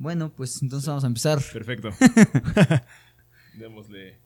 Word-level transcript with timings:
Bueno, 0.00 0.32
pues 0.34 0.62
entonces 0.62 0.88
vamos 0.88 1.04
a 1.04 1.08
empezar. 1.08 1.38
Perfecto. 1.52 1.90
Démosle 3.58 4.18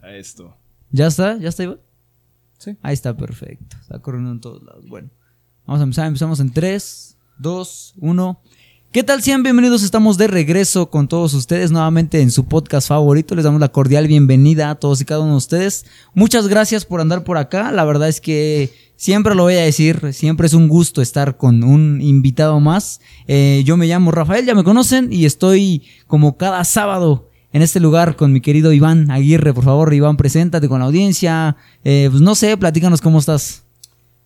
a 0.00 0.14
esto. 0.14 0.56
¿Ya 0.92 1.08
está? 1.08 1.36
¿Ya 1.36 1.48
está, 1.48 1.64
Iván? 1.64 1.80
Sí. 2.58 2.78
Ahí 2.80 2.94
está, 2.94 3.16
perfecto. 3.16 3.76
Está 3.80 3.98
corriendo 3.98 4.30
en 4.30 4.40
todos 4.40 4.62
lados. 4.62 4.86
Bueno, 4.86 5.10
vamos 5.66 5.80
a 5.80 5.82
empezar. 5.82 6.06
Empezamos 6.06 6.38
en 6.38 6.52
3, 6.52 7.18
2, 7.38 7.94
1. 7.96 8.42
¿Qué 8.92 9.02
tal? 9.02 9.22
Sean 9.22 9.42
bienvenidos. 9.42 9.82
Estamos 9.82 10.18
de 10.18 10.26
regreso 10.26 10.90
con 10.90 11.08
todos 11.08 11.32
ustedes 11.32 11.70
nuevamente 11.70 12.20
en 12.20 12.30
su 12.30 12.44
podcast 12.44 12.88
favorito. 12.88 13.34
Les 13.34 13.42
damos 13.42 13.58
la 13.58 13.70
cordial 13.70 14.06
bienvenida 14.06 14.68
a 14.68 14.74
todos 14.74 15.00
y 15.00 15.06
cada 15.06 15.22
uno 15.22 15.30
de 15.30 15.38
ustedes. 15.38 15.86
Muchas 16.12 16.46
gracias 16.46 16.84
por 16.84 17.00
andar 17.00 17.24
por 17.24 17.38
acá. 17.38 17.72
La 17.72 17.86
verdad 17.86 18.10
es 18.10 18.20
que 18.20 18.70
siempre 18.96 19.34
lo 19.34 19.44
voy 19.44 19.54
a 19.54 19.62
decir, 19.62 20.12
siempre 20.12 20.46
es 20.46 20.52
un 20.52 20.68
gusto 20.68 21.00
estar 21.00 21.38
con 21.38 21.64
un 21.64 22.02
invitado 22.02 22.60
más. 22.60 23.00
Eh, 23.28 23.62
yo 23.64 23.78
me 23.78 23.86
llamo 23.86 24.10
Rafael, 24.10 24.44
ya 24.44 24.54
me 24.54 24.62
conocen 24.62 25.10
y 25.10 25.24
estoy 25.24 25.84
como 26.06 26.36
cada 26.36 26.62
sábado 26.64 27.30
en 27.54 27.62
este 27.62 27.80
lugar 27.80 28.14
con 28.16 28.30
mi 28.30 28.42
querido 28.42 28.74
Iván 28.74 29.10
Aguirre. 29.10 29.54
Por 29.54 29.64
favor, 29.64 29.94
Iván, 29.94 30.18
preséntate 30.18 30.68
con 30.68 30.80
la 30.80 30.84
audiencia. 30.84 31.56
Eh, 31.82 32.08
pues 32.10 32.20
no 32.20 32.34
sé, 32.34 32.58
platícanos 32.58 33.00
cómo 33.00 33.20
estás. 33.20 33.61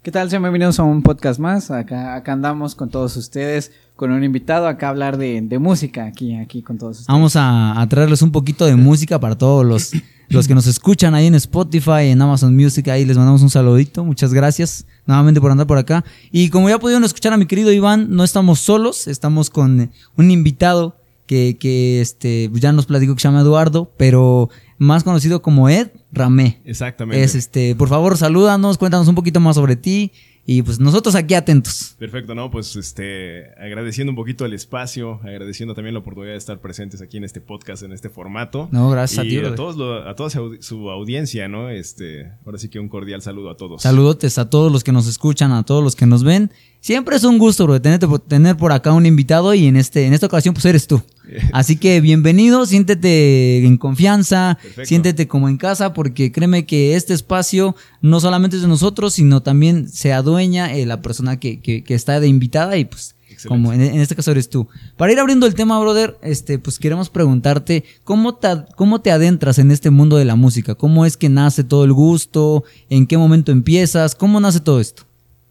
¿Qué 0.07 0.13
tal? 0.13 0.31
Sean 0.31 0.41
bienvenidos 0.41 0.79
a 0.79 0.85
un 0.85 1.03
podcast 1.03 1.41
más. 1.41 1.73
Acá, 1.73 2.15
acá 2.15 2.33
andamos 2.33 2.77
con 2.77 2.91
todos 2.91 3.17
ustedes, 3.17 3.73
con 3.97 4.13
un 4.13 4.23
invitado 4.23 4.69
acá 4.69 4.87
a 4.87 4.91
hablar 4.91 5.17
de, 5.19 5.59
música, 5.59 6.05
aquí, 6.05 6.37
aquí 6.37 6.63
con 6.63 6.79
todos 6.79 7.01
ustedes. 7.01 7.13
Vamos 7.13 7.35
a, 7.35 7.81
a 7.81 7.89
traerles 7.89 8.23
un 8.23 8.31
poquito 8.31 8.67
de 8.67 8.77
música 8.77 9.19
para 9.19 9.37
todos 9.37 9.67
los, 9.67 9.91
los 10.29 10.47
que 10.47 10.55
nos 10.55 10.69
escuchan 10.69 11.17
ahí 11.17 11.27
en 11.27 11.35
Spotify, 11.35 12.11
en 12.11 12.23
Amazon 12.23 12.55
Music. 12.55 12.87
Ahí 12.87 13.05
les 13.05 13.17
mandamos 13.17 13.43
un 13.43 13.51
saludito. 13.51 14.05
Muchas 14.05 14.33
gracias 14.33 14.87
nuevamente 15.07 15.41
por 15.41 15.51
andar 15.51 15.67
por 15.67 15.77
acá. 15.77 16.05
Y 16.31 16.51
como 16.51 16.69
ya 16.69 16.79
pudieron 16.79 17.03
escuchar 17.03 17.33
a 17.33 17.37
mi 17.37 17.47
querido 17.47 17.73
Iván, 17.73 18.07
no 18.09 18.23
estamos 18.23 18.61
solos, 18.61 19.09
estamos 19.09 19.51
con 19.51 19.91
un 20.17 20.31
invitado 20.31 20.95
que, 21.27 21.57
que 21.59 22.01
este, 22.01 22.49
ya 22.53 22.71
nos 22.71 22.87
platicó 22.87 23.17
que 23.17 23.23
se 23.23 23.27
llama 23.27 23.41
Eduardo, 23.41 23.91
pero 23.97 24.51
más 24.79 25.05
conocido 25.05 25.43
como 25.43 25.69
Ed 25.69 25.89
Ramé. 26.13 26.61
Exactamente. 26.65 27.23
Es 27.23 27.35
este, 27.35 27.75
por 27.75 27.89
favor, 27.89 28.17
salúdanos, 28.17 28.79
cuéntanos 28.79 29.09
un 29.09 29.15
poquito 29.15 29.41
más 29.41 29.57
sobre 29.57 29.77
ti 29.77 30.13
y 30.49 30.63
pues 30.63 30.79
nosotros 30.79 31.15
aquí 31.17 31.35
atentos. 31.35 31.97
Perfecto, 31.99 32.35
¿no? 32.35 32.51
Pues 32.53 32.77
este, 32.77 33.47
agradeciendo 33.61 34.13
un 34.13 34.17
poquito 34.17 34.45
el 34.45 34.53
espacio, 34.53 35.21
agradeciendo 35.25 35.75
también 35.75 35.95
la 35.95 36.01
oportunidad 36.01 36.33
de 36.35 36.39
estar 36.39 36.61
presentes 36.61 37.03
aquí 37.03 37.17
en 37.17 37.25
este 37.25 37.41
podcast, 37.41 37.83
en 37.83 37.93
este 37.93 38.11
formato. 38.11 38.69
No, 38.71 38.89
gracias 38.91 39.25
y 39.27 39.39
a 39.39 39.43
ti. 39.43 39.47
a 39.49 39.55
todos 39.57 39.77
lo- 39.77 40.09
a 40.09 40.15
toda 40.15 40.31
su 40.31 40.91
audiencia, 40.91 41.49
¿no? 41.49 41.69
Este, 41.71 42.31
ahora 42.45 42.59
sí 42.59 42.69
que 42.69 42.79
un 42.79 42.89
cordial 42.89 43.23
saludo 43.23 43.51
a 43.51 43.57
todos. 43.57 43.83
Saludotes 43.83 44.39
a 44.39 44.49
todos 44.49 44.71
los 44.71 44.85
que 44.85 44.93
nos 44.93 45.09
escuchan, 45.09 45.51
a 45.53 45.65
todos 45.65 45.83
los 45.83 45.97
que 45.97 46.07
nos 46.07 46.23
ven. 46.23 46.53
Siempre 46.87 47.17
es 47.17 47.25
un 47.25 47.37
gusto, 47.39 47.65
bro, 47.67 47.83
tenerte 47.83 48.07
por- 48.07 48.21
tener 48.21 48.57
por 48.57 48.71
acá 48.71 48.93
un 48.93 49.07
invitado 49.07 49.53
y 49.55 49.67
en 49.67 49.75
este 49.77 50.07
en 50.07 50.13
esta 50.15 50.27
ocasión 50.27 50.55
pues 50.55 50.65
eres 50.67 50.87
tú. 50.87 51.03
Así 51.53 51.75
que 51.79 52.01
bienvenido, 52.01 52.65
siéntete 52.65 53.67
en 53.67 53.77
confianza, 53.77 54.57
Perfecto. 54.63 54.85
siéntete 54.87 55.27
como 55.27 55.49
en 55.49 55.57
casa 55.57 55.93
porque 55.93 56.31
créeme 56.31 56.65
que 56.65 56.95
este 56.95 57.13
espacio 57.13 57.75
no 58.03 58.21
solamente 58.21 58.55
es 58.55 58.63
de 58.63 58.69
nosotros, 58.69 59.15
sino 59.15 59.43
también 59.43 59.89
se 59.89 60.13
adueña 60.13 60.73
eh, 60.77 60.87
la 60.87 61.03
persona 61.03 61.41
que, 61.41 61.59
que- 61.61 61.83
que 61.83 61.95
está 61.95 62.21
de 62.21 62.29
invitada 62.29 62.77
y 62.77 62.85
pues 62.85 63.17
Excelente. 63.29 63.49
como 63.49 63.73
en, 63.73 63.81
en 63.81 63.99
este 64.01 64.15
caso 64.15 64.31
eres 64.31 64.49
tú. 64.49 64.69
Para 64.97 65.11
ir 65.11 65.19
abriendo 65.19 65.47
el 65.49 65.57
tema, 65.57 65.81
brother, 65.81 66.17
este 66.23 66.61
pues 66.61 66.79
queremos 66.79 67.11
preguntarte 67.11 67.83
cómo 68.05 68.37
te, 68.37 68.49
cómo 68.77 69.01
te 69.01 69.11
adentras 69.11 69.59
en 69.59 69.73
este 69.73 69.91
mundo 69.91 70.19
de 70.19 70.25
la 70.25 70.37
música, 70.37 70.77
cómo 70.77 71.05
es 71.05 71.17
que 71.17 71.31
nace 71.31 71.65
todo 71.65 71.83
el 71.83 71.93
gusto, 71.93 72.63
en 72.91 73.09
qué 73.09 73.19
momento 73.19 73.51
empiezas, 73.51 74.15
cómo 74.15 74.39
nace 74.39 74.61
todo 74.61 74.79
esto. 74.79 75.03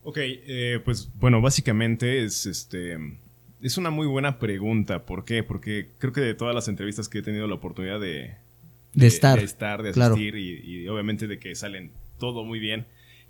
Ok, 0.07 0.17
eh, 0.21 0.79
pues 0.85 1.09
bueno, 1.15 1.41
básicamente 1.41 2.23
es 2.23 2.45
este. 2.45 2.95
Es 3.59 3.79
una 3.79 3.89
muy 3.89 4.05
buena 4.05 4.37
pregunta. 4.37 5.03
¿Por 5.03 5.25
qué? 5.25 5.41
Porque 5.41 5.89
creo 5.97 6.13
que 6.13 6.21
de 6.21 6.35
todas 6.35 6.53
las 6.53 6.67
entrevistas 6.67 7.09
que 7.09 7.17
he 7.17 7.21
tenido 7.23 7.47
la 7.47 7.55
oportunidad 7.55 7.99
de, 7.99 8.35
De 8.93 9.07
estar, 9.07 9.39
de, 9.39 9.45
estar, 9.45 9.81
de 9.81 9.93
claro. 9.93 10.13
asistir 10.13 10.35
y, 10.35 10.61
y 10.63 10.87
obviamente 10.89 11.25
de 11.25 11.39
que 11.39 11.55
salen 11.55 11.91
todo 12.19 12.43
muy 12.43 12.59
bien, 12.59 12.85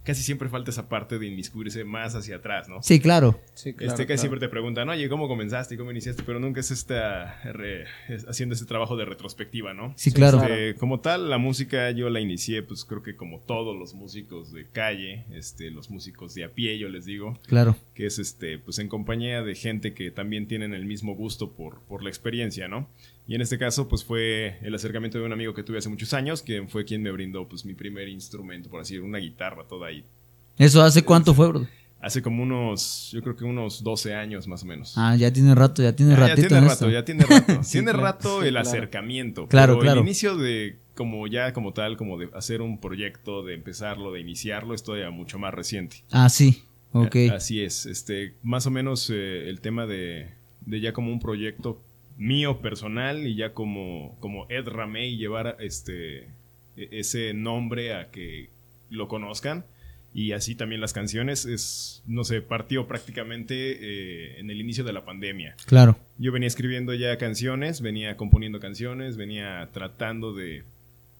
casi 0.05 0.21
siempre 0.23 0.47
falta 0.49 0.71
esa 0.71 0.88
parte 0.88 1.19
de 1.19 1.27
inmiscuirse 1.27 1.83
más 1.83 2.16
hacia 2.16 2.38
atrás, 2.38 2.69
¿no? 2.69 2.81
Sí, 2.81 2.99
claro. 2.99 3.39
Sí, 3.53 3.69
este, 3.69 3.83
claro, 3.85 3.97
que 3.97 4.05
claro. 4.05 4.19
siempre 4.21 4.39
te 4.39 4.47
preguntan, 4.47 4.88
oye, 4.89 5.09
¿cómo 5.09 5.27
comenzaste 5.27 5.75
y 5.75 5.77
cómo 5.77 5.91
iniciaste? 5.91 6.23
Pero 6.23 6.39
nunca 6.39 6.59
es 6.61 6.71
esta 6.71 7.41
re- 7.51 7.85
es 8.07 8.25
haciendo 8.27 8.55
ese 8.55 8.66
trabajo 8.66 8.95
de 8.95 9.05
retrospectiva, 9.05 9.73
¿no? 9.73 9.93
Sí, 9.97 10.11
claro. 10.11 10.41
Este, 10.43 10.75
como 10.75 10.99
tal, 10.99 11.29
la 11.29 11.38
música 11.38 11.91
yo 11.91 12.09
la 12.09 12.19
inicié, 12.19 12.63
pues 12.63 12.85
creo 12.85 13.03
que 13.03 13.16
como 13.16 13.39
todos 13.39 13.77
los 13.77 13.93
músicos 13.93 14.53
de 14.53 14.67
calle, 14.69 15.25
este, 15.33 15.71
los 15.71 15.89
músicos 15.89 16.33
de 16.35 16.43
a 16.45 16.49
pie, 16.53 16.77
yo 16.77 16.87
les 16.89 17.05
digo, 17.05 17.37
Claro. 17.47 17.75
que 17.93 18.05
es 18.05 18.19
este, 18.19 18.59
pues 18.59 18.79
en 18.79 18.87
compañía 18.87 19.41
de 19.41 19.55
gente 19.55 19.93
que 19.93 20.11
también 20.11 20.47
tienen 20.47 20.73
el 20.73 20.85
mismo 20.85 21.16
gusto 21.16 21.51
por, 21.53 21.81
por 21.81 22.03
la 22.03 22.09
experiencia, 22.09 22.67
¿no? 22.67 22.87
Y 23.27 23.35
en 23.35 23.41
este 23.41 23.57
caso, 23.57 23.87
pues 23.87 24.03
fue 24.03 24.57
el 24.61 24.75
acercamiento 24.75 25.17
de 25.17 25.25
un 25.25 25.33
amigo 25.33 25.53
que 25.53 25.63
tuve 25.63 25.79
hace 25.79 25.89
muchos 25.89 26.13
años, 26.13 26.41
que 26.43 26.63
fue 26.67 26.85
quien 26.85 27.01
me 27.01 27.11
brindó, 27.11 27.47
pues, 27.47 27.65
mi 27.65 27.73
primer 27.73 28.07
instrumento, 28.07 28.69
por 28.69 28.81
así 28.81 28.93
decirlo, 28.93 29.07
una 29.09 29.17
guitarra 29.17 29.63
toda 29.67 29.87
ahí. 29.87 30.03
¿Eso 30.57 30.81
hace 30.83 31.03
cuánto 31.03 31.33
fue, 31.33 31.47
brother? 31.47 31.67
Hace 32.01 32.21
como 32.21 32.43
unos, 32.43 33.09
yo 33.13 33.21
creo 33.23 33.35
que 33.35 33.43
unos 33.45 33.83
12 33.83 34.13
años 34.13 34.47
más 34.47 34.61
o 34.61 34.67
menos. 34.67 34.93
Ah, 34.95 35.15
ya 35.15 35.33
tiene 35.33 35.55
rato, 35.55 35.81
ya 35.81 35.95
tiene 35.95 36.13
Ah, 36.13 36.17
ya 36.17 36.27
ratito 36.27 36.47
tiene 36.49 36.57
en 36.57 36.63
rato, 36.65 36.73
esto. 36.73 36.89
ya 36.91 37.03
tiene 37.05 37.25
rato. 37.25 37.63
Sí, 37.63 37.71
tiene 37.71 37.91
claro. 37.91 38.03
rato 38.03 38.41
Sí, 38.41 38.47
el 38.47 38.53
claro. 38.53 38.69
acercamiento. 38.69 39.47
Claro, 39.47 39.73
pero 39.73 39.81
claro. 39.81 39.99
El 40.01 40.05
inicio 40.05 40.37
de, 40.37 40.77
como 40.93 41.25
ya 41.25 41.51
como 41.53 41.73
tal, 41.73 41.97
como 41.97 42.19
de 42.19 42.29
hacer 42.35 42.61
un 42.61 42.79
proyecto, 42.79 43.41
de 43.43 43.55
empezarlo, 43.55 44.11
de 44.11 44.19
iniciarlo, 44.19 44.75
es 44.75 44.83
todavía 44.83 45.09
mucho 45.09 45.39
más 45.39 45.51
reciente. 45.53 46.03
Ah, 46.11 46.29
sí. 46.29 46.61
Ok. 46.91 47.15
A- 47.31 47.35
Así 47.37 47.63
es. 47.63 47.87
Este, 47.87 48.35
más 48.43 48.67
o 48.67 48.71
menos 48.71 49.09
eh, 49.11 49.49
el 49.49 49.59
tema 49.61 49.87
de, 49.87 50.27
de 50.67 50.79
ya 50.81 50.93
como 50.93 51.11
un 51.11 51.19
proyecto 51.19 51.81
mío 52.17 52.59
personal 52.61 53.27
y 53.27 53.35
ya 53.35 53.53
como, 53.53 54.17
como 54.19 54.45
Ed 54.49 54.67
Ramey 54.67 55.17
llevar 55.17 55.57
este, 55.59 56.19
e- 56.77 56.89
ese 56.91 57.33
nombre 57.33 57.93
a 57.93 58.09
que 58.11 58.49
lo 58.89 59.07
conozcan. 59.07 59.65
Y 60.13 60.31
así 60.31 60.55
también 60.55 60.79
las 60.79 60.93
canciones 60.93 61.45
es, 61.45 62.01
no 62.07 62.23
sé, 62.23 62.41
partió 62.41 62.87
prácticamente 62.87 63.55
eh, 63.55 64.39
en 64.39 64.49
el 64.49 64.61
inicio 64.61 64.85
de 64.85 64.93
la 64.93 65.03
pandemia. 65.03 65.57
Claro. 65.65 65.97
Yo 66.17 66.31
venía 66.31 66.47
escribiendo 66.47 66.93
ya 66.93 67.17
canciones, 67.17 67.81
venía 67.81 68.15
componiendo 68.15 68.61
canciones, 68.61 69.17
venía 69.17 69.67
tratando 69.73 70.33
de, 70.33 70.63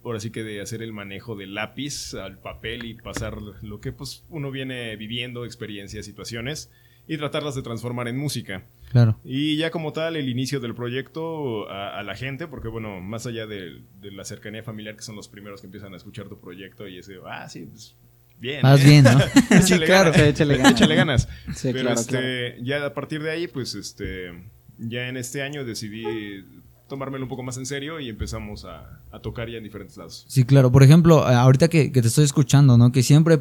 ahora 0.02 0.22
sí 0.22 0.30
que 0.30 0.44
de 0.44 0.62
hacer 0.62 0.82
el 0.82 0.94
manejo 0.94 1.36
del 1.36 1.56
lápiz 1.56 2.14
al 2.14 2.38
papel 2.38 2.86
y 2.86 2.94
pasar 2.94 3.38
lo 3.42 3.82
que 3.82 3.92
pues 3.92 4.24
uno 4.30 4.50
viene 4.50 4.96
viviendo, 4.96 5.44
experiencias, 5.44 6.06
situaciones, 6.06 6.72
y 7.08 7.18
tratarlas 7.18 7.56
de 7.56 7.62
transformar 7.62 8.08
en 8.08 8.18
música. 8.18 8.64
Claro. 8.92 9.20
Y 9.24 9.58
ya 9.58 9.72
como 9.72 9.94
tal, 9.94 10.16
el 10.16 10.30
inicio 10.30 10.60
del 10.60 10.74
proyecto 10.74 11.70
a, 11.70 12.00
a 12.00 12.04
la 12.04 12.16
gente, 12.16 12.48
porque 12.48 12.68
bueno, 12.68 13.02
más 13.02 13.26
allá 13.26 13.46
de, 13.46 13.82
de 14.02 14.12
la 14.12 14.24
cercanía 14.26 14.64
familiar, 14.64 14.96
que 14.96 15.04
son 15.04 15.16
los 15.16 15.28
primeros 15.28 15.62
que 15.62 15.68
empiezan 15.68 15.94
a 15.94 15.98
escuchar 15.98 16.28
tu 16.30 16.40
proyecto 16.40 16.88
y 16.88 16.98
ese, 16.98 17.16
ah, 17.28 17.48
sí, 17.50 17.68
pues 17.70 17.96
bien. 18.40 18.66
¿eh? 18.66 18.84
bien, 18.84 19.04
¿no? 19.04 19.12
échale 19.58 19.86
claro, 19.86 20.12
ganas, 20.12 20.28
échale 20.28 20.58
ganas. 20.58 20.72
échale 20.72 20.96
ganas. 20.96 21.30
Sí, 21.56 21.70
Pero 21.72 21.86
claro, 21.86 22.00
este, 22.00 22.58
ya 22.64 22.86
a 22.86 22.94
partir 22.94 23.22
de 23.22 23.32
ahí, 23.32 23.48
pues 23.48 23.76
este, 23.76 24.32
ya 24.78 25.08
en 25.08 25.18
este 25.18 25.42
año 25.42 25.66
decidí 25.66 26.44
tomármelo 26.88 27.26
un 27.26 27.30
poco 27.30 27.44
más 27.44 27.58
en 27.58 27.66
serio 27.66 28.00
y 28.00 28.10
empezamos 28.10 28.66
a, 28.66 29.02
a 29.12 29.20
tocar 29.20 29.50
ya 29.50 29.58
en 29.58 29.64
diferentes 29.64 29.98
lados. 29.98 30.26
Sí, 30.28 30.44
claro. 30.44 30.72
Por 30.72 30.84
ejemplo, 30.84 31.26
ahorita 31.26 31.68
que, 31.68 31.92
que 31.92 32.02
te 32.02 32.08
estoy 32.08 32.26
escuchando, 32.26 32.78
¿no? 32.78 32.92
Que 32.92 33.04
siempre 33.04 33.40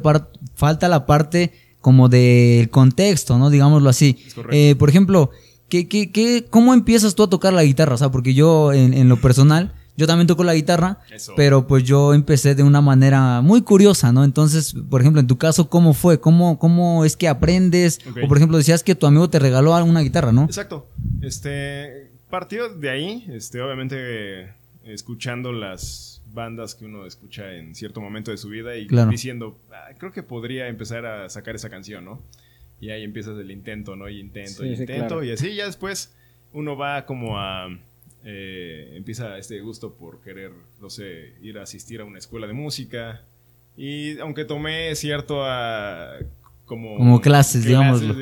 falta 0.55 0.87
la 0.87 1.05
parte 1.05 1.53
como 1.85 2.09
del 2.09 2.71
contexto, 2.71 3.37
¿no? 3.37 3.51
Digámoslo 3.51 3.87
así. 3.91 4.17
Eh, 4.49 4.73
por 4.73 4.89
ejemplo, 4.89 5.29
¿qué, 5.69 5.87
qué, 5.87 6.11
qué, 6.11 6.43
¿cómo 6.49 6.73
empiezas 6.73 7.13
tú 7.13 7.21
a 7.21 7.29
tocar 7.29 7.53
la 7.53 7.63
guitarra? 7.63 7.93
O 7.93 7.97
sea, 7.99 8.09
porque 8.09 8.33
yo, 8.33 8.73
en, 8.73 8.95
en 8.95 9.07
lo 9.07 9.21
personal, 9.21 9.71
yo 9.95 10.07
también 10.07 10.25
toco 10.25 10.43
la 10.43 10.55
guitarra, 10.55 10.97
Eso. 11.11 11.33
pero 11.37 11.67
pues 11.67 11.83
yo 11.83 12.15
empecé 12.15 12.55
de 12.55 12.63
una 12.63 12.81
manera 12.81 13.41
muy 13.41 13.61
curiosa, 13.61 14.11
¿no? 14.11 14.23
Entonces, 14.23 14.73
por 14.89 15.01
ejemplo, 15.01 15.19
en 15.19 15.27
tu 15.27 15.37
caso, 15.37 15.69
¿cómo 15.69 15.93
fue? 15.93 16.19
¿Cómo, 16.19 16.57
cómo 16.57 17.05
es 17.05 17.15
que 17.15 17.27
aprendes? 17.27 17.99
O, 18.23 18.27
por 18.27 18.37
ejemplo, 18.37 18.57
decías 18.57 18.81
que 18.81 18.95
tu 18.95 19.05
amigo 19.05 19.29
te 19.29 19.37
regaló 19.37 19.75
una 19.85 20.01
guitarra, 20.01 20.31
¿no? 20.31 20.45
Exacto. 20.45 20.87
Este, 21.21 22.09
partió 22.31 22.67
de 22.69 22.89
ahí, 22.89 23.25
este, 23.29 23.61
obviamente 23.61 24.51
escuchando 24.85 25.51
las 25.51 26.14
bandas 26.35 26.75
que 26.75 26.85
uno 26.85 27.05
escucha 27.07 27.55
en 27.55 27.73
cierto 27.73 28.01
momento 28.01 28.29
de 28.29 28.37
su 28.37 28.49
vida 28.49 28.75
y 28.77 28.85
Claro. 28.85 29.09
diciendo, 29.09 29.57
"Ah, 29.71 29.89
creo 29.97 30.11
que 30.11 30.21
podría 30.21 30.67
empezar 30.67 31.05
a 31.07 31.27
sacar 31.29 31.55
esa 31.55 31.69
canción, 31.71 32.05
¿no? 32.05 32.21
Y 32.79 32.89
ahí 32.91 33.03
empiezas 33.03 33.39
el 33.39 33.49
intento, 33.49 33.95
¿no? 33.95 34.07
Y 34.09 34.19
intento, 34.19 34.61
Sí, 34.63 34.69
y 34.69 34.75
sí, 34.75 34.81
intento, 34.83 35.07
claro. 35.07 35.23
y 35.23 35.31
así 35.31 35.55
ya 35.55 35.65
después 35.65 36.13
uno 36.53 36.77
va 36.77 37.05
como 37.05 37.39
a... 37.39 37.69
eh, 38.27 38.93
empieza 38.95 39.37
este 39.37 39.59
gusto 39.61 39.93
por 39.93 40.19
querer, 40.21 40.51
no 40.81 40.89
sé, 40.89 41.33
ir 41.41 41.57
a 41.59 41.63
asistir 41.63 42.01
a 42.01 42.05
una 42.05 42.17
escuela 42.19 42.47
de 42.47 42.53
música. 42.53 43.21
Y 43.77 44.17
aunque 44.19 44.45
tomé 44.45 44.93
cierto, 44.95 45.43
ah, 45.43 46.17
como, 46.65 46.97
Como 46.97 47.21
clases, 47.21 47.63
digámoslo 47.65 48.15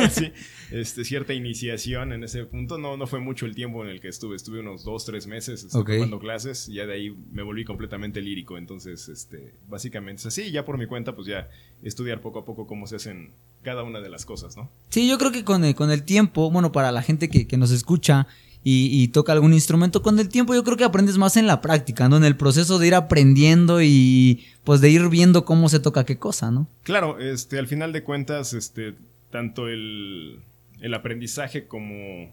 así, 0.00 0.32
este, 0.70 1.04
cierta 1.04 1.32
iniciación 1.32 2.12
en 2.12 2.24
ese 2.24 2.44
punto. 2.44 2.78
No, 2.78 2.96
no 2.96 3.06
fue 3.06 3.20
mucho 3.20 3.46
el 3.46 3.54
tiempo 3.54 3.82
en 3.84 3.90
el 3.90 4.00
que 4.00 4.08
estuve. 4.08 4.36
Estuve 4.36 4.60
unos 4.60 4.84
dos, 4.84 5.04
tres 5.04 5.26
meses 5.26 5.64
este, 5.64 5.78
tomando 5.78 6.18
clases. 6.18 6.68
Y 6.68 6.74
ya 6.74 6.86
de 6.86 6.94
ahí 6.94 7.16
me 7.32 7.42
volví 7.42 7.64
completamente 7.64 8.20
lírico. 8.20 8.58
Entonces, 8.58 9.08
este, 9.08 9.54
básicamente 9.68 10.20
es 10.20 10.26
así. 10.26 10.50
Ya 10.50 10.64
por 10.64 10.78
mi 10.78 10.86
cuenta, 10.86 11.14
pues 11.14 11.26
ya 11.26 11.48
estudiar 11.82 12.20
poco 12.20 12.40
a 12.40 12.44
poco 12.44 12.66
cómo 12.66 12.86
se 12.86 12.96
hacen 12.96 13.32
cada 13.62 13.82
una 13.82 14.00
de 14.00 14.08
las 14.08 14.26
cosas, 14.26 14.56
¿no? 14.56 14.70
Sí, 14.90 15.08
yo 15.08 15.18
creo 15.18 15.32
que 15.32 15.44
con 15.44 15.64
el, 15.64 15.74
con 15.74 15.90
el 15.90 16.04
tiempo, 16.04 16.50
bueno, 16.50 16.72
para 16.72 16.92
la 16.92 17.02
gente 17.02 17.28
que, 17.28 17.46
que 17.46 17.56
nos 17.56 17.70
escucha 17.70 18.28
y, 18.68 18.88
y 19.00 19.08
toca 19.08 19.32
algún 19.32 19.52
instrumento, 19.54 20.02
con 20.02 20.18
el 20.18 20.28
tiempo 20.28 20.52
yo 20.52 20.64
creo 20.64 20.76
que 20.76 20.82
aprendes 20.82 21.18
más 21.18 21.36
en 21.36 21.46
la 21.46 21.60
práctica, 21.60 22.08
¿no? 22.08 22.16
En 22.16 22.24
el 22.24 22.36
proceso 22.36 22.80
de 22.80 22.88
ir 22.88 22.96
aprendiendo 22.96 23.80
y 23.80 24.44
pues 24.64 24.80
de 24.80 24.90
ir 24.90 25.08
viendo 25.08 25.44
cómo 25.44 25.68
se 25.68 25.78
toca 25.78 26.04
qué 26.04 26.18
cosa, 26.18 26.50
¿no? 26.50 26.66
Claro, 26.82 27.20
este, 27.20 27.60
al 27.60 27.68
final 27.68 27.92
de 27.92 28.02
cuentas, 28.02 28.54
este, 28.54 28.94
tanto 29.30 29.68
el, 29.68 30.40
el 30.80 30.94
aprendizaje 30.94 31.68
como 31.68 32.32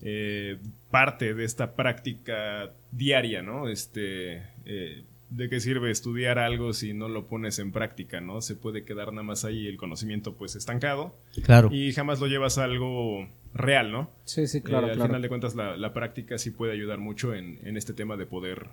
eh, 0.00 0.56
parte 0.90 1.34
de 1.34 1.44
esta 1.44 1.74
práctica 1.74 2.70
diaria, 2.92 3.42
¿no? 3.42 3.68
Este, 3.68 4.42
eh, 4.64 5.02
¿de 5.30 5.48
qué 5.50 5.60
sirve 5.60 5.90
estudiar 5.90 6.38
algo 6.38 6.72
si 6.72 6.94
no 6.94 7.08
lo 7.08 7.26
pones 7.26 7.58
en 7.58 7.70
práctica, 7.72 8.20
¿no? 8.22 8.40
Se 8.40 8.54
puede 8.54 8.84
quedar 8.84 9.08
nada 9.12 9.22
más 9.24 9.44
ahí 9.44 9.66
el 9.66 9.76
conocimiento 9.76 10.32
pues 10.34 10.56
estancado 10.56 11.14
Claro. 11.44 11.68
y 11.70 11.92
jamás 11.92 12.20
lo 12.20 12.28
llevas 12.28 12.56
a 12.58 12.64
algo 12.64 13.28
real, 13.54 13.92
¿no? 13.92 14.10
Sí, 14.24 14.46
sí, 14.46 14.60
claro, 14.60 14.88
Eh, 14.88 14.90
al 14.90 14.96
claro. 14.96 15.08
final 15.08 15.22
de 15.22 15.28
cuentas 15.28 15.54
la, 15.54 15.76
la 15.76 15.92
práctica 15.94 16.38
sí 16.38 16.50
puede 16.50 16.72
ayudar 16.72 16.98
mucho 16.98 17.34
en, 17.34 17.58
en 17.64 17.76
este 17.76 17.92
tema 17.92 18.16
de 18.16 18.26
poder 18.26 18.66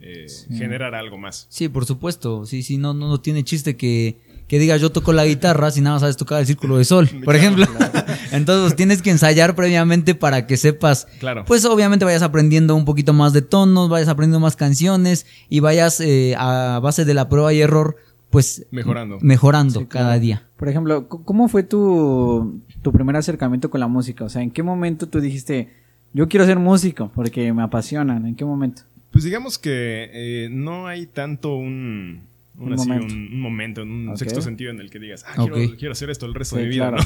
eh, 0.00 0.26
generar 0.56 0.94
algo 0.94 1.18
más. 1.18 1.46
Sí, 1.50 1.68
por 1.68 1.84
supuesto. 1.84 2.46
Sí, 2.46 2.62
sí, 2.62 2.76
no, 2.78 2.94
no, 2.94 3.08
no 3.08 3.20
tiene 3.20 3.42
chiste 3.42 3.76
que, 3.76 4.20
que 4.46 4.60
digas 4.60 4.80
yo 4.80 4.90
toco 4.92 5.12
la 5.12 5.26
guitarra 5.26 5.72
si 5.72 5.80
nada 5.80 5.96
más 5.96 6.02
sabes 6.02 6.16
tocar 6.16 6.38
el 6.40 6.46
círculo 6.46 6.78
de 6.78 6.84
sol, 6.84 7.08
por 7.24 7.34
ejemplo. 7.34 7.66
Entonces 8.32 8.76
tienes 8.76 9.02
que 9.02 9.10
ensayar 9.10 9.56
previamente 9.56 10.14
para 10.14 10.46
que 10.46 10.56
sepas. 10.56 11.06
Claro. 11.18 11.44
Pues 11.46 11.64
obviamente 11.64 12.04
vayas 12.04 12.22
aprendiendo 12.22 12.76
un 12.76 12.84
poquito 12.84 13.12
más 13.12 13.32
de 13.32 13.42
tonos, 13.42 13.88
vayas 13.88 14.08
aprendiendo 14.08 14.38
más 14.40 14.54
canciones 14.54 15.26
y 15.48 15.58
vayas 15.60 16.00
eh, 16.00 16.34
a 16.38 16.78
base 16.80 17.04
de 17.04 17.14
la 17.14 17.28
prueba 17.28 17.52
y 17.52 17.60
error, 17.60 17.96
pues 18.30 18.66
Mejorando. 18.70 19.18
mejorando 19.22 19.80
Sí, 19.80 19.86
cada 19.86 20.06
claro. 20.06 20.20
día. 20.20 20.42
Por 20.56 20.68
ejemplo, 20.68 21.08
¿cómo 21.08 21.48
fue 21.48 21.62
tu, 21.62 22.60
tu 22.82 22.92
primer 22.92 23.16
acercamiento 23.16 23.70
con 23.70 23.80
la 23.80 23.88
música? 23.88 24.24
O 24.24 24.28
sea, 24.28 24.42
¿en 24.42 24.50
qué 24.50 24.62
momento 24.62 25.08
tú 25.08 25.20
dijiste, 25.20 25.70
yo 26.12 26.28
quiero 26.28 26.44
ser 26.46 26.58
músico 26.58 27.10
porque 27.14 27.52
me 27.52 27.62
apasionan? 27.62 28.26
¿En 28.26 28.34
qué 28.34 28.44
momento? 28.44 28.82
Pues 29.10 29.24
digamos 29.24 29.58
que 29.58 30.10
eh, 30.12 30.48
no 30.50 30.86
hay 30.86 31.06
tanto 31.06 31.56
un, 31.56 32.20
un, 32.58 32.72
así, 32.72 32.88
momento. 32.88 33.14
un- 33.14 33.20
un 33.34 33.40
momento, 33.40 34.16
sexto 34.16 34.40
sentido 34.42 34.70
en 34.70 34.80
el 34.80 34.90
que 34.90 34.98
digas, 34.98 35.24
ah, 35.26 35.34
quiero, 35.36 35.76
quiero 35.76 35.92
hacer 35.92 36.10
esto 36.10 36.26
el 36.26 36.34
resto 36.34 36.56
Sí, 36.56 36.62
de 36.62 36.68
mi 36.68 36.74
vida, 36.74 36.90
claro. 36.90 37.04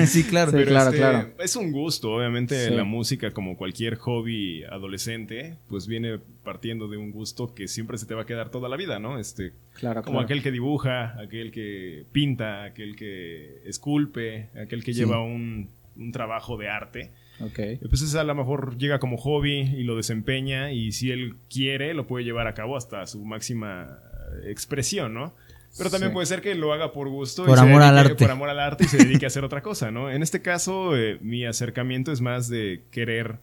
¿no? 0.00 0.06
sí, 0.06 0.24
claro. 0.24 0.50
Sí. 0.50 0.56
Pero 0.58 0.70
claro, 0.70 0.90
este, 0.90 0.98
claro. 0.98 1.28
es 1.38 1.56
un 1.56 1.72
gusto, 1.72 2.12
obviamente 2.12 2.68
Sí. 2.68 2.74
la 2.74 2.84
música 2.84 3.30
como 3.32 3.56
cualquier 3.56 3.96
hobby 3.96 4.62
adolescente, 4.64 5.56
pues 5.68 5.86
viene 5.86 6.18
partiendo 6.44 6.88
de 6.88 6.96
un 6.96 7.10
gusto 7.10 7.54
que 7.54 7.68
siempre 7.68 7.98
se 7.98 8.06
te 8.06 8.14
va 8.14 8.22
a 8.22 8.26
quedar 8.26 8.50
toda 8.50 8.68
la 8.68 8.76
vida, 8.76 8.98
¿no? 8.98 9.18
Este, 9.18 9.52
Claro, 9.78 10.02
como 10.02 10.18
claro. 10.18 10.24
aquel 10.26 10.42
que 10.42 10.50
dibuja, 10.52 11.20
aquel 11.20 11.50
que 11.50 12.04
pinta, 12.12 12.64
aquel 12.64 12.94
que 12.96 13.62
esculpe, 13.66 14.48
aquel 14.60 14.84
que 14.84 14.92
Sí. 14.92 15.00
lleva 15.00 15.22
un, 15.22 15.70
un 15.96 16.12
trabajo 16.12 16.56
de 16.56 16.68
arte. 16.68 17.10
Ok. 17.40 17.58
Y 17.82 17.88
Pues 17.88 18.00
ese 18.02 18.16
a 18.18 18.22
lo 18.24 18.34
mejor 18.36 18.78
llega 18.78 19.00
como 19.00 19.16
hobby 19.16 19.60
y 19.62 19.82
lo 19.82 19.96
desempeña 19.96 20.70
y 20.72 20.92
si 20.92 21.10
él 21.10 21.34
quiere 21.50 21.92
lo 21.94 22.06
puede 22.06 22.24
llevar 22.24 22.46
a 22.46 22.54
cabo 22.54 22.76
hasta 22.76 23.06
su 23.08 23.24
máxima 23.24 23.98
expresión, 24.44 25.14
¿no? 25.14 25.34
Pero 25.76 25.90
también 25.90 26.10
Sí. 26.10 26.14
puede 26.14 26.26
ser 26.26 26.40
que 26.40 26.54
lo 26.54 26.72
haga 26.72 26.92
por 26.92 27.08
gusto. 27.08 27.42
y 27.42 27.46
Por 27.46 27.58
se 27.58 27.64
amor 27.64 27.82
al 27.82 27.94
dedique- 27.96 28.10
arte. 28.12 28.24
Por 28.24 28.30
amor 28.30 28.48
al 28.48 28.60
arte 28.60 28.84
y 28.84 28.88
se 28.88 28.96
dedique 28.98 29.26
a 29.26 29.28
hacer 29.28 29.42
otra 29.44 29.60
cosa, 29.62 29.90
¿no? 29.90 30.10
En 30.10 30.22
este 30.22 30.40
caso, 30.40 30.96
eh, 30.96 31.18
mi 31.20 31.44
acercamiento 31.46 32.12
es 32.12 32.20
más 32.20 32.48
de 32.48 32.82
querer 32.92 33.36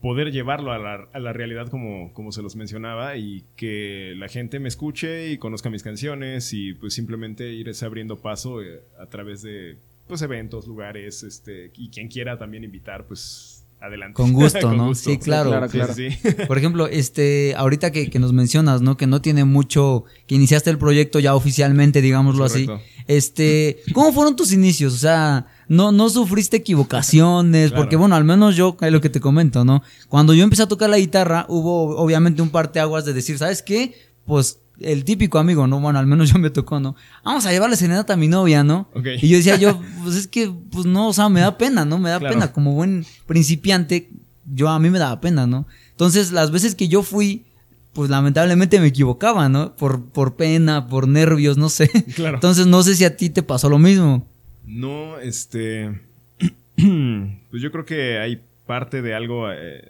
poder 0.00 0.32
llevarlo 0.32 0.72
a 0.72 0.78
la, 0.78 1.06
a 1.12 1.18
la 1.20 1.32
realidad 1.32 1.68
como, 1.68 2.12
como 2.12 2.32
se 2.32 2.42
los 2.42 2.56
mencionaba 2.56 3.16
y 3.16 3.44
que 3.54 4.14
la 4.16 4.28
gente 4.28 4.58
me 4.58 4.68
escuche 4.68 5.30
y 5.30 5.38
conozca 5.38 5.70
mis 5.70 5.82
canciones 5.84 6.52
y 6.52 6.72
pues 6.74 6.94
simplemente 6.94 7.52
ir 7.52 7.70
abriendo 7.84 8.16
paso 8.18 8.62
eh, 8.62 8.80
a 8.98 9.06
través 9.06 9.42
de 9.42 9.76
pues 10.08 10.20
eventos, 10.22 10.66
lugares, 10.66 11.22
este, 11.22 11.70
y 11.76 11.88
quien 11.90 12.08
quiera 12.08 12.36
también 12.36 12.64
invitar, 12.64 13.04
pues 13.04 13.61
adelante. 13.82 14.14
Con 14.14 14.32
gusto, 14.32 14.72
¿no? 14.76 14.94
Sí, 14.94 15.18
claro. 15.18 15.50
claro, 15.50 15.68
claro. 15.68 15.94
sí, 15.94 16.10
sí. 16.10 16.18
Por 16.48 16.56
ejemplo, 16.58 16.86
este, 16.86 17.54
ahorita 17.56 17.90
que, 17.90 18.08
que 18.08 18.18
nos 18.18 18.32
mencionas, 18.32 18.80
¿no? 18.80 18.96
Que 18.96 19.06
no 19.06 19.20
tiene 19.20 19.44
mucho, 19.44 20.04
que 20.26 20.34
iniciaste 20.36 20.70
el 20.70 20.78
proyecto 20.78 21.18
ya 21.18 21.34
oficialmente, 21.34 22.00
digámoslo 22.00 22.46
Correcto. 22.46 22.74
así. 22.74 22.82
Este, 23.08 23.82
¿cómo 23.92 24.12
fueron 24.12 24.36
tus 24.36 24.52
inicios? 24.52 24.94
O 24.94 24.98
sea, 24.98 25.46
no, 25.68 25.90
no 25.92 26.08
sufriste 26.08 26.58
equivocaciones, 26.58 27.70
Claro. 27.70 27.82
porque 27.82 27.96
bueno, 27.96 28.14
al 28.14 28.24
menos 28.24 28.56
yo, 28.56 28.76
es 28.80 28.92
lo 28.92 29.00
que 29.00 29.10
te 29.10 29.20
comento, 29.20 29.64
¿no? 29.64 29.82
Cuando 30.08 30.34
yo 30.34 30.44
empecé 30.44 30.62
a 30.62 30.68
tocar 30.68 30.88
la 30.88 30.98
guitarra, 30.98 31.46
hubo 31.48 31.96
obviamente 31.96 32.42
un 32.42 32.50
parteaguas 32.50 33.04
de 33.04 33.12
decir, 33.12 33.38
¿sabes 33.38 33.62
qué? 33.62 33.94
Pues 34.24 34.60
el 34.80 35.04
típico 35.04 35.38
amigo, 35.38 35.66
¿no? 35.66 35.80
Bueno, 35.80 35.98
al 35.98 36.06
menos 36.06 36.32
yo 36.32 36.38
me 36.38 36.50
tocó, 36.50 36.80
¿no? 36.80 36.96
Vamos 37.24 37.46
a 37.46 37.52
llevarle 37.52 37.76
serenata 37.76 38.14
a 38.14 38.16
mi 38.16 38.28
novia, 38.28 38.64
¿no? 38.64 38.88
Ok. 38.94 39.06
Y 39.20 39.28
yo 39.28 39.36
decía, 39.36 39.56
yo, 39.56 39.80
pues 40.02 40.16
es 40.16 40.26
que, 40.26 40.50
pues 40.70 40.86
no, 40.86 41.08
o 41.08 41.12
sea, 41.12 41.28
me 41.28 41.40
da 41.40 41.56
pena, 41.58 41.84
¿no? 41.84 41.98
Me 41.98 42.10
da 42.10 42.18
Claro. 42.18 42.34
pena. 42.34 42.52
Como 42.52 42.72
buen 42.72 43.04
principiante, 43.26 44.08
yo 44.52 44.68
a 44.68 44.78
mí 44.78 44.90
me 44.90 44.98
daba 44.98 45.20
pena, 45.20 45.46
¿no? 45.46 45.66
Entonces, 45.90 46.32
las 46.32 46.50
veces 46.50 46.74
que 46.74 46.88
yo 46.88 47.02
fui, 47.02 47.44
pues 47.92 48.10
lamentablemente 48.10 48.80
me 48.80 48.86
equivocaba, 48.88 49.48
¿no? 49.48 49.76
Por, 49.76 50.04
por 50.06 50.34
pena, 50.36 50.88
por 50.88 51.06
nervios, 51.06 51.58
no 51.58 51.68
sé. 51.68 51.88
Claro. 52.14 52.36
Entonces, 52.36 52.66
no 52.66 52.82
sé 52.82 52.94
si 52.96 53.04
a 53.04 53.16
ti 53.16 53.30
te 53.30 53.42
pasó 53.42 53.68
lo 53.68 53.78
mismo. 53.78 54.26
No, 54.66 55.18
este. 55.18 56.00
pues 56.76 57.62
yo 57.62 57.70
creo 57.70 57.84
que 57.84 58.18
hay 58.18 58.40
parte 58.66 59.02
de 59.02 59.14
algo. 59.14 59.50
eh, 59.52 59.82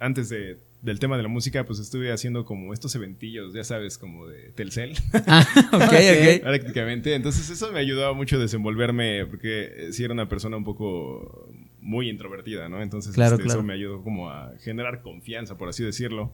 antes 0.00 0.28
de, 0.28 0.58
del 0.82 0.98
tema 1.00 1.16
de 1.16 1.24
la 1.24 1.28
música, 1.28 1.64
pues 1.64 1.78
estuve 1.80 2.12
haciendo 2.12 2.44
como 2.44 2.72
estos 2.72 2.94
eventillos, 2.94 3.52
ya 3.52 3.64
sabes, 3.64 3.98
como 3.98 4.26
de 4.28 4.50
Telcel, 4.54 4.94
Ah, 5.26 5.44
ok, 5.72 5.82
ok. 5.82 6.42
prácticamente. 6.42 7.14
Entonces, 7.14 7.50
eso 7.50 7.72
me 7.72 7.80
ayudaba 7.80 8.12
mucho 8.14 8.36
a 8.36 8.38
desenvolverme, 8.38 9.26
porque 9.26 9.72
eh, 9.76 9.92
sí 9.92 10.04
era 10.04 10.12
una 10.14 10.28
persona 10.28 10.56
un 10.56 10.64
poco 10.64 11.48
muy 11.80 12.08
introvertida, 12.08 12.68
¿no? 12.68 12.80
Entonces, 12.82 13.14
Claro, 13.14 13.34
este, 13.36 13.44
claro. 13.44 13.60
eso 13.60 13.66
me 13.66 13.74
ayudó 13.74 14.02
como 14.02 14.30
a 14.30 14.52
generar 14.60 15.02
confianza, 15.02 15.58
por 15.58 15.68
así 15.68 15.82
decirlo. 15.82 16.32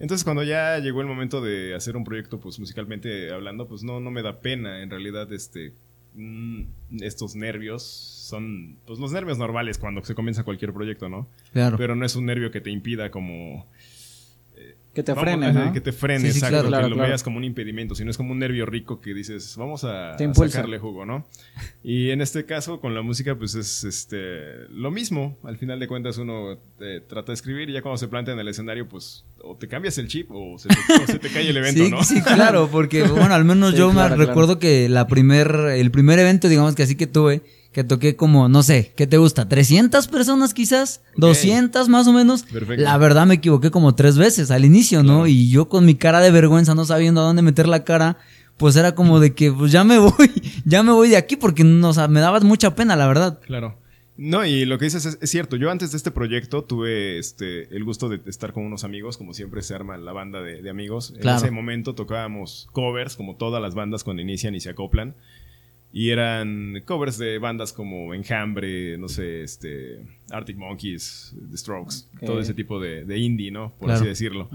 Entonces, 0.00 0.24
cuando 0.24 0.42
ya 0.44 0.78
llegó 0.78 1.00
el 1.00 1.06
momento 1.08 1.40
de 1.40 1.74
hacer 1.74 1.96
un 1.96 2.04
proyecto, 2.04 2.38
pues 2.40 2.58
musicalmente 2.58 3.32
hablando, 3.32 3.66
pues 3.68 3.82
no, 3.82 4.00
no 4.00 4.10
me 4.10 4.22
da 4.22 4.40
pena. 4.40 4.82
En 4.82 4.90
realidad, 4.90 5.32
este, 5.32 5.72
estos 7.00 7.34
nervios 7.36 7.82
son, 7.82 8.76
pues 8.86 8.98
los 8.98 9.12
nervios 9.12 9.38
normales 9.38 9.78
cuando 9.78 10.04
se 10.04 10.14
comienza 10.14 10.44
cualquier 10.44 10.72
proyecto, 10.72 11.08
¿no? 11.08 11.28
Claro. 11.52 11.76
Pero 11.76 11.96
no 11.96 12.04
es 12.04 12.16
un 12.16 12.26
nervio 12.26 12.50
que 12.50 12.60
te 12.60 12.70
impida 12.70 13.10
como... 13.10 13.66
Que 14.94 15.04
te 15.04 15.14
frene. 15.14 15.72
Que 15.72 15.80
te 15.80 15.92
frene, 15.92 16.26
Sí, 16.26 16.32
sí, 16.32 16.38
exacto. 16.38 16.48
claro, 16.48 16.64
que 16.64 16.68
claro, 16.70 16.88
lo 16.88 16.94
claro. 16.96 17.08
veas 17.10 17.22
como 17.22 17.36
un 17.36 17.44
impedimento, 17.44 17.94
sino 17.94 18.10
es 18.10 18.16
como 18.16 18.32
un 18.32 18.40
nervio 18.40 18.66
rico 18.66 19.00
que 19.00 19.14
dices, 19.14 19.54
vamos 19.56 19.84
a, 19.84 20.14
a 20.14 20.34
sacarle 20.34 20.78
jugo, 20.80 21.06
¿no? 21.06 21.24
Y 21.84 22.10
en 22.10 22.20
este 22.20 22.44
caso, 22.46 22.80
con 22.80 22.94
la 22.96 23.02
música, 23.02 23.36
pues 23.36 23.54
es 23.54 23.84
este 23.84 24.66
lo 24.70 24.90
mismo. 24.90 25.38
Al 25.44 25.56
final 25.56 25.78
de 25.78 25.86
cuentas, 25.86 26.18
uno 26.18 26.58
eh, 26.80 27.00
trata 27.06 27.30
de 27.30 27.34
escribir 27.34 27.70
y 27.70 27.74
ya 27.74 27.82
cuando 27.82 27.98
se 27.98 28.08
plantea 28.08 28.34
en 28.34 28.40
el 28.40 28.48
escenario, 28.48 28.88
pues 28.88 29.24
o 29.42 29.56
te 29.56 29.68
cambias 29.68 29.98
el 29.98 30.08
chip 30.08 30.30
o 30.30 30.58
se 30.58 30.68
te, 30.68 30.74
o 31.02 31.06
se 31.06 31.18
te 31.18 31.28
cae 31.30 31.48
el 31.48 31.56
evento, 31.58 31.84
sí, 31.84 31.90
¿no? 31.90 32.04
sí, 32.04 32.20
claro, 32.22 32.68
porque 32.70 33.02
bueno, 33.02 33.34
al 33.34 33.44
menos 33.44 33.70
Sí, 33.72 33.78
yo 33.78 33.90
claro, 33.90 34.10
me 34.10 34.16
claro. 34.16 34.28
recuerdo 34.28 34.58
que 34.58 34.88
la 34.88 35.06
primer, 35.06 35.50
el 35.74 35.90
primer 35.90 36.18
evento, 36.18 36.48
digamos 36.48 36.74
que 36.74 36.82
así 36.82 36.96
que 36.96 37.06
tuve, 37.06 37.42
que 37.72 37.84
toqué 37.84 38.16
como, 38.16 38.48
no 38.48 38.62
sé, 38.62 38.92
¿qué 38.96 39.06
te 39.06 39.18
gusta? 39.18 39.48
¿300 39.48 40.08
personas 40.08 40.54
quizás? 40.54 41.02
Ok. 41.16 41.24
¿200 41.24 41.88
más 41.88 42.06
o 42.06 42.12
menos? 42.12 42.42
Perfecto. 42.42 42.82
La 42.82 42.96
verdad 42.98 43.26
me 43.26 43.34
equivoqué 43.34 43.70
como 43.70 43.94
tres 43.94 44.16
veces 44.18 44.50
al 44.50 44.64
inicio, 44.64 45.02
¿no? 45.02 45.14
Claro. 45.14 45.26
Y 45.28 45.50
yo 45.50 45.68
con 45.68 45.84
mi 45.84 45.94
cara 45.94 46.20
de 46.20 46.30
vergüenza, 46.30 46.74
no 46.74 46.84
sabiendo 46.84 47.20
a 47.20 47.24
dónde 47.24 47.42
meter 47.42 47.68
la 47.68 47.84
cara, 47.84 48.16
pues 48.56 48.74
era 48.76 48.94
como 48.94 49.20
de 49.20 49.34
que, 49.34 49.52
pues 49.52 49.70
ya 49.70 49.84
me 49.84 49.98
voy, 49.98 50.12
ya 50.64 50.82
me 50.82 50.92
voy 50.92 51.08
de 51.10 51.16
aquí 51.16 51.36
porque, 51.36 51.62
no, 51.62 51.90
o 51.90 51.94
sea, 51.94 52.08
me 52.08 52.20
daba 52.20 52.40
mucha 52.40 52.74
pena, 52.74 52.96
la 52.96 53.06
verdad. 53.06 53.38
Claro. 53.46 53.78
No, 54.20 54.44
y 54.44 54.64
lo 54.64 54.78
que 54.78 54.86
dices 54.86 55.06
es, 55.06 55.16
es 55.22 55.30
cierto. 55.30 55.54
Yo 55.56 55.70
antes 55.70 55.92
de 55.92 55.96
este 55.96 56.10
proyecto 56.10 56.64
tuve 56.64 57.18
este, 57.18 57.74
el 57.74 57.84
gusto 57.84 58.08
de 58.08 58.20
estar 58.26 58.52
con 58.52 58.64
unos 58.64 58.82
amigos, 58.82 59.16
como 59.16 59.32
siempre 59.32 59.62
se 59.62 59.74
arma 59.76 59.96
la 59.96 60.12
banda 60.12 60.42
de, 60.42 60.60
de 60.60 60.70
amigos. 60.70 61.14
En 61.20 61.28
ese 61.28 61.52
momento 61.52 61.94
tocábamos 61.94 62.68
covers, 62.72 63.14
como 63.14 63.36
todas 63.36 63.62
las 63.62 63.76
bandas 63.76 64.02
cuando 64.02 64.20
inician 64.20 64.56
y 64.56 64.60
se 64.60 64.70
acoplan. 64.70 65.14
Y 65.92 66.10
eran 66.10 66.82
covers 66.84 67.16
de 67.16 67.38
bandas 67.38 67.72
como 67.72 68.12
Enjambre, 68.12 68.98
no 68.98 69.08
sé, 69.08 69.42
este, 69.42 70.00
Arctic 70.30 70.56
Monkeys, 70.56 71.34
The 71.50 71.56
Strokes, 71.56 71.94
Ok. 72.16 72.26
todo 72.26 72.40
ese 72.40 72.54
tipo 72.54 72.78
de, 72.80 73.04
de 73.04 73.18
indie, 73.18 73.50
¿no? 73.52 73.70
Por 73.78 73.86
Claro. 73.86 74.00
así 74.00 74.08
decirlo. 74.08 74.50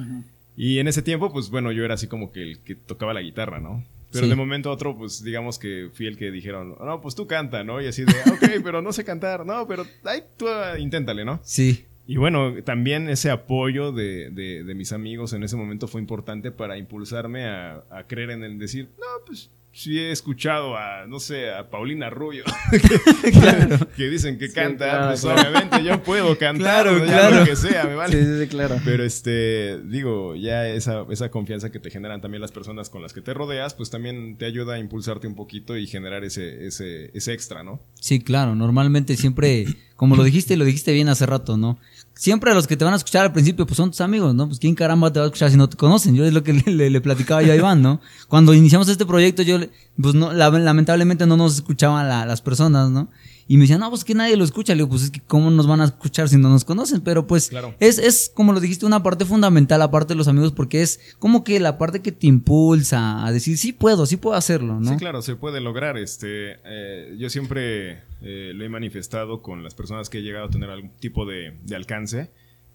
Y 0.57 0.77
en 0.79 0.87
ese 0.89 1.01
tiempo, 1.01 1.31
pues 1.33 1.49
bueno, 1.49 1.71
yo 1.71 1.85
era 1.85 1.93
así 1.95 2.07
como 2.07 2.31
que 2.33 2.43
el 2.43 2.59
que 2.59 2.75
tocaba 2.75 3.13
la 3.13 3.21
guitarra, 3.21 3.59
¿no? 3.61 3.83
Pero 4.13 4.25
Sí. 4.25 4.29
de 4.29 4.35
momento 4.35 4.69
a 4.69 4.73
otro, 4.73 4.95
pues 4.95 5.23
digamos 5.23 5.59
que 5.59 5.89
fui 5.91 6.07
el 6.07 6.15
que 6.17 6.31
dijeron, 6.31 6.75
no, 6.79 7.01
pues 7.01 7.15
tú 7.15 7.27
canta, 7.27 7.63
¿no? 7.65 7.81
Y 7.81 7.87
así 7.87 8.03
de, 8.05 8.13
ok, 8.31 8.39
pero 8.63 8.81
no 8.81 8.93
sé 8.93 9.03
cantar, 9.03 9.45
no, 9.45 9.67
pero 9.67 9.85
ay, 10.05 10.21
tú 10.37 10.45
inténtale, 10.79 11.25
¿no? 11.25 11.39
Sí, 11.43 11.85
Y 12.05 12.17
bueno, 12.17 12.53
también 12.63 13.09
ese 13.09 13.31
apoyo 13.31 13.91
de, 13.93 14.29
de- 14.29 14.63
de 14.65 14.75
mis 14.75 14.91
amigos 14.91 15.31
en 15.33 15.41
ese 15.43 15.55
momento 15.55 15.87
fue 15.87 16.01
importante 16.01 16.51
para 16.51 16.77
impulsarme 16.77 17.45
a, 17.45 17.83
a 17.89 18.03
creer 18.07 18.31
en 18.31 18.43
el 18.43 18.59
decir, 18.59 18.89
no, 18.99 19.05
pues 19.25 19.49
sí 19.75 19.97
he 19.99 20.11
escuchado 20.11 20.77
a, 20.77 21.05
no 21.07 21.19
sé, 21.19 21.51
a 21.51 21.69
Paulina 21.69 22.09
Rubio, 22.09 22.43
Claro. 23.33 23.87
que 23.97 24.07
dicen 24.09 24.37
que 24.37 24.47
Sí, 24.47 24.53
canta, 24.53 24.85
claro, 24.89 25.07
pues 25.09 25.21
claro. 25.21 25.41
obviamente 25.41 25.83
yo 25.83 26.03
puedo 26.03 26.37
cantar, 26.37 26.83
Claro, 26.85 27.01
o 27.01 27.05
ya 27.05 27.05
claro. 27.29 27.39
lo 27.39 27.45
que 27.45 27.55
sea, 27.55 27.83
me 27.85 27.95
vale. 27.95 28.17
Sí, 28.19 28.25
sí, 28.25 28.39
sí, 28.43 28.47
claro. 28.47 28.79
Pero 28.85 29.03
este, 29.03 29.79
digo, 29.85 30.35
ya 30.35 30.67
esa, 30.67 31.05
esa 31.09 31.29
confianza 31.31 31.71
que 31.71 31.79
te 31.79 31.89
generan 31.89 32.21
también 32.21 32.41
las 32.41 32.51
personas 32.51 32.89
con 32.89 33.01
las 33.01 33.13
que 33.13 33.21
te 33.21 33.33
rodeas, 33.33 33.73
pues 33.73 33.89
también 33.89 34.37
te 34.37 34.45
ayuda 34.45 34.75
a 34.75 34.79
impulsarte 34.79 35.27
un 35.27 35.35
poquito 35.35 35.75
y 35.75 35.87
generar 35.87 36.23
ese, 36.23 36.67
ese, 36.67 37.09
ese 37.13 37.33
extra, 37.33 37.63
¿no? 37.63 37.81
Sí, 37.99 38.19
claro, 38.21 38.55
normalmente 38.55 39.15
siempre, 39.17 39.65
como 39.95 40.15
lo 40.15 40.23
dijiste 40.23 40.57
lo 40.57 40.65
dijiste 40.65 40.91
bien 40.93 41.09
hace 41.09 41.25
rato, 41.25 41.57
¿no? 41.57 41.77
Siempre 42.15 42.53
los 42.53 42.67
que 42.67 42.77
te 42.77 42.85
van 42.85 42.93
a 42.93 42.97
escuchar 42.97 43.23
al 43.25 43.33
principio, 43.33 43.65
pues 43.65 43.75
son 43.77 43.89
tus 43.89 44.01
amigos, 44.01 44.35
¿no? 44.35 44.47
Pues 44.47 44.59
quién 44.59 44.75
caramba 44.75 45.11
te 45.11 45.19
va 45.19 45.25
a 45.25 45.27
escuchar 45.27 45.49
si 45.49 45.57
no 45.57 45.67
te 45.67 45.77
conocen. 45.77 46.15
Yo 46.15 46.25
es 46.25 46.33
lo 46.33 46.43
que 46.43 46.53
le, 46.65 46.71
le- 46.71 46.89
le 46.89 47.01
platicaba 47.01 47.41
yo 47.41 47.51
a 47.53 47.55
Iván, 47.55 47.81
¿no? 47.81 48.01
Cuando 48.27 48.53
iniciamos 48.53 48.87
este 48.89 49.05
proyecto, 49.05 49.41
yo, 49.41 49.57
pues 49.99 50.13
no, 50.13 50.31
la- 50.31 50.49
lamentablemente 50.51 51.25
no 51.25 51.37
nos 51.37 51.55
escuchaban 51.55 52.07
la- 52.07 52.25
las 52.25 52.41
personas, 52.41 52.89
¿no? 52.91 53.09
Y 53.47 53.57
me 53.57 53.63
decían, 53.63 53.81
no, 53.81 53.89
pues 53.89 54.03
que 54.05 54.13
nadie 54.15 54.37
lo 54.37 54.43
escucha. 54.45 54.73
Le 54.73 54.77
digo, 54.77 54.89
pues 54.89 55.03
es 55.03 55.11
que 55.11 55.19
cómo 55.19 55.51
nos 55.51 55.67
van 55.67 55.81
a 55.81 55.85
escuchar 55.85 56.29
si 56.29 56.37
no 56.37 56.49
nos 56.49 56.63
conocen. 56.63 57.01
Pero 57.01 57.27
pues 57.27 57.49
Claro. 57.49 57.75
es, 57.79 57.97
es, 57.97 58.31
como 58.33 58.53
lo 58.53 58.59
dijiste, 58.61 58.85
una 58.85 59.03
parte 59.03 59.25
fundamental, 59.25 59.81
aparte 59.81 60.13
de 60.13 60.17
los 60.17 60.27
amigos, 60.29 60.53
porque 60.53 60.81
es 60.81 60.99
como 61.19 61.43
que 61.43 61.59
la 61.59 61.77
parte 61.77 62.01
que 62.01 62.11
te 62.13 62.27
impulsa 62.27 63.25
a 63.25 63.31
decir, 63.31 63.57
sí 63.57 63.73
puedo, 63.73 64.05
sí 64.05 64.15
puedo 64.17 64.35
hacerlo, 64.37 64.79
¿no? 64.79 64.91
Sí, 64.91 64.97
claro, 64.97 65.21
se 65.21 65.35
puede 65.35 65.59
lograr. 65.59 65.97
Este, 65.97 66.57
eh, 66.63 67.15
yo 67.19 67.29
siempre 67.29 67.99
eh, 68.21 68.51
lo 68.55 68.63
he 68.63 68.69
manifestado 68.69 69.41
con 69.41 69.63
las 69.63 69.75
personas 69.75 70.09
que 70.09 70.19
he 70.19 70.21
llegado 70.21 70.45
a 70.45 70.49
tener 70.49 70.69
algún 70.69 70.91
tipo 70.99 71.25
de, 71.25 71.53
de 71.63 71.75
alcance. 71.75 72.29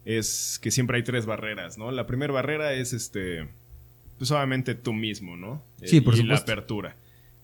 Es 0.05 0.59
que 0.61 0.71
siempre 0.71 0.97
hay 0.97 1.03
tres 1.03 1.25
barreras, 1.25 1.77
¿no? 1.77 1.91
La 1.91 2.07
primera 2.07 2.31
barrera 2.31 2.73
es 2.73 2.93
este, 2.93 3.47
pues 4.17 4.31
obviamente 4.31 4.75
tú 4.75 4.93
mismo, 4.93 5.35
¿no? 5.35 5.61
Eh, 5.81 5.87
Sí, 5.87 6.01
por 6.01 6.13
y 6.13 6.17
la 6.17 6.23
supuesto. 6.37 6.51
apertura. 6.51 6.95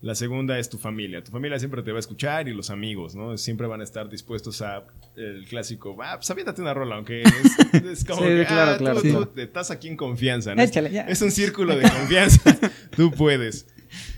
La 0.02 0.14
segunda 0.14 0.58
es 0.58 0.68
tu 0.68 0.76
familia. 0.76 1.24
Tu 1.24 1.32
familia 1.32 1.58
siempre 1.58 1.82
te 1.82 1.90
va 1.90 1.98
a 1.98 2.00
escuchar 2.00 2.48
y 2.48 2.54
los 2.54 2.70
amigos, 2.70 3.14
¿no? 3.14 3.36
Siempre 3.38 3.66
van 3.66 3.80
a 3.80 3.84
estar 3.84 4.08
dispuestos 4.10 4.60
a 4.60 4.84
el 5.16 5.46
clásico, 5.46 5.96
ah, 6.02 6.16
pues 6.16 6.30
aviéntate 6.30 6.60
una 6.60 6.74
rola, 6.74 6.96
aunque 6.96 7.22
es, 7.22 7.74
es 7.84 8.04
como 8.04 8.20
Sí, 8.20 8.28
que, 8.28 8.44
claro, 8.46 8.72
ah, 8.72 8.78
claro, 8.78 9.00
tú, 9.00 9.08
sí. 9.08 9.28
tú 9.34 9.40
estás 9.40 9.70
aquí 9.70 9.88
en 9.88 9.96
confianza, 9.96 10.54
¿no? 10.54 10.62
Échale, 10.62 10.90
ya. 10.90 11.02
Es 11.02 11.22
un 11.22 11.30
círculo 11.30 11.74
de 11.76 11.82
confianza. 11.88 12.58
Tú 12.96 13.10
puedes. 13.10 13.66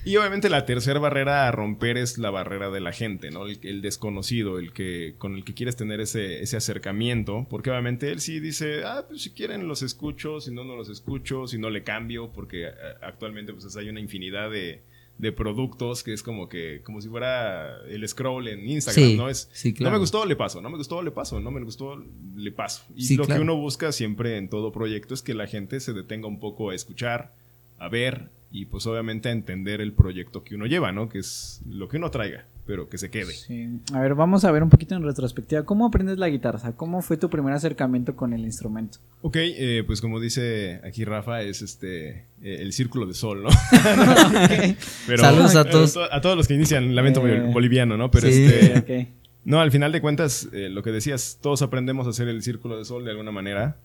Y 0.03 0.17
obviamente 0.17 0.49
la 0.49 0.65
tercera 0.65 0.99
barrera 0.99 1.47
a 1.47 1.51
romper 1.51 1.97
es 1.97 2.17
la 2.17 2.29
barrera 2.29 2.69
de 2.69 2.81
la 2.81 2.91
gente, 2.91 3.31
¿no? 3.31 3.45
El, 3.45 3.59
el 3.63 3.81
desconocido, 3.81 4.59
el 4.59 4.73
que 4.73 5.15
con 5.17 5.35
el 5.35 5.45
que 5.45 5.53
quieres 5.53 5.75
tener 5.75 6.01
ese, 6.01 6.41
ese 6.41 6.57
acercamiento, 6.57 7.47
porque 7.49 7.69
obviamente 7.69 8.11
él 8.11 8.19
sí 8.19 8.39
dice, 8.39 8.83
ah, 8.83 9.05
pues 9.07 9.21
si 9.21 9.29
quieren 9.29 9.67
los 9.67 9.81
escucho, 9.81 10.41
si 10.41 10.51
no, 10.51 10.63
no 10.65 10.75
los 10.75 10.89
escucho, 10.89 11.47
si 11.47 11.57
no 11.57 11.69
le 11.69 11.83
cambio, 11.83 12.31
porque 12.33 12.67
eh, 12.67 12.71
actualmente 13.01 13.53
pues 13.53 13.75
hay 13.77 13.89
una 13.89 13.99
infinidad 13.99 14.49
de, 14.49 14.81
de 15.19 15.31
productos 15.33 16.01
que 16.01 16.13
es 16.13 16.23
como 16.23 16.47
que, 16.49 16.81
como 16.83 17.01
si 17.01 17.09
fuera 17.09 17.77
el 17.89 18.07
scroll 18.07 18.47
en 18.47 18.67
Instagram, 18.67 19.09
Sí, 19.09 19.17
¿no? 19.17 19.29
Es, 19.29 19.49
sí, 19.51 19.75
no 19.79 19.91
me 19.91 19.97
gustó, 19.97 20.25
le 20.25 20.35
paso, 20.37 20.61
no 20.61 20.69
me 20.69 20.77
gustó, 20.77 21.03
le 21.03 21.11
paso, 21.11 21.39
no 21.41 21.51
me 21.51 21.61
gustó, 21.61 22.01
le 22.35 22.51
paso. 22.51 22.83
Y 22.95 23.03
Sí, 23.03 23.17
lo 23.17 23.25
claro. 23.25 23.39
que 23.39 23.43
uno 23.43 23.55
busca 23.57 23.91
siempre 23.91 24.37
en 24.37 24.49
todo 24.49 24.71
proyecto 24.71 25.13
es 25.13 25.21
que 25.21 25.33
la 25.33 25.45
gente 25.45 25.81
se 25.81 25.91
detenga 25.93 26.27
un 26.27 26.39
poco 26.39 26.69
a 26.71 26.75
escuchar, 26.75 27.33
a 27.77 27.89
ver 27.89 28.29
y 28.51 28.65
pues 28.65 28.87
obviamente 28.87 29.29
a 29.29 29.31
entender 29.33 29.81
el 29.81 29.91
proyecto 29.93 30.43
que 30.43 30.55
uno 30.55 30.65
lleva, 30.65 30.91
¿no? 30.93 31.09
Que 31.09 31.19
es 31.19 31.61
lo 31.69 31.87
que 31.89 31.97
uno 31.97 32.09
traiga, 32.11 32.45
pero 32.69 32.87
que 32.87 32.99
se 32.99 33.09
quede. 33.09 33.33
Sí. 33.33 33.67
A 33.95 33.99
ver, 33.99 34.13
vamos 34.13 34.45
a 34.45 34.51
ver 34.51 34.61
un 34.61 34.69
poquito 34.69 34.93
en 34.93 35.01
retrospectiva. 35.01 35.63
¿Cómo 35.63 35.87
aprendes 35.87 36.19
la 36.19 36.29
guitarra? 36.29 36.57
O 36.59 36.61
sea, 36.61 36.71
¿cómo 36.73 37.01
fue 37.01 37.17
tu 37.17 37.27
primer 37.27 37.51
acercamiento 37.51 38.15
con 38.15 38.31
el 38.31 38.41
instrumento? 38.41 38.99
Ok, 39.23 39.37
eh, 39.39 39.83
pues 39.87 40.01
como 40.01 40.19
dice 40.19 40.79
aquí 40.83 41.03
Rafa, 41.03 41.41
es 41.41 41.63
este 41.63 42.09
eh, 42.43 42.57
el 42.59 42.71
círculo 42.71 43.07
de 43.07 43.15
sol, 43.15 43.41
¿no? 43.41 43.49
Pero, 45.07 45.17
Saludos 45.23 45.55
a 45.55 45.65
todos. 45.65 45.93
to- 45.93 46.13
a 46.13 46.21
todos 46.21 46.37
los 46.37 46.47
que 46.47 46.53
inician 46.53 46.93
Lamento 46.93 47.25
Eh. 47.27 47.49
Boliviano, 47.51 47.97
¿no? 47.97 48.11
Pero 48.11 48.27
Sí. 48.29 48.43
este, 48.45 48.79
Ok. 49.07 49.07
No, 49.45 49.61
al 49.61 49.71
final 49.71 49.91
de 49.91 50.01
cuentas, 50.01 50.47
eh, 50.53 50.69
lo 50.69 50.83
que 50.83 50.91
decías, 50.91 51.39
todos 51.41 51.63
aprendemos 51.63 52.05
a 52.05 52.11
hacer 52.11 52.27
el 52.27 52.43
círculo 52.43 52.77
de 52.77 52.85
sol 52.85 53.03
de 53.03 53.09
alguna 53.09 53.31
manera, 53.31 53.77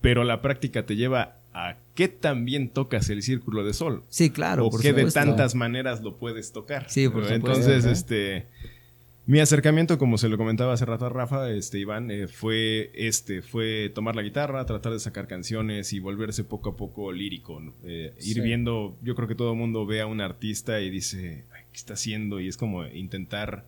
pero 0.00 0.24
la 0.24 0.42
práctica 0.42 0.84
te 0.84 0.96
lleva 0.96 1.36
a 1.52 1.76
qué 1.94 2.08
también 2.08 2.68
tocas 2.68 3.08
el 3.10 3.22
círculo 3.22 3.64
de 3.64 3.72
sol. 3.74 4.02
Sí, 4.08 4.30
claro. 4.30 4.66
o 4.66 4.70
por 4.70 4.80
qué 4.82 4.92
de 4.92 5.10
tantas 5.10 5.54
maneras 5.54 6.02
lo 6.02 6.16
puedes 6.16 6.52
tocar. 6.52 6.86
Sí, 6.88 7.08
por 7.08 7.24
supuesto. 7.24 7.34
Entonces, 7.34 7.84
Ajá. 7.84 7.92
este. 7.92 8.46
Mi 9.26 9.38
acercamiento, 9.38 9.96
como 9.98 10.18
se 10.18 10.28
lo 10.28 10.36
comentaba 10.36 10.72
hace 10.72 10.84
rato 10.86 11.06
a 11.06 11.08
Rafa, 11.08 11.50
este, 11.50 11.78
Iván, 11.78 12.10
eh, 12.10 12.26
fue 12.26 12.90
este, 12.94 13.42
fue 13.42 13.88
tomar 13.94 14.16
la 14.16 14.22
guitarra, 14.22 14.64
tratar 14.66 14.92
de 14.92 14.98
sacar 14.98 15.28
canciones 15.28 15.92
y 15.92 16.00
volverse 16.00 16.42
poco 16.42 16.70
a 16.70 16.76
poco 16.76 17.12
lírico. 17.12 17.60
¿no? 17.60 17.72
Eh, 17.84 18.12
Ir 18.18 18.34
Sí. 18.36 18.40
viendo, 18.40 18.96
yo 19.02 19.14
creo 19.14 19.28
que 19.28 19.36
todo 19.36 19.52
el 19.52 19.58
mundo 19.58 19.86
ve 19.86 20.00
a 20.00 20.06
un 20.06 20.20
artista 20.20 20.80
y 20.80 20.90
dice, 20.90 21.44
"Ay, 21.54 21.62
¿qué 21.70 21.76
está 21.78 21.94
haciendo? 21.94 22.40
Y 22.40 22.48
es 22.48 22.56
como 22.56 22.84
intentar 22.86 23.64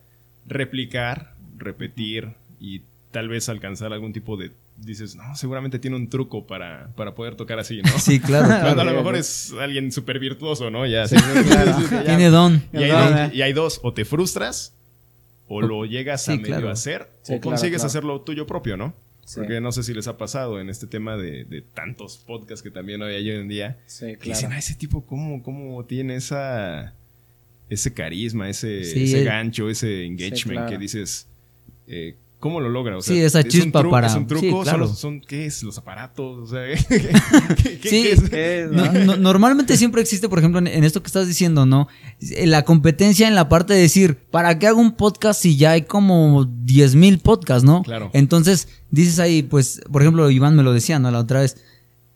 replicar, 0.47 1.33
repetir 1.57 2.29
y 2.59 2.81
tal 3.11 3.29
vez 3.29 3.47
alcanzar 3.47 3.93
algún 3.93 4.11
tipo 4.11 4.35
de... 4.37 4.51
Dices, 4.85 5.15
no, 5.15 5.35
seguramente 5.35 5.79
tiene 5.79 5.95
un 5.95 6.09
truco 6.09 6.45
para, 6.45 6.89
para 6.95 7.13
poder 7.15 7.35
tocar 7.35 7.57
así, 7.59 7.81
¿no? 7.81 7.97
Sí, 7.99 8.19
claro, 8.19 8.47
Cuando 8.47 8.73
claro. 8.73 8.81
a 8.81 8.85
lo 8.85 8.97
mejor 8.97 9.15
es 9.15 9.53
alguien 9.59 9.91
súper 9.91 10.19
virtuoso, 10.19 10.69
¿no? 10.69 10.85
Ya, 10.85 11.07
Sí, 11.07 11.15
claro. 11.15 11.79
ya- 11.91 12.03
Tiene 12.03 12.29
don. 12.29 12.63
y 12.73 12.77
hay, 12.77 12.89
Claro. 12.89 13.23
dos, 13.27 13.33
y 13.33 13.41
hay 13.41 13.53
dos, 13.53 13.79
o 13.83 13.93
te 13.93 14.03
frustras 14.05 14.73
o 15.47 15.61
lo 15.61 15.85
llegas 15.85 16.27
a 16.29 16.33
medio 16.35 16.45
claro. 16.47 16.69
hacer 16.69 17.09
Sí, 17.21 17.33
o 17.33 17.39
claro, 17.39 17.41
consigues 17.41 17.77
claro. 17.77 17.87
hacerlo 17.87 18.21
tuyo 18.21 18.45
propio, 18.47 18.75
¿no? 18.77 18.93
Sí. 19.25 19.35
Porque 19.39 19.61
no 19.61 19.71
sé 19.71 19.83
si 19.83 19.93
les 19.93 20.07
ha 20.07 20.17
pasado 20.17 20.59
en 20.59 20.69
este 20.69 20.85
tema 20.85 21.15
de, 21.15 21.45
de 21.45 21.61
tantos 21.61 22.17
podcasts 22.17 22.61
que 22.61 22.71
también 22.71 23.01
hay 23.03 23.29
hoy 23.29 23.37
en 23.37 23.47
día. 23.47 23.77
Sí, 23.85 24.17
Que 24.19 24.29
dicen, 24.29 24.51
ah, 24.51 24.57
ese 24.59 24.73
tipo, 24.75 25.05
¿cómo, 25.05 25.41
cómo 25.43 25.85
tiene 25.85 26.15
esa, 26.15 26.93
ese 27.69 27.93
carisma, 27.93 28.49
ese, 28.49 28.83
Sí, 28.83 29.03
ese 29.05 29.21
eh. 29.21 29.23
gancho, 29.23 29.69
ese 29.69 30.03
engagement 30.05 30.57
claro. 30.59 30.69
que 30.71 30.77
dices, 30.77 31.27
eh, 31.87 32.15
¿cómo 32.43 32.59
lo 32.59 32.67
logra? 32.67 32.97
O 32.97 33.01
Sí, 33.01 33.17
esa 33.21 33.39
¿es 33.39 33.45
un 33.45 33.51
chispa 33.51 33.89
para- 33.89 34.07
¿Es 34.07 34.15
un 34.15 34.27
truco? 34.27 34.41
sí, 34.43 34.49
¿Son 34.51 34.63
claro. 34.63 34.87
son, 34.89 35.21
¿Qué 35.21 35.45
es? 35.45 35.63
¿Los 35.63 35.77
aparatos? 35.77 36.39
O 36.39 36.45
sea, 36.45 36.61
¿qué, 36.89 37.79
qué- 37.79 37.89
Sí. 37.89 38.03
qué 38.03 38.11
es? 38.11 38.29
¿Qué 38.29 38.61
es, 38.63 38.71
No- 38.71 38.91
no? 38.91 39.05
no- 39.05 39.15
normalmente 39.15 39.77
siempre 39.77 40.01
existe, 40.01 40.27
por 40.27 40.39
ejemplo, 40.39 40.59
en, 40.59 40.67
en 40.67 40.83
esto 40.83 41.01
que 41.01 41.07
estás 41.07 41.25
diciendo, 41.25 41.65
¿no? 41.65 41.87
Eh, 42.19 42.45
La 42.45 42.63
competencia 42.65 43.29
en 43.29 43.35
la 43.35 43.47
parte 43.47 43.73
de 43.73 43.79
decir, 43.79 44.17
¿para 44.29 44.59
qué 44.59 44.67
hago 44.67 44.81
un 44.81 44.97
podcast 44.97 45.41
si 45.41 45.55
ya 45.55 45.71
hay 45.71 45.83
como 45.83 46.43
10 46.45 46.95
mil 46.95 47.19
podcasts, 47.19 47.63
¿no? 47.63 47.81
Claro. 47.83 48.09
Entonces, 48.11 48.67
dices 48.91 49.19
ahí, 49.19 49.41
pues, 49.43 49.79
por 49.89 50.01
ejemplo, 50.01 50.29
Iván 50.29 50.57
me 50.57 50.63
lo 50.63 50.73
decía, 50.73 50.99
¿no? 50.99 51.09
La 51.11 51.19
otra 51.19 51.39
vez. 51.39 51.55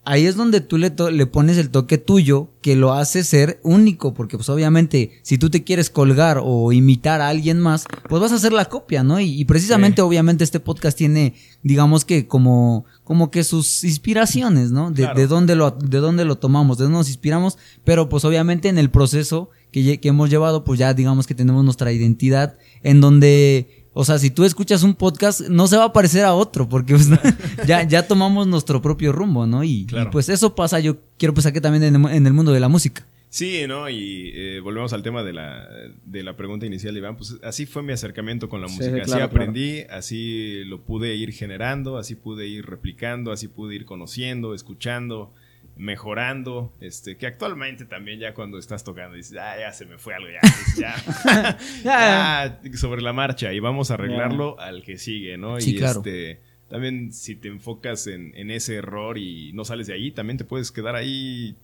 Ahí 0.10 0.26
es 0.26 0.38
donde 0.38 0.62
tú 0.62 0.78
le, 0.78 0.94
le 1.12 1.26
pones 1.26 1.58
el 1.58 1.70
toque 1.70 1.98
tuyo 1.98 2.48
que 2.62 2.78
lo 2.78 2.94
hace 2.94 3.26
ser 3.26 3.60
único, 3.62 4.14
porque 4.14 4.38
pues 4.38 4.48
obviamente 4.48 5.20
si 5.22 5.38
tú 5.38 5.50
te 5.50 5.66
quieres 5.66 5.90
colgar 5.90 6.40
o 6.42 6.72
imitar 6.72 7.20
a 7.20 7.28
alguien 7.28 7.60
más, 7.60 7.84
pues 8.08 8.22
vas 8.22 8.32
a 8.32 8.36
hacer 8.36 8.54
la 8.54 8.66
copia, 8.66 9.04
¿no? 9.04 9.20
Y, 9.20 9.40
y 9.42 9.44
precisamente 9.44 9.98
Sí. 9.98 10.02
obviamente 10.02 10.46
este 10.46 10.62
podcast 10.62 10.98
tiene, 10.98 11.34
digamos 11.62 12.06
que 12.06 12.26
como, 12.26 12.86
como 13.04 13.32
que 13.32 13.44
sus 13.44 13.84
inspiraciones, 13.84 14.72
¿no? 14.72 14.92
De, 14.92 15.04
Claro. 15.04 15.20
de 15.20 15.28
dónde 15.28 15.56
lo, 15.56 15.72
de 15.72 15.98
dónde 15.98 16.24
lo 16.24 16.38
tomamos, 16.38 16.78
de 16.78 16.86
dónde 16.86 17.00
nos 17.00 17.10
inspiramos, 17.10 17.58
pero 17.84 18.08
pues 18.08 18.24
obviamente 18.24 18.70
en 18.70 18.78
el 18.78 18.90
proceso 18.90 19.50
que, 19.72 20.00
que 20.00 20.08
hemos 20.08 20.30
llevado, 20.30 20.64
pues 20.64 20.80
ya 20.80 20.94
digamos 20.94 21.28
que 21.28 21.36
tenemos 21.36 21.66
nuestra 21.66 21.92
identidad 21.92 22.58
en 22.82 23.02
donde, 23.02 23.77
o 24.00 24.06
sea, 24.06 24.20
si 24.20 24.30
tú 24.30 24.46
escuchas 24.46 24.84
un 24.84 24.94
podcast, 24.94 25.42
no 25.50 25.66
se 25.68 25.76
va 25.78 25.86
a 25.86 25.94
parecer 25.94 26.24
a 26.24 26.34
otro, 26.34 26.70
porque 26.70 26.94
pues, 26.94 27.10
ya, 27.68 27.84
ya 27.84 28.08
tomamos 28.08 28.46
nuestro 28.48 28.82
propio 28.82 29.12
rumbo, 29.12 29.48
¿no? 29.48 29.64
Y, 29.64 29.86
Claro. 29.86 30.10
y, 30.10 30.12
pues 30.12 30.30
eso 30.30 30.54
pasa, 30.56 30.80
yo 30.80 30.98
quiero 31.18 31.34
pensar 31.34 31.52
que 31.54 31.62
también 31.62 31.84
en 31.84 31.96
el, 31.96 32.00
mu- 32.00 32.10
en 32.10 32.28
el 32.28 32.34
mundo 32.34 32.52
de 32.52 32.60
la 32.60 32.68
música. 32.70 33.06
Sí, 33.30 33.66
¿no? 33.68 33.90
Y 33.90 34.32
eh, 34.36 34.60
volvemos 34.62 34.94
al 34.94 35.04
tema 35.04 35.22
de 35.22 35.34
la, 35.34 35.68
de 36.06 36.24
la 36.24 36.38
pregunta 36.38 36.66
inicial, 36.66 36.96
Iván. 36.96 37.18
Pues 37.18 37.36
así 37.44 37.66
fue 37.66 37.84
mi 37.84 37.92
acercamiento 37.92 38.48
con 38.48 38.62
la 38.62 38.68
Sí, 38.70 38.76
música. 38.78 39.02
claro, 39.02 39.14
así 39.14 39.22
aprendí, 39.22 39.80
así 39.90 40.64
lo 40.64 40.82
pude 40.82 41.14
ir 41.16 41.34
generando, 41.34 41.98
así 41.98 42.16
pude 42.16 42.48
ir 42.48 42.66
replicando, 42.66 43.32
así 43.34 43.48
pude 43.50 43.76
ir 43.76 43.86
conociendo, 43.86 44.54
escuchando, 44.54 45.34
mejorando. 45.78 46.74
Este, 46.82 47.18
que 47.18 47.28
actualmente 47.28 47.86
también 47.86 48.20
ya 48.20 48.34
cuando 48.34 48.58
estás 48.60 48.84
tocando 48.84 49.16
dices, 49.16 49.38
ah, 49.40 49.56
ya 49.60 49.72
se 49.74 49.86
me 49.86 49.98
fue 49.98 50.14
algo, 50.16 50.28
ya, 50.30 50.42
ya, 51.84 52.60
ya, 52.64 52.78
sobre 52.78 53.02
la 53.02 53.14
marcha 53.14 53.54
y 53.54 53.60
vamos 53.60 53.92
a 53.92 53.96
arreglarlo 53.96 54.60
al 54.60 54.84
que 54.84 54.98
sigue, 54.98 55.38
¿no? 55.38 55.60
Sí, 55.60 55.72
y 55.76 55.78
claro. 55.78 56.00
este, 56.00 56.40
también 56.70 57.14
si 57.14 57.36
te 57.36 57.48
enfocas 57.48 58.08
en, 58.08 58.34
en 58.36 58.52
ese 58.52 58.76
error 58.76 59.18
y 59.18 59.52
no 59.54 59.66
sales 59.66 59.88
de 59.88 59.94
ahí, 59.94 60.12
también 60.12 60.38
te 60.38 60.44
puedes 60.44 60.72
quedar 60.72 60.96
ahí 60.96 61.56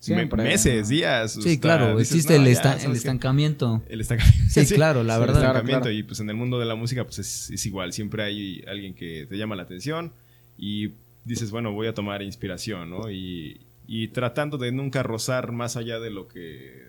Siempre, 0.00 0.44
meses, 0.44 0.82
¿no? 0.84 0.88
días. 0.90 1.32
Sí, 1.42 1.58
claro, 1.58 1.96
dices, 1.98 2.12
existe 2.12 2.34
"No, 2.34 2.40
el, 2.42 2.46
ya, 2.46 2.52
esta- 2.52 2.68
¿sabes 2.74 2.84
el 2.84 2.92
qué?". 2.92 2.98
estancamiento. 2.98 3.82
El 3.88 4.00
estancamiento. 4.00 4.44
Sí, 4.48 4.66
claro, 4.74 5.02
la 5.02 5.14
el 5.14 5.20
verdad. 5.22 5.36
estancamiento. 5.42 5.80
Claro, 5.86 5.96
Y 5.96 6.02
pues 6.04 6.20
en 6.20 6.30
el 6.30 6.36
mundo 6.36 6.60
de 6.60 6.66
la 6.66 6.76
música, 6.76 7.02
pues 7.02 7.18
es, 7.18 7.50
es 7.50 7.66
igual. 7.66 7.92
Siempre 7.92 8.22
hay 8.22 8.62
alguien 8.68 8.94
que 8.94 9.26
te 9.28 9.36
llama 9.36 9.56
la 9.56 9.64
atención 9.64 10.12
y 10.56 10.92
dices, 11.28 11.50
bueno, 11.50 11.72
voy 11.72 11.86
a 11.86 11.94
tomar 11.94 12.22
inspiración, 12.22 12.90
¿no? 12.90 13.10
Y, 13.10 13.60
y 13.86 14.08
tratando 14.08 14.58
de 14.58 14.72
nunca 14.72 15.02
rozar 15.02 15.52
más 15.52 15.76
allá 15.76 16.00
de 16.00 16.10
lo 16.10 16.26
que 16.28 16.82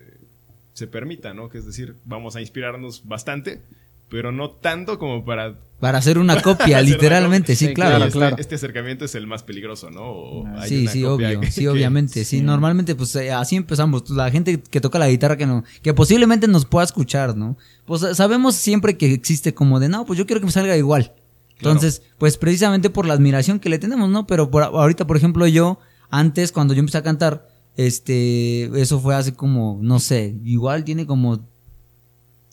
se 0.72 0.86
permita, 0.86 1.34
¿no? 1.34 1.48
Que 1.48 1.58
es 1.58 1.66
decir, 1.66 1.94
vamos 2.04 2.36
a 2.36 2.40
inspirarnos 2.40 3.06
bastante, 3.06 3.60
pero 4.08 4.32
no 4.32 4.50
tanto 4.50 4.98
como 4.98 5.24
para 5.24 5.54
Para 5.78 5.98
hacer 5.98 6.18
una 6.18 6.40
copia, 6.42 6.78
Hacer 6.78 6.86
una 6.86 6.94
literalmente, 6.96 7.54
sí, 7.54 7.72
claro. 7.74 7.90
claro, 7.96 8.04
este, 8.06 8.18
claro. 8.18 8.36
este 8.38 8.54
acercamiento 8.56 9.04
es 9.04 9.14
el 9.14 9.26
más 9.26 9.42
peligroso, 9.42 9.90
¿no? 9.90 10.02
O 10.02 10.46
Ah, 10.46 10.62
hay 10.62 10.68
Sí, 10.68 10.82
una 10.82 10.90
sí, 10.90 11.02
copia 11.02 11.28
obvio, 11.28 11.40
que- 11.40 11.50
sí, 11.50 11.66
obviamente, 11.68 12.24
sí. 12.24 12.38
sí. 12.38 12.42
Normalmente, 12.42 12.94
pues 12.94 13.14
eh, 13.16 13.30
así 13.30 13.56
empezamos. 13.56 14.08
La 14.10 14.30
gente 14.30 14.60
que 14.60 14.80
toca 14.80 14.98
la 14.98 15.08
guitarra 15.08 15.36
que 15.36 15.46
no, 15.46 15.64
que 15.82 15.94
posiblemente 15.94 16.48
nos 16.48 16.64
pueda 16.66 16.84
escuchar, 16.84 17.36
¿no? 17.36 17.56
Pues 17.84 18.00
sabemos 18.16 18.56
siempre 18.56 18.96
que 18.96 19.12
existe 19.12 19.54
como 19.54 19.78
de, 19.80 19.88
no, 19.88 20.04
pues 20.06 20.18
yo 20.18 20.26
quiero 20.26 20.40
que 20.40 20.46
me 20.46 20.52
salga 20.52 20.76
igual. 20.76 21.12
Entonces, 21.60 22.02
pues 22.16 22.38
precisamente 22.38 22.88
por 22.88 23.06
la 23.06 23.12
admiración 23.12 23.60
que 23.60 23.68
le 23.68 23.78
tenemos, 23.78 24.08
¿no? 24.08 24.26
Pero 24.26 24.50
por, 24.50 24.62
ahorita, 24.62 25.06
por 25.06 25.18
ejemplo, 25.18 25.46
yo, 25.46 25.78
antes, 26.08 26.52
cuando 26.52 26.72
yo 26.72 26.80
empecé 26.80 26.98
a 26.98 27.02
cantar, 27.02 27.46
este, 27.76 28.64
eso 28.80 28.98
fue 28.98 29.14
hace 29.14 29.34
como, 29.34 29.78
no 29.82 29.98
sé, 29.98 30.38
igual 30.42 30.84
tiene 30.84 31.06
como 31.06 31.49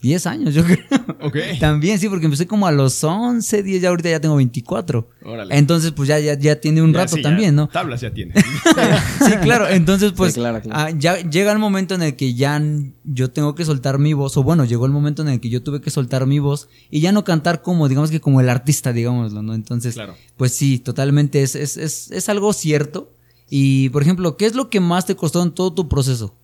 10 0.02 0.28
años, 0.28 0.54
yo 0.54 0.64
creo. 0.64 0.78
Ok. 1.20 1.36
También, 1.60 1.98
sí, 2.00 2.08
porque 2.08 2.26
empecé 2.26 2.46
como 2.48 2.68
a 2.68 2.72
los 2.72 3.04
11, 3.04 3.64
10, 3.64 3.82
ya 3.82 3.90
ahorita 3.90 4.10
ya 4.10 4.20
tengo 4.22 4.36
24. 4.36 5.10
Órale. 5.26 5.58
Entonces, 5.58 5.92
pues 5.92 6.08
ya, 6.08 6.20
ya, 6.20 6.38
ya 6.38 6.60
tiene 6.62 6.82
un 6.82 6.94
Ya, 6.94 7.00
rato 7.00 7.16
sí, 7.16 7.24
ya 7.24 7.30
también, 7.30 7.56
¿no? 7.56 7.68
Tablas 7.68 8.02
ya 8.02 8.14
tiene. 8.14 8.34
Sí, 9.26 9.32
claro. 9.42 9.68
Entonces, 9.68 10.14
pues, 10.16 10.36
Sí, 10.36 10.40
claro, 10.40 10.62
claro. 10.62 10.80
ah, 10.80 10.92
ya 10.92 11.18
llega 11.22 11.52
el 11.52 11.58
momento 11.60 11.96
en 11.96 12.04
el 12.04 12.16
que 12.16 12.34
ya 12.36 12.62
yo 13.04 13.32
tengo 13.32 13.56
que 13.56 13.66
soltar 13.66 13.98
mi 13.98 14.14
voz, 14.14 14.38
o 14.38 14.44
bueno, 14.44 14.64
llegó 14.66 14.86
el 14.86 14.92
momento 14.92 15.24
en 15.24 15.30
el 15.30 15.40
que 15.42 15.50
yo 15.50 15.64
tuve 15.64 15.82
que 15.82 15.90
soltar 15.90 16.28
mi 16.28 16.40
voz 16.40 16.70
y 16.92 17.00
ya 17.02 17.12
no 17.12 17.24
cantar 17.24 17.62
como, 17.64 17.90
digamos 17.90 18.12
que 18.12 18.22
como 18.22 18.40
el 18.40 18.50
artista, 18.50 18.94
digámoslo, 18.94 19.42
¿no? 19.42 19.54
Entonces, 19.56 19.96
Claro. 19.96 20.16
pues 20.38 20.54
sí, 20.54 20.78
totalmente 20.80 21.42
es, 21.42 21.56
es, 21.56 21.76
es, 21.78 22.12
es 22.12 22.30
algo 22.30 22.54
cierto. 22.54 23.12
Y, 23.50 23.90
por 23.90 24.02
ejemplo, 24.04 24.38
¿qué 24.38 24.46
es 24.46 24.56
lo 24.56 24.70
que 24.70 24.80
más 24.80 25.06
te 25.06 25.16
costó 25.16 25.42
en 25.42 25.52
todo 25.52 25.74
tu 25.74 25.90
proceso? 25.90 26.36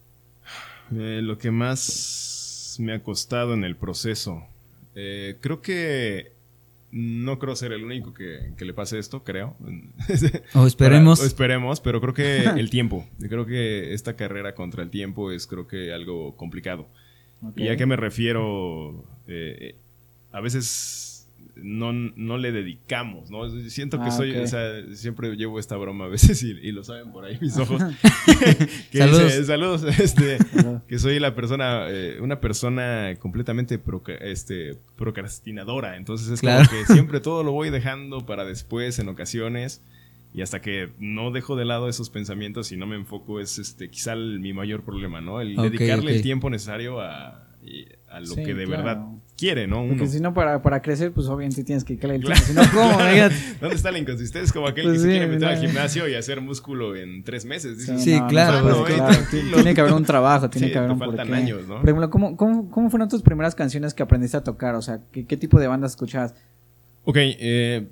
Eh, 0.95 1.19
lo 1.21 1.37
que 1.37 1.51
más 1.51 2.22
me 2.79 2.93
ha 2.93 2.99
costado 3.03 3.53
en 3.53 3.63
el 3.63 3.75
proceso. 3.75 4.43
eh, 4.95 5.35
creo 5.41 5.61
que 5.61 6.31
no 6.91 7.39
creo 7.39 7.55
ser 7.55 7.71
el 7.71 7.83
único 7.83 8.13
que, 8.13 8.51
que 8.55 8.65
le 8.65 8.73
pase 8.73 8.99
esto, 8.99 9.23
creo. 9.23 9.55
O 10.53 10.67
esperemos. 10.67 11.19
Para- 11.19 11.25
o 11.25 11.27
esperemos, 11.27 11.79
pero 11.81 11.99
creo 11.99 12.13
que 12.13 12.43
el 12.59 12.69
tiempo. 12.69 13.07
Creo 13.19 13.45
que 13.47 13.93
esta 13.95 14.15
carrera 14.15 14.53
contra 14.53 14.83
el 14.83 14.89
tiempo 14.91 15.31
es 15.31 15.47
creo 15.47 15.67
que 15.67 15.91
algo 15.91 16.35
complicado. 16.35 16.87
¿Y 17.55 17.67
a 17.69 17.77
qué 17.77 17.85
me 17.87 17.95
refiero? 17.95 19.03
Eh, 19.27 19.75
a 20.31 20.39
veces 20.39 21.02
no, 21.55 21.93
no 21.93 22.37
le 22.37 22.51
dedicamos, 22.51 23.29
¿no? 23.29 23.49
Siento 23.69 23.97
que 23.99 24.05
Ah, 24.07 24.11
soy, 24.11 24.31
ok. 24.35 24.43
o 24.43 24.47
sea, 24.47 24.71
siempre 24.95 25.35
llevo 25.35 25.59
esta 25.59 25.75
broma 25.77 26.05
a 26.05 26.07
veces 26.07 26.41
y, 26.43 26.51
y 26.51 26.71
lo 26.71 26.83
saben 26.83 27.11
por 27.11 27.25
ahí 27.25 27.37
mis 27.39 27.57
ojos. 27.57 27.81
que 28.91 28.97
Saludos. 28.97 29.23
dice, 29.25 29.45
saludos, 29.45 29.83
este, 29.99 30.37
que 30.87 30.99
soy 30.99 31.19
la 31.19 31.35
persona, 31.35 31.85
eh, 31.89 32.17
una 32.21 32.39
persona 32.39 33.15
completamente 33.19 33.77
proca- 33.83 34.17
este, 34.21 34.77
procrastinadora. 34.95 35.97
Entonces 35.97 36.29
es 36.29 36.39
Claro. 36.41 36.67
como 36.67 36.79
que 36.85 36.93
siempre 36.93 37.19
todo 37.19 37.43
lo 37.43 37.51
voy 37.51 37.69
dejando 37.69 38.25
para 38.25 38.45
después 38.45 38.97
en 38.99 39.09
ocasiones. 39.09 39.81
Y 40.35 40.41
hasta 40.41 40.61
que 40.61 40.89
no 40.97 41.29
dejo 41.29 41.55
de 41.55 41.63
lado 41.63 41.87
esos 41.87 42.09
pensamientos 42.09 42.71
y 42.71 42.77
no 42.77 42.87
me 42.87 42.95
enfoco 42.95 43.39
es 43.39 43.59
este 43.59 43.89
quizá 43.91 44.13
el- 44.13 44.39
mi 44.39 44.51
mayor 44.51 44.81
problema, 44.83 45.21
¿no? 45.21 45.39
El 45.39 45.55
dedicarle 45.55 46.15
el 46.15 46.21
tiempo 46.23 46.49
necesario 46.49 46.99
a, 47.01 47.47
a 48.13 48.19
lo 48.19 48.27
Sí, 48.27 48.43
que 48.43 48.53
de 48.53 48.65
claro. 48.65 48.83
verdad 48.83 49.05
quiere, 49.37 49.67
¿no? 49.67 49.81
Uno. 49.83 49.89
Porque 49.97 50.07
si 50.07 50.19
no, 50.19 50.33
para, 50.33 50.61
para 50.61 50.81
crecer, 50.81 51.11
pues 51.11 51.27
obviamente 51.27 51.63
tienes 51.63 51.83
que 51.83 51.97
calar 51.97 52.17
el 52.17 52.23
Claro. 52.23 52.41
tiempo. 52.43 52.61
Si 52.63 52.67
no, 52.69 52.81
¿cómo? 52.81 52.97
¿Dónde 53.61 53.75
está 53.75 53.91
la 53.91 53.97
inconsistencia? 53.99 54.45
Es 54.45 54.53
como 54.53 54.67
aquel 54.67 54.83
Pues 54.85 54.95
que 54.97 54.99
se 55.03 55.09
quiere 55.09 55.27
meter 55.27 55.47
al 55.47 55.57
gimnasio 55.59 56.07
y 56.07 56.15
hacer 56.15 56.39
músculo 56.41 56.95
en 56.95 57.23
tres 57.23 57.45
meses. 57.45 57.77
Dices, 57.79 58.03
Sí, 58.03 58.19
claro, 58.29 58.83
pues, 58.83 58.95
claro. 58.95 59.17
Tiene 59.55 59.73
que 59.73 59.81
haber 59.81 59.93
un 59.93 60.05
trabajo, 60.05 60.49
tiene 60.49 60.67
Sí, 60.67 60.73
que 60.73 60.79
haber 60.79 60.91
un 60.91 60.99
faltan 60.99 61.27
porqué. 61.27 61.41
años, 61.41 61.67
¿no? 61.67 61.79
Por 61.79 61.89
ejemplo, 61.89 62.09
¿cómo, 62.09 62.37
cómo, 62.37 62.69
cómo 62.69 62.89
fueron 62.89 63.09
tus 63.09 63.21
primeras 63.21 63.55
canciones 63.55 63.93
que 63.93 64.03
aprendiste 64.03 64.37
a 64.37 64.43
tocar? 64.43 64.75
O 64.75 64.81
sea, 64.81 64.99
¿qué, 65.11 65.25
qué 65.25 65.35
tipo 65.37 65.59
de 65.59 65.67
bandas 65.67 65.91
escuchabas? 65.91 66.35
Ok, 67.05 67.17
eh, 67.17 67.87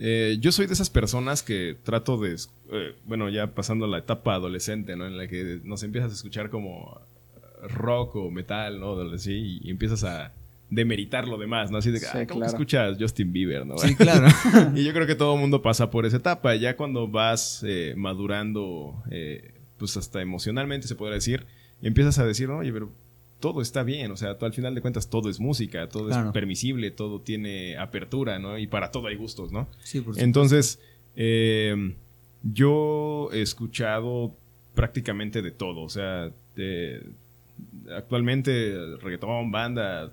eh, 0.00 0.36
yo 0.40 0.50
soy 0.50 0.66
de 0.66 0.72
esas 0.72 0.90
personas 0.90 1.42
que 1.44 1.76
trato 1.84 2.16
de, 2.18 2.34
eh, 2.34 2.94
bueno, 3.06 3.28
ya 3.28 3.48
pasando 3.54 3.86
la 3.86 3.98
etapa 3.98 4.34
adolescente, 4.34 4.96
¿no? 4.96 5.06
En 5.06 5.16
la 5.16 5.28
que 5.28 5.60
nos 5.62 5.82
empiezas 5.84 6.10
a 6.10 6.14
escuchar 6.14 6.50
como 6.50 7.00
rock 7.68 8.16
o 8.16 8.30
metal, 8.30 8.78
¿no? 8.80 9.00
Así, 9.12 9.58
y 9.62 9.70
empiezas 9.70 10.04
a 10.04 10.32
demeritar 10.70 11.26
lo 11.26 11.38
demás, 11.38 11.70
¿no? 11.70 11.78
Así 11.78 11.90
de, 11.90 11.98
Sí, 12.00 12.06
"Ay, 12.12 12.26
¿cómo 12.26 12.40
claro. 12.40 12.52
escuchas 12.52 12.96
Justin 13.00 13.32
Bieber, 13.32 13.64
no? 13.66 13.78
Sí, 13.78 13.94
claro. 13.94 14.26
y 14.76 14.84
yo 14.84 14.92
creo 14.92 15.06
que 15.06 15.14
todo 15.14 15.34
el 15.34 15.40
mundo 15.40 15.62
pasa 15.62 15.90
por 15.90 16.04
esa 16.04 16.18
etapa. 16.18 16.54
Ya 16.56 16.76
cuando 16.76 17.08
vas 17.08 17.62
eh, 17.66 17.94
madurando, 17.96 19.02
eh, 19.10 19.52
pues 19.78 19.96
hasta 19.96 20.20
emocionalmente 20.20 20.86
se 20.86 20.94
podría 20.94 21.14
decir, 21.14 21.46
y 21.80 21.86
empiezas 21.86 22.18
a 22.18 22.26
decir, 22.26 22.50
oye, 22.50 22.70
pero 22.72 22.90
todo 23.40 23.62
está 23.62 23.82
bien. 23.82 24.10
O 24.10 24.16
sea, 24.16 24.36
tú, 24.36 24.44
al 24.44 24.52
final 24.52 24.74
de 24.74 24.80
cuentas 24.82 25.08
todo 25.08 25.30
es 25.30 25.40
música, 25.40 25.88
todo 25.88 26.08
Claro. 26.08 26.26
es 26.28 26.32
permisible, 26.34 26.90
todo 26.90 27.20
tiene 27.20 27.78
apertura, 27.78 28.38
¿no? 28.38 28.58
Y 28.58 28.66
para 28.66 28.90
todo 28.90 29.06
hay 29.06 29.16
gustos, 29.16 29.50
¿no? 29.52 29.68
Sí, 29.84 29.98
por 30.00 30.12
supuesto. 30.14 30.24
Entonces, 30.24 30.80
eh, 31.16 31.94
yo 32.42 33.30
he 33.32 33.40
escuchado 33.40 34.34
prácticamente 34.74 35.40
de 35.42 35.50
todo. 35.50 35.80
O 35.82 35.88
sea, 35.88 36.30
de- 36.56 37.02
actualmente 37.96 38.74
reggaetón, 39.00 39.50
banda, 39.50 40.12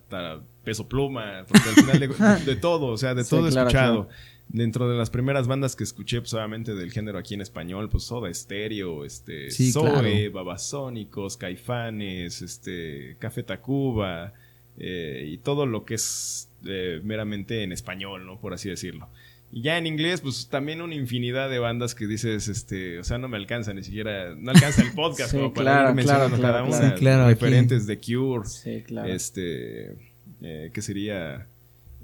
peso 0.63 0.87
pluma, 0.87 1.45
porque 1.47 1.69
al 1.69 1.75
final 1.75 1.99
de, 1.99 2.07
de 2.45 2.55
todo, 2.55 2.87
o 2.87 2.97
sea, 2.97 3.13
de 3.15 3.23
Sí, 3.23 3.29
todo 3.31 3.47
he 3.47 3.51
claro, 3.51 3.67
escuchado. 3.69 4.05
claro. 4.07 4.19
Dentro 4.47 4.87
de 4.87 4.95
las 4.95 5.09
primeras 5.09 5.47
bandas 5.47 5.75
que 5.75 5.83
escuché, 5.83 6.21
pues 6.21 6.33
obviamente 6.35 6.75
del 6.75 6.91
género 6.91 7.17
aquí 7.17 7.33
en 7.33 7.41
español, 7.41 7.89
pues 7.89 8.03
Soda 8.03 8.31
Stereo, 8.31 9.03
este, 9.03 9.49
Sí, 9.49 9.71
Zoe, 9.71 9.89
claro. 9.91 10.31
Babasónicos, 10.33 11.35
Caifanes, 11.37 12.41
este, 12.43 13.17
Café 13.19 13.41
Tacuba, 13.43 14.33
eh, 14.77 15.25
y 15.27 15.37
todo 15.39 15.65
lo 15.65 15.83
que 15.83 15.95
es 15.95 16.49
eh, 16.65 16.99
meramente 17.03 17.63
en 17.63 17.71
español, 17.71 18.25
¿no? 18.25 18.39
Por 18.39 18.53
así 18.53 18.69
decirlo. 18.69 19.09
Y 19.55 19.61
ya 19.61 19.77
en 19.77 19.87
inglés, 19.87 20.19
pues 20.19 20.49
también 20.49 20.81
una 20.81 20.95
infinidad 20.95 21.49
de 21.49 21.59
bandas 21.59 21.95
que 21.95 22.07
dices, 22.07 22.49
este, 22.49 22.99
o 22.99 23.05
sea, 23.05 23.17
no 23.17 23.29
me 23.29 23.37
alcanza 23.37 23.73
ni 23.73 23.85
siquiera, 23.85 24.35
no 24.35 24.51
alcanza 24.51 24.81
el 24.81 24.91
podcast 24.91 25.31
Sí, 25.31 25.37
como 25.37 25.53
para 25.53 25.71
claro, 25.71 25.89
ir 25.91 25.95
mencionando 25.95 26.35
claro, 26.35 26.41
cada 26.41 26.65
claro, 26.65 26.77
una. 26.77 26.89
Sí, 26.89 26.99
claro, 26.99 27.23
aquí. 27.23 27.33
Referentes 27.35 27.87
de 27.87 27.97
Cure, 27.97 28.49
Sí, 28.49 28.83
claro. 28.85 29.07
este, 29.07 29.95
eh, 30.41 30.71
¿qué 30.73 30.81
sería? 30.81 31.47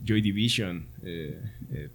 Joy 0.01 0.21
Division, 0.21 0.85
eh, 1.03 1.37
eh, 1.73 1.89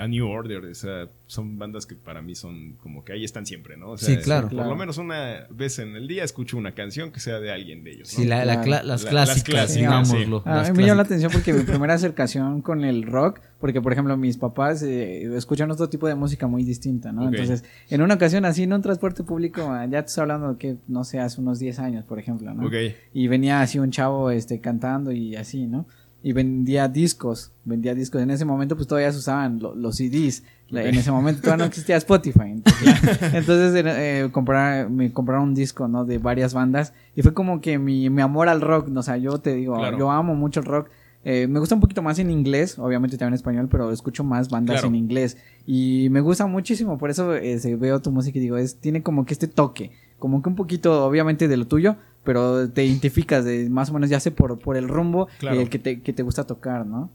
A 0.00 0.06
New 0.08 0.26
Order, 0.28 0.64
o 0.64 0.74
sea, 0.74 1.08
son 1.26 1.58
bandas 1.58 1.86
que 1.86 1.94
para 1.94 2.22
mí 2.22 2.34
son 2.34 2.72
como 2.82 3.04
que 3.04 3.12
ahí 3.12 3.24
están 3.24 3.46
siempre, 3.46 3.76
¿no? 3.76 3.90
O 3.90 3.98
sea, 3.98 4.08
Sí, 4.16 4.22
claro. 4.22 4.48
Por 4.48 4.56
Claro. 4.56 4.70
lo 4.70 4.76
menos 4.76 4.98
una 4.98 5.46
vez 5.50 5.78
en 5.78 5.96
el 5.96 6.08
día 6.08 6.24
escucho 6.24 6.56
una 6.56 6.72
canción 6.72 7.10
que 7.12 7.20
sea 7.20 7.40
de 7.40 7.50
alguien 7.52 7.84
de 7.84 7.92
ellos, 7.92 8.12
¿no? 8.12 8.18
Sí, 8.22 8.26
la- 8.26 8.44
la 8.44 8.64
La- 8.64 8.82
las 8.82 9.04
clásicas, 9.04 9.74
digámoslo. 9.74 10.42
Ah, 10.44 10.60
a 10.66 10.70
mí 10.72 10.76
me 10.76 10.84
llamó 10.84 10.96
la 10.96 11.02
atención 11.02 11.30
porque 11.32 11.52
mi 11.52 11.62
primera 11.82 11.94
acercación 11.94 12.62
con 12.62 12.84
el 12.84 13.02
rock, 13.04 13.40
porque 13.60 13.80
por 13.80 13.92
ejemplo 13.92 14.16
mis 14.16 14.36
papás 14.36 14.82
eh, 14.82 15.24
escuchan 15.36 15.70
otro 15.70 15.88
tipo 15.88 16.06
de 16.06 16.14
música 16.14 16.46
muy 16.46 16.64
distinta, 16.64 17.12
¿no? 17.12 17.28
Entonces, 17.28 17.64
en 17.88 18.02
una 18.02 18.14
ocasión 18.14 18.44
así 18.44 18.62
en 18.64 18.72
un 18.72 18.82
transporte 18.82 19.22
público, 19.24 19.62
ah, 19.70 19.84
ya 19.86 20.02
te 20.02 20.08
estoy 20.08 20.22
hablando 20.22 20.56
que, 20.58 20.76
no 20.86 21.04
sé, 21.04 21.18
hace 21.20 21.40
unos 21.40 21.58
10 21.58 21.78
años, 21.78 22.04
por 22.04 22.18
ejemplo, 22.18 22.52
¿no? 22.54 22.66
Ok. 22.66 22.74
Y 23.14 23.28
venía 23.28 23.60
así 23.60 23.78
un 23.78 23.90
chavo 23.90 24.30
este, 24.30 24.60
cantando 24.60 25.12
y 25.12 25.34
así, 25.36 25.66
¿no? 25.66 25.86
Y 26.22 26.32
vendía 26.32 26.88
discos, 26.88 27.52
vendía 27.64 27.94
discos. 27.94 28.20
En 28.22 28.30
ese 28.30 28.44
momento 28.44 28.74
pues 28.74 28.88
todavía 28.88 29.12
se 29.12 29.18
usaban 29.18 29.60
lo- 29.60 29.74
los 29.74 29.96
CDs. 29.96 30.42
La- 30.68 30.82
En 30.84 30.96
ese 30.96 31.10
momento 31.12 31.40
todavía 31.42 31.64
no 31.64 31.68
existía 31.68 31.96
Spotify. 31.96 32.40
Entonces, 32.52 33.34
entonces, 33.34 33.84
eh, 33.86 34.28
comprar- 34.32 34.90
me 34.90 35.12
compraron 35.12 35.44
un 35.50 35.54
disco, 35.54 35.86
¿no? 35.88 36.04
De 36.04 36.18
varias 36.18 36.54
bandas. 36.54 36.92
Y 37.14 37.22
fue 37.22 37.32
como 37.34 37.60
que 37.60 37.78
mi, 37.78 38.10
mi 38.10 38.20
amor 38.20 38.48
al 38.48 38.60
rock, 38.60 38.88
¿no? 38.88 39.00
o 39.00 39.02
sea, 39.02 39.16
yo 39.16 39.38
te 39.38 39.54
digo, 39.54 39.76
Claro. 39.76 39.96
yo 39.98 40.10
amo 40.10 40.34
mucho 40.34 40.60
el 40.60 40.66
rock. 40.66 40.88
Eh, 41.24 41.46
me 41.46 41.58
gusta 41.60 41.74
un 41.74 41.80
poquito 41.80 42.00
más 42.02 42.18
en 42.18 42.30
inglés, 42.30 42.78
obviamente 42.78 43.16
también 43.16 43.32
en 43.32 43.36
español, 43.36 43.68
pero 43.70 43.90
escucho 43.92 44.24
más 44.24 44.48
bandas 44.50 44.74
Claro. 44.76 44.88
en 44.88 44.94
inglés. 44.94 45.36
Y 45.66 46.08
me 46.10 46.20
gusta 46.20 46.46
muchísimo, 46.46 46.96
por 46.98 47.10
eso 47.10 47.34
eh, 47.34 47.58
veo 47.78 48.00
tu 48.00 48.10
música 48.10 48.38
y 48.38 48.42
digo, 48.42 48.56
es, 48.56 48.76
tiene 48.80 49.02
como 49.02 49.24
que 49.26 49.34
este 49.34 49.46
toque, 49.48 49.90
como 50.18 50.42
que 50.42 50.48
un 50.48 50.54
poquito, 50.54 51.04
obviamente, 51.04 51.48
de 51.48 51.56
lo 51.56 51.66
tuyo, 51.66 51.96
pero 52.28 52.68
te 52.68 52.84
identificas 52.84 53.42
de 53.46 53.70
más 53.70 53.88
o 53.88 53.94
menos 53.94 54.10
ya 54.10 54.20
sé 54.20 54.30
por, 54.30 54.58
por 54.58 54.76
el 54.76 54.86
rumbo 54.86 55.28
Claro. 55.38 55.58
eh, 55.62 55.68
que, 55.70 55.78
te, 55.78 56.02
que 56.02 56.12
te 56.12 56.22
gusta 56.22 56.44
tocar, 56.44 56.84
¿no? 56.84 57.10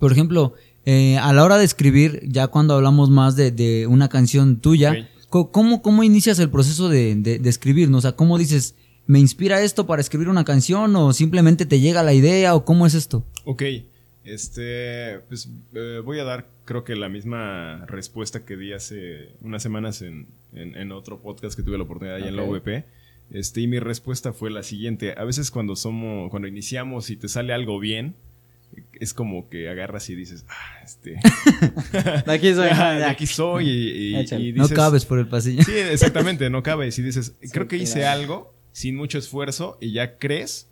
Por 0.00 0.10
ejemplo, 0.10 0.54
eh, 0.84 1.18
a 1.18 1.32
la 1.32 1.44
hora 1.44 1.56
de 1.56 1.64
escribir, 1.64 2.20
ya 2.26 2.48
cuando 2.48 2.74
hablamos 2.74 3.08
más 3.08 3.36
de, 3.36 3.52
de 3.52 3.86
una 3.86 4.08
canción 4.08 4.56
tuya, 4.56 5.08
¿cómo, 5.30 5.82
¿cómo 5.82 6.02
inicias 6.02 6.40
el 6.40 6.50
proceso 6.50 6.88
de, 6.88 7.14
de, 7.14 7.38
de 7.38 7.48
escribir? 7.48 7.88
¿no? 7.90 7.98
O 7.98 8.00
sea, 8.00 8.12
¿cómo 8.16 8.38
dices, 8.38 8.74
me 9.06 9.20
inspira 9.20 9.62
esto 9.62 9.86
para 9.86 10.00
escribir 10.02 10.28
una 10.28 10.44
canción 10.44 10.96
o 10.96 11.12
simplemente 11.12 11.64
te 11.64 11.78
llega 11.78 12.02
la 12.02 12.12
idea 12.12 12.56
o 12.56 12.64
cómo 12.64 12.86
es 12.88 12.94
esto? 12.94 13.24
Ok, 13.44 13.62
este, 14.24 15.20
pues 15.28 15.48
eh, 15.74 16.00
voy 16.04 16.18
a 16.18 16.24
dar 16.24 16.46
creo 16.64 16.82
que 16.82 16.96
la 16.96 17.08
misma 17.08 17.86
respuesta 17.86 18.44
que 18.44 18.56
di 18.56 18.72
hace 18.72 19.28
unas 19.40 19.62
semanas 19.62 20.02
en, 20.02 20.26
en- 20.52 20.74
en 20.76 20.90
otro 20.92 21.18
podcast 21.20 21.56
que 21.56 21.62
tuve 21.62 21.78
la 21.78 21.84
oportunidad 21.84 22.16
allá 22.16 22.28
en 22.28 22.36
la. 22.36 22.42
VP. 22.42 22.84
Este, 23.30 23.60
y 23.60 23.66
mi 23.66 23.78
respuesta 23.78 24.32
fue 24.32 24.50
la 24.50 24.62
siguiente. 24.62 25.14
A 25.16 25.24
veces 25.24 25.50
cuando 25.50 25.76
somos, 25.76 26.30
cuando 26.30 26.48
iniciamos 26.48 27.10
y 27.10 27.16
te 27.16 27.28
sale 27.28 27.52
algo 27.52 27.78
bien, 27.78 28.14
es 28.98 29.14
como 29.14 29.48
que 29.48 29.68
agarras 29.68 30.08
y 30.10 30.14
dices, 30.14 30.44
ah, 30.48 30.82
este, 30.84 31.18
De 32.26 32.32
aquí 32.32 32.54
soy. 32.54 32.68
de 32.98 33.04
aquí 33.04 33.26
soy 33.26 33.68
y, 33.68 34.16
y 34.16 34.52
no 34.52 34.62
dices, 34.64 34.76
cabes 34.76 35.04
por 35.04 35.18
el 35.18 35.28
pasillo. 35.28 35.62
Sí, 35.64 35.72
exactamente, 35.72 36.48
no 36.50 36.62
cabes. 36.62 36.98
Y 36.98 37.02
dices, 37.02 37.34
creo 37.52 37.68
que 37.68 37.76
hice 37.76 38.06
algo 38.06 38.54
sin 38.72 38.96
mucho 38.96 39.18
esfuerzo 39.18 39.78
y 39.80 39.92
ya 39.92 40.18
crees 40.18 40.68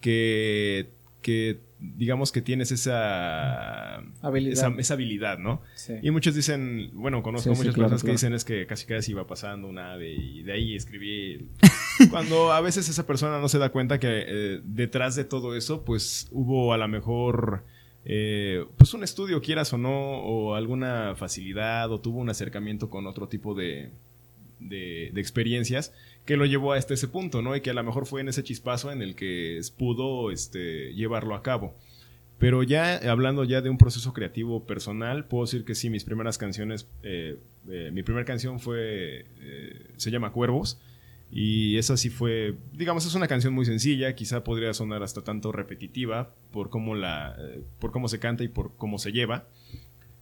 que, 0.00 0.90
que 1.22 1.60
digamos 1.78 2.32
que 2.32 2.40
tienes 2.40 2.72
esa 2.72 3.96
Habilidad. 4.22 4.52
esa, 4.52 4.74
esa 4.78 4.94
habilidad, 4.94 5.38
¿no? 5.38 5.60
Sí. 5.74 5.94
Y 6.02 6.10
muchos 6.10 6.34
dicen, 6.34 6.90
bueno, 6.94 7.22
conozco 7.22 7.50
Sí, 7.50 7.54
sí, 7.54 7.58
muchas 7.60 7.74
claro, 7.74 7.90
personas 7.90 8.04
que 8.04 8.12
dicen 8.12 8.34
es 8.34 8.44
que 8.44 8.66
casi 8.66 8.86
casi 8.86 9.12
iba 9.12 9.26
pasando 9.26 9.68
un 9.68 9.78
ave 9.78 10.12
y 10.12 10.42
de 10.42 10.52
ahí 10.52 10.74
escribí. 10.74 11.48
Cuando 12.10 12.52
a 12.52 12.60
veces 12.60 12.88
esa 12.88 13.06
persona 13.06 13.40
no 13.40 13.48
se 13.48 13.58
da 13.58 13.70
cuenta 13.70 14.00
que 14.00 14.24
eh, 14.26 14.60
detrás 14.64 15.16
de 15.16 15.24
todo 15.24 15.54
eso, 15.56 15.84
pues 15.84 16.28
hubo 16.30 16.72
a 16.72 16.78
lo 16.78 16.88
mejor 16.88 17.64
eh, 18.04 18.64
pues 18.76 18.94
un 18.94 19.02
estudio, 19.02 19.40
quieras 19.42 19.72
o 19.72 19.78
no, 19.78 20.18
o 20.18 20.54
alguna 20.54 21.14
facilidad, 21.16 21.90
o 21.90 22.00
tuvo 22.00 22.20
un 22.20 22.30
acercamiento 22.30 22.88
con 22.88 23.06
otro 23.06 23.28
tipo 23.28 23.54
de, 23.54 23.90
de, 24.60 25.10
de 25.12 25.20
experiencias 25.20 25.92
que 26.26 26.36
lo 26.36 26.44
llevó 26.44 26.72
hasta 26.72 26.92
ese 26.92 27.08
punto, 27.08 27.40
¿no? 27.40 27.56
Y 27.56 27.60
que 27.60 27.70
a 27.70 27.74
lo 27.74 27.84
mejor 27.84 28.04
fue 28.04 28.20
en 28.20 28.28
ese 28.28 28.42
chispazo 28.42 28.90
en 28.90 29.00
el 29.00 29.14
que 29.14 29.60
pudo 29.78 30.30
este, 30.32 30.92
llevarlo 30.92 31.34
a 31.34 31.42
cabo. 31.42 31.74
Pero 32.38 32.62
ya 32.62 32.96
hablando 33.10 33.44
ya 33.44 33.62
de 33.62 33.70
un 33.70 33.78
proceso 33.78 34.12
creativo 34.12 34.64
personal, 34.66 35.24
puedo 35.24 35.44
decir 35.44 35.64
que 35.64 35.74
sí, 35.74 35.88
mis 35.88 36.04
primeras 36.04 36.36
canciones, 36.36 36.86
eh, 37.02 37.38
eh, 37.70 37.90
mi 37.92 38.02
primera 38.02 38.26
canción 38.26 38.60
fue, 38.60 39.24
eh, 39.40 39.86
se 39.96 40.10
llama 40.10 40.32
Cuervos, 40.32 40.78
y 41.30 41.78
esa 41.78 41.96
sí 41.96 42.10
fue, 42.10 42.54
digamos, 42.72 43.06
es 43.06 43.14
una 43.14 43.26
canción 43.26 43.54
muy 43.54 43.64
sencilla, 43.64 44.14
quizá 44.14 44.44
podría 44.44 44.74
sonar 44.74 45.02
hasta 45.02 45.22
tanto 45.22 45.50
repetitiva 45.50 46.34
por 46.52 46.68
cómo, 46.68 46.94
la, 46.94 47.36
por 47.80 47.90
cómo 47.90 48.08
se 48.08 48.18
canta 48.18 48.44
y 48.44 48.48
por 48.48 48.76
cómo 48.76 48.98
se 48.98 49.12
lleva, 49.12 49.46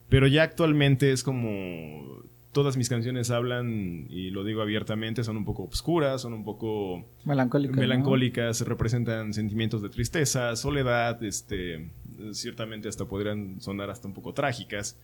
pero 0.09 0.29
ya 0.29 0.45
actualmente 0.45 1.11
es 1.11 1.25
como, 1.25 2.23
todas 2.55 2.79
mis 2.79 2.89
canciones 2.89 3.31
hablan, 3.31 4.07
y 4.09 4.31
lo 4.31 4.45
digo 4.45 4.63
abiertamente, 4.63 5.23
son 5.25 5.37
un 5.37 5.45
poco 5.45 5.65
obscuras, 5.65 6.23
son 6.23 6.33
un 6.33 6.45
poco 6.45 7.05
melancólicas, 7.27 8.63
representan 8.63 9.35
sentimientos 9.35 9.83
de 9.83 9.91
tristeza, 9.91 10.57
soledad, 10.57 11.23
este, 11.23 11.91
ciertamente 12.33 12.89
hasta 12.89 13.05
podrían 13.05 13.61
sonar 13.61 13.91
hasta 13.91 14.09
un 14.09 14.15
poco 14.15 14.33
trágicas, 14.33 14.97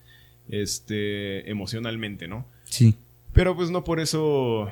este, 0.49 1.51
emocionalmente, 1.51 2.27
¿no? 2.29 2.47
Sí. 2.65 2.97
Pero 3.35 3.55
pues 3.55 3.71
no 3.71 3.85
por 3.85 4.01
eso 4.01 4.71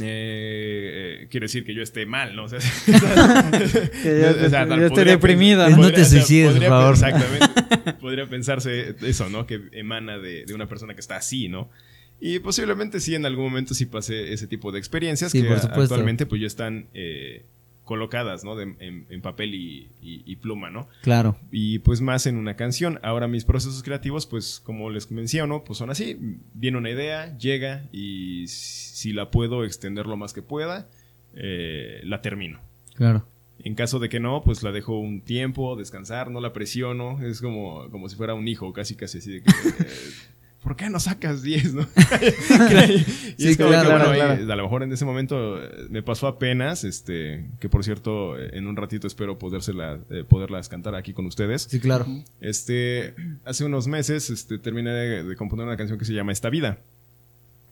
eh, 0.00 1.20
eh, 1.22 1.26
quiere 1.30 1.44
decir 1.44 1.64
que 1.64 1.74
yo 1.74 1.82
esté 1.82 2.06
mal, 2.06 2.36
¿no? 2.36 2.44
O 2.44 2.48
sea, 2.48 2.58
Que 4.02 4.20
yo- 4.20 4.46
o 4.46 4.48
sea, 4.48 4.66
yo 4.66 4.74
estoy 4.74 4.88
podría 4.90 5.12
deprimida, 5.12 5.68
¿no? 5.70 5.76
podría- 5.76 5.98
No 5.98 6.04
te 6.04 6.04
suicides, 6.04 6.50
podría 6.52 6.68
por 6.68 6.78
favor. 6.78 6.94
Exactamente. 6.94 7.92
podría 8.00 8.26
pensarse 8.26 8.94
eso, 9.02 9.28
¿no? 9.28 9.46
Que 9.46 9.60
emana 9.72 10.18
de, 10.18 10.44
de 10.44 10.54
una 10.54 10.68
persona 10.68 10.94
que 10.94 11.00
está 11.00 11.16
así, 11.16 11.48
¿no? 11.48 11.70
Y 12.20 12.40
posiblemente 12.40 12.98
sí, 13.00 13.14
en 13.14 13.26
algún 13.26 13.44
momento 13.44 13.74
sí 13.74 13.86
pasé 13.86 14.32
ese 14.32 14.46
tipo 14.48 14.72
de 14.72 14.78
experiencias 14.80 15.30
Sí, 15.30 15.40
que 15.42 15.48
por 15.48 15.56
actualmente 15.58 16.26
pues 16.26 16.40
ya 16.40 16.46
están 16.48 16.86
eh, 16.94 17.44
colocadas, 17.88 18.44
¿no? 18.44 18.54
De- 18.54 18.76
en, 18.78 19.06
en 19.08 19.20
papel 19.22 19.54
y, 19.56 19.88
y- 20.00 20.22
y 20.24 20.36
pluma, 20.36 20.70
¿no? 20.70 20.86
Claro. 21.02 21.36
y 21.50 21.80
pues 21.80 22.00
más 22.00 22.26
en 22.26 22.36
una 22.36 22.54
canción. 22.54 23.00
Ahora 23.02 23.26
mis 23.26 23.44
procesos 23.44 23.82
creativos, 23.82 24.26
pues 24.26 24.60
como 24.62 24.90
les 24.90 25.10
menciono, 25.10 25.64
pues 25.64 25.78
son 25.78 25.90
así. 25.90 26.16
Viene 26.54 26.78
una 26.78 26.90
idea, 26.90 27.36
llega 27.38 27.84
y 27.90 28.46
si 28.46 29.12
la 29.12 29.30
puedo 29.32 29.64
extender 29.64 30.06
lo 30.06 30.16
más 30.16 30.32
que 30.32 30.42
pueda, 30.42 30.86
eh, 31.34 32.00
la 32.04 32.20
termino. 32.22 32.60
Claro. 32.94 33.26
En 33.60 33.74
caso 33.74 33.98
de 33.98 34.08
que 34.08 34.20
no, 34.20 34.42
pues 34.44 34.62
la 34.62 34.70
dejo 34.70 34.98
un 35.00 35.20
tiempo, 35.20 35.74
descansar, 35.74 36.30
no 36.30 36.40
la 36.40 36.52
presiono. 36.52 37.20
Es 37.24 37.40
como, 37.40 37.90
como 37.90 38.08
si 38.08 38.14
fuera 38.14 38.34
un 38.34 38.46
hijo, 38.46 38.72
casi 38.72 38.94
casi 38.94 39.18
así 39.18 39.32
de 39.32 39.42
que... 39.42 39.50
eh, 39.50 39.86
¿Por 40.68 40.76
qué 40.76 40.90
no 40.90 41.00
sacas 41.00 41.40
10, 41.42 41.72
no? 41.72 41.82
y 43.38 43.42
Sí, 43.42 43.48
es 43.48 43.56
como 43.56 43.70
claro, 43.70 43.88
que, 43.88 43.94
bueno, 43.96 44.12
claro, 44.12 44.32
ahí, 44.34 44.50
a 44.50 44.56
lo 44.56 44.62
mejor 44.64 44.82
en 44.82 44.92
ese 44.92 45.06
momento 45.06 45.62
eh, 45.64 45.86
me 45.88 46.02
pasó 46.02 46.26
apenas, 46.26 46.84
este, 46.84 47.46
que 47.58 47.70
por 47.70 47.84
cierto, 47.84 48.38
eh, 48.38 48.50
en 48.52 48.66
un 48.66 48.76
ratito 48.76 49.06
espero 49.06 49.38
podérsela, 49.38 49.98
eh, 50.10 50.24
poderlas 50.28 50.68
cantar 50.68 50.94
aquí 50.94 51.14
con 51.14 51.24
ustedes. 51.24 51.62
Sí, 51.70 51.80
claro. 51.80 52.04
Este, 52.42 53.14
hace 53.46 53.64
unos 53.64 53.86
meses, 53.86 54.28
este, 54.28 54.58
terminé 54.58 54.90
de, 54.90 55.24
de 55.24 55.36
componer 55.36 55.64
una 55.66 55.78
canción 55.78 55.98
que 55.98 56.04
se 56.04 56.12
llama 56.12 56.32
Esta 56.32 56.50
Vida. 56.50 56.76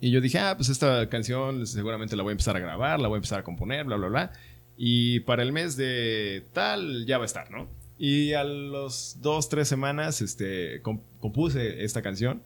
Y 0.00 0.10
yo 0.10 0.22
dije, 0.22 0.38
ah, 0.38 0.54
pues 0.56 0.70
esta 0.70 1.06
canción 1.10 1.66
seguramente 1.66 2.16
la 2.16 2.22
voy 2.22 2.30
a 2.30 2.32
empezar 2.32 2.56
a 2.56 2.60
grabar, 2.60 2.98
la 2.98 3.08
voy 3.08 3.16
a 3.16 3.18
empezar 3.18 3.40
a 3.40 3.42
componer, 3.44 3.84
bla, 3.84 3.96
bla, 3.96 4.08
bla. 4.08 4.32
Y 4.78 5.20
para 5.20 5.42
el 5.42 5.52
mes 5.52 5.76
de 5.76 6.44
tal 6.54 7.04
ya 7.04 7.18
va 7.18 7.24
a 7.24 7.26
estar, 7.26 7.50
¿no? 7.50 7.68
Y 7.98 8.32
a 8.32 8.42
los 8.42 9.18
dos, 9.20 9.50
tres 9.50 9.68
semanas, 9.68 10.22
este, 10.22 10.80
com- 10.80 11.00
compuse 11.20 11.84
esta 11.84 12.00
canción 12.00 12.40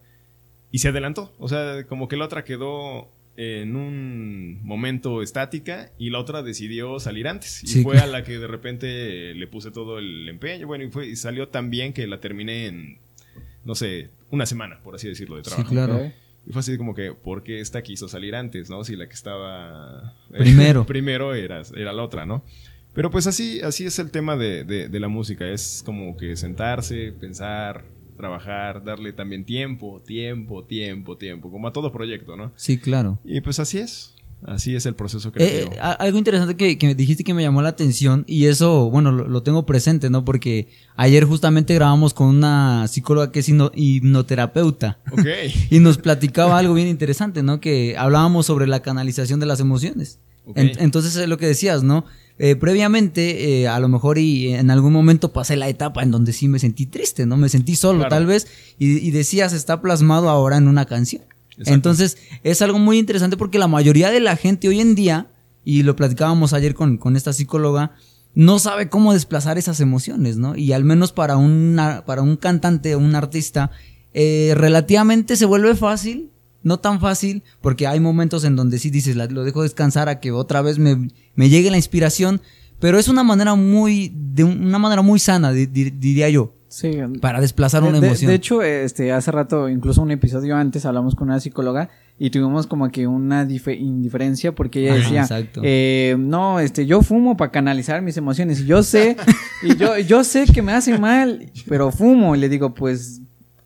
y 0.71 0.79
se 0.79 0.89
adelantó. 0.89 1.33
O 1.39 1.47
sea, 1.49 1.85
como 1.87 2.07
que 2.07 2.17
la 2.17 2.25
otra 2.25 2.43
quedó 2.43 3.09
en 3.37 3.75
un 3.75 4.59
momento 4.63 5.21
estática 5.21 5.91
y 5.97 6.09
la 6.09 6.19
otra 6.19 6.43
decidió 6.43 6.99
salir 6.99 7.27
antes. 7.27 7.63
Y 7.63 7.67
Sí, 7.67 7.83
fue 7.83 7.93
claro. 7.95 8.09
a 8.09 8.11
la 8.19 8.23
que 8.23 8.37
de 8.39 8.47
repente 8.47 9.33
le 9.33 9.47
puse 9.47 9.71
todo 9.71 9.99
el 9.99 10.27
empeño. 10.29 10.67
Bueno, 10.67 10.83
y, 10.83 10.89
fue, 10.91 11.07
y 11.07 11.15
salió 11.15 11.47
tan 11.47 11.69
bien 11.69 11.93
que 11.93 12.05
la 12.07 12.19
terminé 12.19 12.67
en, 12.67 12.97
no 13.65 13.73
sé, 13.75 14.09
una 14.29 14.45
semana, 14.45 14.79
por 14.83 14.95
así 14.95 15.07
decirlo, 15.07 15.37
de 15.37 15.43
Sí, 15.43 15.49
trabajo. 15.49 15.69
claro. 15.69 15.95
Ok. 15.97 16.11
Y 16.47 16.51
fue 16.53 16.59
así 16.61 16.75
como 16.77 16.95
que, 16.95 17.13
¿por 17.13 17.43
qué 17.43 17.59
esta 17.61 17.83
quiso 17.83 18.07
salir 18.07 18.33
antes, 18.35 18.69
no? 18.69 18.83
Si 18.83 18.95
la 18.95 19.07
que 19.07 19.13
estaba... 19.13 20.15
Primero. 20.31 20.85
primero 20.87 21.35
era, 21.35 21.61
era 21.75 21.93
la 21.93 22.03
otra, 22.03 22.25
¿no? 22.25 22.43
Pero 22.93 23.09
pues 23.11 23.27
así, 23.27 23.61
así 23.61 23.85
es 23.85 23.97
el 23.99 24.11
tema 24.11 24.35
de, 24.35 24.63
de- 24.65 24.89
de 24.89 24.99
la 24.99 25.07
música. 25.07 25.47
Es 25.47 25.81
como 25.85 26.17
que 26.17 26.35
sentarse, 26.35 27.13
pensar, 27.13 27.85
trabajar, 28.21 28.83
darle 28.83 29.11
también 29.13 29.43
tiempo, 29.43 30.01
tiempo, 30.05 30.63
tiempo, 30.63 31.17
tiempo. 31.17 31.51
Como 31.51 31.67
a 31.67 31.73
todo 31.73 31.91
proyecto, 31.91 32.37
¿no? 32.37 32.51
Sí, 32.55 32.77
claro. 32.77 33.19
Y 33.25 33.41
pues 33.41 33.59
así 33.59 33.79
es. 33.79 34.13
Así 34.43 34.75
es 34.75 34.87
el 34.87 34.95
proceso 34.95 35.29
Eh, 35.29 35.31
creativo. 35.33 35.73
eh, 35.73 35.77
algo 35.99 36.17
interesante 36.17 36.55
que, 36.55 36.75
que 36.79 36.87
me 36.87 36.95
dijiste 36.95 37.23
que 37.23 37.33
me 37.35 37.43
llamó 37.43 37.61
la 37.61 37.69
atención 37.69 38.23
y 38.27 38.45
eso, 38.47 38.89
bueno, 38.89 39.11
lo, 39.11 39.27
lo 39.27 39.43
tengo 39.43 39.67
presente, 39.67 40.09
¿no? 40.09 40.25
Porque 40.25 40.67
ayer 40.95 41.25
justamente 41.25 41.75
grabamos 41.75 42.15
con 42.15 42.27
una 42.27 42.87
psicóloga 42.87 43.31
que 43.31 43.39
es 43.41 43.49
hipno- 43.49 43.71
hipnoterapeuta 43.75 44.97
ok. 45.11 45.25
y 45.69 45.79
nos 45.79 45.97
platicaba 45.99 46.57
algo 46.57 46.73
bien 46.73 46.87
interesante, 46.87 47.43
¿no? 47.43 47.59
Que 47.59 47.95
hablábamos 47.97 48.47
sobre 48.47 48.65
la 48.65 48.81
canalización 48.81 49.39
de 49.39 49.45
las 49.45 49.59
emociones. 49.59 50.19
En- 50.55 50.71
entonces 50.79 51.15
es 51.15 51.27
lo 51.27 51.37
que 51.37 51.47
decías, 51.47 51.83
¿no? 51.83 52.05
Eh, 52.39 52.55
previamente, 52.55 53.61
eh, 53.61 53.67
a 53.67 53.79
lo 53.79 53.87
mejor 53.87 54.17
y 54.17 54.53
en 54.53 54.71
algún 54.71 54.93
momento 54.93 55.31
pasé 55.31 55.55
la 55.55 55.69
etapa 55.69 56.01
en 56.01 56.09
donde 56.11 56.33
sí 56.33 56.47
me 56.47 56.57
sentí 56.59 56.85
triste, 56.87 57.25
¿no? 57.25 57.37
Me 57.37 57.49
sentí 57.49 57.75
solo 57.75 57.99
Claro. 57.99 58.09
tal 58.15 58.25
vez 58.25 58.47
y, 58.79 58.97
y 58.97 59.11
decías, 59.11 59.53
está 59.53 59.81
plasmado 59.81 60.29
ahora 60.29 60.57
en 60.57 60.67
una 60.67 60.85
canción. 60.85 61.21
Exacto. 61.51 61.73
Entonces 61.73 62.17
es 62.43 62.61
algo 62.63 62.79
muy 62.79 62.97
interesante 62.97 63.37
porque 63.37 63.59
la 63.59 63.67
mayoría 63.67 64.09
de 64.09 64.19
la 64.21 64.35
gente 64.37 64.67
hoy 64.67 64.79
en 64.79 64.95
día, 64.95 65.27
y 65.63 65.83
lo 65.83 65.95
platicábamos 65.95 66.53
ayer 66.53 66.73
con, 66.73 66.97
con 66.97 67.15
esta 67.15 67.31
psicóloga, 67.33 67.91
no 68.33 68.57
sabe 68.57 68.89
cómo 68.89 69.13
desplazar 69.13 69.57
esas 69.59 69.79
emociones, 69.79 70.37
¿no? 70.37 70.55
Y 70.55 70.71
al 70.73 70.83
menos 70.83 71.11
para, 71.11 71.37
una, 71.37 72.05
para 72.05 72.21
un 72.23 72.37
cantante 72.37 72.95
o 72.95 72.99
un 72.99 73.13
artista, 73.13 73.69
eh, 74.13 74.53
relativamente 74.55 75.35
se 75.35 75.45
vuelve 75.45 75.75
fácil, 75.75 76.31
no 76.63 76.77
tan 76.79 76.99
fácil, 76.99 77.43
porque 77.61 77.87
hay 77.87 77.99
momentos 77.99 78.43
en 78.43 78.55
donde 78.55 78.79
sí 78.79 78.89
dices, 78.89 79.15
"La- 79.15 79.25
lo 79.27 79.43
dejo 79.43 79.63
descansar 79.63 80.09
a 80.09 80.19
que 80.19 80.31
otra 80.31 80.61
vez 80.61 80.77
me, 80.79 81.09
me 81.35 81.49
llegue 81.49 81.71
la 81.71 81.77
inspiración, 81.77 82.41
pero 82.79 82.97
es 82.99 83.07
una 83.07 83.23
manera 83.23 83.55
muy, 83.55 84.11
de 84.15 84.43
un- 84.43 84.65
una 84.65 84.79
manera 84.79 85.01
muy 85.01 85.19
sana, 85.19 85.51
di- 85.51 85.65
di- 85.67 85.91
diría 85.91 86.29
yo, 86.29 86.53
Sí. 86.67 86.91
para 87.19 87.41
desplazar 87.41 87.83
De- 87.83 87.89
una 87.89 87.99
de, 87.99 88.07
emoción. 88.07 88.29
de 88.29 88.35
hecho, 88.35 88.61
este, 88.63 89.11
hace 89.11 89.29
rato, 89.31 89.67
incluso 89.69 90.01
un 90.01 90.11
episodio 90.11 90.55
antes, 90.55 90.85
hablamos 90.85 91.15
con 91.15 91.27
una 91.29 91.39
psicóloga 91.39 91.89
y 92.17 92.29
tuvimos 92.29 92.65
como 92.67 92.89
que 92.91 93.07
una 93.07 93.45
dife- 93.45 93.77
indiferencia 93.77 94.53
porque 94.53 94.81
ella 94.83 94.93
Ajá, 95.25 95.37
decía, 95.37 95.49
eh, 95.63 96.15
no, 96.17 96.59
este, 96.59 96.85
yo 96.85 97.01
fumo 97.01 97.35
para 97.35 97.51
canalizar 97.51 98.01
mis 98.01 98.15
emociones 98.17 98.61
y 98.61 98.65
yo 98.65 98.83
sé, 98.83 99.17
y 99.63 99.75
yo, 99.75 99.97
yo 99.99 100.23
sé 100.23 100.45
que 100.45 100.61
me 100.61 100.71
hace 100.71 100.97
mal, 100.97 101.51
pero 101.67 101.91
fumo 101.91 102.35
y 102.35 102.39
le 102.39 102.47
digo, 102.49 102.73
pues 102.73 103.19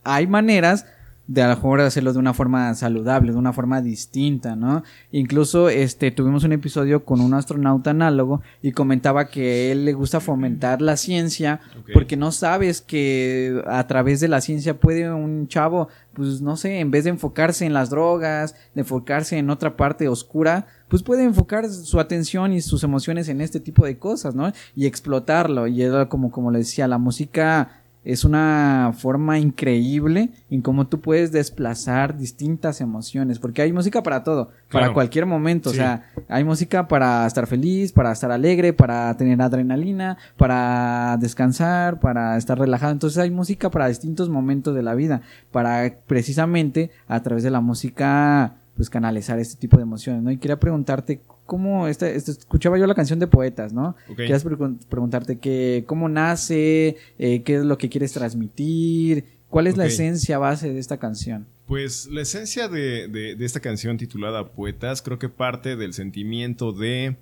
hay 0.03 0.25
maneras 0.27 0.85
de 1.27 1.41
a 1.41 1.47
lo 1.47 1.55
mejor 1.55 1.81
hacerlo 1.81 2.13
de 2.13 2.19
una 2.19 2.33
forma 2.33 2.73
saludable, 2.75 3.31
de 3.31 3.37
una 3.37 3.53
forma 3.53 3.81
distinta, 3.81 4.55
¿no? 4.55 4.83
Incluso 5.11 5.69
este 5.69 6.11
tuvimos 6.11 6.43
un 6.43 6.51
episodio 6.51 7.03
con 7.03 7.19
un 7.19 7.33
astronauta 7.33 7.91
análogo 7.91 8.41
y 8.61 8.73
comentaba 8.73 9.29
que 9.29 9.41
a 9.41 9.71
él 9.71 9.85
le 9.85 9.93
gusta 9.93 10.19
fomentar 10.19 10.81
la 10.81 10.97
ciencia 10.97 11.61
porque 11.93 12.15
no 12.15 12.31
sabes 12.31 12.81
que 12.81 13.61
a 13.65 13.87
través 13.87 14.19
de 14.19 14.27
la 14.27 14.41
ciencia 14.41 14.79
puede 14.79 15.11
un 15.11 15.47
chavo, 15.47 15.87
pues 16.13 16.41
no 16.41 16.57
sé, 16.57 16.79
en 16.79 16.91
vez 16.91 17.05
de 17.05 17.11
enfocarse 17.11 17.65
en 17.65 17.73
las 17.73 17.89
drogas, 17.89 18.55
de 18.75 18.81
enfocarse 18.81 19.37
en 19.37 19.49
otra 19.49 19.75
parte 19.77 20.07
oscura, 20.07 20.67
pues 20.87 21.01
puede 21.01 21.23
enfocar 21.23 21.67
su 21.69 21.99
atención 21.99 22.53
y 22.53 22.61
sus 22.61 22.83
emociones 22.83 23.27
en 23.29 23.41
este 23.41 23.59
tipo 23.59 23.85
de 23.85 23.97
cosas, 23.97 24.35
¿no? 24.35 24.51
Y 24.75 24.85
explotarlo. 24.85 25.67
Y 25.67 25.81
era 25.81 26.07
como, 26.07 26.31
como 26.31 26.51
le 26.51 26.59
decía, 26.59 26.87
la 26.87 26.99
música 26.99 27.81
es 28.05 28.23
una 28.23 28.93
forma 28.97 29.39
increíble 29.39 30.29
en 30.49 30.61
cómo 30.61 30.87
tú 30.87 31.01
puedes 31.01 31.31
desplazar 31.31 32.17
distintas 32.17 32.79
emociones, 32.79 33.39
porque 33.39 33.61
hay 33.63 33.73
música 33.73 34.01
para 34.03 34.23
todo, 34.23 34.45
para 34.71 34.85
Claro. 34.85 34.93
cualquier 34.93 35.25
momento, 35.25 35.71
Sí. 35.71 35.77
o 35.77 35.79
sea, 35.79 36.03
hay 36.29 36.43
música 36.43 36.87
para 36.87 37.25
estar 37.25 37.47
feliz, 37.47 37.91
para 37.91 38.11
estar 38.11 38.31
alegre, 38.31 38.71
para 38.73 39.15
tener 39.17 39.41
adrenalina, 39.41 40.17
para 40.37 41.17
descansar, 41.19 41.99
para 41.99 42.37
estar 42.37 42.57
relajado, 42.57 42.93
entonces 42.93 43.17
hay 43.17 43.31
música 43.31 43.69
para 43.71 43.87
distintos 43.87 44.29
momentos 44.29 44.75
de 44.75 44.83
la 44.83 44.93
vida, 44.95 45.21
para 45.51 45.91
precisamente 46.07 46.91
a 47.07 47.21
través 47.21 47.43
de 47.43 47.51
la 47.51 47.59
música 47.61 48.53
pues 48.75 48.89
canalizar 48.89 49.39
este 49.39 49.55
tipo 49.59 49.77
de 49.77 49.83
emociones, 49.83 50.21
¿no? 50.21 50.31
Y 50.31 50.37
quería 50.37 50.59
preguntarte 50.59 51.21
cómo 51.45 51.87
este, 51.87 52.15
este- 52.15 52.31
escuchaba 52.31 52.77
yo 52.77 52.87
la 52.87 52.95
canción 52.95 53.19
de 53.19 53.27
poetas, 53.27 53.71
¿no? 53.73 53.95
Ok. 54.09 54.17
Querías 54.17 54.45
pregun- 54.45 54.79
preguntarte 54.89 55.37
que, 55.39 55.83
cómo 55.87 56.09
nace, 56.09 56.97
eh, 57.19 57.43
qué 57.43 57.55
es 57.55 57.63
lo 57.65 57.77
que 57.77 57.89
quieres 57.89 58.11
transmitir, 58.13 59.25
cuál 59.49 59.67
es 59.67 59.77
la 59.77 59.85
esencia 59.85 60.37
base 60.37 60.73
de 60.73 60.79
esta 60.79 60.97
canción. 60.97 61.47
Pues 61.67 62.07
la 62.07 62.21
esencia 62.21 62.67
de, 62.67 63.07
de- 63.07 63.35
de 63.35 63.45
esta 63.45 63.59
canción 63.59 63.97
titulada 63.97 64.49
Poetas 64.49 65.01
creo 65.01 65.17
que 65.19 65.29
parte 65.29 65.75
del 65.75 65.93
sentimiento 65.93 66.71
de, 66.73 67.15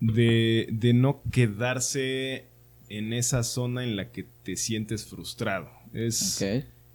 de, 0.00 0.68
de 0.72 0.92
no 0.94 1.20
quedarse 1.30 2.44
en 2.88 3.12
esa 3.12 3.42
zona 3.42 3.84
en 3.84 3.96
la 3.96 4.06
que 4.10 4.24
te 4.42 4.56
sientes 4.56 5.04
frustrado. 5.06 5.68
Es, 5.92 6.42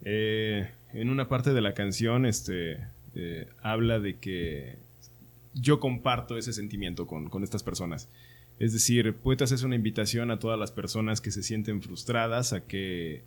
eh, 0.04 0.70
en 0.94 1.10
una 1.10 1.28
parte 1.30 1.54
de 1.54 1.62
la 1.62 1.74
canción 1.74 2.26
este, 2.26 2.80
eh, 3.16 3.48
habla 3.62 4.00
de 4.00 4.16
que 4.18 4.76
yo 5.56 5.80
comparto 5.80 6.38
ese 6.38 6.54
sentimiento 6.54 7.08
con, 7.08 7.30
con 7.30 7.44
estas 7.44 7.64
personas. 7.64 8.10
Es 8.60 8.74
decir, 8.74 9.16
Poetas 9.16 9.52
es 9.52 9.64
una 9.64 9.76
invitación 9.76 10.32
a 10.32 10.40
todas 10.40 10.60
las 10.60 10.72
personas 10.72 11.22
que 11.22 11.32
se 11.32 11.44
sienten 11.44 11.82
frustradas 11.82 12.54
a 12.54 12.62
que, 12.62 13.24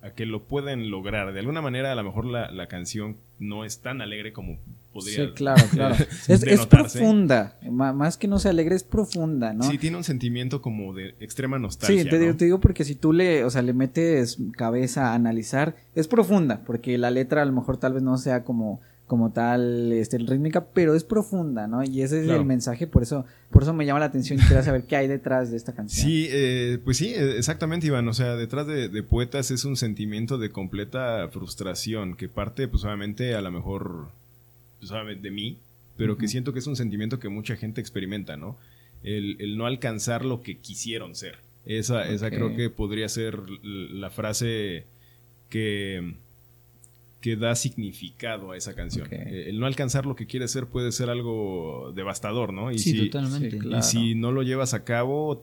a 0.00 0.10
que 0.10 0.26
lo 0.26 0.44
pueden 0.44 0.90
lograr. 0.90 1.32
De 1.32 1.40
alguna 1.40 1.60
manera, 1.60 1.92
a 1.92 1.94
lo 1.94 2.04
mejor 2.04 2.26
la, 2.26 2.50
la 2.50 2.66
canción 2.66 3.16
no 3.38 3.64
es 3.64 3.80
tan 3.80 4.00
alegre 4.00 4.32
como 4.32 4.58
podría 4.94 5.26
Sí, 5.26 5.32
claro, 5.34 5.62
claro. 5.70 5.96
es, 6.28 6.42
es 6.44 6.66
profunda, 6.66 7.58
más 7.70 8.16
que 8.16 8.28
no 8.28 8.38
sea 8.38 8.52
alegre, 8.52 8.74
es 8.74 8.84
profunda, 8.84 9.52
¿no? 9.52 9.64
Sí, 9.64 9.76
tiene 9.76 9.98
un 9.98 10.04
sentimiento 10.04 10.62
como 10.62 10.94
de 10.94 11.14
extrema 11.20 11.58
nostalgia. 11.58 12.02
Sí, 12.02 12.08
te, 12.08 12.18
digo, 12.18 12.32
¿no? 12.32 12.38
te 12.38 12.44
digo 12.46 12.60
porque 12.60 12.84
si 12.84 12.94
tú 12.94 13.12
le, 13.12 13.44
o 13.44 13.50
sea, 13.50 13.60
le 13.60 13.74
metes 13.74 14.38
cabeza 14.52 15.08
a 15.08 15.14
analizar, 15.14 15.76
es 15.94 16.08
profunda, 16.08 16.62
porque 16.64 16.96
la 16.96 17.10
letra 17.10 17.42
a 17.42 17.44
lo 17.44 17.52
mejor 17.52 17.76
tal 17.76 17.92
vez 17.92 18.02
no 18.02 18.16
sea 18.16 18.44
como, 18.44 18.80
como 19.06 19.32
tal 19.32 19.92
este, 19.92 20.16
rítmica, 20.18 20.64
pero 20.72 20.94
es 20.94 21.04
profunda, 21.04 21.66
¿no? 21.66 21.84
Y 21.84 22.00
ese 22.02 22.20
es 22.20 22.24
Claro. 22.24 22.40
el 22.40 22.46
mensaje, 22.46 22.86
por 22.86 23.02
eso, 23.02 23.26
por 23.50 23.62
eso 23.62 23.74
me 23.74 23.84
llama 23.84 24.00
la 24.00 24.06
atención 24.06 24.38
y 24.38 24.42
quiero 24.42 24.62
saber 24.62 24.84
qué 24.84 24.96
hay 24.96 25.08
detrás 25.08 25.50
de 25.50 25.58
esta 25.58 25.74
canción. 25.74 26.06
Sí, 26.06 26.26
eh, 26.30 26.78
pues 26.82 26.96
sí, 26.96 27.08
eh, 27.14 27.36
exactamente, 27.36 27.86
Iván. 27.86 28.08
O 28.08 28.14
sea, 28.14 28.34
detrás 28.36 28.66
de, 28.66 28.88
de 28.88 29.02
poetas 29.02 29.50
es 29.50 29.64
un 29.66 29.76
sentimiento 29.76 30.38
de 30.38 30.48
completa 30.50 31.28
frustración 31.30 32.16
que 32.16 32.28
parte, 32.28 32.66
pues 32.66 32.82
obviamente, 32.84 33.34
a 33.34 33.42
lo 33.42 33.50
mejor, 33.50 34.08
pues, 34.80 34.90
obviamente, 34.90 35.22
de 35.28 35.30
mí, 35.34 35.58
pero 35.98 36.16
que 36.16 36.26
siento 36.26 36.52
que 36.54 36.58
es 36.60 36.66
un 36.66 36.76
sentimiento 36.76 37.20
que 37.20 37.28
mucha 37.28 37.56
gente 37.56 37.80
experimenta, 37.82 38.36
¿no? 38.38 38.56
El, 39.02 39.36
el 39.38 39.58
no 39.58 39.66
alcanzar 39.66 40.24
lo 40.24 40.42
que 40.42 40.56
quisieron 40.56 41.14
ser. 41.14 41.36
Esa, 41.66 42.08
esa 42.08 42.30
creo 42.30 42.56
que 42.56 42.68
podría 42.70 43.08
ser 43.08 43.38
la 43.62 44.10
frase 44.10 44.84
que, 45.50 46.14
que 47.24 47.36
da 47.36 47.54
significado 47.54 48.52
a 48.52 48.56
esa 48.58 48.74
canción. 48.74 49.08
Eh, 49.10 49.46
El 49.48 49.58
no 49.58 49.64
alcanzar 49.64 50.04
lo 50.04 50.14
que 50.14 50.26
quieres 50.26 50.50
ser 50.50 50.66
puede 50.66 50.92
ser 50.92 51.08
algo 51.08 51.90
devastador, 51.96 52.52
¿no? 52.52 52.70
Y 52.70 52.78
sí, 52.78 52.90
si- 52.92 53.08
totalmente. 53.08 53.50
sí, 53.52 53.58
claro. 53.60 53.78
y 53.78 53.82
si 53.82 54.14
no 54.14 54.30
lo 54.30 54.42
llevas 54.42 54.74
a 54.74 54.84
cabo, 54.84 55.42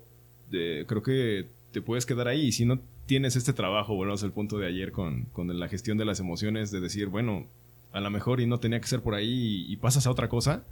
eh, 0.51 0.85
creo 0.87 1.01
que 1.01 1.47
te 1.71 1.81
puedes 1.81 2.05
quedar 2.05 2.27
ahí. 2.27 2.41
Y 2.45 2.51
si 2.51 2.65
no 2.65 2.79
tienes 3.07 3.35
este 3.35 3.51
trabajo, 3.51 3.95
volvemos 3.95 4.21
al 4.23 4.31
punto 4.31 4.59
de 4.59 4.67
ayer 4.67 4.91
con, 4.91 5.23
con 5.33 5.59
la 5.59 5.67
gestión 5.69 5.97
de 5.97 6.05
las 6.05 6.19
emociones, 6.19 6.69
de 6.69 6.81
decir, 6.81 7.07
bueno, 7.07 7.47
a 7.93 7.99
lo 7.99 8.11
mejor 8.11 8.41
y 8.41 8.45
no 8.45 8.59
tenía 8.59 8.79
que 8.79 8.87
ser 8.87 9.01
por 9.01 9.15
ahí 9.15 9.65
y, 9.67 9.73
y 9.73 9.77
pasas 9.77 10.05
a 10.05 10.11
otra 10.11 10.29
cosa, 10.29 10.63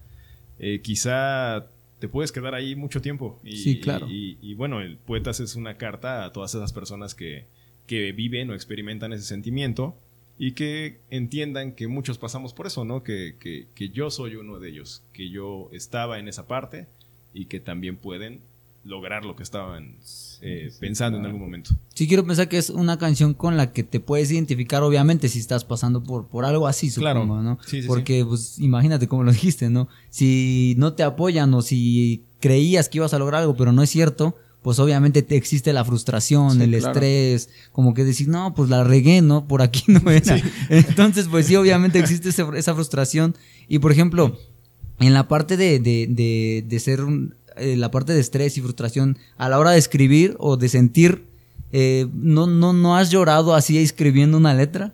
eh, 0.59 0.79
quizá 0.83 1.65
te 1.97 2.07
puedes 2.07 2.31
quedar 2.31 2.53
ahí 2.53 2.75
mucho 2.75 3.01
tiempo. 3.01 3.39
Y, 3.43 3.57
Sí, 3.57 3.79
claro. 3.79 4.07
Y, 4.07 4.37
y- 4.43 4.51
y 4.51 4.53
bueno, 4.53 4.79
el 4.79 4.97
Poetas 4.97 5.39
es 5.39 5.55
una 5.55 5.73
carta 5.77 6.23
a 6.23 6.31
todas 6.31 6.53
esas 6.53 6.71
personas 6.71 7.15
que, 7.15 7.45
que 7.87 8.11
viven 8.11 8.51
o 8.51 8.53
experimentan 8.53 9.11
ese 9.11 9.23
sentimiento 9.23 9.95
y 10.39 10.53
que 10.53 10.97
entiendan 11.11 11.73
que 11.73 11.87
muchos 11.87 12.17
pasamos 12.17 12.53
por 12.53 12.65
eso, 12.65 12.85
¿no? 12.85 13.03
Que, 13.03 13.35
que, 13.39 13.67
que 13.75 13.89
yo 13.89 14.09
soy 14.09 14.35
uno 14.35 14.57
de 14.59 14.69
ellos, 14.69 15.03
que 15.13 15.29
yo 15.29 15.69
estaba 15.73 16.17
en 16.17 16.27
esa 16.29 16.47
parte 16.47 16.87
y 17.33 17.45
que 17.45 17.59
también 17.59 17.97
pueden 17.97 18.39
lograr 18.85 19.25
lo 19.25 19.35
que 19.35 19.43
estaban 19.43 19.95
eh, 20.41 20.69
sí, 20.71 20.77
pensando 20.79 21.17
en 21.17 21.23
claro. 21.23 21.35
algún 21.35 21.47
momento. 21.49 21.71
Sí 21.93 22.07
quiero 22.07 22.25
pensar 22.25 22.47
que 22.47 22.57
es 22.57 22.69
una 22.69 22.97
canción 22.97 23.33
con 23.33 23.57
la 23.57 23.73
que 23.73 23.83
te 23.83 23.99
puedes 23.99 24.31
identificar, 24.31 24.81
obviamente, 24.81 25.27
si 25.27 25.39
estás 25.39 25.65
pasando 25.65 26.01
por, 26.01 26.27
por 26.27 26.45
algo 26.45 26.65
así, 26.65 26.89
Claro. 26.89 27.21
supongo, 27.21 27.41
¿no? 27.43 27.59
Sí, 27.65 27.81
sí, 27.81 27.87
Porque, 27.87 28.23
pues, 28.25 28.57
imagínate 28.59 29.09
como 29.09 29.25
lo 29.25 29.31
dijiste, 29.33 29.69
¿no? 29.69 29.89
Si 30.09 30.73
no 30.77 30.93
te 30.93 31.03
apoyan 31.03 31.53
o 31.53 31.61
si 31.61 32.23
creías 32.39 32.87
que 32.87 32.99
ibas 32.99 33.13
a 33.13 33.19
lograr 33.19 33.41
algo, 33.41 33.57
pero 33.57 33.73
no 33.73 33.83
es 33.83 33.89
cierto, 33.89 34.37
pues 34.61 34.77
obviamente 34.79 35.21
te 35.21 35.35
existe 35.37 35.71
la 35.73 35.85
frustración, 35.85 36.57
Sí, 36.57 36.63
el 36.63 36.71
claro. 36.71 36.87
estrés, 36.93 37.49
como 37.71 37.93
que 37.93 38.03
decir, 38.03 38.27
no, 38.27 38.53
pues 38.53 38.69
la 38.69 38.83
regué, 38.83 39.21
¿no? 39.21 39.47
Por 39.47 39.61
aquí 39.61 39.83
no 39.87 40.01
era. 40.11 40.41
Entonces, 40.69 41.27
pues 41.29 41.45
sí, 41.47 41.55
obviamente 41.55 41.99
existe 41.99 42.29
ese- 42.29 42.45
esa 42.55 42.73
frustración. 42.75 43.35
Y, 43.67 43.79
por 43.79 43.91
ejemplo, 43.91 44.37
en 44.99 45.13
la 45.13 45.27
parte 45.27 45.55
de, 45.57 45.79
de, 45.79 46.07
de, 46.09 46.65
de 46.67 46.79
ser 46.79 47.01
un- 47.03 47.35
eh, 47.55 47.75
la 47.77 47.89
parte 47.91 48.13
de 48.13 48.19
estrés 48.19 48.57
y 48.57 48.61
frustración 48.61 49.17
a 49.37 49.47
la 49.49 49.59
hora 49.59 49.71
de 49.71 49.79
escribir 49.79 50.35
o 50.39 50.57
de 50.57 50.69
sentir, 50.69 51.23
eh, 51.71 52.07
¿no, 52.13 52.47
no, 52.47 52.73
¿no 52.73 52.97
has 52.97 53.09
llorado 53.11 53.53
así 53.55 53.77
escribiendo 53.77 54.37
una 54.37 54.53
letra? 54.53 54.93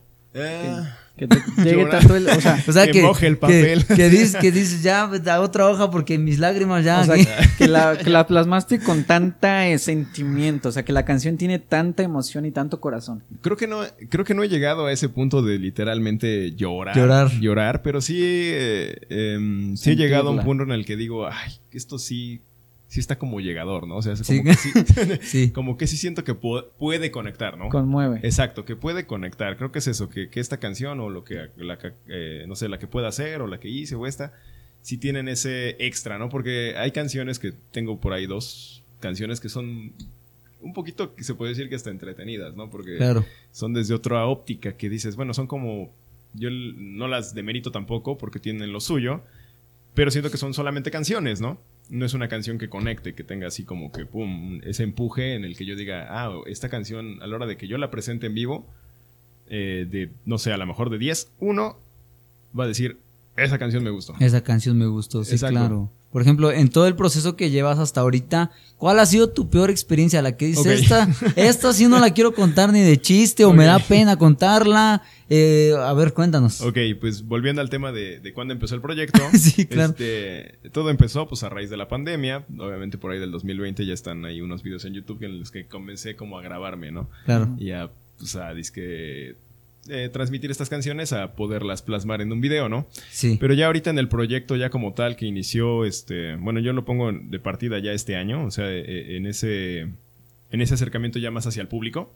Que 1.17 1.27
te 1.27 1.37
llegue 1.63 1.85
tanto 1.85 2.15
el, 2.15 2.27
o 2.27 2.41
sea, 2.41 2.61
O 2.67 2.71
sea, 2.71 2.85
Que 2.85 2.91
que, 2.91 3.01
moje 3.01 3.27
el 3.27 3.37
papel. 3.37 3.85
Que, 3.85 4.09
dices, 4.09 4.35
que 4.41 4.51
dices, 4.51 4.83
ya, 4.83 5.07
da 5.07 5.39
otra 5.39 5.69
hoja 5.69 5.89
porque 5.89 6.17
mis 6.17 6.39
lágrimas 6.39 6.83
ya... 6.83 7.01
o 7.01 7.05
sea, 7.05 7.15
que- 7.15 7.27
que 7.57 7.67
la, 7.69 7.97
que 7.97 8.09
la 8.09 8.27
plasmaste 8.27 8.79
con 8.79 9.05
tanta 9.05 9.67
eh, 9.67 9.77
sentimiento, 9.79 10.69
o 10.69 10.71
sea, 10.73 10.83
que 10.83 10.91
la 10.91 11.05
canción 11.05 11.37
tiene 11.37 11.59
tanta 11.59 12.03
emoción 12.03 12.45
y 12.45 12.51
tanto 12.51 12.81
corazón. 12.81 13.23
Creo 13.41 13.55
que 13.55 13.67
no, 13.67 13.81
creo 14.09 14.25
que 14.25 14.33
no 14.33 14.43
he 14.43 14.49
llegado 14.49 14.87
a 14.87 14.91
ese 14.91 15.07
punto 15.07 15.41
de 15.41 15.57
literalmente 15.57 16.51
llorar. 16.55 16.95
Llorar. 16.97 17.31
Llorar, 17.39 17.81
pero 17.81 18.01
sí, 18.01 18.19
eh, 18.21 18.97
em, 19.09 19.77
sí 19.77 19.91
he 19.91 19.95
llegado 19.95 20.29
a 20.29 20.31
un 20.31 20.43
punto 20.43 20.63
en 20.63 20.71
el 20.71 20.85
que 20.85 20.95
digo, 20.97 21.27
ay, 21.27 21.53
esto 21.71 21.97
sí, 21.97 22.41
sí 22.95 23.01
está 23.01 23.17
como 23.17 23.41
llegador, 23.41 23.87
¿no? 23.87 23.97
O 23.97 24.01
sea, 24.01 24.13
es 24.13 24.19
Sí. 24.19 24.37
como, 24.37 24.49
que, 24.51 24.55
sí, 24.55 24.69
sí. 25.21 25.51
como 25.51 25.77
que 25.77 25.85
sí 25.87 25.97
siento 25.97 26.23
que 26.23 26.33
pu- 26.33 26.65
puede 26.79 27.11
conectar, 27.11 27.57
¿no? 27.57 27.67
Conmueve. 27.69 28.21
Exacto, 28.23 28.63
que 28.65 28.75
puede 28.75 29.05
conectar. 29.05 29.57
Creo 29.57 29.71
que 29.71 29.79
es 29.79 29.87
eso, 29.87 30.09
que, 30.09 30.29
que 30.29 30.39
esta 30.39 30.57
canción 30.57 30.99
o 31.01 31.09
lo 31.09 31.23
que, 31.25 31.49
la, 31.57 31.77
que, 31.77 31.91
eh, 32.07 32.45
no 32.47 32.55
sé, 32.55 32.69
la 32.69 32.79
que 32.79 32.87
pueda 32.87 33.07
hacer 33.09 33.41
o 33.41 33.47
la 33.47 33.59
que 33.59 33.67
hice 33.69 33.95
o 33.95 34.07
esta, 34.07 34.31
sí 34.81 34.97
tienen 34.97 35.27
ese 35.27 35.75
extra, 35.85 36.17
¿no? 36.17 36.29
Porque 36.29 36.75
hay 36.77 36.91
canciones 36.91 37.37
que 37.39 37.53
tengo 37.71 37.99
por 37.99 38.13
ahí 38.13 38.25
dos 38.27 38.81
canciones 39.01 39.39
que 39.41 39.49
son 39.49 39.91
un 40.61 40.73
poquito, 40.73 41.13
que 41.15 41.23
se 41.23 41.35
puede 41.35 41.51
decir 41.51 41.69
que 41.69 41.75
hasta 41.75 41.91
entretenidas, 41.91 42.55
¿no? 42.55 42.69
Porque 42.69 42.97
Claro. 42.97 43.25
son 43.51 43.73
desde 43.73 43.93
otra 43.93 44.25
óptica 44.25 44.73
que 44.77 44.89
dices, 44.89 45.15
bueno, 45.15 45.33
son 45.33 45.45
como, 45.47 45.91
yo 46.33 46.49
no 46.49 47.07
las 47.07 47.35
demerito 47.35 47.71
tampoco 47.71 48.17
porque 48.17 48.39
tienen 48.39 48.71
lo 48.71 48.79
suyo, 48.79 49.21
pero 49.93 50.09
siento 50.11 50.31
que 50.31 50.37
son 50.37 50.53
solamente 50.53 50.89
canciones, 50.91 51.39
¿no? 51.41 51.59
No 51.89 52.05
es 52.05 52.13
una 52.13 52.27
canción 52.27 52.57
que 52.57 52.69
conecte, 52.69 53.13
que 53.13 53.23
tenga 53.23 53.47
así 53.47 53.63
como 53.63 53.91
que, 53.91 54.05
pum, 54.05 54.59
ese 54.63 54.83
empuje 54.83 55.35
en 55.35 55.45
el 55.45 55.55
que 55.55 55.65
yo 55.65 55.75
diga, 55.75 56.07
ah, 56.09 56.31
esta 56.47 56.69
canción 56.69 57.21
a 57.21 57.27
la 57.27 57.35
hora 57.35 57.45
de 57.45 57.57
que 57.57 57.67
yo 57.67 57.77
la 57.77 57.91
presente 57.91 58.27
en 58.27 58.33
vivo, 58.33 58.65
eh, 59.47 59.87
de, 59.89 60.09
no 60.25 60.37
sé, 60.37 60.51
a 60.51 60.57
lo 60.57 60.65
mejor 60.65 60.89
de 60.89 60.97
10, 60.97 61.29
uno 61.39 61.77
va 62.57 62.63
a 62.63 62.67
decir, 62.67 62.97
esa 63.37 63.57
canción 63.59 63.83
me 63.83 63.89
gustó. 63.89 64.15
Esa 64.19 64.41
canción 64.41 64.77
me 64.77 64.87
gustó, 64.87 65.23
sí, 65.23 65.33
Exacto. 65.33 65.59
claro. 65.59 65.91
Por 66.11 66.21
ejemplo, 66.21 66.49
en 66.49 66.69
todo 66.69 66.87
el 66.87 66.95
proceso 66.95 67.35
que 67.35 67.49
llevas 67.49 67.77
hasta 67.77 67.99
ahorita, 67.99 68.51
¿cuál 68.77 68.99
ha 68.99 69.05
sido 69.05 69.31
tu 69.31 69.49
peor 69.49 69.69
experiencia? 69.69 70.21
La 70.21 70.37
que 70.37 70.45
dices, 70.45 70.65
esta, 70.65 71.09
esta 71.35 71.73
sí 71.73 71.87
no 71.87 71.99
la 71.99 72.11
quiero 72.11 72.33
contar 72.33 72.71
ni 72.71 72.79
de 72.79 73.01
chiste 73.01 73.43
o 73.43 73.51
me 73.51 73.65
da 73.65 73.79
pena 73.79 74.17
contarla. 74.17 75.03
Eh, 75.29 75.73
a 75.77 75.93
ver, 75.93 76.13
cuéntanos. 76.13 76.61
Ok, 76.61 76.77
pues 76.99 77.25
volviendo 77.25 77.61
al 77.61 77.69
tema 77.69 77.91
de, 77.91 78.19
de 78.19 78.33
cuándo 78.33 78.53
empezó 78.53 78.75
el 78.75 78.81
proyecto. 78.81 79.19
Sí, 79.33 79.65
claro. 79.65 79.91
este, 79.91 80.57
todo 80.71 80.89
empezó 80.89 81.27
pues 81.27 81.43
a 81.43 81.49
raíz 81.49 81.69
de 81.69 81.77
la 81.77 81.87
pandemia. 81.87 82.45
Obviamente 82.57 82.97
por 82.97 83.11
ahí 83.11 83.19
del 83.19 83.31
2020 83.31 83.85
ya 83.85 83.93
están 83.93 84.25
ahí 84.25 84.41
unos 84.41 84.63
videos 84.63 84.85
en 84.85 84.93
YouTube 84.93 85.23
en 85.23 85.39
los 85.39 85.51
que 85.51 85.65
comencé 85.65 86.15
como 86.15 86.37
a 86.37 86.41
grabarme, 86.41 86.91
¿no? 86.91 87.09
Claro. 87.25 87.55
Y 87.59 87.71
a, 87.71 87.89
pues 88.17 88.35
a 88.35 88.53
disque, 88.53 89.35
eh, 89.87 90.09
transmitir 90.11 90.51
estas 90.51 90.69
canciones, 90.69 91.13
a 91.13 91.33
poderlas 91.33 91.81
plasmar 91.81 92.21
en 92.21 92.31
un 92.31 92.41
video, 92.41 92.69
¿no? 92.69 92.87
Sí. 93.11 93.37
Pero 93.39 93.53
ya 93.53 93.67
ahorita 93.67 93.89
en 93.89 93.99
el 93.99 94.07
proyecto 94.07 94.55
ya 94.55 94.69
como 94.69 94.93
tal 94.93 95.15
que 95.15 95.25
inició, 95.25 95.85
este, 95.85 96.35
bueno, 96.37 96.59
yo 96.59 96.73
lo 96.73 96.85
pongo 96.85 97.11
de 97.11 97.39
partida 97.39 97.77
ya 97.79 97.91
este 97.91 98.15
año, 98.15 98.45
o 98.45 98.51
sea, 98.51 98.71
eh, 98.71 99.15
en 99.17 99.27
ese, 99.27 99.81
en 100.51 100.61
ese 100.61 100.73
acercamiento 100.73 101.19
ya 101.19 101.29
más 101.29 101.45
hacia 101.45 101.61
el 101.61 101.67
público 101.67 102.11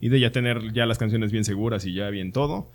y 0.00 0.08
de 0.08 0.20
ya 0.20 0.30
tener 0.32 0.72
ya 0.72 0.86
las 0.86 0.98
canciones 0.98 1.32
bien 1.32 1.44
seguras 1.44 1.84
y 1.86 1.94
ya 1.94 2.10
bien 2.10 2.32
todo. 2.32 2.68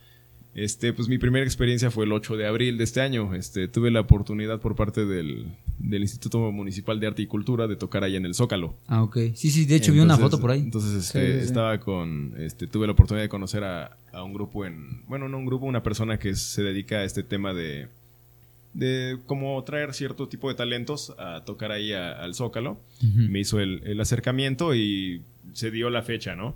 Este, 0.55 0.93
pues 0.93 1.07
mi 1.07 1.19
primera 1.19 1.45
experiencia 1.45 1.91
fue 1.91 2.05
el 2.05 2.11
8 2.11 2.35
de 2.35 2.47
abril 2.47 2.77
de 2.79 2.83
este 2.83 3.01
año. 3.01 3.35
Este, 3.35 3.67
tuve 3.67 3.91
la 3.91 3.99
oportunidad 4.01 4.59
por 4.59 4.75
parte 4.75 5.05
del, 5.05 5.45
del 5.77 6.01
Instituto 6.01 6.39
Municipal 6.51 6.99
de 6.99 7.05
Arte 7.07 7.21
y 7.21 7.27
Cultura 7.27 7.67
de 7.67 7.75
tocar 7.75 8.03
ahí 8.03 8.15
en 8.15 8.25
el 8.25 8.33
Zócalo. 8.33 8.75
Ah, 8.87 9.03
ok. 9.03 9.17
Sí, 9.35 9.51
sí, 9.51 9.65
de 9.65 9.75
hecho 9.75 9.93
vi 9.93 9.99
una 9.99 10.17
foto 10.17 10.39
por 10.41 10.49
ahí. 10.51 10.59
Entonces, 10.61 10.91
este, 11.05 11.21
Sí, 11.27 11.33
sí, 11.33 11.39
sí. 11.41 11.45
estaba 11.45 11.79
con, 11.79 12.33
este, 12.39 12.65
tuve 12.65 12.87
la 12.87 12.93
oportunidad 12.93 13.23
de 13.23 13.29
conocer 13.29 13.63
a, 13.63 13.95
a 14.11 14.23
un 14.23 14.33
grupo 14.33 14.65
en, 14.65 15.05
bueno, 15.07 15.29
no 15.29 15.37
un 15.37 15.45
grupo, 15.45 15.65
una 15.67 15.83
persona 15.83 16.17
que 16.17 16.35
se 16.35 16.63
dedica 16.63 16.97
a 16.97 17.03
este 17.03 17.21
tema 17.21 17.53
de, 17.53 17.87
de 18.73 19.17
cómo 19.27 19.63
traer 19.63 19.93
cierto 19.93 20.27
tipo 20.27 20.49
de 20.49 20.55
talentos 20.55 21.13
a 21.19 21.43
tocar 21.45 21.71
ahí 21.71 21.93
a- 21.93 22.13
al 22.13 22.33
Zócalo. 22.33 22.79
Me 23.15 23.39
hizo 23.39 23.59
el, 23.59 23.81
el 23.85 24.01
acercamiento 24.01 24.73
y 24.75 25.21
se 25.53 25.69
dio 25.71 25.89
la 25.91 26.01
fecha, 26.01 26.35
¿no? 26.35 26.55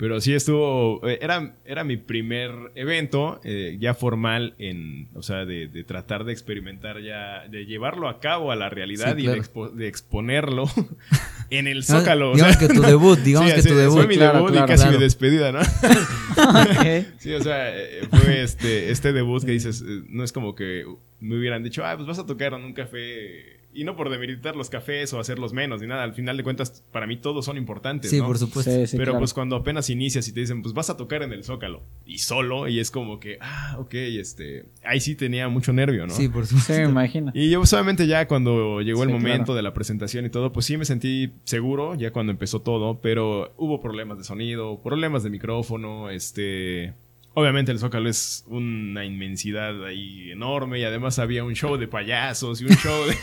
Pero 0.00 0.18
sí 0.22 0.32
estuvo, 0.32 1.06
eh, 1.06 1.18
era, 1.20 1.52
era 1.66 1.84
mi 1.84 1.98
primer 1.98 2.50
evento 2.74 3.38
eh, 3.44 3.76
ya 3.78 3.92
formal 3.92 4.54
en, 4.58 5.08
o 5.14 5.22
sea, 5.22 5.44
de, 5.44 5.66
de, 5.68 5.84
tratar 5.84 6.24
de 6.24 6.32
experimentar 6.32 7.02
ya, 7.02 7.46
de 7.50 7.66
llevarlo 7.66 8.08
a 8.08 8.18
cabo 8.18 8.50
a 8.50 8.56
la 8.56 8.70
realidad 8.70 9.14
Sí, 9.14 9.20
y 9.20 9.24
claro. 9.26 9.42
de, 9.42 9.46
expo- 9.46 9.70
de 9.72 9.88
exponerlo 9.88 10.64
en 11.50 11.66
el 11.66 11.84
Zócalo. 11.84 12.30
o 12.30 12.34
digamos 12.34 12.56
sea. 12.56 12.66
que 12.68 12.74
tu 12.74 12.80
debut, 12.80 13.18
digamos 13.22 13.50
Sí, 13.52 13.56
que 13.62 13.68
tu 13.68 13.74
debut. 13.74 13.96
Fue 13.98 14.06
mi 14.06 14.14
claro, 14.16 14.38
debut 14.38 14.52
claro, 14.52 14.64
y 14.64 14.68
casi 14.70 14.82
claro. 14.84 14.98
mi 14.98 15.04
despedida, 15.04 15.52
¿no? 15.52 15.60
Ok. 16.40 17.06
Sí, 17.18 17.34
o 17.34 17.42
sea, 17.42 17.76
eh, 17.78 18.00
fue 18.10 18.42
este, 18.42 18.90
este 18.90 19.12
debut 19.12 19.44
que 19.44 19.50
dices, 19.52 19.82
eh, 19.86 20.00
no 20.08 20.24
es 20.24 20.32
como 20.32 20.54
que 20.54 20.86
me 21.20 21.36
hubieran 21.36 21.62
dicho, 21.62 21.84
ah, 21.84 21.94
pues 21.96 22.08
vas 22.08 22.18
a 22.18 22.24
tocar 22.24 22.54
en 22.54 22.64
un 22.64 22.72
café. 22.72 23.59
Y 23.72 23.84
no 23.84 23.94
por 23.94 24.10
demeritar 24.10 24.56
los 24.56 24.68
cafés 24.68 25.12
o 25.12 25.20
hacerlos 25.20 25.52
menos 25.52 25.80
ni 25.80 25.86
nada. 25.86 26.02
Al 26.02 26.12
final 26.12 26.36
de 26.36 26.42
cuentas, 26.42 26.82
para 26.90 27.06
mí 27.06 27.16
todos 27.16 27.44
son 27.44 27.56
importantes, 27.56 28.10
Sí, 28.10 28.18
¿no? 28.18 28.26
por 28.26 28.36
supuesto. 28.36 28.70
Sí, 28.70 28.86
sí, 28.88 28.96
Pero 28.96 29.12
claro. 29.12 29.18
pues 29.20 29.32
cuando 29.32 29.54
apenas 29.54 29.88
inicias 29.90 30.26
y 30.26 30.32
te 30.32 30.40
dicen, 30.40 30.60
pues 30.62 30.74
vas 30.74 30.90
a 30.90 30.96
tocar 30.96 31.22
en 31.22 31.32
el 31.32 31.44
Zócalo 31.44 31.82
y 32.04 32.18
solo, 32.18 32.66
y 32.66 32.80
es 32.80 32.90
como 32.90 33.20
que, 33.20 33.38
ah, 33.40 33.76
ok, 33.78 33.94
este, 33.94 34.64
ahí 34.84 34.98
sí 35.00 35.14
tenía 35.14 35.48
mucho 35.48 35.72
nervio, 35.72 36.04
¿no? 36.08 36.12
Sí, 36.14 36.28
por 36.28 36.46
Sí, 36.46 36.54
me 36.56 36.60
supuesto. 36.62 36.90
imagino. 36.90 37.30
Y 37.32 37.48
yo 37.50 37.64
solamente 37.64 38.08
ya 38.08 38.26
cuando 38.26 38.80
llegó 38.80 39.04
el 39.04 39.10
Sí, 39.10 39.12
momento 39.14 39.44
claro. 39.44 39.54
de 39.54 39.62
la 39.62 39.72
presentación 39.72 40.26
y 40.26 40.30
todo, 40.30 40.52
pues 40.52 40.66
sí 40.66 40.76
me 40.76 40.84
sentí 40.84 41.30
seguro 41.44 41.94
ya 41.94 42.10
cuando 42.10 42.32
empezó 42.32 42.62
todo, 42.62 43.00
pero 43.00 43.52
hubo 43.56 43.80
problemas 43.80 44.18
de 44.18 44.24
sonido, 44.24 44.80
problemas 44.82 45.22
de 45.22 45.30
micrófono, 45.30 46.10
este... 46.10 46.94
Obviamente 47.32 47.70
el 47.70 47.78
Zócalo 47.78 48.08
es 48.08 48.44
una 48.48 49.04
inmensidad 49.04 49.84
ahí 49.84 50.32
enorme 50.32 50.80
y 50.80 50.84
además 50.84 51.20
había 51.20 51.44
un 51.44 51.54
show 51.54 51.76
de 51.76 51.86
payasos 51.86 52.60
y 52.60 52.64
un 52.64 52.72
show 52.72 53.06
de... 53.06 53.16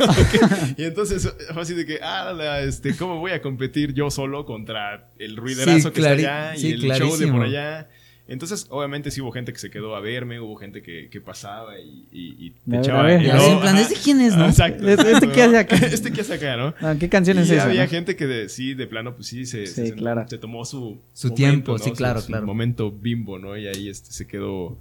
y 0.78 0.86
entonces 0.86 1.34
fue 1.54 1.62
así 1.62 1.74
de 1.74 1.86
que, 1.86 2.00
ah, 2.02 2.32
la, 2.32 2.62
este, 2.62 2.96
¿cómo 2.96 3.20
voy 3.20 3.32
a 3.32 3.42
competir 3.42 3.94
yo 3.94 4.10
solo 4.10 4.46
contra 4.46 5.12
el 5.20 5.36
ruiderazo 5.36 5.90
Sí, 5.90 5.94
que 5.94 6.00
está 6.00 6.12
allá 6.12 6.56
y 6.56 6.60
sí, 6.60 6.72
el 6.72 6.82
show 6.94 7.18
de 7.18 7.28
por 7.28 7.44
allá? 7.44 7.90
Entonces, 8.30 8.68
obviamente 8.70 9.10
sí 9.10 9.22
hubo 9.22 9.32
gente 9.32 9.54
que 9.54 9.60
se 9.60 9.70
quedó 9.70 9.96
a 9.96 10.02
verme, 10.02 10.40
hubo 10.42 10.56
gente 10.58 10.82
que, 10.82 11.08
que 11.10 11.22
pasaba 11.22 11.80
y, 11.80 12.06
y, 12.12 12.36
y 12.48 12.54
te 12.70 12.78
echaba... 12.78 13.00
a 13.00 13.04
ver. 13.04 13.22
y 13.22 13.26
luego- 13.28 13.52
en 13.54 13.60
plan. 13.62 13.78
¿este 13.78 13.96
quién 14.04 14.20
es, 14.20 14.36
no? 14.36 14.46
Exacto. 14.48 14.88
¿Este- 14.88 15.12
este 15.14 15.30
qué 15.30 15.44
hace 15.44 15.58
acá? 15.58 15.76
Este 15.86 16.12
qué 16.12 16.22
hace 16.22 16.34
acá, 16.34 16.58
¿no? 16.58 16.74
Ah, 16.82 16.96
¿Qué 17.00 17.08
canción 17.08 17.38
es 17.40 17.50
esa? 17.50 17.64
había 17.64 17.86
no? 17.86 17.90
gente 17.90 18.16
que 18.18 18.28
de, 18.28 18.50
sí, 18.50 18.74
de 18.74 18.86
plano, 18.88 19.16
pues 19.16 19.28
sí, 19.28 19.46
se, 19.46 19.66
Sí, 19.68 19.88
se, 19.88 19.94
claro. 19.94 20.28
se 20.28 20.38
tomó 20.38 20.66
su, 20.66 21.00
Su 21.14 21.32
tiempo, 21.32 21.78
sí, 21.80 21.90
Su- 21.92 21.96
claro, 21.96 22.20
su 22.20 22.28
claro. 22.28 22.46
momento 22.46 22.92
bimbo, 22.92 23.40
¿no? 23.40 23.56
Y 23.58 23.66
ahí 23.68 23.88
este, 23.88 24.12
se 24.12 24.28
quedó 24.28 24.78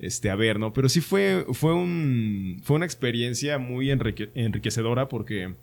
este, 0.00 0.30
a 0.30 0.34
ver, 0.34 0.58
¿no? 0.58 0.72
Pero 0.72 0.88
sí 0.88 1.00
fue, 1.00 1.44
fue, 1.52 1.74
un, 1.74 2.60
fue 2.64 2.74
una 2.76 2.84
experiencia 2.86 3.58
muy 3.58 3.90
enrique- 3.92 4.30
enriquecedora 4.34 5.08
porque 5.08 5.54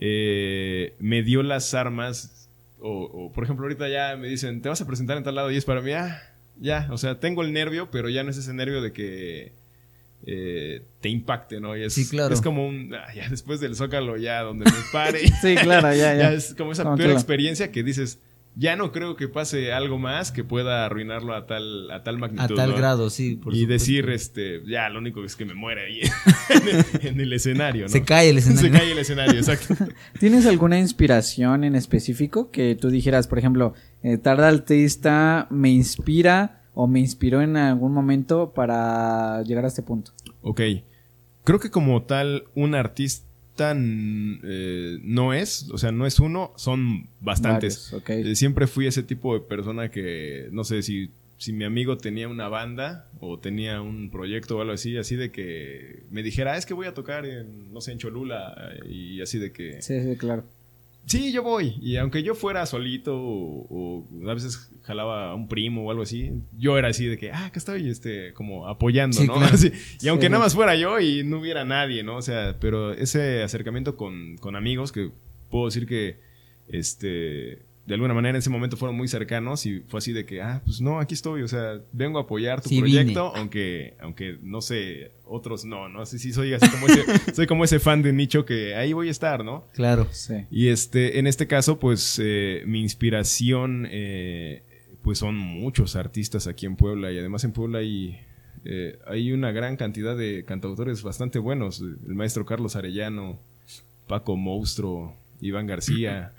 eh, 0.00 0.94
me 0.98 1.22
dio 1.22 1.42
las 1.42 1.74
armas. 1.74 2.48
O, 2.80 3.04
o, 3.04 3.32
por 3.32 3.44
ejemplo, 3.44 3.64
ahorita 3.64 3.88
ya 3.88 4.16
me 4.16 4.28
dicen, 4.28 4.60
te 4.60 4.68
vas 4.68 4.80
a 4.80 4.86
presentar 4.86 5.16
en 5.16 5.24
tal 5.24 5.34
lado 5.36 5.50
y 5.50 5.56
es 5.56 5.64
para 5.64 5.80
mí, 5.80 5.92
ah, 5.92 6.20
ya, 6.60 6.88
o 6.90 6.98
sea, 6.98 7.18
tengo 7.20 7.42
el 7.42 7.52
nervio, 7.52 7.90
pero 7.90 8.08
ya 8.08 8.22
no 8.24 8.30
es 8.30 8.36
ese 8.36 8.52
nervio 8.54 8.80
de 8.82 8.92
que 8.92 9.52
eh, 10.26 10.82
te 11.00 11.08
impacte, 11.08 11.60
¿no? 11.60 11.76
Y 11.76 11.82
es, 11.84 11.92
Sí, 11.94 12.08
claro. 12.08 12.32
es 12.32 12.40
como 12.40 12.66
un, 12.66 12.94
ah, 12.94 13.12
ya 13.14 13.28
después 13.28 13.60
del 13.60 13.76
zócalo, 13.76 14.16
ya 14.16 14.40
donde 14.42 14.64
me 14.64 14.76
pare. 14.92 15.20
Sí, 15.42 15.54
claro, 15.56 15.88
ya, 15.90 16.14
ya 16.14 16.16
ya. 16.16 16.32
es 16.32 16.54
como 16.54 16.72
esa 16.72 16.94
peor 16.96 17.10
experiencia 17.10 17.70
que 17.70 17.82
dices, 17.82 18.18
ya 18.56 18.76
no 18.76 18.92
creo 18.92 19.16
que 19.16 19.28
pase 19.28 19.72
algo 19.72 19.98
más 19.98 20.30
que 20.30 20.44
pueda 20.44 20.84
arruinarlo 20.86 21.34
a 21.34 21.46
tal, 21.46 21.90
a 21.90 22.02
tal 22.04 22.16
A 22.16 22.18
magnitud. 22.18 22.54
tal 22.54 22.70
¿no? 22.70 22.76
grado, 22.76 23.10
sí. 23.10 23.36
por 23.36 23.52
y 23.52 23.62
supuesto. 23.62 23.72
decir, 23.72 24.10
este, 24.10 24.62
ya, 24.66 24.88
lo 24.90 25.00
único 25.00 25.24
es 25.24 25.34
que 25.34 25.44
me 25.44 25.54
muere 25.54 25.86
ahí 25.86 26.00
en, 26.50 26.68
el, 26.68 27.06
en 27.06 27.20
el 27.20 27.32
escenario, 27.32 27.82
¿no? 27.84 27.88
Se 27.88 28.02
cae 28.02 28.30
el 28.30 28.38
escenario. 28.38 28.70
Se 28.72 28.78
cae 28.78 28.92
el 28.92 28.98
escenario, 28.98 29.34
exacto. 29.40 29.74
¿Tienes 30.20 30.46
alguna 30.46 30.78
inspiración 30.78 31.64
en 31.64 31.74
específico 31.74 32.50
que 32.50 32.76
tú 32.76 32.90
dijeras, 32.90 33.26
por 33.26 33.38
ejemplo, 33.38 33.74
eh, 34.02 34.18
tal 34.18 34.42
artista 34.44 35.48
me 35.50 35.70
inspira 35.70 36.62
o 36.74 36.86
me 36.86 37.00
inspiró 37.00 37.42
en 37.42 37.56
algún 37.56 37.92
momento 37.92 38.52
para 38.54 39.42
llegar 39.42 39.64
a 39.64 39.68
este 39.68 39.82
punto? 39.82 40.12
Ok. 40.42 40.60
Creo 41.44 41.60
que 41.60 41.70
como 41.70 42.02
tal, 42.04 42.44
un 42.54 42.74
artista 42.74 43.23
mm, 43.58 44.40
eh, 44.44 44.98
no 45.02 45.32
es, 45.32 45.68
o 45.70 45.78
sea, 45.78 45.92
no 45.92 46.06
es 46.06 46.18
uno, 46.20 46.52
son 46.56 47.06
bastantes. 47.20 47.90
Varios, 47.92 48.02
ok. 48.02 48.10
Eh, 48.30 48.36
siempre 48.36 48.66
fui 48.66 48.86
ese 48.86 49.02
tipo 49.02 49.34
de 49.34 49.40
persona 49.40 49.90
que, 49.90 50.48
no 50.52 50.64
sé, 50.64 50.82
si, 50.82 51.10
si 51.38 51.52
mi 51.52 51.64
amigo 51.64 51.98
tenía 51.98 52.28
una 52.28 52.48
banda 52.48 53.08
o 53.20 53.38
tenía 53.38 53.80
un 53.80 54.10
proyecto 54.10 54.56
o 54.58 54.60
algo 54.60 54.72
así, 54.72 54.96
así 54.96 55.16
de 55.16 55.30
que 55.30 56.02
me 56.10 56.22
dijera, 56.22 56.52
"Ah, 56.54 56.56
es 56.56 56.66
que 56.66 56.74
voy 56.74 56.86
a 56.86 56.94
tocar 56.94 57.26
en, 57.26 57.72
no 57.72 57.80
sé, 57.80 57.92
en 57.92 57.98
Cholula, 57.98 58.54
eh, 58.84 58.88
y 58.90 59.20
así 59.20 59.38
de 59.38 59.52
que, 59.52 59.80
Sí, 59.82 60.00
sí, 60.02 60.16
claro. 60.16 60.44
Sí, 61.06 61.32
yo 61.32 61.42
voy. 61.42 61.74
Y 61.80 61.96
aunque 61.96 62.22
yo 62.22 62.34
fuera 62.34 62.64
solito 62.66 63.16
o, 63.16 63.66
o 63.70 64.30
a 64.30 64.34
veces 64.34 64.70
jalaba 64.82 65.30
a 65.30 65.34
un 65.34 65.48
primo 65.48 65.84
o 65.86 65.90
algo 65.90 66.02
así, 66.02 66.32
yo 66.58 66.76
era 66.78 66.88
así 66.88 67.06
de 67.06 67.16
que, 67.18 67.30
ah, 67.32 67.46
acá 67.46 67.58
estoy, 67.58 67.88
este, 67.88 68.32
como 68.34 68.68
apoyando, 68.68 69.16
Sí, 69.16 69.26
¿no? 69.26 69.34
claro. 69.34 69.52
Así. 69.54 69.72
Y 70.00 70.08
aunque 70.08 70.26
Sí. 70.26 70.30
nada 70.32 70.44
más 70.44 70.54
fuera 70.54 70.76
yo 70.76 71.00
y 71.00 71.24
no 71.24 71.38
hubiera 71.40 71.64
nadie, 71.64 72.02
¿no? 72.02 72.16
O 72.16 72.22
sea, 72.22 72.56
pero 72.60 72.92
ese 72.92 73.42
acercamiento 73.42 73.96
con, 73.96 74.36
con 74.38 74.56
amigos 74.56 74.92
que 74.92 75.10
puedo 75.50 75.66
decir 75.66 75.86
que, 75.86 76.18
este, 76.68 77.63
de 77.86 77.94
alguna 77.94 78.14
manera 78.14 78.30
en 78.30 78.36
ese 78.36 78.48
momento 78.48 78.76
fueron 78.78 78.96
muy 78.96 79.08
cercanos 79.08 79.66
y 79.66 79.80
fue 79.80 79.98
así 79.98 80.12
de 80.12 80.24
que, 80.24 80.40
ah, 80.40 80.62
pues 80.64 80.80
no, 80.80 81.00
aquí 81.00 81.14
estoy, 81.14 81.42
o 81.42 81.48
sea, 81.48 81.80
vengo 81.92 82.18
a 82.18 82.22
apoyar 82.22 82.62
tu 82.62 82.70
Sí, 82.70 82.78
proyecto, 82.78 83.32
aunque, 83.36 83.94
aunque 84.00 84.38
no 84.42 84.62
sé, 84.62 85.12
otros 85.24 85.66
no, 85.66 85.88
¿no? 85.90 86.00
Así 86.00 86.18
sí 86.18 86.32
soy 86.32 86.54
así 86.54 86.66
como 86.70 86.86
ese, 86.86 87.04
soy 87.34 87.46
como 87.46 87.62
ese 87.64 87.80
fan 87.80 88.02
de 88.02 88.12
nicho 88.14 88.46
que 88.46 88.74
ahí 88.74 88.94
voy 88.94 89.08
a 89.08 89.10
estar, 89.10 89.44
¿no? 89.44 89.66
Claro. 89.74 90.08
Sí. 90.12 90.46
Y 90.50 90.68
este, 90.68 91.18
en 91.18 91.26
este 91.26 91.46
caso, 91.46 91.78
pues 91.78 92.18
eh, 92.22 92.62
mi 92.66 92.80
inspiración, 92.80 93.86
eh, 93.90 94.62
pues 95.02 95.18
son 95.18 95.36
muchos 95.36 95.94
artistas 95.94 96.46
aquí 96.46 96.64
en 96.64 96.76
Puebla 96.76 97.12
y 97.12 97.18
además 97.18 97.44
en 97.44 97.52
Puebla 97.52 97.80
hay, 97.80 98.18
eh, 98.64 98.98
hay 99.06 99.30
una 99.32 99.52
gran 99.52 99.76
cantidad 99.76 100.16
de 100.16 100.46
cantautores 100.46 101.02
bastante 101.02 101.38
buenos. 101.38 101.80
El 101.80 102.14
maestro 102.14 102.46
Carlos 102.46 102.76
Arellano, 102.76 103.38
Paco 104.06 104.36
Monstruo, 104.36 105.14
Iván 105.48 105.66
García. 105.66 106.32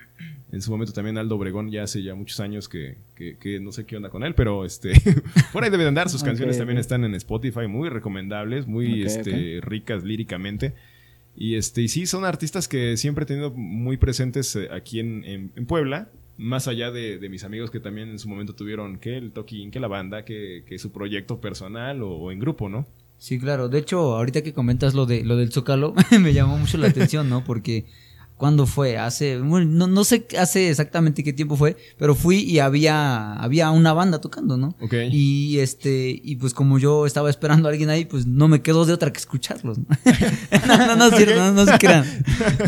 En 0.52 0.62
su 0.62 0.70
momento 0.70 0.92
también 0.92 1.18
Aldo 1.18 1.34
Obregón, 1.36 1.70
ya 1.70 1.82
hace 1.82 2.02
ya 2.02 2.14
muchos 2.14 2.38
años 2.40 2.68
que, 2.68 2.96
que- 3.14 3.36
que 3.36 3.60
no 3.60 3.72
sé 3.72 3.84
qué 3.84 3.96
onda 3.96 4.10
con 4.10 4.22
él, 4.22 4.34
pero 4.34 4.64
este 4.64 4.92
por 5.52 5.64
ahí 5.64 5.70
debe 5.70 5.82
de 5.82 5.88
andar. 5.88 6.08
Sus 6.08 6.22
canciones 6.22 6.56
también 6.56 6.78
están 6.78 7.04
en 7.04 7.14
Spotify, 7.14 7.66
muy 7.68 7.88
recomendables, 7.88 8.66
muy 8.66 9.02
este, 9.02 9.60
ricas 9.62 10.04
líricamente. 10.04 10.74
Y 11.34 11.56
este, 11.56 11.82
y 11.82 11.88
sí, 11.88 12.06
son 12.06 12.24
artistas 12.24 12.66
que 12.68 12.96
siempre 12.96 13.24
he 13.24 13.26
tenido 13.26 13.50
muy 13.50 13.96
presentes 13.98 14.54
eh, 14.56 14.68
aquí 14.72 15.00
en, 15.00 15.24
en- 15.24 15.52
en 15.56 15.66
Puebla, 15.66 16.08
más 16.38 16.68
allá 16.68 16.90
de, 16.90 17.18
de 17.18 17.28
mis 17.28 17.44
amigos 17.44 17.70
que 17.70 17.80
también 17.80 18.08
en 18.08 18.18
su 18.18 18.28
momento 18.28 18.54
tuvieron 18.54 18.98
que 18.98 19.18
el 19.18 19.32
toquín, 19.32 19.70
que 19.70 19.80
la 19.80 19.88
banda, 19.88 20.24
que, 20.24 20.64
que 20.66 20.78
su 20.78 20.92
proyecto 20.92 21.40
personal 21.40 22.02
o, 22.02 22.10
o 22.10 22.30
en 22.32 22.38
grupo, 22.38 22.68
¿no? 22.68 22.86
Sí, 23.18 23.38
claro. 23.38 23.68
De 23.68 23.78
hecho, 23.78 23.98
ahorita 24.16 24.42
que 24.42 24.52
comentas 24.52 24.94
lo 24.94 25.06
de 25.06 25.24
lo 25.24 25.36
del 25.36 25.50
Zócalo, 25.52 25.94
me 26.20 26.32
llamó 26.32 26.56
mucho 26.56 26.78
la 26.78 26.86
atención, 26.88 27.28
¿no? 27.28 27.42
Porque 27.44 27.84
¿cuándo 28.36 28.66
fue? 28.66 28.98
Hace 28.98 29.38
bueno, 29.38 29.70
no, 29.70 29.86
no 29.86 30.04
sé 30.04 30.26
hace 30.38 30.70
exactamente 30.70 31.24
qué 31.24 31.32
tiempo 31.32 31.56
fue, 31.56 31.76
pero 31.98 32.14
fui 32.14 32.38
y 32.38 32.58
había 32.58 33.34
había 33.34 33.70
una 33.70 33.92
banda 33.92 34.20
tocando, 34.20 34.56
¿no? 34.56 34.74
Ok. 34.80 34.94
Y 35.10 35.58
este 35.58 36.20
y 36.22 36.36
pues 36.36 36.52
como 36.54 36.78
yo 36.78 37.06
estaba 37.06 37.30
esperando 37.30 37.68
a 37.68 37.70
alguien 37.70 37.90
ahí, 37.90 38.04
pues 38.04 38.26
no 38.26 38.48
me 38.48 38.62
quedó 38.62 38.84
de 38.84 38.92
otra 38.92 39.12
que 39.12 39.18
escucharlos. 39.18 39.78
¿no? 39.78 39.86
no, 40.66 40.86
no, 40.86 40.96
no, 40.96 41.16
cierto, 41.16 41.36
no, 41.36 41.52
no 41.52 41.66
se 41.66 41.78
crean. 41.78 42.04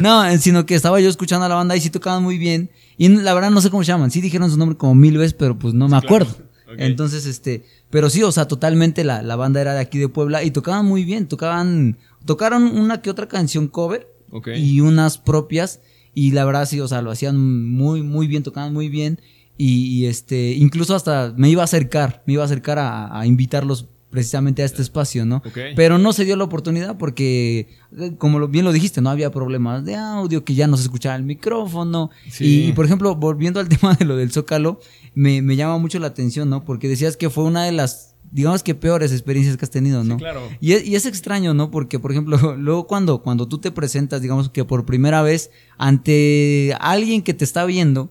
No, 0.01 0.25
eh, 0.25 0.39
sino 0.39 0.67
que 0.67 0.75
estaba 0.75 1.01
yo 1.01 1.09
escuchando 1.09 1.47
a 1.47 1.49
la 1.49 1.55
banda 1.55 1.77
y 1.77 1.81
sí 1.81 1.91
tocaban 1.91 2.23
muy 2.23 2.39
bien. 2.39 2.71
Y 2.97 3.09
la 3.09 3.35
verdad 3.35 3.51
no 3.51 3.61
sé 3.61 3.71
cómo 3.71 3.85
se 3.85 3.89
llaman. 3.89 4.11
Sí 4.11 4.21
dijeron 4.21 4.51
su 4.51 4.57
nombre 4.57 4.77
como 4.77 4.95
mil 4.95 5.19
veces, 5.19 5.35
pero 5.35 5.59
pues 5.59 5.75
no 5.75 5.87
me 5.87 5.91
claro. 6.01 6.07
acuerdo. 6.07 6.31
Ok. 6.67 6.75
Entonces, 6.79 7.27
este, 7.27 7.65
pero 7.91 8.11
sí, 8.11 8.23
o 8.23 8.33
sea, 8.33 8.47
totalmente 8.47 9.05
la, 9.05 9.23
la 9.23 9.37
banda 9.37 9.61
era 9.61 9.75
de 9.75 9.81
aquí 9.81 9.99
de 9.99 10.09
Puebla 10.09 10.43
y 10.43 10.51
tocaban 10.51 10.85
muy 10.85 11.05
bien, 11.05 11.27
tocaban, 11.27 11.97
tocaron 12.27 12.65
una 12.65 13.01
que 13.01 13.09
otra 13.09 13.29
canción 13.29 13.69
cover 13.69 14.18
Ok. 14.31 14.49
y 14.57 14.81
unas 14.81 15.19
propias 15.19 15.81
y 16.15 16.33
la 16.33 16.45
verdad 16.45 16.67
sí, 16.67 16.81
o 16.81 16.89
sea, 16.89 17.03
lo 17.03 17.11
hacían 17.11 17.71
muy, 17.71 18.03
muy 18.03 18.27
bien, 18.27 18.43
tocaban 18.43 18.73
muy 18.73 18.89
bien 18.89 19.21
y, 19.57 19.87
y, 19.87 20.07
este, 20.07 20.53
incluso 20.53 20.95
hasta 20.95 21.35
me 21.37 21.49
iba 21.49 21.63
a 21.63 21.65
acercar, 21.65 22.23
me 22.27 22.35
iba 22.35 22.43
a 22.43 22.47
acercar 22.47 22.79
a, 22.79 23.19
a 23.19 23.27
invitarlos 23.27 23.89
precisamente 24.11 24.63
a 24.63 24.65
este 24.65 24.83
espacio, 24.83 25.27
¿no? 25.27 25.43
Pero 25.77 25.99
no 25.99 26.13
se 26.13 26.25
dio 26.25 26.37
la 26.37 26.45
oportunidad 26.45 26.97
porque, 26.97 27.69
eh, 27.99 28.15
como 28.17 28.47
bien 28.49 28.65
lo 28.65 28.73
dijiste, 28.73 29.01
no 29.01 29.11
había 29.11 29.31
problemas 29.31 29.85
de 29.85 29.97
audio, 29.97 30.45
que 30.45 30.55
ya 30.55 30.67
no 30.67 30.77
se 30.77 30.85
escuchaba 30.85 31.17
el 31.17 31.25
micrófono. 31.25 32.11
Sí. 32.31 32.45
Y, 32.45 32.69
y, 32.69 32.73
por 32.73 32.87
ejemplo, 32.87 33.15
volviendo 33.15 33.61
al 33.61 33.69
tema 33.69 33.95
de 33.95 34.05
lo 34.05 34.17
del 34.17 34.33
Zócalo, 34.33 34.81
me, 35.15 35.43
me 35.43 35.57
llama 35.57 35.79
mucho 35.79 35.99
la 35.99 36.09
atención, 36.09 36.49
¿no? 36.49 36.65
Porque 36.65 36.89
decías 36.89 37.17
que 37.17 37.29
fue 37.29 37.45
una 37.45 37.65
de 37.65 37.73
las, 37.73 38.15
digamos 38.31 38.63
que 38.63 38.75
peores 38.75 39.13
experiencias 39.13 39.57
que 39.57 39.65
has 39.65 39.71
tenido, 39.71 40.05
¿no? 40.05 40.15
Sí, 40.17 40.21
claro. 40.21 40.43
Y 40.61 40.73
es, 40.73 40.87
y 40.87 40.97
es 40.97 41.07
extraño, 41.07 41.55
¿no? 41.55 41.71
Porque, 41.71 41.99
por 41.99 42.11
ejemplo, 42.13 42.57
luego 42.59 42.87
cuando, 42.87 43.23
cuando 43.23 43.49
tú 43.49 43.59
te 43.59 43.71
presentas, 43.71 44.21
digamos 44.23 44.49
que 44.51 44.65
por 44.65 44.85
primera 44.85 45.23
vez 45.23 45.51
ante 45.77 46.75
alguien 46.81 47.23
que 47.23 47.35
te 47.35 47.45
está 47.45 47.65
viendo, 47.65 48.11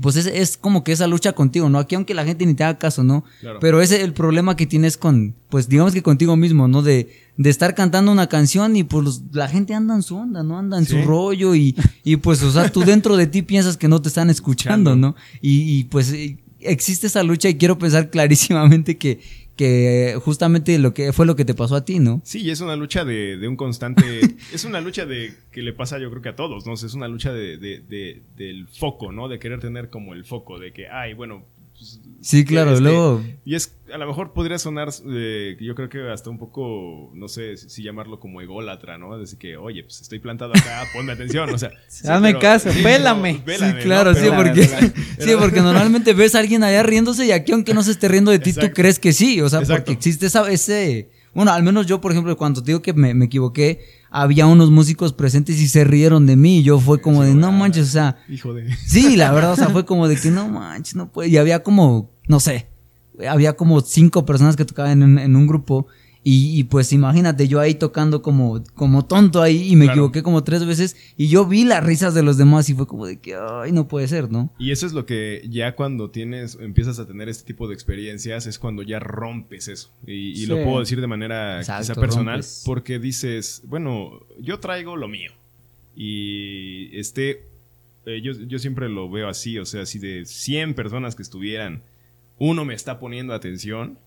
pues 0.00 0.16
es, 0.16 0.26
es 0.26 0.56
como 0.58 0.84
que 0.84 0.92
esa 0.92 1.06
lucha 1.06 1.32
contigo, 1.32 1.68
¿no? 1.70 1.78
Aquí 1.78 1.94
aunque 1.94 2.12
la 2.14 2.24
gente 2.24 2.44
ni 2.44 2.54
te 2.54 2.64
haga 2.64 2.78
caso, 2.78 3.02
¿no? 3.02 3.24
Claro. 3.40 3.58
Pero 3.60 3.80
ese 3.80 3.96
es 3.96 4.02
el 4.04 4.12
problema 4.12 4.54
que 4.54 4.66
tienes 4.66 4.96
con, 4.98 5.34
pues 5.48 5.68
digamos 5.70 5.94
que 5.94 6.02
contigo 6.02 6.36
mismo, 6.36 6.68
¿no? 6.68 6.82
De, 6.82 7.08
de 7.38 7.50
estar 7.50 7.74
cantando 7.74 8.12
una 8.12 8.26
canción 8.28 8.76
y 8.76 8.84
pues 8.84 9.04
los- 9.04 9.22
la 9.32 9.48
gente 9.48 9.72
anda 9.74 9.94
en 9.94 10.02
su 10.02 10.16
onda, 10.16 10.42
¿no? 10.42 10.58
Anda 10.58 10.78
en 10.78 10.84
su 10.86 11.00
rollo 11.02 11.54
y, 11.54 11.74
y 12.04 12.16
pues, 12.16 12.42
o 12.42 12.50
sea, 12.52 12.70
tú 12.70 12.80
dentro 12.82 13.16
de 13.16 13.26
ti 13.26 13.40
piensas 13.42 13.78
que 13.78 13.88
no 13.88 14.02
te 14.02 14.08
están 14.08 14.28
escuchando, 14.28 14.94
¿no? 14.96 15.16
Y, 15.40 15.78
y, 15.78 15.84
pues, 15.84 16.14
existe 16.60 17.06
esa 17.06 17.22
lucha 17.22 17.48
y 17.48 17.56
quiero 17.56 17.78
pensar 17.78 18.10
clarísimamente 18.10 18.96
que, 18.98 19.20
que 19.56 20.18
justamente 20.22 20.78
lo 20.78 20.92
que 20.94 21.12
fue 21.12 21.26
lo 21.26 21.36
que 21.36 21.44
te 21.44 21.54
pasó 21.54 21.76
a 21.76 21.84
ti, 21.84 21.98
¿no? 21.98 22.20
Sí, 22.24 22.50
es 22.50 22.60
una 22.60 22.76
lucha 22.76 23.04
de, 23.04 23.36
de 23.38 23.48
un 23.48 23.56
constante. 23.56 24.02
es 24.52 24.64
una 24.64 24.80
lucha 24.80 25.06
de 25.06 25.32
que 25.52 25.62
le 25.62 25.72
pasa, 25.72 25.98
yo 25.98 26.10
creo 26.10 26.22
que 26.22 26.28
a 26.30 26.36
todos, 26.36 26.66
¿no? 26.66 26.74
Es 26.74 26.94
una 26.94 27.08
lucha 27.08 27.32
de, 27.32 27.56
de- 27.56 27.80
de- 27.80 28.22
del 28.36 28.66
foco, 28.68 29.12
¿no? 29.12 29.28
De 29.28 29.38
querer 29.38 29.60
tener 29.60 29.88
como 29.90 30.14
el 30.14 30.24
foco, 30.24 30.58
de 30.58 30.72
que, 30.72 30.88
ay, 30.88 31.14
bueno. 31.14 31.44
pues, 31.76 32.00
Sí, 32.26 32.44
claro, 32.44 32.72
este, 32.72 32.82
luego. 32.82 33.22
Y 33.44 33.54
es, 33.54 33.72
a 33.94 33.98
lo 33.98 34.04
mejor 34.08 34.32
podría 34.32 34.58
sonar, 34.58 34.88
eh, 35.08 35.56
yo 35.60 35.76
creo 35.76 35.88
que 35.88 36.10
hasta 36.10 36.28
un 36.28 36.38
poco, 36.38 37.12
no 37.14 37.28
sé 37.28 37.56
si, 37.56 37.84
llamarlo 37.84 38.18
como 38.18 38.40
ególatra, 38.40 38.98
¿no? 38.98 39.16
Decir 39.16 39.38
que, 39.38 39.56
oye, 39.56 39.84
pues 39.84 40.00
estoy 40.00 40.18
plantado 40.18 40.50
acá, 40.50 40.82
ponme 40.92 41.12
atención, 41.12 41.48
o 41.50 41.56
sea. 41.56 41.70
sí, 41.88 42.08
Hazme 42.08 42.30
pero- 42.30 42.40
caso, 42.40 42.72
sí, 42.72 42.78
no, 42.78 42.84
vélame, 42.84 43.34
sí, 43.46 43.64
¿no? 43.64 43.78
claro, 43.80 44.12
sí, 44.16 44.26
porque, 44.34 44.64
sí, 45.20 45.30
porque 45.38 45.60
normalmente 45.60 46.14
ves 46.14 46.34
a 46.34 46.40
alguien 46.40 46.64
allá 46.64 46.82
riéndose 46.82 47.26
y 47.26 47.30
aquí 47.30 47.52
aunque 47.52 47.74
no 47.74 47.84
se 47.84 47.92
esté 47.92 48.08
riendo 48.08 48.32
de 48.32 48.40
ti, 48.40 48.52
tú 48.52 48.72
crees 48.74 48.98
que 48.98 49.12
sí, 49.12 49.40
o 49.40 49.48
sea, 49.48 49.60
Exacto. 49.60 49.84
porque 49.84 49.92
existe 49.92 50.26
esa, 50.26 50.50
ese, 50.50 51.10
bueno, 51.32 51.52
al 51.52 51.62
menos 51.62 51.86
yo, 51.86 52.00
por 52.00 52.10
ejemplo, 52.10 52.36
cuando 52.36 52.60
te 52.60 52.70
digo 52.72 52.82
que 52.82 52.92
me, 52.92 53.14
me 53.14 53.26
equivoqué, 53.26 53.84
había 54.10 54.46
unos 54.46 54.70
músicos 54.70 55.12
presentes 55.12 55.60
y 55.60 55.68
se 55.68 55.84
rieron 55.84 56.26
de 56.26 56.34
mí 56.34 56.58
y 56.58 56.62
yo 56.62 56.80
fue 56.80 57.00
como 57.00 57.22
de, 57.22 57.34
no 57.34 57.52
manches, 57.52 57.88
o 57.88 57.92
sea, 57.92 58.16
Hijo 58.28 58.52
de. 58.52 58.74
sí, 58.86 59.14
la 59.14 59.30
verdad, 59.30 59.52
o 59.52 59.56
sea, 59.56 59.68
fue 59.68 59.84
como 59.84 60.08
de 60.08 60.16
que 60.16 60.30
no 60.30 60.48
manches, 60.48 60.96
no 60.96 61.12
puede, 61.12 61.28
y 61.28 61.36
había 61.36 61.62
como, 61.62 62.10
no 62.28 62.40
sé, 62.40 62.66
había 63.28 63.54
como 63.54 63.80
cinco 63.80 64.26
personas 64.26 64.56
que 64.56 64.64
tocaban 64.64 65.02
en, 65.02 65.18
en 65.18 65.36
un 65.36 65.46
grupo 65.46 65.86
y, 66.22 66.58
y 66.58 66.64
pues 66.64 66.92
imagínate 66.92 67.46
yo 67.46 67.60
ahí 67.60 67.74
tocando 67.76 68.20
como, 68.20 68.60
como 68.74 69.04
tonto 69.04 69.42
ahí 69.42 69.68
y 69.70 69.76
me 69.76 69.84
Claro. 69.84 69.92
equivoqué 70.00 70.22
como 70.24 70.42
tres 70.42 70.66
veces 70.66 70.96
y 71.16 71.28
yo 71.28 71.46
vi 71.46 71.64
las 71.64 71.84
risas 71.84 72.14
de 72.14 72.24
los 72.24 72.36
demás 72.36 72.68
y 72.68 72.74
fue 72.74 72.88
como 72.88 73.06
de 73.06 73.18
que, 73.20 73.36
ay, 73.36 73.70
no 73.70 73.86
puede 73.86 74.08
ser, 74.08 74.28
¿no? 74.28 74.50
Y 74.58 74.72
eso 74.72 74.86
es 74.86 74.92
lo 74.92 75.06
que 75.06 75.46
ya 75.48 75.76
cuando 75.76 76.10
tienes, 76.10 76.58
empiezas 76.60 76.98
a 76.98 77.06
tener 77.06 77.28
este 77.28 77.44
tipo 77.46 77.68
de 77.68 77.74
experiencias, 77.74 78.46
es 78.48 78.58
cuando 78.58 78.82
ya 78.82 78.98
rompes 78.98 79.68
eso. 79.68 79.90
Y, 80.04 80.42
y 80.42 80.46
lo 80.46 80.60
puedo 80.64 80.80
decir 80.80 81.00
de 81.00 81.06
manera 81.06 81.60
Exacto, 81.60 81.82
quizá 81.92 81.94
personal, 82.00 82.34
rompes. 82.38 82.62
porque 82.66 82.98
dices, 82.98 83.62
bueno, 83.64 84.18
yo 84.40 84.58
traigo 84.58 84.96
lo 84.96 85.06
mío. 85.06 85.30
Y 85.94 86.90
este, 86.98 87.42
eh, 88.04 88.20
yo, 88.22 88.32
yo 88.32 88.58
siempre 88.58 88.88
lo 88.88 89.08
veo 89.08 89.28
así, 89.28 89.58
o 89.58 89.64
sea, 89.64 89.86
si 89.86 89.98
de 89.98 90.26
100 90.26 90.74
personas 90.74 91.14
que 91.14 91.22
estuvieran, 91.22 91.82
uno 92.38 92.64
me 92.64 92.74
está 92.74 92.98
poniendo 92.98 93.34
atención. 93.34 93.98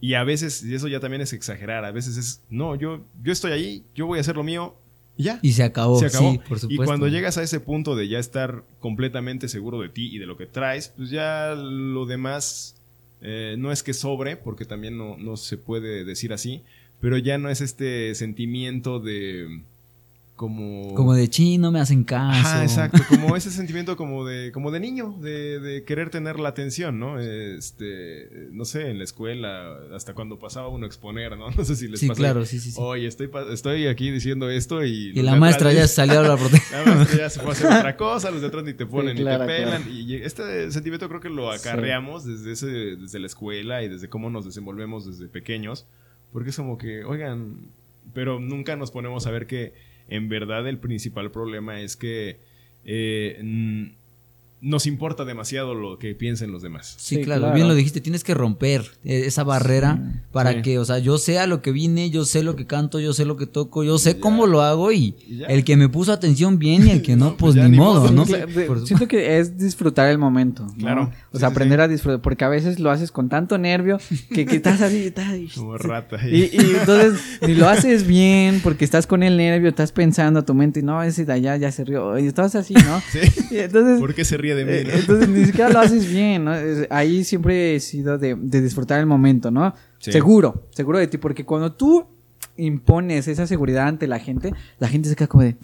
Y 0.00 0.14
a 0.14 0.24
veces, 0.24 0.62
y 0.62 0.74
eso 0.74 0.88
ya 0.88 0.98
también 1.00 1.20
es 1.20 1.32
exagerar, 1.34 1.84
a 1.84 1.90
veces 1.92 2.16
es, 2.16 2.40
no, 2.48 2.74
yo, 2.74 3.04
yo 3.22 3.32
estoy 3.32 3.52
ahí, 3.52 3.84
yo 3.94 4.06
voy 4.06 4.16
a 4.18 4.22
hacer 4.22 4.34
lo 4.36 4.42
mío, 4.42 4.74
y 5.16 5.24
ya. 5.24 5.38
Y 5.42 5.52
se 5.52 5.62
acabó, 5.62 5.98
Se 5.98 6.06
acabó. 6.06 6.32
sí, 6.32 6.38
por 6.38 6.56
y 6.56 6.60
supuesto. 6.60 6.84
cuando 6.86 7.08
llegas 7.08 7.36
a 7.36 7.42
ese 7.42 7.60
punto 7.60 7.94
de 7.96 8.08
ya 8.08 8.18
estar 8.18 8.62
completamente 8.78 9.48
seguro 9.48 9.80
de 9.80 9.90
ti 9.90 10.08
y 10.10 10.18
de 10.18 10.24
lo 10.24 10.38
que 10.38 10.46
traes, 10.46 10.94
pues 10.96 11.10
ya 11.10 11.54
lo 11.54 12.06
demás 12.06 12.76
eh, 13.20 13.56
no 13.58 13.70
es 13.72 13.82
que 13.82 13.92
sobre, 13.92 14.36
porque 14.36 14.64
también 14.64 14.96
no, 14.96 15.18
no 15.18 15.36
se 15.36 15.58
puede 15.58 16.04
decir 16.06 16.32
así, 16.32 16.62
pero 17.00 17.18
ya 17.18 17.36
no 17.36 17.50
es 17.50 17.60
este 17.60 18.14
sentimiento 18.14 18.98
de 19.00 19.60
como... 20.40 20.94
Como 20.94 21.12
de 21.12 21.28
chi, 21.28 21.58
no 21.58 21.70
me 21.70 21.80
hacen 21.80 22.02
caso. 22.02 22.30
Ajá, 22.40 22.62
exacto, 22.62 22.98
como 23.10 23.36
ese 23.36 23.50
sentimiento 23.50 23.94
como 23.98 24.24
de, 24.24 24.52
como 24.52 24.70
de 24.70 24.80
niño, 24.80 25.14
de, 25.20 25.60
de 25.60 25.84
querer 25.84 26.08
tener 26.08 26.40
la 26.40 26.48
atención, 26.48 26.98
¿no? 26.98 27.20
Este, 27.20 28.48
no 28.50 28.64
sé, 28.64 28.88
en 28.88 28.96
la 28.96 29.04
escuela, 29.04 29.76
hasta 29.94 30.14
cuando 30.14 30.38
pasaba 30.38 30.68
uno 30.68 30.84
a 30.84 30.86
exponer, 30.86 31.36
¿no? 31.36 31.50
No 31.60 31.64
sé 31.66 31.76
si 31.76 31.88
les 31.88 32.00
Sí, 32.00 32.08
pasa. 32.08 32.18
claro, 32.18 32.46
sí, 32.46 32.58
sí, 32.58 32.70
sí. 32.70 32.78
Oye, 32.80 33.06
estoy, 33.06 33.28
estoy 33.52 33.86
aquí 33.86 34.10
diciendo 34.10 34.48
esto 34.48 34.82
y... 34.82 35.10
y 35.14 35.20
la 35.22 35.36
maestra 35.36 35.74
ya 35.74 35.86
salió 35.86 36.20
a 36.20 36.22
la 36.22 36.36
protesta. 36.38 36.84
la 36.86 36.94
maestra 36.94 37.18
ya 37.18 37.28
se 37.28 37.40
fue 37.40 37.50
a 37.50 37.52
hacer 37.52 37.66
otra 37.66 37.96
cosa, 37.98 38.30
los 38.30 38.40
de 38.40 38.46
atrás 38.46 38.64
ni 38.64 38.72
te 38.72 38.86
ponen 38.86 39.18
Sí, 39.18 39.22
ni 39.22 39.28
te 39.30 39.38
pelan. 39.44 39.82
claro. 39.82 39.90
Y 39.94 40.14
este 40.14 40.70
sentimiento 40.72 41.06
creo 41.08 41.20
que 41.20 41.28
lo 41.28 41.52
Sí. 41.52 41.58
acarreamos 41.68 42.24
desde, 42.24 42.52
ese, 42.52 42.66
desde 42.96 43.18
la 43.18 43.26
escuela 43.26 43.82
y 43.82 43.88
desde 43.88 44.08
cómo 44.08 44.30
nos 44.30 44.46
desenvolvemos 44.46 45.04
desde 45.04 45.28
pequeños. 45.28 45.84
Porque 46.32 46.48
es 46.48 46.56
como 46.56 46.78
que, 46.78 47.04
oigan, 47.04 47.56
pero 48.14 48.40
nunca 48.40 48.74
nos 48.76 48.90
ponemos 48.90 49.26
a 49.26 49.30
ver 49.30 49.46
que 49.46 49.89
en 50.10 50.28
verdad 50.28 50.68
el 50.68 50.78
principal 50.78 51.30
problema 51.30 51.80
es 51.80 51.96
que 51.96 52.40
eh, 52.84 53.94
nos 54.62 54.86
importa 54.86 55.24
demasiado 55.24 55.74
lo 55.74 55.98
que 55.98 56.14
piensen 56.14 56.52
los 56.52 56.62
demás. 56.62 56.94
Sí, 56.98 57.16
Sí, 57.16 57.22
claro, 57.22 57.40
claro. 57.42 57.54
bien 57.54 57.66
lo 57.68 57.74
dijiste, 57.74 58.00
tienes 58.00 58.24
que 58.24 58.34
romper 58.34 58.82
eh, 59.04 59.22
esa 59.26 59.42
barrera 59.42 59.98
Sí. 60.00 60.20
para 60.32 60.52
Sí. 60.52 60.62
que, 60.62 60.78
o 60.78 60.84
sea, 60.84 60.98
yo 60.98 61.16
sé 61.18 61.38
a 61.38 61.46
lo 61.46 61.62
que 61.62 61.72
vine, 61.72 62.10
yo 62.10 62.24
sé 62.24 62.42
lo 62.42 62.56
que 62.56 62.66
canto, 62.66 63.00
yo 63.00 63.12
sé 63.14 63.24
lo 63.24 63.36
que 63.36 63.46
toco, 63.46 63.84
yo 63.84 63.98
sé 63.98 64.14
Ya. 64.14 64.20
cómo 64.20 64.46
lo 64.46 64.60
hago 64.62 64.92
y 64.92 65.14
el 65.48 65.64
que 65.64 65.76
me 65.76 65.88
puso 65.88 66.12
atención 66.12 66.58
bien 66.58 66.86
y 66.86 66.90
el 66.90 67.02
que 67.02 67.16
no, 67.16 67.30
No, 67.30 67.36
pues 67.36 67.54
pues 67.54 67.64
ni 67.64 67.70
ni 67.72 67.76
modo, 67.78 68.00
modo, 68.00 68.12
¿no? 68.12 68.26
Siento 68.86 69.08
que 69.08 69.38
es 69.38 69.56
disfrutar 69.58 70.08
el 70.10 70.18
momento. 70.18 70.64
¿no? 70.66 70.74
Claro. 70.74 71.12
O 71.32 71.38
sea, 71.38 71.48
sí, 71.48 71.52
aprender 71.52 71.78
sí. 71.78 71.82
a 71.84 71.88
disfrutar. 71.88 72.20
Porque 72.22 72.44
a 72.44 72.48
veces 72.48 72.78
lo 72.80 72.90
haces 72.90 73.10
con 73.12 73.28
tanto 73.28 73.56
nervio 73.58 73.98
que, 74.34 74.46
que 74.46 74.56
estás 74.56 74.80
así. 74.82 75.04
estás 75.06 75.28
ahí, 75.28 75.48
Como 75.54 75.78
rata. 75.78 76.16
Y, 76.28 76.50
y 76.52 76.74
entonces 76.78 77.20
ni 77.46 77.54
lo 77.54 77.68
haces 77.68 78.06
bien 78.06 78.60
porque 78.62 78.84
estás 78.84 79.06
con 79.06 79.22
el 79.22 79.36
nervio, 79.36 79.68
estás 79.70 79.92
pensando 79.92 80.40
a 80.40 80.44
tu 80.44 80.54
mente 80.54 80.80
y 80.80 80.82
no, 80.82 81.02
ese 81.02 81.24
de 81.24 81.32
allá 81.32 81.56
ya 81.56 81.72
se 81.72 81.84
rió. 81.84 82.18
Y 82.18 82.26
estás 82.26 82.54
así, 82.54 82.74
¿no? 82.74 83.00
Sí. 83.10 83.20
Y 83.50 83.58
entonces, 83.58 83.98
¿Por 84.00 84.14
qué 84.14 84.24
se 84.24 84.36
ríe 84.36 84.49
de 84.54 84.64
mí? 84.64 84.72
eh, 84.72 84.84
no? 84.86 84.92
entonces 84.92 85.28
ni 85.28 85.44
siquiera 85.46 85.70
lo 85.70 85.80
haces 85.80 86.08
bien, 86.10 86.44
¿no? 86.44 86.52
Ahí 86.90 87.24
siempre 87.24 87.74
he 87.76 87.80
sido 87.80 88.18
de, 88.18 88.34
de 88.34 88.60
disfrutar 88.62 89.00
el 89.00 89.06
momento, 89.06 89.50
¿no? 89.50 89.74
Sí. 89.98 90.12
Seguro, 90.12 90.66
seguro 90.70 90.98
de 90.98 91.06
ti, 91.06 91.18
porque 91.18 91.44
cuando 91.44 91.72
tú 91.72 92.06
impones 92.56 93.28
esa 93.28 93.46
seguridad 93.46 93.86
ante 93.88 94.06
la 94.06 94.18
gente, 94.18 94.52
la 94.78 94.88
gente 94.88 95.08
se 95.08 95.16
queda 95.16 95.28
como 95.28 95.44
de, 95.44 95.56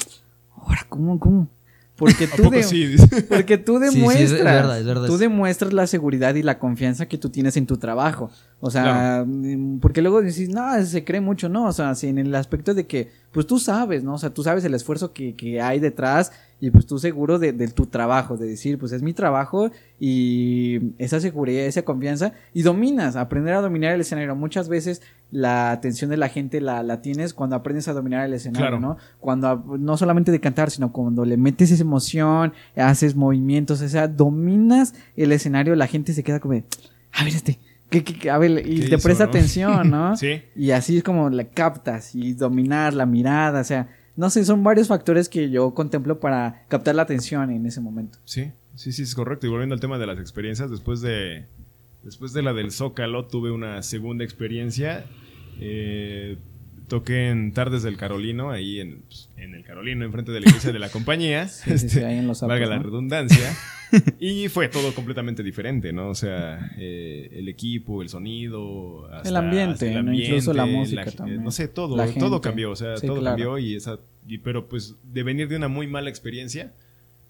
ahora, 0.57 0.87
¿cómo, 0.89 1.19
cómo? 1.21 1.49
Porque 1.97 2.25
¿A 2.33 2.37
tú, 2.37 2.51
de- 2.51 2.63
sí? 2.63 2.95
Porque 3.29 3.57
tú 3.57 3.79
Sí, 3.79 3.85
sí, 3.85 3.87
es 3.89 3.95
demuestras, 3.95 4.43
verdad, 4.45 4.79
es 4.81 4.85
verdad. 4.85 5.07
tú 5.07 5.17
demuestras 5.17 5.73
la 5.73 5.87
seguridad 5.87 6.35
y 6.35 6.43
la 6.43 6.59
confianza 6.59 7.07
que 7.07 7.17
tú 7.17 7.31
tienes 7.31 7.57
en 7.57 7.65
tu 7.67 7.79
trabajo. 7.79 8.31
O 8.61 8.71
sea, 8.71 9.25
mm, 9.27 9.79
porque 9.81 10.03
luego 10.03 10.21
dices, 10.21 10.51
no, 10.51 10.85
se 10.85 11.05
cree 11.05 11.23
mucho, 11.23 11.49
no, 11.49 11.65
o 11.67 11.73
sea, 11.73 11.95
si 11.95 12.09
en 12.09 12.19
el 12.19 12.35
aspecto 12.35 12.75
de 12.75 12.87
que, 12.87 13.11
pues 13.33 13.47
tú 13.47 13.59
sabes, 13.59 14.05
¿no? 14.05 14.13
O 14.15 14.19
sea, 14.19 14.29
tú 14.29 14.43
sabes 14.43 14.63
el 14.67 14.75
esfuerzo 14.75 15.15
que, 15.15 15.35
que 15.35 15.63
hay 15.63 15.81
detrás 15.81 16.33
y 16.61 16.71
pues 16.71 16.87
tú 16.87 16.99
seguro 16.99 17.39
de, 17.39 17.53
de 17.53 17.69
tu 17.69 17.87
trabajo, 17.87 18.37
de 18.37 18.47
decir, 18.47 18.79
pues 18.79 18.93
es 18.93 19.03
mi 19.03 19.13
trabajo 19.13 19.71
y 20.01 20.79
esa 20.99 21.21
seguridad, 21.21 21.65
esa 21.67 21.83
confianza 21.83 22.33
y 22.55 22.63
dominas, 22.63 23.17
aprender 23.17 23.55
a 23.55 23.61
dominar 23.61 23.93
el 23.95 24.01
escenario. 24.01 24.35
Muchas 24.35 24.69
veces 24.69 25.03
la 25.31 25.71
atención 25.73 26.09
de 26.11 26.17
la 26.17 26.29
gente 26.29 26.61
la, 26.61 26.83
la 26.83 27.03
tienes 27.03 27.35
cuando 27.35 27.57
aprendes 27.57 27.89
a 27.89 27.93
dominar 27.93 28.25
el 28.25 28.33
escenario, 28.33 28.69
Claro. 28.69 28.81
¿no? 28.81 28.97
Cuando 29.21 29.57
no 29.79 29.97
solamente 29.97 30.33
de 30.33 30.41
cantar, 30.41 30.71
sino 30.71 30.93
cuando 30.93 31.25
le 31.25 31.37
metes 31.37 31.71
esa 31.71 31.83
emoción, 31.83 32.53
haces 32.77 33.15
movimientos, 33.17 33.83
o 33.83 33.89
sea, 33.89 34.09
dominas 34.09 34.95
el 35.17 35.33
escenario, 35.33 35.75
la 35.75 35.87
gente 35.87 36.13
se 36.15 36.23
queda 36.23 36.41
como, 36.41 36.55
de, 36.55 36.65
a 37.13 37.25
ver 37.25 37.35
este, 37.35 37.59
¿qué, 37.91 38.03
qué- 38.03 38.19
qué?", 38.19 38.31
a 38.31 38.39
ver, 38.39 38.67
y 38.67 38.81
¿Qué 38.81 38.89
te 38.91 38.99
presta 38.99 39.25
no? 39.25 39.31
atención, 39.31 39.91
¿no? 39.91 40.17
Sí. 40.17 40.43
Y 40.55 40.71
así 40.71 40.97
es 40.99 41.03
como 41.03 41.29
la 41.29 41.45
captas 41.45 42.15
y 42.15 42.33
dominar 42.33 42.95
la 42.95 43.05
mirada, 43.05 43.61
o 43.61 43.65
sea, 43.65 43.89
no 44.17 44.31
sé, 44.31 44.45
son 44.45 44.65
varios 44.65 44.89
factores 44.89 45.29
que 45.29 45.51
yo 45.51 45.75
contemplo 45.75 46.19
para 46.19 46.65
captar 46.69 46.95
la 46.95 47.03
atención 47.03 47.51
en 47.51 47.67
ese 47.67 47.81
momento. 47.81 48.19
Sí, 48.25 48.51
sí, 48.75 48.93
sí, 48.93 49.03
es 49.03 49.15
correcto. 49.15 49.47
Y 49.47 49.51
volviendo 49.51 49.75
al 49.75 49.81
tema 49.81 49.99
de 49.99 50.07
las 50.07 50.19
experiencias, 50.19 50.71
después 50.71 51.01
de, 51.03 51.45
después 52.03 52.33
de 52.33 52.43
la 52.43 52.53
del 52.53 52.73
Zócalo, 52.73 53.27
tuve 53.27 53.51
una 53.51 53.83
segunda 53.83 54.25
experiencia. 54.25 55.05
Eh, 55.61 56.39
toqué 56.89 57.29
en 57.31 57.53
Tardes 57.53 57.83
del 57.83 57.97
Carolino, 57.97 58.51
ahí 58.51 58.81
en, 58.81 59.03
pues, 59.03 59.29
en 59.37 59.55
el 59.55 59.65
Carolino, 59.65 60.05
enfrente 60.05 60.33
de 60.33 60.41
la 60.41 60.47
iglesia 60.49 60.73
de 60.73 60.79
la 60.79 60.89
compañía. 60.89 61.49
Sí, 61.49 61.71
sí, 61.73 61.79
sí, 61.79 61.87
Este, 61.87 62.05
ahí 62.07 62.19
en 62.19 62.27
los 62.27 62.41
valga 62.41 62.55
autos, 62.57 62.69
la 62.71 62.77
¿no? 62.77 62.83
redundancia. 62.83 63.57
y 64.21 64.49
fue 64.49 64.69
todo 64.69 64.95
completamente 64.95 65.43
diferente, 65.43 65.93
¿no? 65.93 66.09
O 66.11 66.15
sea, 66.15 66.73
eh, 66.79 67.29
el 67.33 67.49
equipo, 67.49 68.03
el 68.03 68.09
sonido, 68.09 69.07
hasta- 69.13 69.29
El 69.29 69.37
ambiente, 69.37 69.89
hasta 69.89 70.03
¿no? 70.03 70.13
Incluso 70.13 70.53
la 70.53 70.67
música 70.67 71.05
ge- 71.05 71.13
también. 71.13 71.43
No 71.45 71.51
sé, 71.51 71.69
todo, 71.69 71.97
La 71.97 72.07
todo 72.13 72.41
cambió, 72.41 72.71
o 72.73 72.77
sea, 72.77 72.97
Sí, 72.97 73.07
todo 73.07 73.21
claro. 73.21 73.37
cambió 73.37 73.59
y 73.59 73.77
esa, 73.77 73.99
y, 74.29 74.39
pero 74.39 74.67
pues 74.69 74.95
de 75.05 75.23
venir 75.23 75.49
de 75.49 75.57
una 75.57 75.69
muy 75.69 75.87
mala 75.87 76.11
experiencia, 76.11 76.73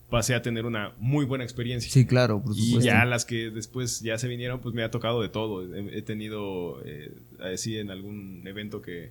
pasé 0.08 0.34
a 0.34 0.40
tener 0.42 0.64
una 0.66 0.92
muy 0.98 1.24
buena 1.26 1.44
experiencia. 1.44 1.90
Sí, 1.90 2.06
claro, 2.06 2.40
por 2.42 2.56
Y 2.56 2.60
supuesto. 2.66 2.86
ya 2.86 3.04
las 3.04 3.24
que 3.24 3.50
después 3.50 4.00
ya 4.00 4.16
se 4.18 4.28
vinieron, 4.28 4.60
pues 4.60 4.74
me 4.74 4.82
ha 4.82 4.90
tocado 4.90 5.20
de 5.20 5.28
todo. 5.28 5.62
He, 5.74 5.98
he 5.98 6.02
tenido, 6.02 6.80
eh, 6.86 7.12
así 7.52 7.76
en 7.78 7.90
algún 7.90 8.42
evento 8.46 8.80
que 8.82 9.10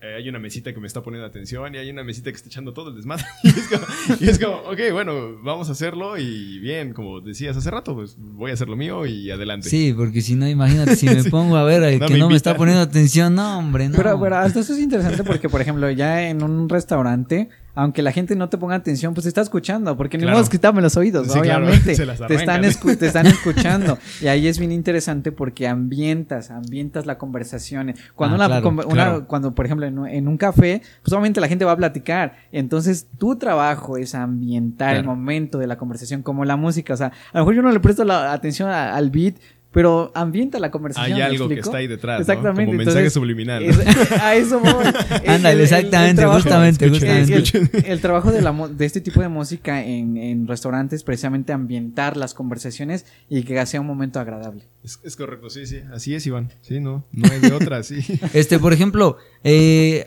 eh, 0.00 0.14
hay 0.16 0.28
una 0.28 0.38
mesita 0.38 0.72
que 0.72 0.78
me 0.78 0.86
está 0.86 1.02
poniendo 1.02 1.26
atención 1.26 1.74
y 1.74 1.78
hay 1.78 1.90
una 1.90 2.04
mesita 2.04 2.30
que 2.30 2.36
está 2.36 2.48
echando 2.48 2.72
todo 2.72 2.90
el 2.90 2.96
desmadre. 2.96 3.24
y, 3.42 3.48
es 3.48 3.68
como, 3.68 3.86
y 4.20 4.28
es 4.28 4.38
como, 4.38 4.56
ok, 4.58 4.78
bueno, 4.92 5.38
vamos 5.42 5.68
a 5.68 5.72
hacerlo 5.72 6.16
y 6.16 6.60
bien, 6.60 6.92
como 6.92 7.20
decías 7.20 7.56
hace 7.56 7.68
rato, 7.68 7.94
pues 7.96 8.16
voy 8.16 8.52
a 8.52 8.54
hacer 8.54 8.68
lo 8.68 8.76
mío 8.76 9.06
y 9.06 9.30
adelante. 9.30 9.68
Sí, 9.68 9.92
porque 9.96 10.20
si 10.20 10.36
no, 10.36 10.48
imagínate, 10.48 10.94
si 10.94 11.06
me 11.06 11.24
pongo 11.30 11.56
a 11.56 11.64
ver 11.64 11.82
al 11.82 11.98
No 11.98 12.06
que 12.06 12.12
me 12.12 12.18
no 12.20 12.28
me 12.28 12.36
está 12.36 12.56
poniendo 12.56 12.82
atención, 12.82 13.34
no, 13.34 13.58
hombre, 13.58 13.88
no. 13.88 13.96
Pero, 13.96 14.20
pero 14.20 14.36
hasta 14.36 14.60
eso 14.60 14.72
es 14.72 14.78
interesante 14.78 15.24
porque, 15.24 15.48
por 15.48 15.60
ejemplo, 15.60 15.90
ya 15.90 16.28
en 16.28 16.44
un 16.44 16.68
restaurante 16.68 17.48
aunque 17.80 18.02
la 18.02 18.10
gente 18.12 18.34
no 18.34 18.48
te 18.48 18.58
ponga 18.58 18.74
atención, 18.74 19.14
pues 19.14 19.22
te 19.22 19.28
está 19.28 19.40
escuchando, 19.40 19.96
porque 19.96 20.16
ni 20.18 20.22
Claro. 20.24 20.36
modo 20.36 20.44
es 20.44 20.50
quitarme 20.50 20.82
los 20.82 20.96
oídos, 20.96 21.30
Sí, 21.32 21.38
obviamente. 21.38 21.94
te, 22.28 22.34
están 22.34 22.62
te 22.62 23.06
están 23.06 23.26
escuchando. 23.26 23.98
y 24.20 24.26
ahí 24.26 24.48
es 24.48 24.58
bien 24.58 24.72
interesante 24.72 25.30
porque 25.32 25.68
ambientas, 25.68 26.50
ambientas 26.50 27.06
la 27.06 27.18
conversación. 27.18 27.94
Cuando, 28.14 28.34
Ah, 28.42 28.46
una, 28.46 28.60
claro, 28.60 28.88
una- 28.88 29.20
cuando 29.26 29.54
por 29.54 29.64
ejemplo, 29.66 29.86
en 29.86 29.98
un, 29.98 30.08
en 30.08 30.28
un 30.28 30.36
café, 30.36 30.82
pues 31.02 31.12
obviamente 31.12 31.40
la 31.40 31.48
gente 31.48 31.64
va 31.64 31.72
a 31.72 31.76
platicar. 31.76 32.34
Entonces, 32.52 33.06
tu 33.18 33.36
trabajo 33.36 33.96
es 33.96 34.14
ambientar 34.14 34.96
el 34.96 35.04
momento 35.04 35.58
de 35.58 35.66
la 35.66 35.76
conversación, 35.78 36.22
como 36.22 36.44
la 36.44 36.56
música. 36.56 36.94
O 36.94 36.96
sea, 36.96 37.08
a 37.32 37.38
lo 37.38 37.40
mejor 37.40 37.54
yo 37.54 37.62
no 37.62 37.70
le 37.70 37.80
presto 37.80 38.04
la 38.04 38.32
atención 38.32 38.68
a- 38.68 38.94
al 38.96 39.10
beat, 39.10 39.36
pero 39.78 40.10
ambienta 40.12 40.58
la 40.58 40.72
conversación. 40.72 41.12
Hay 41.12 41.18
¿me 41.20 41.24
algo 41.24 41.48
que 41.48 41.60
está 41.60 41.76
ahí 41.76 41.86
detrás, 41.86 42.18
¿no? 42.18 42.22
Exactamente. 42.22 42.64
Como 42.64 42.78
mensaje 42.78 42.98
entonces, 42.98 43.12
subliminal. 43.12 43.64
¿no? 43.64 43.70
es- 43.72 44.12
a 44.12 44.34
eso 44.34 44.58
voy. 44.58 44.72
Ándale, 45.24 45.28
el- 45.28 45.46
el- 45.46 45.46
el 45.46 45.60
exactamente, 45.60 46.14
trabajo- 46.22 46.40
justamente, 46.42 46.84
el- 46.84 46.90
justamente. 46.90 47.58
el- 47.78 47.84
el 47.92 48.00
trabajo 48.00 48.32
de, 48.32 48.42
la, 48.42 48.52
de 48.72 48.84
este 48.84 49.00
tipo 49.00 49.20
de 49.20 49.28
música 49.28 49.84
en, 49.84 50.16
en 50.16 50.48
restaurantes 50.48 51.04
precisamente 51.04 51.52
ambientar 51.52 52.16
las 52.16 52.34
conversaciones 52.34 53.06
y 53.30 53.44
que 53.44 53.64
sea 53.66 53.80
un 53.80 53.86
momento 53.86 54.18
agradable. 54.18 54.64
Es, 54.82 54.98
es 55.04 55.14
correcto, 55.14 55.48
sí, 55.48 55.64
sí. 55.64 55.78
Así 55.94 56.12
es, 56.12 56.26
Iván. 56.26 56.48
Sí, 56.62 56.80
no, 56.80 57.04
no 57.12 57.28
hay 57.30 57.38
de 57.38 57.52
otra, 57.52 57.84
sí. 57.84 57.98
Este, 58.34 58.58
por 58.58 58.72
ejemplo, 58.72 59.16
eh, 59.44 60.06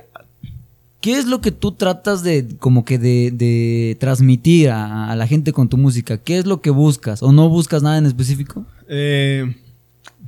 ¿qué 0.99 1.17
es 1.17 1.27
lo 1.27 1.39
que 1.39 1.51
tú 1.51 1.71
tratas 1.71 2.23
de, 2.23 2.45
como 2.59 2.83
que 2.83 2.97
de, 2.99 3.31
de 3.33 3.95
transmitir 4.01 4.69
a, 4.69 5.09
a 5.09 5.15
la 5.15 5.27
gente 5.27 5.53
con 5.53 5.69
tu 5.69 5.77
música? 5.77 6.17
¿Qué 6.17 6.39
es 6.39 6.45
lo 6.45 6.59
que 6.59 6.71
buscas? 6.71 7.23
¿O 7.23 7.31
no 7.31 7.47
buscas 7.47 7.81
nada 7.83 7.97
en 7.97 8.05
específico? 8.05 8.65
Eh, 8.93 9.55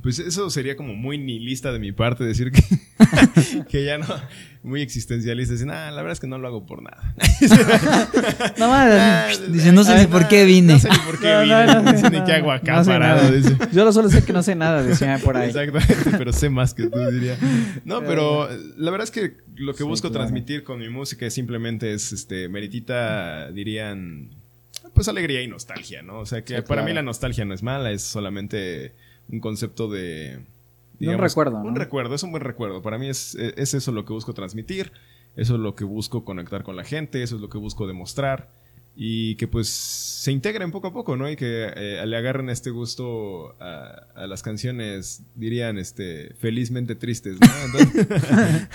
pues 0.02 0.18
eso 0.18 0.50
sería 0.50 0.74
como 0.76 0.94
muy 0.94 1.16
nihilista 1.18 1.70
de 1.72 1.78
mi 1.78 1.92
parte 1.92 2.24
decir 2.24 2.50
que, 2.50 2.62
que 3.68 3.84
ya 3.84 3.98
no, 3.98 4.06
muy 4.62 4.80
existencialista. 4.82 5.52
Decir, 5.52 5.66
"Nah, 5.66 5.90
la 5.90 5.96
verdad 6.02 6.12
es 6.12 6.20
que 6.20 6.26
no 6.26 6.36
lo 6.38 6.48
hago 6.48 6.66
por 6.66 6.82
nada. 6.82 7.14
No. 8.58 8.66
Ah, 8.72 9.28
Dice, 9.48 9.72
no 9.72 9.82
sé 9.84 9.98
ni 9.98 10.06
por 10.06 10.28
qué 10.28 10.44
vine. 10.44 10.74
No 10.74 10.78
sé 10.78 10.88
ni 10.90 10.98
por 10.98 11.18
qué 11.20 11.26
No, 11.34 11.42
vine. 11.42 11.66
no, 11.66 11.82
no, 11.82 11.92
No, 11.92 11.98
sé 11.98 12.10
ni 12.10 12.22
qué 12.24 12.32
hago 12.32 12.52
acá 12.52 12.82
parado. 12.84 13.30
dice. 13.30 13.56
Yo 13.72 13.90
solo 13.92 14.08
sé 14.10 14.24
que 14.24 14.32
no 14.32 14.42
sé 14.42 14.54
nada, 14.54 14.82
decía 14.82 15.18
por 15.22 15.36
ahí. 15.36 15.48
Exactamente, 15.48 16.18
pero 16.18 16.32
sé 16.32 16.48
más 16.50 16.74
que 16.74 16.86
tú 16.88 16.98
diría. 17.10 17.36
No, 17.84 18.00
pero 18.04 18.48
la 18.76 18.90
verdad 18.90 19.04
es 19.04 19.10
que 19.10 19.36
lo 19.56 19.72
que 19.72 19.78
Sí, 19.78 19.84
busco 19.84 20.08
claro. 20.08 20.24
transmitir 20.24 20.64
con 20.64 20.78
mi 20.78 20.88
música 20.88 21.26
es 21.26 21.34
simplemente 21.34 21.92
es 21.94 22.12
este 22.12 22.48
meritita 22.48 23.50
dirían 23.52 24.30
pues 24.94 25.08
alegría 25.08 25.42
y 25.42 25.48
nostalgia, 25.48 26.02
¿no? 26.02 26.20
O 26.20 26.26
sea 26.26 26.42
que 26.44 26.56
Sí, 26.56 26.62
para 26.62 26.66
claro. 26.82 26.84
mí 26.86 26.92
la 26.94 27.02
nostalgia 27.02 27.44
no 27.44 27.54
es 27.54 27.62
mala, 27.62 27.90
es 27.92 28.02
solamente 28.02 28.92
un 29.28 29.40
concepto 29.40 29.88
de 29.90 30.40
un 31.00 31.18
recuerdo, 31.18 31.58
Un 31.58 31.76
recuerdo, 31.76 32.14
es 32.14 32.22
un 32.22 32.30
buen 32.30 32.42
recuerdo. 32.42 32.80
Para 32.82 32.98
mí 32.98 33.08
es, 33.08 33.34
es 33.34 33.74
eso 33.74 33.92
lo 33.92 34.04
que 34.04 34.12
busco 34.12 34.32
transmitir, 34.32 34.92
eso 35.36 35.54
es 35.54 35.60
lo 35.60 35.74
que 35.74 35.84
busco 35.84 36.24
conectar 36.24 36.62
con 36.62 36.76
la 36.76 36.84
gente, 36.84 37.22
eso 37.22 37.36
es 37.36 37.42
lo 37.42 37.48
que 37.48 37.58
busco 37.58 37.86
demostrar 37.86 38.48
y 38.96 39.34
que 39.34 39.48
pues 39.48 39.68
se 39.68 40.30
integren 40.30 40.70
poco 40.70 40.86
a 40.86 40.92
poco, 40.92 41.16
¿no? 41.16 41.28
Y 41.28 41.34
que 41.34 41.66
eh, 41.74 42.06
le 42.06 42.16
agarren 42.16 42.48
este 42.48 42.70
gusto 42.70 43.56
a, 43.60 44.06
a 44.14 44.26
las 44.28 44.44
canciones, 44.44 45.22
dirían, 45.34 45.78
este, 45.78 46.32
felizmente 46.38 46.94
tristes, 46.94 47.38
¿no? 47.40 47.48
Entonces, 47.80 48.06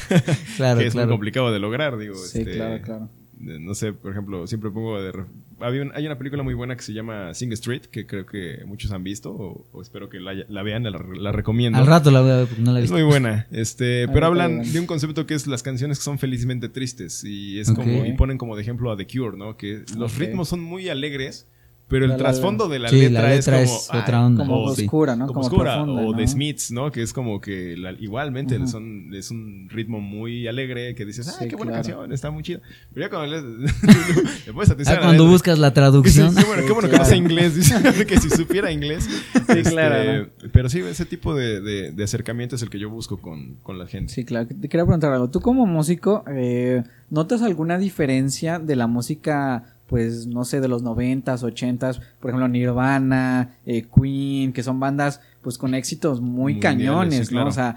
Claro, 0.57 0.79
que 0.81 0.87
es 0.87 0.93
muy 0.93 1.03
claro. 1.03 1.11
complicado 1.11 1.51
de 1.53 1.59
lograr, 1.59 1.97
digo. 1.97 2.15
Sí, 2.15 2.39
este, 2.39 2.55
claro, 2.55 2.81
claro. 2.83 3.09
No 3.39 3.73
sé, 3.73 3.93
por 3.93 4.11
ejemplo, 4.11 4.45
siempre 4.47 4.69
pongo 4.69 5.01
de... 5.01 5.13
ref- 5.13 5.27
Había 5.61 5.81
un- 5.83 5.91
hay 5.95 6.05
una 6.05 6.17
película 6.17 6.43
muy 6.43 6.53
buena 6.53 6.75
que 6.75 6.81
se 6.83 6.91
llama 6.93 7.33
Sing 7.33 7.51
Street, 7.53 7.83
que 7.83 8.05
creo 8.05 8.25
que 8.25 8.63
muchos 8.65 8.91
han 8.91 9.03
visto, 9.03 9.31
o, 9.31 9.65
o 9.71 9.81
espero 9.81 10.09
que 10.09 10.19
la, 10.19 10.33
vean, 10.63 10.83
la, 10.83 10.91
la 10.91 11.31
recomiendo. 11.31 11.77
Al 11.79 11.85
rato 11.87 12.11
la 12.11 12.19
voy 12.21 12.31
a 12.31 12.35
ver 12.37 12.47
porque 12.47 12.61
no 12.61 12.73
la 12.73 12.79
he 12.79 12.83
Es 12.83 12.89
visto. 12.91 12.95
muy 12.95 13.03
buena, 13.09 13.47
este, 13.51 14.07
pero 14.13 14.25
hablan 14.25 14.63
de 14.63 14.79
un 14.79 14.85
concepto 14.85 15.25
que 15.25 15.35
es 15.35 15.47
las 15.47 15.63
canciones 15.63 15.99
que 15.99 16.03
son 16.03 16.19
felizmente 16.19 16.67
tristes 16.69 17.23
y 17.23 17.59
es 17.59 17.71
como 17.71 18.05
y 18.05 18.13
ponen 18.13 18.37
como 18.37 18.55
de 18.57 18.61
ejemplo 18.61 18.91
a 18.91 18.97
The 18.97 19.07
Cure, 19.07 19.37
¿no? 19.37 19.55
Que 19.55 19.83
los 19.97 20.17
ritmos 20.17 20.49
son 20.49 20.59
muy 20.61 20.89
alegres, 20.89 21.47
pero 21.89 22.05
el 22.05 22.11
La, 22.11 22.17
la, 22.17 22.23
la. 22.23 22.29
trasfondo 22.29 22.69
de 22.69 22.79
la 22.79 22.89
Sí, 22.89 23.01
letra, 23.01 23.21
la 23.23 23.29
letra 23.29 23.61
es 23.61 23.69
es, 23.71 23.87
como 23.89 24.01
otra 24.01 24.17
ay, 24.19 24.23
onda. 24.25 24.45
Como 24.45 24.63
o- 24.63 24.75
sí. 24.75 24.83
oscura, 24.85 25.15
¿no? 25.15 25.27
como 25.27 25.33
Como, 25.41 25.47
oscura, 25.47 25.73
profunda, 25.75 26.01
o 26.03 26.11
¿no? 26.13 26.17
de 26.17 26.27
Smiths, 26.27 26.71
¿no? 26.71 26.91
Que 26.91 27.01
es 27.01 27.11
como 27.13 27.41
que 27.41 27.75
la- 27.77 27.91
igualmente 27.93 28.65
son, 28.67 29.13
es 29.13 29.31
un 29.31 29.67
ritmo 29.69 29.99
muy 29.99 30.47
alegre 30.47 30.95
que 30.95 31.03
dices, 31.05 31.27
ay, 31.27 31.33
Sí, 31.39 31.47
qué 31.49 31.55
buena 31.55 31.71
claro. 31.73 31.83
canción, 31.87 32.13
está 32.13 32.31
muy 32.31 32.43
chida. 32.43 32.61
Pero 32.93 33.05
ya 33.05 33.09
cuando 33.09 33.35
le, 33.35 33.41
le 33.41 33.73
pones 34.53 34.69
atención 34.69 34.97
Ah, 34.97 35.01
cuando 35.01 35.23
letra, 35.23 35.31
buscas 35.31 35.59
la 35.59 35.69
Dices, 35.69 35.73
traducción. 35.73 36.35
qué 36.35 36.43
bueno, 36.43 36.61
qué 36.61 36.67
Sí, 36.67 36.73
bueno 36.73 36.89
que 36.89 36.97
no 36.97 37.05
sé 37.05 37.17
inglés, 37.17 37.55
dice, 37.55 38.05
que 38.07 38.19
si 38.19 38.29
supiera 38.29 38.71
inglés. 38.71 39.09
Este, 39.35 39.63
claro, 39.63 40.29
Pero 40.51 40.69
sí, 40.69 40.79
ese 40.81 41.05
tipo 41.05 41.33
de, 41.35 41.59
de- 41.61 41.91
de 41.91 42.03
acercamiento 42.03 42.55
es 42.55 42.61
el 42.61 42.69
que 42.69 42.79
yo 42.79 42.89
busco 42.89 43.17
con, 43.17 43.55
con 43.63 43.79
la 43.79 43.87
gente. 43.87 44.13
Sí, 44.13 44.25
claro. 44.25 44.47
Te 44.47 44.69
quería 44.69 44.85
preguntar 44.85 45.11
algo. 45.11 45.29
Tú 45.29 45.39
como 45.41 45.65
músico, 45.65 46.23
eh, 46.31 46.83
¿notas 47.09 47.41
alguna 47.41 47.77
diferencia 47.77 48.59
de 48.59 48.75
la 48.75 48.87
música, 48.87 49.75
pues, 49.89 50.27
no 50.27 50.45
sé, 50.45 50.61
de 50.61 50.67
los 50.67 50.83
noventas, 50.83 51.43
ochentas? 51.43 51.99
Por 52.19 52.29
ejemplo, 52.29 52.47
Nirvana, 52.47 53.55
eh, 53.65 53.85
Queen, 53.93 54.53
que 54.53 54.63
son 54.63 54.79
bandas, 54.79 55.19
pues, 55.41 55.57
con 55.57 55.73
éxitos 55.73 56.21
muy 56.21 56.59
cañones, 56.59 57.27
sí, 57.27 57.33
¿no? 57.33 57.39
claro. 57.39 57.49
O 57.49 57.53
sea, 57.53 57.75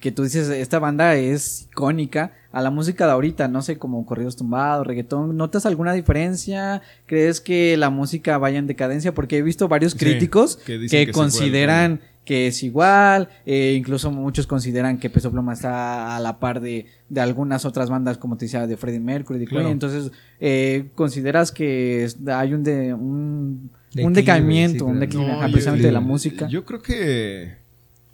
que 0.00 0.10
tú 0.10 0.24
dices, 0.24 0.48
esta 0.48 0.78
banda 0.78 1.14
es 1.14 1.68
icónica 1.70 2.32
a 2.50 2.60
la 2.60 2.70
música 2.70 3.06
de 3.06 3.12
ahorita, 3.12 3.48
no 3.48 3.62
sé, 3.62 3.78
como 3.78 4.04
corridos 4.04 4.36
tumbados, 4.36 4.86
reggaetón. 4.86 5.36
¿Notas 5.36 5.64
alguna 5.64 5.92
diferencia? 5.92 6.82
¿Crees 7.06 7.40
que 7.40 7.76
la 7.76 7.88
música 7.88 8.36
vaya 8.38 8.58
en 8.58 8.66
decadencia? 8.66 9.14
Porque 9.14 9.38
he 9.38 9.42
visto 9.42 9.68
varios 9.68 9.92
Sí, 9.92 9.98
críticos 9.98 10.56
que 10.56 11.10
consideran 11.12 12.00
que 12.24 12.46
es 12.46 12.62
igual, 12.62 13.28
eh, 13.46 13.74
incluso 13.76 14.10
muchos 14.12 14.46
consideran 14.46 14.98
que 14.98 15.10
Peso 15.10 15.30
Pluma 15.32 15.54
está 15.54 16.16
a 16.16 16.20
la 16.20 16.38
par 16.38 16.60
de, 16.60 16.86
de 17.08 17.20
algunas 17.20 17.64
otras 17.64 17.90
bandas, 17.90 18.16
como 18.18 18.36
te 18.36 18.44
decía, 18.44 18.66
de 18.66 18.76
Freddie 18.76 19.00
Mercury, 19.00 19.40
de 19.40 19.46
Queen. 19.46 19.60
Claro. 19.62 19.72
Entonces, 19.72 20.12
eh, 20.40 20.88
¿consideras 20.94 21.50
que 21.50 22.06
hay 22.28 22.54
un, 22.54 22.62
de, 22.62 22.94
un, 22.94 23.70
un 23.98 24.12
decaimiento, 24.12 24.84
sí, 24.84 24.90
un 24.90 24.98
claro. 24.98 25.00
declive 25.00 25.26
No, 25.26 25.32
ajá, 25.38 25.46
yo- 25.48 25.52
precisamente 25.52 25.86
de 25.86 25.92
la 25.92 26.00
música? 26.00 26.48
Yo 26.48 26.64
creo 26.64 26.80
que. 26.80 27.56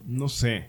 No 0.07 0.29
sé. 0.31 0.69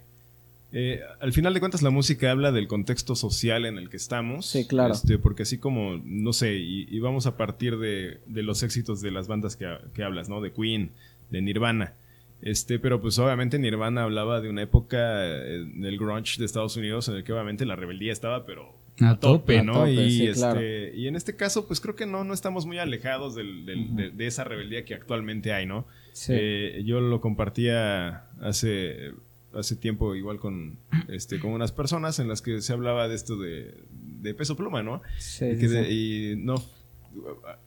Eh, 0.71 0.99
al 1.21 1.33
final 1.33 1.53
de 1.53 1.61
cuentas, 1.61 1.81
la 1.81 1.89
música 1.89 2.29
habla 2.29 2.51
del 2.51 2.67
contexto 2.67 3.15
social 3.15 3.65
en 3.65 3.77
el 3.77 3.89
que 3.89 3.97
estamos. 3.97 4.45
Sí, 4.47 4.67
claro. 4.67 4.93
Este, 4.93 5.17
porque 5.17 5.43
así 5.43 5.57
como, 5.57 5.99
no 6.03 6.33
sé, 6.33 6.57
y, 6.57 6.87
y 6.91 6.99
vamos 6.99 7.25
a 7.25 7.37
partir 7.37 7.77
de, 7.79 8.19
de 8.27 8.43
los 8.43 8.61
éxitos 8.63 9.01
de 9.01 9.11
las 9.11 9.27
bandas 9.27 9.55
que, 9.55 9.65
que 9.95 10.03
hablas, 10.03 10.27
¿no? 10.29 10.41
De 10.41 10.51
Queen, 10.51 10.91
de 11.31 11.41
Nirvana. 11.41 11.93
Este, 12.41 12.79
pero 12.79 13.01
pues 13.01 13.19
obviamente 13.19 13.59
Nirvana 13.59 14.03
hablaba 14.03 14.39
de 14.39 14.49
una 14.49 14.61
época 14.61 14.97
eh, 15.25 15.65
del 15.75 15.97
grunge 15.97 16.39
de 16.39 16.45
Estados 16.45 16.77
Unidos 16.77 17.07
en 17.09 17.15
el 17.15 17.23
que 17.23 17.33
obviamente 17.33 17.65
la 17.65 17.75
rebeldía 17.75 18.13
estaba, 18.13 18.45
pero 18.45 18.73
A 19.01 19.11
a 19.11 19.19
tope, 19.19 19.57
tope, 19.57 19.59
a 19.59 19.63
¿no? 19.63 19.73
tope, 19.73 19.91
y, 19.93 20.11
sí, 20.11 20.27
este, 20.27 20.39
claro. 20.39 20.61
y 20.61 21.07
en 21.07 21.15
este 21.17 21.35
caso, 21.35 21.67
pues 21.67 21.81
creo 21.81 21.95
que 21.97 22.05
no, 22.05 22.23
no 22.23 22.33
estamos 22.33 22.65
muy 22.65 22.77
alejados 22.77 23.35
del- 23.35 23.65
del- 23.65 23.95
de, 23.95 24.09
de 24.11 24.27
esa 24.27 24.45
rebeldía 24.45 24.85
que 24.85 24.93
actualmente 24.95 25.51
hay, 25.51 25.65
¿no? 25.65 25.85
Sí. 26.13 26.31
Eh, 26.35 26.81
yo 26.85 27.01
lo 27.01 27.19
compartía 27.21 28.23
hace, 28.41 29.11
hace 29.53 29.75
tiempo 29.75 30.15
igual 30.15 30.37
con, 30.39 30.77
este, 31.09 31.39
con 31.39 31.51
unas 31.51 31.71
personas 31.73 32.19
en 32.19 32.27
las 32.29 32.41
que 32.41 32.61
se 32.61 32.71
hablaba 32.73 33.07
de 33.09 33.15
esto 33.15 33.37
de, 33.37 33.73
de 34.21 34.33
peso 34.33 34.55
pluma, 34.55 34.81
¿no? 34.81 35.01
Sí, 35.17 35.45
y, 35.45 35.57
que 35.57 35.67
de- 35.67 35.91
y 35.91 36.35
no... 36.37 36.55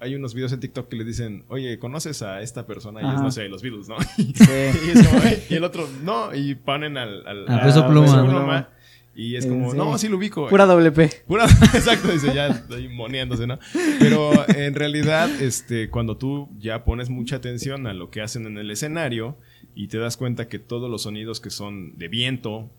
Hay 0.01 0.15
unos 0.15 0.35
videos 0.35 0.53
en 0.53 0.61
TikTok 0.61 0.89
que 0.89 0.97
le 0.97 1.05
dicen, 1.05 1.45
oye, 1.49 1.79
¿conoces 1.79 2.23
a 2.23 2.43
esta 2.43 2.67
persona? 2.67 3.03
Y 3.03 3.07
es, 3.07 3.21
no 3.21 3.31
sé, 3.31 3.49
los 3.49 3.63
Beatles, 3.63 3.89
¿no? 3.89 3.97
y, 4.19 4.33
es 4.33 5.07
como, 5.07 5.23
y 5.51 5.55
el 5.55 5.65
otro, 5.65 5.89
no, 6.03 6.35
y 6.35 6.55
ponen 6.55 6.97
al... 6.97 7.27
al 7.27 7.49
A 7.49 7.63
Peso 7.63 7.87
Pluma. 7.87 8.69
Y 9.15 9.37
es 9.37 9.45
como, 9.45 9.73
sí. 9.73 9.77
no, 9.77 9.99
sí 9.99 10.09
lo 10.09 10.17
ubico. 10.17 10.49
Pura 10.49 10.65
doble 10.65 10.91
P. 10.91 11.11
Pura- 11.27 11.45
exacto, 11.75 12.11
dice, 12.11 12.33
ya 12.35 12.47
estoy 12.47 12.89
moneándose, 12.89 13.47
¿no? 13.47 13.59
Pero 13.99 14.31
en 14.49 14.75
realidad, 14.75 15.29
este, 15.41 15.91
cuando 15.91 16.17
tú 16.17 16.49
ya 16.59 16.85
pones 16.85 17.11
mucha 17.11 17.37
atención 17.37 17.87
a 17.87 17.93
lo 17.93 18.11
que 18.11 18.23
hacen 18.23 18.47
en 18.47 18.57
el 18.57 18.71
escenario 18.71 19.37
y 19.75 19.89
te 19.89 19.99
das 19.99 20.17
cuenta 20.17 20.49
que 20.49 20.59
todos 20.59 20.91
los 20.91 21.03
sonidos 21.03 21.41
que 21.41 21.51
son 21.51 21.99
de 21.99 22.09
viento, 22.09 22.71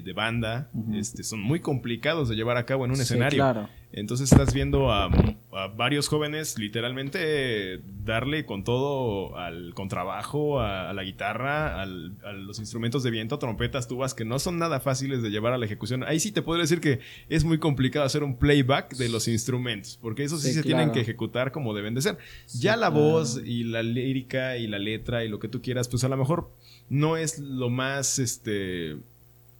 de 0.00 0.12
banda, 0.12 0.70
este, 0.94 1.22
son 1.22 1.40
muy 1.40 1.60
complicados 1.60 2.28
de 2.28 2.34
llevar 2.36 2.56
a 2.56 2.64
cabo 2.66 2.84
en 2.84 2.90
un 2.92 2.96
Sí, 2.96 3.02
escenario. 3.02 3.36
claro. 3.38 3.68
Entonces 3.94 4.32
estás 4.32 4.54
viendo 4.54 4.90
a, 4.90 5.10
a 5.52 5.66
varios 5.66 6.08
jóvenes 6.08 6.56
literalmente 6.58 7.80
darle 8.04 8.46
con 8.46 8.64
todo 8.64 9.36
al 9.36 9.74
contrabajo, 9.74 10.60
a, 10.60 10.88
a 10.88 10.92
la 10.94 11.02
guitarra, 11.04 11.82
al- 11.82 12.14
a 12.24 12.32
los 12.32 12.58
instrumentos 12.58 13.02
de 13.02 13.10
viento, 13.10 13.38
trompetas, 13.38 13.88
tubas, 13.88 14.14
que 14.14 14.24
no 14.24 14.38
son 14.38 14.58
nada 14.58 14.80
fáciles 14.80 15.22
de 15.22 15.30
llevar 15.30 15.52
a 15.52 15.58
la 15.58 15.66
ejecución. 15.66 16.04
Ahí 16.04 16.20
sí 16.20 16.32
te 16.32 16.40
puedo 16.40 16.58
decir 16.60 16.80
que 16.80 17.00
es 17.28 17.44
muy 17.44 17.58
complicado 17.58 18.06
hacer 18.06 18.22
un 18.24 18.36
playback 18.38 18.94
de 18.96 19.10
los 19.10 19.28
instrumentos, 19.28 19.98
porque 20.00 20.24
esos 20.24 20.40
sí, 20.40 20.48
Sí, 20.48 20.54
se 20.54 20.62
claro. 20.62 20.76
tienen 20.78 20.94
que 20.94 21.00
ejecutar 21.00 21.52
como 21.52 21.74
deben 21.74 21.94
de 21.94 22.00
ser. 22.02 22.16
Sí, 22.46 22.60
ya 22.62 22.76
la 22.76 22.88
claro. 22.90 23.02
voz 23.04 23.42
y 23.44 23.64
la 23.64 23.82
lírica 23.82 24.56
y 24.56 24.66
la 24.68 24.78
letra 24.78 25.22
y 25.24 25.28
lo 25.28 25.38
que 25.38 25.48
tú 25.48 25.60
quieras, 25.60 25.88
pues 25.88 26.02
a 26.04 26.08
lo 26.08 26.16
mejor 26.16 26.50
no 26.88 27.16
es 27.18 27.38
lo 27.38 27.68
más, 27.68 28.18
este 28.18 28.96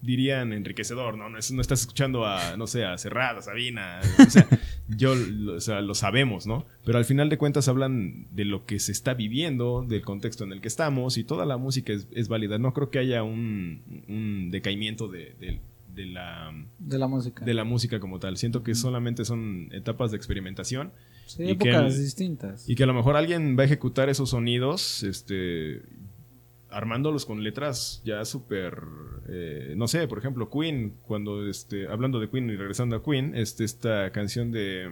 dirían 0.02 0.52
enriquecedor, 0.52 1.16
¿no? 1.16 1.28
No, 1.30 1.38
es- 1.38 1.52
no 1.52 1.60
estás 1.62 1.80
escuchando 1.80 2.26
a, 2.26 2.56
no 2.56 2.66
sé, 2.66 2.84
a 2.84 2.98
Serrat, 2.98 3.38
a 3.38 3.42
Sabina, 3.42 4.00
o 4.18 4.28
sea, 4.28 4.46
yo, 4.88 5.14
lo- 5.14 5.54
o 5.54 5.60
sea, 5.60 5.80
lo 5.80 5.94
sabemos, 5.94 6.46
¿no? 6.46 6.66
Pero 6.84 6.98
al 6.98 7.04
final 7.04 7.28
de 7.30 7.38
cuentas 7.38 7.68
hablan 7.68 8.26
de 8.32 8.44
lo 8.44 8.66
que 8.66 8.78
se 8.80 8.92
está 8.92 9.14
viviendo, 9.14 9.84
del 9.88 10.02
contexto 10.02 10.44
en 10.44 10.52
el 10.52 10.60
que 10.60 10.68
estamos 10.68 11.16
y 11.18 11.24
toda 11.24 11.46
la 11.46 11.56
música 11.56 11.92
es, 11.92 12.08
es 12.12 12.28
válida. 12.28 12.58
No 12.58 12.74
creo 12.74 12.90
que 12.90 12.98
haya 12.98 13.22
un, 13.22 14.04
un 14.08 14.50
decaimiento 14.50 15.08
de, 15.08 15.34
de- 15.40 15.60
de 15.94 16.06
la, 16.06 16.50
De 16.78 16.98
la 16.98 17.06
música. 17.06 17.44
de 17.44 17.52
la 17.52 17.64
música 17.64 18.00
como 18.00 18.18
tal. 18.18 18.38
Siento 18.38 18.62
que 18.62 18.74
solamente 18.74 19.26
son 19.26 19.68
etapas 19.72 20.10
de 20.10 20.16
experimentación 20.16 20.90
Sí, 21.26 21.42
y 21.44 21.50
épocas 21.50 21.98
distintas. 21.98 22.66
y 22.68 22.74
que 22.76 22.84
a 22.84 22.86
lo 22.86 22.94
mejor 22.94 23.14
alguien 23.14 23.56
va 23.58 23.62
a 23.62 23.66
ejecutar 23.66 24.08
esos 24.08 24.30
sonidos, 24.30 25.02
este, 25.02 25.82
armándolos 26.72 27.26
con 27.26 27.42
letras 27.44 28.02
ya 28.04 28.24
súper, 28.24 28.78
eh, 29.28 29.74
no 29.76 29.86
sé, 29.88 30.08
por 30.08 30.18
ejemplo, 30.18 30.50
Queen, 30.50 30.94
cuando, 31.06 31.48
este, 31.48 31.86
hablando 31.88 32.18
de 32.20 32.28
Queen 32.30 32.50
y 32.50 32.56
regresando 32.56 32.96
a 32.96 33.02
Queen, 33.02 33.34
este, 33.36 33.64
esta 33.64 34.10
canción 34.10 34.50
de, 34.52 34.90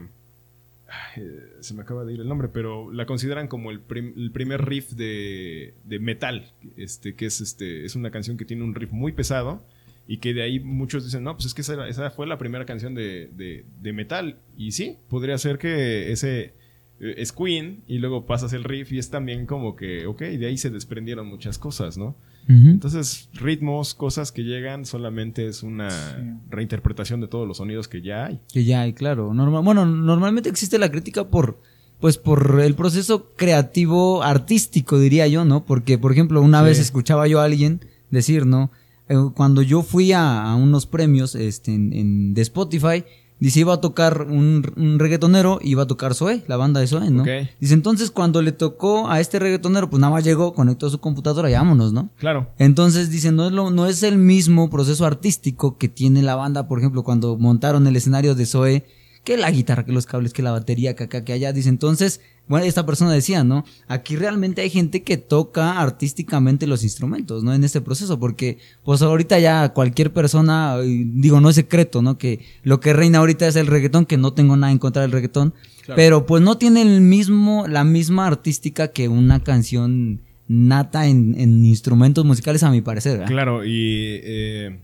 eh, 1.17 1.53
se 1.61 1.75
me 1.75 1.83
acaba 1.83 2.05
de 2.05 2.15
ir 2.15 2.21
el 2.21 2.29
nombre, 2.29 2.49
pero 2.49 2.93
la 2.93 3.07
consideran 3.07 3.49
como 3.49 3.71
el, 3.71 3.81
prim- 3.81 4.13
el 4.17 4.31
primer 4.33 4.65
riff 4.65 4.91
de, 4.93 5.75
de 5.85 5.99
metal, 5.99 6.53
este, 6.77 7.15
que 7.15 7.27
es, 7.27 7.41
este, 7.41 7.85
es 7.85 7.95
una 7.97 8.11
canción 8.11 8.37
que 8.37 8.45
tiene 8.45 8.65
un 8.65 8.75
riff 8.75 8.91
muy 8.93 9.13
pesado. 9.13 9.63
Y 10.09 10.17
que 10.17 10.35
de 10.35 10.43
ahí 10.43 10.59
muchos 10.59 11.05
dicen, 11.05 11.23
no, 11.23 11.35
pues 11.37 11.47
es 11.47 11.55
que 11.55 11.61
esa, 11.61 11.87
esa 11.87 12.11
fue 12.11 12.27
la 12.27 12.37
primera 12.37 12.65
canción 12.65 12.97
de, 12.97 13.29
de- 13.37 13.65
de 13.81 13.93
metal. 13.93 14.39
Y 14.57 14.73
sí, 14.73 14.97
podría 15.09 15.39
ser 15.39 15.57
que 15.59 16.11
ese, 16.11 16.53
es 17.01 17.33
Queen 17.33 17.83
y 17.89 17.99
luego 17.99 18.27
pasas 18.27 18.53
el 18.53 18.63
riff 18.65 18.93
y 18.93 18.99
es 18.99 19.11
también 19.11 19.47
como 19.47 19.75
que, 19.75 20.07
ok, 20.07 20.21
de 20.21 20.47
ahí 20.47 20.59
se 20.59 20.71
desprendieron 20.71 21.27
muchas 21.27 21.59
cosas, 21.59 21.97
¿no? 21.99 22.15
Entonces, 22.49 23.29
ritmos, 23.35 23.95
cosas 23.95 24.33
que 24.33 24.43
llegan, 24.43 24.85
solamente 24.85 25.47
es 25.47 25.63
una 25.63 25.89
Sí. 25.91 26.17
reinterpretación 26.51 27.21
de 27.21 27.29
todos 27.29 27.47
los 27.47 27.59
sonidos 27.59 27.87
que 27.87 28.03
ya 28.03 28.27
hay. 28.27 28.41
Que 28.53 28.65
ya 28.65 28.81
hay, 28.81 28.93
claro. 28.93 29.33
Normal, 29.35 29.63
bueno, 29.65 29.87
normalmente 29.87 30.49
existe 30.49 30.79
la 30.79 30.91
crítica 30.91 31.29
por, 31.29 31.61
pues, 32.01 32.19
por 32.19 32.61
el 32.61 32.75
proceso 32.75 33.31
creativo 33.37 34.23
artístico, 34.25 34.99
diría 34.99 35.29
yo, 35.29 35.45
¿no? 35.45 35.65
Porque, 35.65 35.97
por 35.97 36.11
ejemplo, 36.13 36.43
una 36.43 36.61
Sí. 36.61 36.65
vez 36.65 36.79
escuchaba 36.81 37.29
yo 37.29 37.41
a 37.41 37.45
alguien 37.45 37.81
decir, 38.11 38.47
¿no? 38.47 38.73
Eh, 39.09 39.15
cuando 39.37 39.63
yo 39.63 39.83
fui 39.83 40.13
a, 40.13 40.43
a 40.43 40.57
unos 40.57 40.87
premios 40.87 41.35
este, 41.37 41.73
en, 41.75 41.93
en- 41.93 42.35
de 42.35 42.43
Spotify, 42.43 43.05
dice, 43.41 43.61
iba 43.61 43.75
a 43.75 43.81
tocar 43.81 44.23
un, 44.29 44.63
un 44.77 44.99
reggaetonero, 44.99 45.59
iba 45.63 45.83
a 45.83 45.87
tocar 45.87 46.15
Zoe, 46.15 46.45
la 46.47 46.57
banda 46.57 46.79
de 46.81 46.87
Zoe, 46.87 47.11
¿no? 47.11 47.25
Dice, 47.61 47.75
entonces 47.75 48.11
cuando 48.11 48.43
le 48.43 48.53
tocó 48.53 49.09
a 49.11 49.19
este 49.19 49.39
reggaetonero, 49.39 49.91
pues 49.91 50.01
nada 50.01 50.13
más 50.13 50.23
llegó, 50.25 50.53
conectó 50.55 50.89
su 50.91 51.01
computadora 51.01 51.51
y 51.51 51.55
vámonos, 51.55 51.93
¿no? 51.93 52.11
Claro. 52.19 52.49
Entonces 52.59 53.11
dicen, 53.11 53.35
no 53.37 53.47
es, 53.47 53.53
lo- 53.53 53.71
no 53.71 53.87
es 53.87 54.03
el 54.03 54.19
mismo 54.19 54.71
proceso 54.71 55.05
artístico 55.07 55.79
que 55.79 55.89
tiene 55.89 56.23
la 56.23 56.37
banda, 56.37 56.69
por 56.69 56.79
ejemplo, 56.79 57.03
cuando 57.03 57.37
montaron 57.37 57.87
el 57.87 57.97
escenario 57.97 58.35
de 58.35 58.47
Zoe, 58.47 58.85
que 59.25 59.37
la 59.37 59.51
guitarra, 59.51 59.85
que 59.85 59.93
los 59.93 60.07
cables, 60.07 60.33
que 60.33 60.43
la 60.43 60.51
batería, 60.53 60.97
que 60.97 61.05
acá, 61.05 61.25
que 61.25 61.33
allá. 61.33 61.53
Dice, 61.53 61.69
entonces, 61.69 62.21
bueno, 62.49 62.65
esta 62.65 62.87
persona 62.87 63.13
decía, 63.13 63.45
¿no? 63.45 63.65
Aquí 63.87 64.17
realmente 64.17 64.63
hay 64.63 64.71
gente 64.71 65.03
que 65.03 65.19
toca 65.19 65.79
artísticamente 65.81 66.67
los 66.67 66.83
instrumentos, 66.83 67.45
¿no? 67.45 67.53
En 67.55 67.63
este 67.63 67.81
proceso, 67.81 68.19
porque 68.19 68.59
pues 68.83 69.03
ahorita 69.03 69.39
ya 69.39 69.69
cualquier 69.75 70.13
persona, 70.13 70.79
digo, 70.81 71.41
no 71.41 71.51
es 71.51 71.57
secreto, 71.57 72.01
¿no? 72.03 72.17
Que 72.19 72.41
lo 72.63 72.81
que 72.81 72.93
reina 72.93 73.19
ahorita 73.19 73.47
es 73.47 73.57
el 73.57 73.67
reggaetón, 73.67 74.07
que 74.07 74.17
no 74.17 74.33
tengo 74.33 74.57
nada 74.57 74.73
en 74.73 74.79
contra 74.79 75.03
del 75.03 75.13
reggaetón, 75.13 75.53
Claro. 75.85 75.97
pero 75.97 76.27
pues 76.27 76.43
no 76.43 76.57
tiene 76.59 76.83
el 76.83 77.01
mismo, 77.01 77.67
la 77.69 77.85
misma 77.85 78.27
artística 78.27 78.89
que 78.89 79.09
una 79.09 79.41
canción 79.41 80.21
nata 80.49 81.07
en, 81.07 81.35
en 81.39 81.65
instrumentos 81.65 82.25
musicales, 82.25 82.63
a 82.63 82.71
mi 82.71 82.81
parecer. 82.81 83.13
¿verdad? 83.19 83.29
Claro, 83.29 83.65
y 83.65 84.21
eh, 84.23 84.81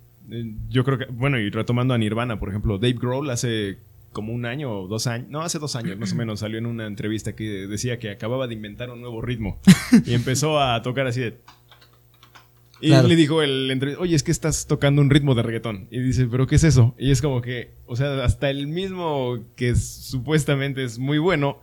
yo 0.68 0.84
creo 0.84 0.98
que, 0.98 1.06
bueno, 1.06 1.38
y 1.38 1.50
retomando 1.50 1.94
a 1.94 1.98
Nirvana, 1.98 2.38
por 2.38 2.48
ejemplo, 2.50 2.78
Dave 2.78 2.94
Grohl 2.94 3.30
hace 3.30 3.78
como 4.16 4.32
un 4.32 4.46
año 4.46 4.70
o 4.72 4.88
dos 4.88 5.06
años, 5.06 5.28
no, 5.28 5.42
hace 5.42 5.58
dos 5.58 5.76
años 5.76 5.98
más 5.98 6.14
o 6.14 6.16
menos, 6.16 6.40
salió 6.40 6.56
en 6.56 6.64
una 6.64 6.86
entrevista 6.86 7.36
que 7.36 7.66
decía 7.66 7.98
que 7.98 8.08
acababa 8.08 8.46
de 8.46 8.54
inventar 8.54 8.88
un 8.88 9.02
nuevo 9.02 9.20
ritmo 9.20 9.58
y 10.06 10.14
empezó 10.14 10.58
a 10.58 10.80
tocar 10.80 11.06
así 11.06 11.20
de... 11.20 11.36
Y 12.80 12.88
Claro. 12.88 13.08
le 13.08 13.14
dijo 13.16 13.42
el 13.42 13.70
entrevistador, 13.70 14.04
oye, 14.06 14.16
es 14.16 14.22
que 14.22 14.30
estás 14.30 14.66
tocando 14.66 15.02
un 15.02 15.10
ritmo 15.10 15.34
de 15.34 15.42
reggaetón. 15.42 15.86
Y 15.90 16.00
dice, 16.00 16.26
¿pero 16.30 16.46
qué 16.46 16.54
es 16.56 16.64
eso? 16.64 16.94
Y 16.98 17.10
es 17.10 17.20
como 17.20 17.42
que, 17.42 17.72
o 17.84 17.94
sea, 17.94 18.24
hasta 18.24 18.48
el 18.48 18.68
mismo 18.68 19.38
que 19.54 19.74
supuestamente 19.76 20.82
es 20.82 20.98
muy 20.98 21.18
bueno, 21.18 21.60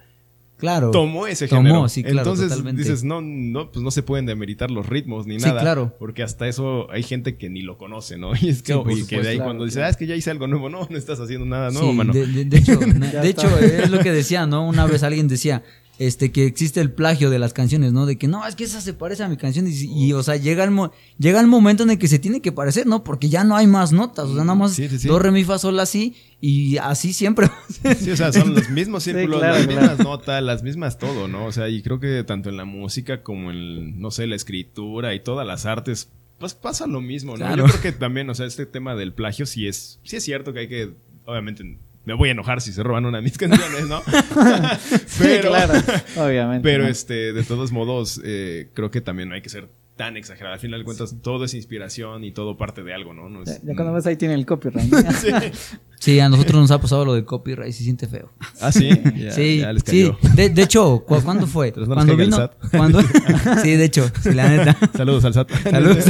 Claro. 0.63 0.91
tomó 0.91 1.27
ese 1.27 1.49
Tomó, 1.49 1.61
género. 1.61 1.89
sí, 1.89 2.03
claro, 2.03 2.19
Entonces 2.19 2.47
totalmente. 2.47 2.81
dices, 2.83 3.03
no, 3.03 3.19
no, 3.21 3.69
pues 3.69 3.83
no 3.83 3.91
se 3.91 4.01
pueden 4.01 4.25
demeritar 4.25 4.71
los 4.71 4.87
ritmos 4.87 5.27
ni 5.27 5.37
Sí, 5.37 5.45
nada. 5.45 5.59
claro. 5.59 5.93
Porque 5.99 6.23
hasta 6.23 6.47
eso 6.47 6.89
hay 6.89 7.03
gente 7.03 7.35
que 7.35 7.49
ni 7.49 7.61
lo 7.63 7.77
conoce, 7.77 8.17
¿no? 8.17 8.31
Y 8.41 8.47
es 8.47 8.63
que, 8.63 8.71
Sí, 8.73 9.01
y 9.01 9.05
que 9.05 9.21
de 9.21 9.27
ahí 9.27 9.35
claro, 9.35 9.49
cuando 9.49 9.65
dice, 9.65 9.83
ah, 9.83 9.89
es 9.89 9.97
que 9.97 10.07
ya 10.07 10.15
hice 10.15 10.31
algo 10.31 10.47
nuevo, 10.47 10.69
no, 10.69 10.87
no 10.89 10.97
estás 10.97 11.19
haciendo 11.19 11.45
nada 11.45 11.69
nuevo, 11.69 11.91
mano. 11.91 12.13
de, 12.13 12.25
de- 12.27 12.45
de 12.45 12.57
hecho, 12.57 12.79
na- 12.79 13.11
Ya 13.11 13.21
de 13.21 13.29
está. 13.31 13.45
hecho, 13.47 13.59
es 13.59 13.89
lo 13.89 13.99
que 13.99 14.11
decía, 14.13 14.45
¿no? 14.45 14.65
Una 14.65 14.85
vez 14.85 15.03
alguien 15.03 15.27
decía, 15.27 15.63
este, 16.07 16.31
que 16.31 16.45
existe 16.45 16.81
el 16.81 16.91
plagio 16.91 17.29
de 17.29 17.39
las 17.39 17.53
canciones, 17.53 17.91
¿no? 17.93 18.05
De 18.05 18.17
que 18.17 18.27
no, 18.27 18.45
es 18.47 18.55
que 18.55 18.63
esa 18.63 18.81
se 18.81 18.93
parece 18.93 19.23
a 19.23 19.29
mi 19.29 19.37
canción. 19.37 19.67
Y, 19.67 19.71
y, 20.07 20.13
o 20.13 20.23
sea, 20.23 20.35
llega 20.37 20.63
el, 20.63 20.71
mo- 20.71 20.91
llega 21.17 21.39
el 21.39 21.47
momento 21.47 21.83
en 21.83 21.91
el 21.91 21.97
que 21.97 22.07
se 22.07 22.19
tiene 22.19 22.41
que 22.41 22.51
parecer, 22.51 22.85
¿no? 22.87 23.03
Porque 23.03 23.29
ya 23.29 23.43
no 23.43 23.55
hay 23.55 23.67
más 23.67 23.91
notas. 23.91 24.25
O 24.25 24.35
sea, 24.35 24.43
nada 24.43 24.55
más 24.55 24.73
Sí, 24.73 24.87
sí, 24.89 24.99
sí. 24.99 25.07
do, 25.07 25.19
re, 25.19 25.31
mi, 25.31 25.43
fa, 25.43 25.57
sol, 25.59 25.79
así. 25.79 26.15
Y 26.41 26.77
así 26.77 27.13
siempre. 27.13 27.49
Sí, 27.99 28.11
o 28.11 28.17
sea, 28.17 28.33
son 28.33 28.53
los 28.53 28.69
mismos 28.69 29.03
Sí, 29.03 29.11
círculos, 29.11 29.39
claro, 29.39 29.55
las 29.55 29.67
claro. 29.67 29.81
mismas 29.81 29.99
notas, 30.05 30.43
las 30.43 30.63
mismas 30.63 30.97
todo, 30.97 31.27
¿no? 31.27 31.45
O 31.45 31.51
sea, 31.51 31.69
y 31.69 31.81
creo 31.81 31.99
que 31.99 32.23
tanto 32.23 32.49
en 32.49 32.57
la 32.57 32.65
música 32.65 33.23
como 33.23 33.51
en, 33.51 33.99
no 33.99 34.11
sé, 34.11 34.27
la 34.27 34.35
escritura 34.35 35.13
y 35.15 35.19
todas 35.21 35.47
las 35.47 35.65
artes, 35.65 36.09
pues 36.39 36.53
pasa 36.53 36.87
lo 36.87 36.99
mismo, 36.99 37.33
¿no? 37.33 37.37
Claro. 37.37 37.65
Yo 37.67 37.71
creo 37.71 37.81
que 37.81 37.91
también, 37.93 38.29
o 38.29 38.35
sea, 38.35 38.45
este 38.45 38.65
tema 38.65 38.95
del 38.95 39.13
plagio 39.13 39.45
sí 39.45 39.67
es, 39.67 39.99
sí 40.03 40.17
es 40.17 40.23
cierto 40.23 40.51
que 40.51 40.59
hay 40.59 40.67
que, 40.67 40.93
obviamente, 41.25 41.77
me 42.05 42.13
voy 42.13 42.29
a 42.29 42.31
enojar 42.33 42.61
si 42.61 42.71
se 42.73 42.83
roban 42.83 43.05
una 43.05 43.17
de 43.19 43.23
mis 43.23 43.37
canciones, 43.37 43.87
¿no? 43.87 44.01
Sí, 45.07 45.25
claro, 45.41 45.73
obviamente. 46.17 46.63
Pero 46.63 46.83
¿no? 46.83 46.89
este, 46.89 47.33
de 47.33 47.43
todos 47.43 47.71
modos, 47.71 48.19
eh, 48.23 48.69
creo 48.73 48.91
que 48.91 49.01
también 49.01 49.29
no 49.29 49.35
hay 49.35 49.41
que 49.41 49.49
ser 49.49 49.69
tan 49.95 50.17
exagerado. 50.17 50.55
Al 50.55 50.59
final 50.59 50.79
de 50.79 50.85
cuentas, 50.85 51.15
todo 51.21 51.45
es 51.45 51.53
inspiración 51.53 52.23
y 52.23 52.31
todo 52.31 52.57
parte 52.57 52.83
de 52.83 52.93
algo, 52.95 53.13
¿no? 53.13 53.29
No 53.29 53.43
Ya, 53.45 53.53
es- 53.53 53.61
ya 53.63 53.75
cuando 53.75 53.93
ves 53.93 54.05
ahí 54.07 54.15
tiene 54.15 54.33
el 54.33 54.45
copyright. 54.45 54.91
¿no? 54.91 55.11
Sí. 55.11 55.29
Sí, 55.99 56.19
a 56.19 56.27
nosotros 56.27 56.59
nos 56.59 56.71
ha 56.71 56.81
pasado 56.81 57.05
lo 57.05 57.13
de 57.13 57.23
copyright 57.23 57.69
y 57.69 57.73
se 57.73 57.83
siente 57.83 58.07
feo. 58.07 58.29
Ah, 58.59 58.71
sí. 58.73 58.89
Ya, 59.15 59.31
sí, 59.31 59.59
ya 59.59 59.71
les 59.71 59.83
sí. 59.85 60.11
cayó. 60.11 60.33
De, 60.35 60.49
de 60.49 60.61
hecho, 60.63 61.05
¿cu- 61.07 61.21
¿cuándo 61.21 61.45
fue? 61.47 61.71
Cuando 61.71 62.17
vino. 62.17 62.35
SAT. 62.35 62.53
Cuando, 62.75 63.01
sí, 63.61 63.75
de 63.75 63.85
hecho, 63.85 64.11
sí, 64.21 64.33
la 64.33 64.49
neta. 64.49 64.75
Saludos 64.97 65.23
al 65.25 65.33
SAT. 65.35 65.49
Saludos. 65.69 66.05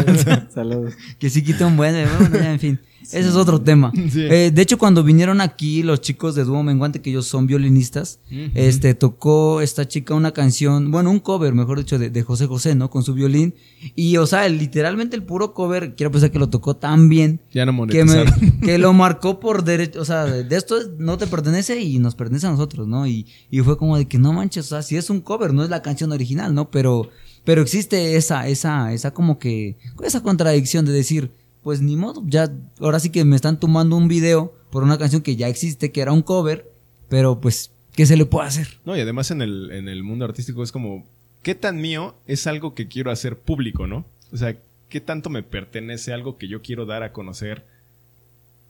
Saludos. 0.54 0.94
Que 1.20 1.30
sí 1.30 1.44
quita 1.44 1.68
un 1.68 1.76
buen. 1.78 1.94
Bueno, 2.18 2.38
ya, 2.40 2.54
en 2.54 2.60
fin. 2.60 2.80
Ese 3.04 3.20
es 3.30 3.36
otro 3.36 3.60
tema. 3.62 3.92
Sí. 4.14 4.22
Eh, 4.30 4.52
de 4.54 4.62
hecho, 4.62 4.78
cuando 4.78 5.04
vinieron 5.04 5.42
aquí 5.42 5.82
los 5.82 6.02
chicos 6.02 6.36
de 6.36 6.44
Dúo 6.44 6.62
Menguante, 6.62 7.02
que 7.02 7.10
ellos 7.10 7.26
son 7.26 7.48
violinistas, 7.48 8.20
este 8.54 8.94
tocó 8.94 9.62
esta 9.62 9.88
chica 9.88 10.14
una 10.14 10.32
canción, 10.32 10.92
bueno, 10.92 11.10
un 11.10 11.20
cover, 11.20 11.54
mejor 11.54 11.80
dicho, 11.80 11.98
de, 11.98 12.10
de 12.10 12.22
José 12.24 12.46
José, 12.48 12.76
¿no? 12.76 12.90
Con 12.90 13.04
su 13.04 13.14
violín. 13.14 13.56
Y, 13.96 14.18
o 14.18 14.28
sea, 14.28 14.48
literalmente 14.50 15.16
el 15.16 15.24
puro 15.24 15.54
cover, 15.54 15.96
quiero 15.96 16.12
pensar 16.12 16.32
que 16.32 16.40
lo 16.40 16.50
tocó 16.50 16.76
tan 16.76 17.10
bien. 17.10 17.40
Ya 17.54 17.66
no 17.66 17.88
Que, 17.88 18.04
me- 18.06 18.26
que 18.62 18.78
lo 18.78 18.94
marcó 18.94 19.40
por 19.40 19.64
derecho, 19.64 20.02
o 20.02 20.06
sea, 20.06 20.26
de 20.26 20.56
esto 20.56 20.78
es- 20.78 20.90
no 21.00 21.18
te 21.18 21.28
pertenece 21.28 21.82
y 21.82 22.00
nos 22.00 22.16
pertenece 22.16 22.48
a 22.48 22.52
nosotros, 22.52 22.88
¿no? 22.88 23.08
Y, 23.08 23.26
y 23.50 23.60
fue 23.62 23.78
como 23.78 23.98
de 23.98 24.06
que 24.08 24.18
no 24.20 24.34
manches, 24.34 24.66
o 24.66 24.70
sea, 24.70 24.82
si 24.84 24.96
es 24.98 25.10
un 25.10 25.22
cover, 25.22 25.54
no 25.54 25.64
es 25.64 25.70
la 25.70 25.82
canción 25.82 26.12
original, 26.12 26.54
¿no? 26.54 26.70
Pero, 26.70 27.10
pero 27.44 27.62
existe 27.62 28.16
esa, 28.16 28.48
esa, 28.48 28.94
esa 28.94 29.12
como 29.12 29.40
que, 29.40 29.78
esa 30.04 30.22
contradicción 30.22 30.86
de 30.86 30.92
decir, 30.92 31.32
pues 31.64 31.82
ni 31.82 31.96
modo, 31.96 32.22
ya, 32.26 32.52
ahora 32.80 33.00
sí 33.00 33.10
que 33.10 33.24
me 33.26 33.36
están 33.36 33.60
tomando 33.60 33.96
un 33.96 34.08
video 34.08 34.54
por 34.70 34.84
una 34.84 34.98
canción 34.98 35.22
que 35.22 35.36
ya 35.36 35.48
existe, 35.48 35.92
que 35.92 36.02
era 36.02 36.12
un 36.12 36.22
cover, 36.22 36.70
pero 37.10 37.40
pues, 37.40 37.72
¿qué 37.96 38.06
se 38.06 38.18
le 38.18 38.26
puede 38.26 38.48
hacer? 38.48 38.68
No, 38.86 38.98
y 38.98 39.00
además 39.02 39.32
en 39.32 39.42
el, 39.42 39.72
en 39.72 39.88
el 39.88 40.04
mundo 40.04 40.26
artístico 40.26 40.64
es 40.64 40.72
como, 40.72 41.06
¿qué 41.42 41.56
tan 41.56 41.80
mío 41.80 42.16
es 42.28 42.48
algo 42.48 42.74
que 42.76 42.88
quiero 42.88 43.12
hacer 43.12 43.38
público, 43.38 43.88
no? 43.88 44.06
O 44.32 44.38
sea, 44.38 44.56
¿qué 44.90 45.00
tanto 45.00 45.30
me 45.30 45.44
pertenece 45.44 46.12
algo 46.14 46.38
que 46.38 46.48
yo 46.48 46.62
quiero 46.62 46.86
dar 46.86 47.04
a 47.04 47.12
conocer 47.14 47.64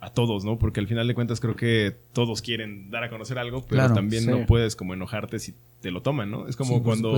a 0.01 0.09
todos, 0.11 0.43
no? 0.43 0.59
Porque 0.59 0.81
al 0.81 0.87
final 0.87 1.07
de 1.07 1.15
cuentas 1.15 1.39
creo 1.39 1.55
que 1.55 1.95
todos 2.11 2.41
quieren 2.41 2.91
dar 2.91 3.05
a 3.05 3.09
conocer 3.09 3.37
algo, 3.39 3.61
pero 3.61 3.79
Claro, 3.81 3.93
también 3.93 4.23
sí. 4.23 4.29
no 4.29 4.45
puedes 4.45 4.75
como 4.75 4.93
enojarte 4.93 5.39
si 5.39 5.53
te 5.81 5.91
lo 5.91 6.01
toman, 6.01 6.29
¿no? 6.29 6.47
Es 6.49 6.57
como 6.57 6.77
Sí, 6.77 6.81
cuando, 6.83 7.17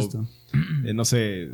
eh, 0.85 0.93
no 0.93 1.03
sé, 1.05 1.49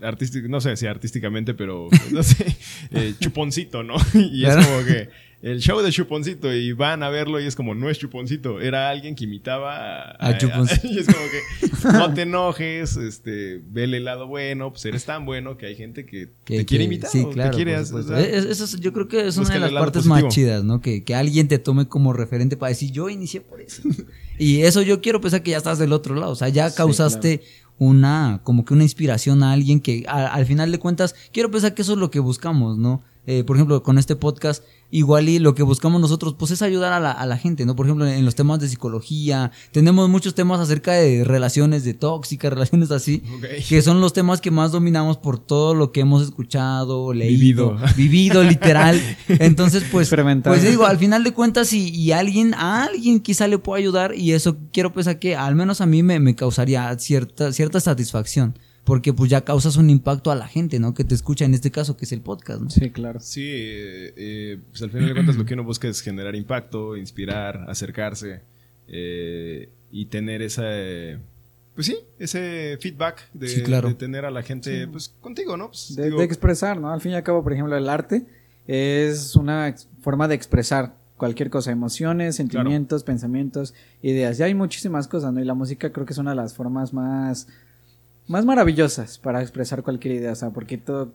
artístic- 0.00 0.48
no 0.48 0.60
sé 0.60 0.76
si 0.76 0.86
artísticamente, 0.86 1.54
pero 1.54 1.88
no 2.10 2.22
sé, 2.22 2.56
eh, 2.90 3.14
chuponcito, 3.20 3.82
¿no? 3.82 3.94
Y 4.14 4.44
es 4.46 4.54
como 4.56 4.84
que 4.84 5.08
el 5.42 5.60
show 5.60 5.82
de 5.82 5.92
chuponcito 5.92 6.54
y 6.54 6.72
van 6.72 7.02
a 7.02 7.10
verlo 7.10 7.38
y 7.38 7.44
es 7.44 7.54
como 7.54 7.74
no 7.74 7.90
es 7.90 7.98
chuponcito, 7.98 8.62
era 8.62 8.88
alguien 8.88 9.14
que 9.14 9.24
imitaba 9.24 9.76
a, 10.12 10.28
A 10.30 10.38
Chuponcito. 10.38 10.86
y 10.90 10.98
es 11.00 11.06
como 11.06 11.18
que 11.26 11.92
no 11.92 12.14
te 12.14 12.22
enojes, 12.22 12.96
este, 12.96 13.60
vele 13.66 13.98
el 13.98 14.04
lado 14.04 14.26
bueno, 14.26 14.70
pues 14.70 14.86
eres 14.86 15.04
tan 15.04 15.26
bueno 15.26 15.58
que 15.58 15.66
hay 15.66 15.76
gente 15.76 16.06
que, 16.06 16.30
Que- 16.46 16.58
te 16.60 16.64
quiere 16.64 16.84
que- 16.84 16.94
imitar, 16.94 17.10
Sí, 17.10 17.20
o 17.20 17.30
claro. 17.30 17.50
te 17.50 17.56
quiere 17.56 17.72
por 17.72 17.80
hacer- 17.82 17.86
supuesto. 17.88 18.12
o 18.14 18.16
sea, 18.16 18.26
Es- 18.26 18.44
eso 18.46 18.64
es- 18.64 18.80
yo 18.80 18.92
creo 18.94 19.06
que 19.06 19.26
es 19.28 19.36
una 19.36 19.50
de 19.50 19.60
las 19.60 19.72
partes 19.72 20.04
positivo. 20.06 20.26
más 20.26 20.34
chidas, 20.34 20.64
¿no? 20.64 20.80
Que, 20.80 21.04
que 21.04 21.14
alguien 21.14 21.46
te 21.46 21.58
tome 21.58 21.88
como 21.88 22.14
referente 22.14 22.56
para 22.56 22.70
decir, 22.70 22.90
yo 22.90 23.10
inicié 23.10 23.42
por 23.42 23.60
eso. 23.60 23.82
y 24.38 24.62
eso 24.62 24.80
yo 24.80 25.02
quiero 25.02 25.20
pensar 25.20 25.42
que 25.42 25.50
ya 25.50 25.58
estás 25.58 25.78
del 25.78 25.92
otro 25.92 26.14
lado. 26.14 26.32
O 26.32 26.36
sea, 26.36 26.48
ya 26.48 26.70
Sí, 26.70 26.76
causaste 26.78 27.42
una, 27.78 28.40
como 28.44 28.64
que 28.64 28.74
una 28.74 28.82
inspiración 28.84 29.42
a 29.42 29.52
alguien 29.52 29.80
que 29.80 30.04
a- 30.08 30.26
al 30.26 30.46
final 30.46 30.70
de 30.72 30.78
cuentas, 30.78 31.14
quiero 31.32 31.50
pensar 31.50 31.74
que 31.74 31.82
eso 31.82 31.92
es 31.92 31.98
lo 31.98 32.10
que 32.10 32.20
buscamos, 32.20 32.78
¿no? 32.78 33.02
eh, 33.26 33.42
por 33.42 33.56
ejemplo, 33.56 33.82
con 33.82 33.96
este 33.96 34.16
podcast, 34.16 34.62
igual 34.94 35.28
y 35.28 35.40
lo 35.40 35.56
que 35.56 35.64
buscamos 35.64 36.00
nosotros, 36.00 36.36
pues 36.38 36.52
es 36.52 36.62
ayudar 36.62 36.92
a 36.92 37.00
la, 37.00 37.10
a 37.10 37.26
la 37.26 37.36
gente, 37.36 37.66
¿no? 37.66 37.74
Por 37.74 37.86
ejemplo, 37.86 38.06
en 38.06 38.24
los 38.24 38.36
temas 38.36 38.60
de 38.60 38.68
psicología, 38.68 39.50
tenemos 39.72 40.08
muchos 40.08 40.36
temas 40.36 40.60
acerca 40.60 40.92
de 40.92 41.24
relaciones 41.24 41.82
de 41.82 41.94
tóxicas, 41.94 42.52
relaciones 42.54 42.92
así, 42.92 43.24
que 43.68 43.82
son 43.82 44.00
los 44.00 44.12
temas 44.12 44.40
que 44.40 44.52
más 44.52 44.70
dominamos 44.70 45.18
por 45.18 45.40
todo 45.40 45.74
lo 45.74 45.90
que 45.90 46.00
hemos 46.00 46.22
escuchado, 46.22 47.12
leído, 47.12 47.70
Vivido. 47.72 47.94
vivido, 47.96 48.44
literal. 48.44 49.00
Entonces, 49.28 49.82
pues, 49.90 50.08
pues 50.44 50.62
digo, 50.62 50.86
al 50.86 50.98
final 50.98 51.24
de 51.24 51.32
cuentas, 51.32 51.72
y, 51.72 51.88
y 51.88 52.12
alguien, 52.12 52.54
a 52.54 52.84
alguien 52.84 53.18
quizá 53.18 53.48
le 53.48 53.58
pueda 53.58 53.80
ayudar, 53.80 54.14
y 54.14 54.30
eso 54.30 54.58
quiero 54.72 54.92
pensar 54.92 55.18
que 55.18 55.34
al 55.34 55.56
menos 55.56 55.80
a 55.80 55.86
mí 55.86 56.04
me, 56.04 56.20
me 56.20 56.36
causaría 56.36 56.96
cierta, 57.00 57.52
cierta 57.52 57.80
satisfacción. 57.80 58.56
Porque 58.84 59.14
pues 59.14 59.30
ya 59.30 59.40
causas 59.42 59.76
un 59.76 59.88
impacto 59.88 60.30
a 60.30 60.34
la 60.34 60.46
gente, 60.46 60.78
¿no? 60.78 60.92
Que 60.92 61.04
te 61.04 61.14
escucha 61.14 61.46
en 61.46 61.54
este 61.54 61.70
caso, 61.70 61.96
que 61.96 62.04
es 62.04 62.12
el 62.12 62.20
podcast, 62.20 62.60
¿no? 62.60 62.68
Sí, 62.70 62.90
claro. 62.90 63.18
Sí, 63.20 63.42
eh, 63.48 64.58
pues 64.70 64.82
al 64.82 64.90
final 64.90 65.08
de 65.08 65.14
cuentas 65.14 65.36
lo 65.36 65.46
que 65.46 65.54
uno 65.54 65.64
busca 65.64 65.88
es 65.88 66.02
generar 66.02 66.34
impacto, 66.36 66.96
inspirar, 66.96 67.64
acercarse 67.68 68.42
eh, 68.88 69.70
y 69.90 70.06
tener 70.06 70.42
esa, 70.42 70.64
eh, 70.66 71.18
pues 71.74 71.86
sí, 71.86 71.96
ese 72.18 72.76
feedback 72.80 73.22
de, 73.32 73.48
Sí, 73.48 73.62
claro. 73.62 73.88
de 73.88 73.94
tener 73.94 74.24
a 74.26 74.30
la 74.30 74.42
gente 74.42 74.86
pues 74.88 75.08
contigo, 75.20 75.56
¿no? 75.56 75.68
Pues, 75.68 75.96
De, 75.96 76.04
digo, 76.04 76.18
de 76.18 76.24
expresar, 76.24 76.78
¿no? 76.78 76.90
Al 76.92 77.00
fin 77.00 77.12
y 77.12 77.14
al 77.14 77.22
cabo, 77.22 77.42
por 77.42 77.52
ejemplo, 77.54 77.76
el 77.76 77.88
arte 77.88 78.26
es 78.66 79.34
una 79.34 79.74
forma 80.02 80.28
de 80.28 80.34
expresar 80.34 80.94
cualquier 81.16 81.48
cosa, 81.48 81.70
emociones, 81.70 82.36
sentimientos, 82.36 83.02
pensamientos, 83.04 83.72
ideas. 84.02 84.36
Ya 84.36 84.46
hay 84.46 84.54
muchísimas 84.54 85.08
cosas, 85.08 85.32
¿no? 85.32 85.40
Y 85.40 85.44
la 85.44 85.54
música 85.54 85.90
creo 85.92 86.04
que 86.04 86.12
es 86.12 86.18
una 86.18 86.30
de 86.30 86.36
las 86.36 86.54
formas 86.54 86.92
más, 86.92 87.48
más 88.26 88.44
maravillosas 88.44 89.18
para 89.18 89.42
expresar 89.42 89.82
cualquier 89.82 90.14
idea, 90.14 90.32
o 90.32 90.36
sea, 90.36 90.50
porque 90.50 90.78
todo, 90.78 91.12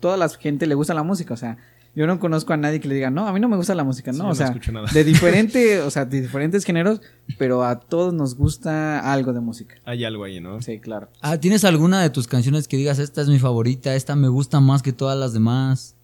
toda 0.00 0.16
la 0.16 0.28
gente 0.28 0.66
le 0.66 0.74
gusta 0.74 0.94
la 0.94 1.02
música, 1.02 1.34
o 1.34 1.36
sea, 1.36 1.56
yo 1.94 2.06
no 2.06 2.20
conozco 2.20 2.52
a 2.52 2.56
nadie 2.56 2.80
que 2.80 2.86
le 2.88 2.94
diga, 2.94 3.10
no, 3.10 3.26
a 3.26 3.32
mí 3.32 3.40
no 3.40 3.48
me 3.48 3.56
gusta 3.56 3.74
la 3.74 3.82
música, 3.82 4.12
no, 4.12 4.24
o 4.24 4.28
no 4.28 4.34
sea, 4.34 4.46
escucho 4.48 4.70
nada. 4.72 4.88
de 4.92 5.04
diferente, 5.04 5.80
o 5.82 5.90
sea, 5.90 6.04
de 6.04 6.20
diferentes 6.20 6.64
géneros, 6.64 7.00
pero 7.38 7.64
a 7.64 7.80
todos 7.80 8.12
nos 8.14 8.36
gusta 8.36 9.12
algo 9.12 9.32
de 9.32 9.40
música. 9.40 9.76
hay 9.84 10.04
algo 10.04 10.24
ahí, 10.24 10.38
¿no? 10.40 10.60
Sí, 10.62 10.78
claro. 10.78 11.08
Ah, 11.22 11.38
¿tienes 11.38 11.64
alguna 11.64 12.00
de 12.02 12.10
tus 12.10 12.28
canciones 12.28 12.68
que 12.68 12.76
digas, 12.76 12.98
esta 12.98 13.22
es 13.22 13.28
mi 13.28 13.38
favorita, 13.38 13.94
esta 13.94 14.14
me 14.16 14.28
gusta 14.28 14.60
más 14.60 14.82
que 14.82 14.92
todas 14.92 15.18
las 15.18 15.32
demás? 15.32 15.94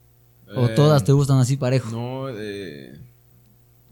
¿O 0.57 0.67
Eh, 0.67 0.73
todas 0.75 1.05
te 1.05 1.13
gustan 1.13 1.39
así 1.39 1.57
parejo? 1.57 1.91
No, 1.91 2.29
eh, 2.31 2.99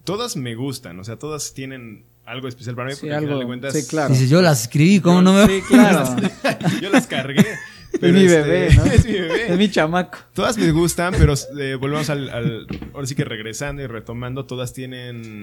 todas 0.05 0.37
me 0.37 0.55
gustan, 0.55 0.99
o 0.99 1.05
sea, 1.05 1.17
todas 1.19 1.53
tienen 1.55 2.05
algo 2.25 2.49
especial 2.49 2.75
para 2.77 2.89
mí 2.89 2.95
Sí, 2.95 3.01
porque 3.03 3.15
al 3.15 3.21
final 3.21 3.31
algo- 3.35 3.41
de 3.41 3.47
cuentas 3.47 3.73
sí, 3.75 3.87
claro. 3.89 4.13
Dices, 4.15 4.31
yo 4.31 4.41
las 4.43 4.63
escribí, 4.63 5.01
¿cómo 5.01 5.23
no 5.23 5.33
me 5.33 5.47
Sí, 5.47 5.63
claro. 5.67 6.17
yo 6.81 6.91
las 6.91 7.07
cargué. 7.07 7.47
Es 7.93 8.01
mi 8.13 8.25
este, 8.25 8.43
bebé, 8.43 8.75
¿no? 8.77 8.85
es 8.87 9.05
mi 9.05 9.13
bebé. 9.13 9.53
Es 9.53 9.59
mi 9.59 9.71
chamaco. 9.71 10.19
Todas 10.33 10.57
me 10.57 10.71
gustan, 10.73 11.15
pero 11.19 11.35
eh, 11.61 11.75
volvemos 11.75 12.09
al, 12.11 12.31
al- 12.31 12.67
Ahora 12.95 13.07
sí 13.07 13.15
que 13.15 13.25
regresando 13.25 13.83
y 13.83 13.87
retomando, 13.87 14.45
todas 14.47 14.73
tienen 14.73 15.43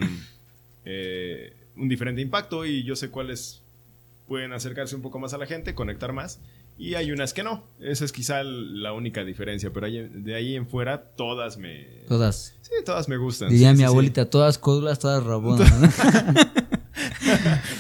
eh, 0.86 1.54
un 1.76 1.88
diferente 1.90 2.22
impacto 2.22 2.66
y 2.66 2.84
yo 2.84 2.96
sé 2.96 3.10
cuáles 3.10 3.62
pueden 4.28 4.54
acercarse 4.54 4.96
un 4.96 5.02
poco 5.02 5.20
más 5.20 5.34
a 5.34 5.38
la 5.38 5.46
gente, 5.46 5.76
conectar 5.76 6.12
más. 6.14 6.40
Y 6.78 6.96
hay 6.96 7.12
unas 7.12 7.34
que 7.34 7.44
no. 7.44 7.64
Esa 7.82 8.06
es 8.06 8.12
quizá 8.14 8.42
la 8.44 8.94
única 8.94 9.24
diferencia. 9.26 9.70
Pero 9.74 9.86
ahí- 9.88 10.10
de 10.14 10.34
ahí 10.36 10.56
en 10.56 10.66
fuera, 10.68 11.02
todas 11.02 11.58
me. 11.58 11.86
Todas. 12.08 12.54
Sí, 12.62 12.72
todas 12.86 13.10
me 13.10 13.18
gustan. 13.18 13.50
Diría 13.50 13.70
sí, 13.70 13.74
mi 13.74 13.78
sí, 13.80 13.84
sí. 13.84 13.86
abuelita, 13.86 14.30
todas 14.30 14.58
códulas, 14.58 14.98
todas 14.98 15.24
rabonas. 15.24 15.70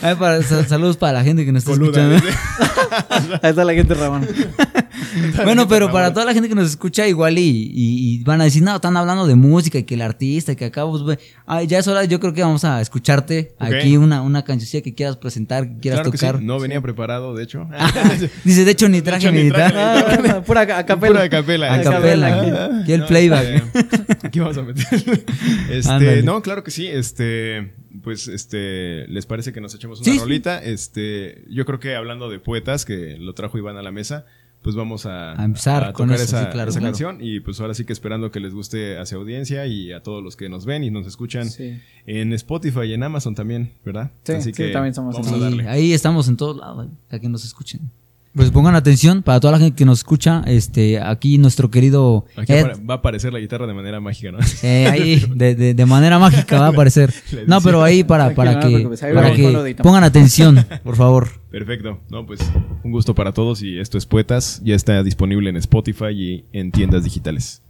Ay, 0.01 0.15
para- 0.15 0.41
sa- 0.43 0.65
saludos 0.65 0.97
para 0.97 1.13
la 1.13 1.23
gente 1.23 1.45
que 1.45 1.51
nos 1.51 1.63
está 1.63 1.73
Coluda, 1.73 2.15
escuchando. 2.15 3.39
Ahí 3.41 3.49
está 3.49 3.65
la 3.65 3.73
gente, 3.73 3.93
Ramón. 3.93 4.27
Bueno, 5.43 5.67
pero 5.67 5.91
para 5.91 6.13
toda 6.13 6.25
la 6.25 6.33
gente 6.33 6.49
que 6.49 6.55
nos 6.55 6.69
escucha 6.69 7.07
igual 7.07 7.37
y, 7.37 7.41
y- 7.41 8.15
y 8.15 8.23
van 8.23 8.41
a 8.41 8.43
decir, 8.45 8.61
no, 8.63 8.75
están 8.75 8.95
hablando 8.97 9.25
de 9.27 9.35
música 9.35 9.77
y 9.79 9.83
que 9.83 9.95
el 9.95 10.01
artista, 10.01 10.51
y 10.51 10.55
que 10.55 10.65
acá, 10.65 10.85
pues, 10.85 11.17
ay, 11.45 11.67
ya 11.67 11.79
es 11.79 11.87
hora, 11.87 12.03
yo 12.05 12.19
creo 12.19 12.33
que 12.33 12.41
vamos 12.41 12.63
a 12.65 12.81
escucharte 12.81 13.53
aquí 13.59 13.97
una, 13.97 14.21
una 14.21 14.43
cancioncilla 14.43 14.83
que 14.83 14.93
quieras 14.93 15.17
presentar, 15.17 15.67
que 15.69 15.79
quieras 15.79 15.99
Claro 15.99 16.11
que 16.11 16.17
sí. 16.17 16.25
tocar. 16.25 16.41
No 16.41 16.59
venía 16.59 16.81
preparado, 16.81 17.33
de 17.35 17.43
hecho. 17.43 17.67
Dice, 18.43 18.65
de 18.65 18.71
hecho, 18.71 18.89
ni 18.89 19.01
traje 19.01 19.27
hecho, 19.27 19.31
ni 19.31 19.43
guitarra. 19.43 20.03
traje. 20.05 20.29
Ah, 20.29 20.41
pura 20.45 20.61
a 20.61 20.85
capela. 20.85 21.13
Pura 21.13 21.23
a 21.23 21.29
capela. 21.29 21.73
A 21.73 21.81
eh. 21.81 21.83
capela, 21.83 22.27
aquí. 22.41 22.81
Aquí 22.83 22.93
el 22.93 23.05
playback. 23.05 23.45
este, 23.75 24.27
aquí 24.27 24.39
vamos 24.39 24.57
a 24.57 24.63
meter. 24.63 24.85
Este, 25.69 26.23
no, 26.23 26.41
claro 26.41 26.63
que 26.63 26.71
sí. 26.71 26.87
Este, 26.87 27.73
pues, 28.03 28.27
este, 28.27 29.07
¿les 29.07 29.25
parece 29.25 29.53
que 29.53 29.61
nos 29.61 29.73
echemos 29.75 30.01
una 30.01 30.11
sí. 30.11 30.19
rolita? 30.19 30.61
Este, 30.63 31.43
yo 31.49 31.65
creo 31.65 31.79
que 31.79 31.95
hablando 31.95 32.29
de 32.29 32.39
poetas, 32.39 32.85
que 32.85 33.17
lo 33.19 33.33
trajo 33.33 33.57
Iván 33.57 33.77
a 33.77 33.81
la 33.81 33.91
mesa, 33.91 34.25
pues 34.61 34.75
vamos 34.75 35.05
a, 35.05 35.39
A 35.39 35.45
empezar 35.45 35.93
con 35.93 36.07
tocar 36.09 36.21
eso, 36.21 36.35
esa, 36.37 36.45
sí, 36.45 36.51
claro, 36.51 36.69
esa 36.69 36.79
claro. 36.79 36.91
canción. 36.91 37.17
Y 37.21 37.39
pues 37.39 37.59
ahora 37.61 37.73
sí 37.73 37.85
que 37.85 37.93
esperando 37.93 38.29
que 38.31 38.39
les 38.39 38.53
guste 38.53 38.97
a 38.97 39.05
su 39.05 39.15
audiencia 39.15 39.65
y 39.67 39.91
a 39.93 40.03
todos 40.03 40.21
los 40.23 40.35
que 40.35 40.49
nos 40.49 40.65
ven 40.65 40.83
y 40.83 40.91
nos 40.91 41.07
escuchan 41.07 41.49
Sí. 41.49 41.79
en 42.05 42.33
Spotify 42.33 42.81
y 42.87 42.93
en 42.93 43.03
Amazon 43.03 43.35
también, 43.35 43.71
¿verdad? 43.85 44.11
Sí, 44.23 44.41
sí, 44.41 44.51
también 44.73 44.93
somos 44.93 45.15
vamos 45.15 45.27
en 45.29 45.33
a 45.33 45.37
Sí, 45.37 45.43
darle. 45.43 45.67
ahí 45.69 45.93
estamos 45.93 46.27
en 46.27 46.35
todos 46.37 46.57
lados, 46.57 46.87
para 47.07 47.19
que 47.19 47.29
nos 47.29 47.45
escuchen. 47.45 47.89
Pues 48.39 48.51
pongan 48.51 48.73
atención 48.75 49.21
para 49.21 49.41
toda 49.41 49.51
la 49.51 49.59
gente 49.59 49.75
que 49.75 49.83
nos 49.83 49.97
escucha. 49.97 50.43
Este, 50.47 50.97
aquí 51.01 51.37
nuestro 51.37 51.69
querido 51.69 52.23
Aquí 52.37 52.53
Ed, 52.53 52.67
va 52.89 52.93
a 52.93 52.97
aparecer 52.99 53.33
la 53.33 53.39
guitarra 53.39 53.67
de 53.67 53.73
manera 53.73 53.99
mágica, 53.99 54.31
¿no? 54.31 54.37
eh, 54.63 54.87
ahí 54.89 55.25
de, 55.35 55.55
de- 55.55 55.73
de 55.73 55.85
manera 55.85 56.19
mágica 56.19 56.57
va 56.57 56.67
a 56.67 56.69
aparecer. 56.69 57.13
No, 57.47 57.59
pero 57.59 57.83
ahí 57.83 58.05
para, 58.05 58.33
para 58.33 58.61
que, 58.61 58.87
para 59.13 59.33
que 59.33 59.75
pongan 59.83 60.05
atención, 60.05 60.65
por 60.85 60.95
favor. 60.95 61.27
Perfecto. 61.51 61.99
No, 62.09 62.25
pues 62.25 62.39
un 62.81 62.91
gusto 62.93 63.13
para 63.13 63.33
todos 63.33 63.61
y 63.61 63.77
esto 63.77 63.97
es 63.97 64.05
Poetas. 64.05 64.61
Ya 64.63 64.75
está 64.75 65.03
disponible 65.03 65.49
en 65.49 65.57
Spotify 65.57 66.11
y 66.13 66.45
en 66.53 66.71
tiendas 66.71 67.03
digitales. 67.03 67.61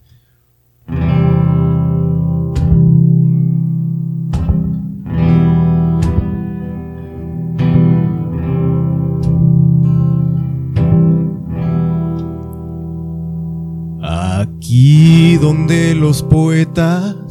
Aquí 14.70 15.36
donde 15.38 15.96
los 15.96 16.22
poetas 16.22 17.26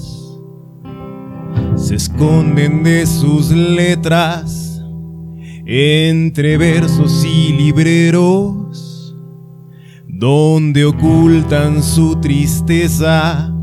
se 1.77 1.95
esconden 1.95 2.83
de 2.83 3.07
sus 3.07 3.53
letras 3.53 4.83
entre 5.65 6.59
versos 6.59 7.25
y 7.25 7.53
libreros, 7.53 9.17
donde 10.09 10.85
ocultan 10.85 11.81
su 11.81 12.17
tristeza, 12.17 13.55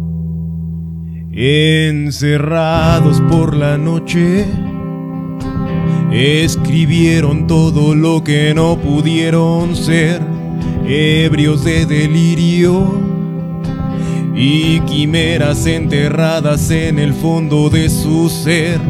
encerrados 1.33 3.19
por 3.29 3.57
la 3.57 3.77
noche, 3.77 4.45
escribieron 6.13 7.45
todo 7.45 7.93
lo 7.93 8.23
que 8.23 8.53
no 8.55 8.77
pudieron 8.77 9.75
ser, 9.75 10.21
ebrios 10.87 11.65
de 11.65 11.85
delirio 11.85 13.04
y 14.35 14.81
quimeras 14.81 15.65
enterradas 15.65 16.69
en 16.69 16.99
el 16.99 17.13
fondo 17.13 17.69
de 17.69 17.89
su 17.89 18.29
ser. 18.29 18.81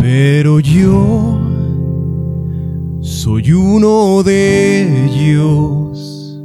Pero 0.00 0.58
yo 0.58 1.40
soy 3.00 3.52
uno 3.52 4.22
de 4.24 5.06
ellos. 5.06 6.40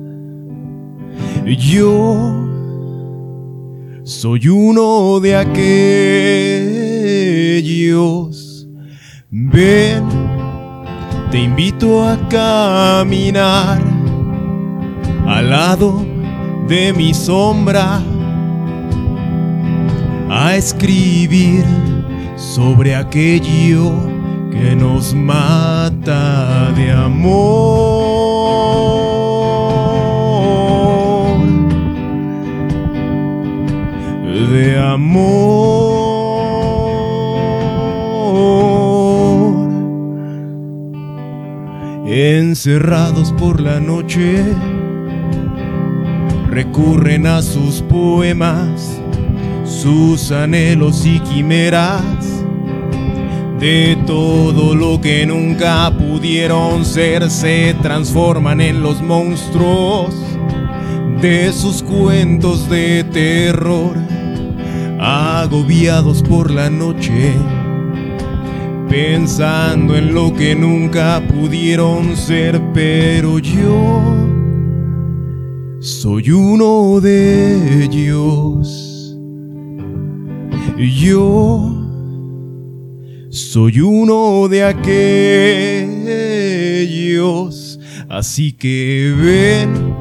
Yo 1.58 2.39
soy 4.10 4.48
uno 4.48 5.20
de 5.20 5.36
aquellos. 5.36 5.88
Ven, 9.30 10.04
te 11.30 11.38
invito 11.38 12.04
a 12.04 12.18
caminar 12.28 13.80
al 15.28 15.50
lado 15.52 16.04
de 16.68 16.92
mi 16.92 17.14
sombra, 17.14 18.02
a 20.32 20.56
escribir 20.56 21.64
sobre 22.36 22.96
aquello 22.96 23.92
que 24.52 24.76
nos 24.76 25.14
mata 25.14 26.72
de 26.76 26.92
amor, 26.92 27.89
de 34.50 34.80
amor, 34.80 36.10
encerrados 42.08 43.32
por 43.34 43.62
la 43.62 43.80
noche 43.80 44.44
recurren 46.50 47.28
a 47.28 47.42
sus 47.42 47.82
poemas, 47.84 49.00
sus 49.64 50.32
anhelos 50.32 51.06
y 51.06 51.20
quimeras. 51.20 52.04
De 53.60 53.98
todo 54.08 54.74
lo 54.74 55.02
que 55.02 55.26
nunca 55.26 55.92
pudieron 55.92 56.86
ser, 56.86 57.30
se 57.30 57.76
transforman 57.82 58.62
en 58.62 58.82
los 58.82 59.02
monstruos 59.02 60.16
de 61.22 61.52
sus 61.52 61.84
cuentos 61.84 62.70
de 62.70 63.04
terror, 63.04 63.98
agobiados 65.00 66.22
por 66.22 66.52
la 66.52 66.70
noche, 66.70 67.34
pensando 68.90 69.96
en 69.96 70.14
lo 70.14 70.34
que 70.34 70.54
nunca 70.56 71.22
pudieron 71.28 72.18
ser, 72.18 72.62
pero 72.74 73.40
yo 73.40 74.04
soy 75.80 76.32
uno 76.32 77.00
de 77.00 77.86
ellos. 77.86 79.16
Yo 80.78 81.76
soy 83.30 83.82
uno 83.82 84.48
de 84.48 84.64
aquellos. 84.64 86.10
Así 88.10 88.54
que 88.54 89.14
ven, 89.18 89.96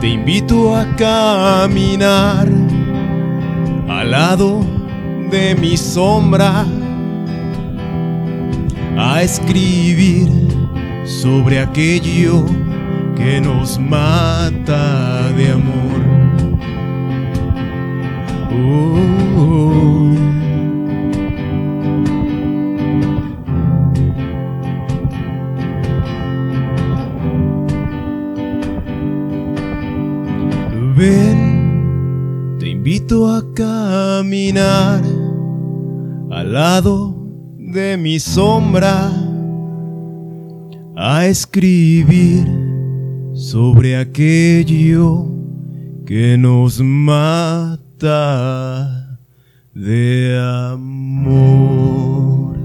te 0.00 0.08
invito 0.08 0.76
a 0.76 0.84
caminar 0.96 2.67
al 3.88 4.10
lado 4.10 4.60
de 5.30 5.54
mi 5.54 5.76
sombra, 5.76 6.66
a 8.96 9.22
escribir 9.22 10.28
sobre 11.04 11.60
aquello 11.60 12.44
que 13.16 13.40
nos 13.40 13.78
mata 13.78 15.32
de 15.32 15.52
amor. 15.52 15.88
Te 30.98 31.27
invito 33.08 33.26
a 33.26 33.42
caminar 33.54 35.02
al 36.30 36.52
lado 36.52 37.16
de 37.56 37.96
mi 37.96 38.20
sombra, 38.20 39.10
a 40.94 41.24
escribir 41.26 42.46
sobre 43.34 43.96
aquello 43.96 45.26
que 46.04 46.36
nos 46.36 46.82
mata 46.82 47.88
de 49.72 50.38
amor. 50.70 52.58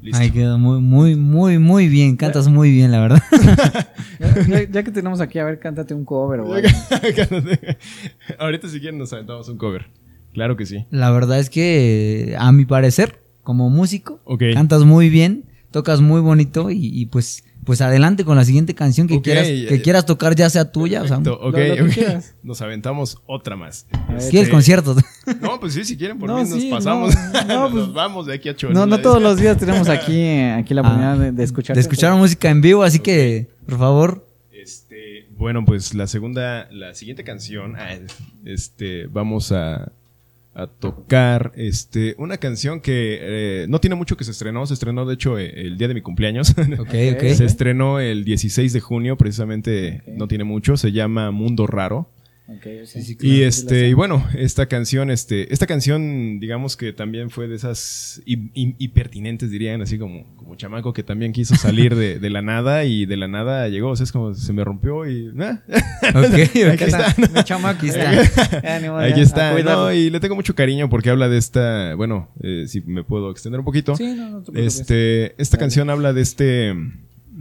Listo. 0.00 0.20
Ahí 0.20 0.30
quedó 0.30 0.58
muy, 0.58 0.80
muy, 0.80 1.16
muy, 1.16 1.58
muy 1.58 1.88
bien. 1.88 2.16
Cantas 2.16 2.46
muy 2.46 2.70
bien, 2.70 2.92
la 2.92 3.00
verdad. 3.00 3.22
Ya, 4.24 4.44
ya- 4.62 4.70
ya 4.70 4.82
que 4.82 4.90
tenemos 4.90 5.20
aquí, 5.20 5.38
a 5.38 5.44
ver, 5.44 5.58
cántate 5.58 5.94
un 5.94 6.04
cover. 6.04 6.40
Ahorita 8.38 8.68
si 8.68 8.80
quieren 8.80 8.98
nos 8.98 9.12
aventamos 9.12 9.48
un 9.48 9.58
cover. 9.58 9.86
Claro 10.32 10.56
que 10.56 10.66
sí. 10.66 10.86
La 10.90 11.10
verdad 11.10 11.38
es 11.38 11.48
que, 11.50 12.34
a 12.38 12.50
mi 12.52 12.64
parecer, 12.64 13.20
como 13.42 13.70
músico, 13.70 14.20
cantas 14.54 14.82
muy 14.84 15.08
bien, 15.08 15.44
tocas 15.70 16.00
muy 16.00 16.20
bonito 16.20 16.70
y, 16.70 16.78
y 16.82 17.06
pues, 17.06 17.44
pues 17.64 17.80
adelante 17.80 18.24
con 18.24 18.36
la 18.36 18.44
siguiente 18.44 18.74
canción 18.74 19.06
que, 19.06 19.20
quieras, 19.22 19.46
eh, 19.48 19.66
que 19.68 19.80
quieras 19.80 20.06
tocar, 20.06 20.34
ya 20.34 20.50
sea 20.50 20.72
tuya. 20.72 21.02
O 21.02 21.08
sea, 21.08 21.18
lo- 21.20 21.50
lo 21.50 21.52
que. 21.52 22.18
Nos 22.42 22.60
aventamos 22.62 23.18
otra 23.26 23.54
más. 23.56 23.86
Ver. 24.08 24.28
¿quieres 24.30 24.48
conciertos? 24.50 24.96
No, 25.40 25.58
pues 25.58 25.72
sí, 25.72 25.84
si 25.84 25.96
quieren 25.96 26.18
por 26.18 26.28
No, 26.28 26.36
mí 26.44 26.48
nos 26.50 26.64
pasamos. 26.64 27.14
no, 27.14 27.44
no, 27.46 27.70
pues- 27.70 27.74
nos 27.86 27.94
vamos 27.94 28.26
de 28.26 28.34
aquí 28.34 28.48
a 28.50 28.54
Cholula. 28.56 28.78
No, 28.80 28.84
no 28.86 29.00
todos 29.00 29.22
los 29.22 29.38
días 29.38 29.56
tenemos 29.56 29.88
aquí, 29.88 30.12
eh, 30.18 30.52
aquí 30.52 30.74
la 30.74 30.82
Ah, 30.82 30.84
oportunidad 30.84 31.16
de, 31.18 31.32
de 31.32 31.44
escuchar. 31.44 31.74
de 31.76 31.80
escuchar 31.80 32.14
música 32.14 32.50
en 32.50 32.60
vivo, 32.60 32.82
así 32.82 32.98
que, 32.98 33.48
por 33.66 33.78
favor, 33.78 34.26
Este, 34.52 35.26
bueno, 35.36 35.64
pues 35.64 35.94
la 35.94 36.06
segunda, 36.06 36.68
la 36.70 36.94
siguiente 36.94 37.24
canción, 37.24 37.76
ah, 37.76 37.96
este, 38.44 39.06
vamos 39.06 39.52
a, 39.52 39.92
a 40.54 40.66
tocar, 40.68 41.52
este, 41.56 42.14
una 42.18 42.38
canción 42.38 42.80
que 42.80 43.18
eh, 43.20 43.66
no 43.68 43.80
tiene 43.80 43.96
mucho 43.96 44.16
que 44.16 44.24
se 44.24 44.30
estrenó, 44.30 44.64
se 44.66 44.74
estrenó 44.74 45.04
de 45.04 45.14
hecho 45.14 45.38
eh, 45.38 45.52
el 45.66 45.76
día 45.76 45.88
de 45.88 45.94
mi 45.94 46.00
cumpleaños. 46.00 46.50
ok, 46.50 46.94
ok. 47.14 47.22
Se 47.34 47.44
estrenó 47.44 47.98
el 48.00 48.24
16 48.24 48.72
de 48.72 48.80
junio, 48.80 49.16
precisamente 49.16 50.02
no 50.06 50.28
tiene 50.28 50.44
mucho, 50.44 50.76
se 50.76 50.92
llama 50.92 51.30
Mundo 51.30 51.66
Raro. 51.66 52.08
Ok, 52.46 52.66
sí. 52.84 53.02
sí, 53.02 53.16
Y 53.22 53.40
este, 53.42 53.88
y 53.88 53.94
bueno, 53.94 54.26
esta 54.36 54.66
canción, 54.66 55.10
este, 55.10 55.50
esta 55.54 55.66
canción, 55.66 56.40
digamos 56.40 56.76
que 56.76 56.92
también 56.92 57.30
fue 57.30 57.48
de 57.48 57.56
esas 57.56 58.20
hipertinentes, 58.26 59.50
dirían, 59.50 59.80
así 59.80 59.98
como, 59.98 60.36
como 60.36 60.54
chamaco 60.54 60.92
que 60.92 61.02
también 61.02 61.32
quiso 61.32 61.54
salir 61.56 61.94
de, 61.94 62.18
de 62.18 62.30
la 62.30 62.42
nada 62.42 62.84
y 62.84 63.06
de 63.06 63.16
la 63.16 63.28
nada 63.28 63.66
llegó, 63.68 63.90
o 63.90 63.96
sea, 63.96 64.04
es 64.04 64.12
como 64.12 64.34
se 64.34 64.52
me 64.52 64.62
rompió 64.62 65.08
y 65.08 65.32
Aquí 66.02 66.84
está. 66.84 67.14
Mi 67.18 67.44
chamaco. 67.44 67.78
Aquí 67.78 67.88
está. 67.88 69.54
Aquí. 69.54 69.62
No, 69.62 69.90
y 69.90 70.10
le 70.10 70.20
tengo 70.20 70.34
mucho 70.34 70.54
cariño 70.54 70.90
porque 70.90 71.08
habla 71.08 71.30
de 71.30 71.38
esta, 71.38 71.94
bueno, 71.94 72.28
eh, 72.42 72.66
si 72.68 72.82
me 72.82 73.04
puedo 73.04 73.30
extender 73.30 73.60
un 73.60 73.64
poquito. 73.64 73.96
Sí, 73.96 74.14
no, 74.14 74.28
no 74.28 74.42
te 74.42 74.52
preocupes. 74.52 74.80
Este, 74.80 75.34
esta 75.40 75.56
Dale. 75.56 75.60
canción 75.64 75.88
habla 75.88 76.12
de 76.12 76.20
este, 76.20 76.74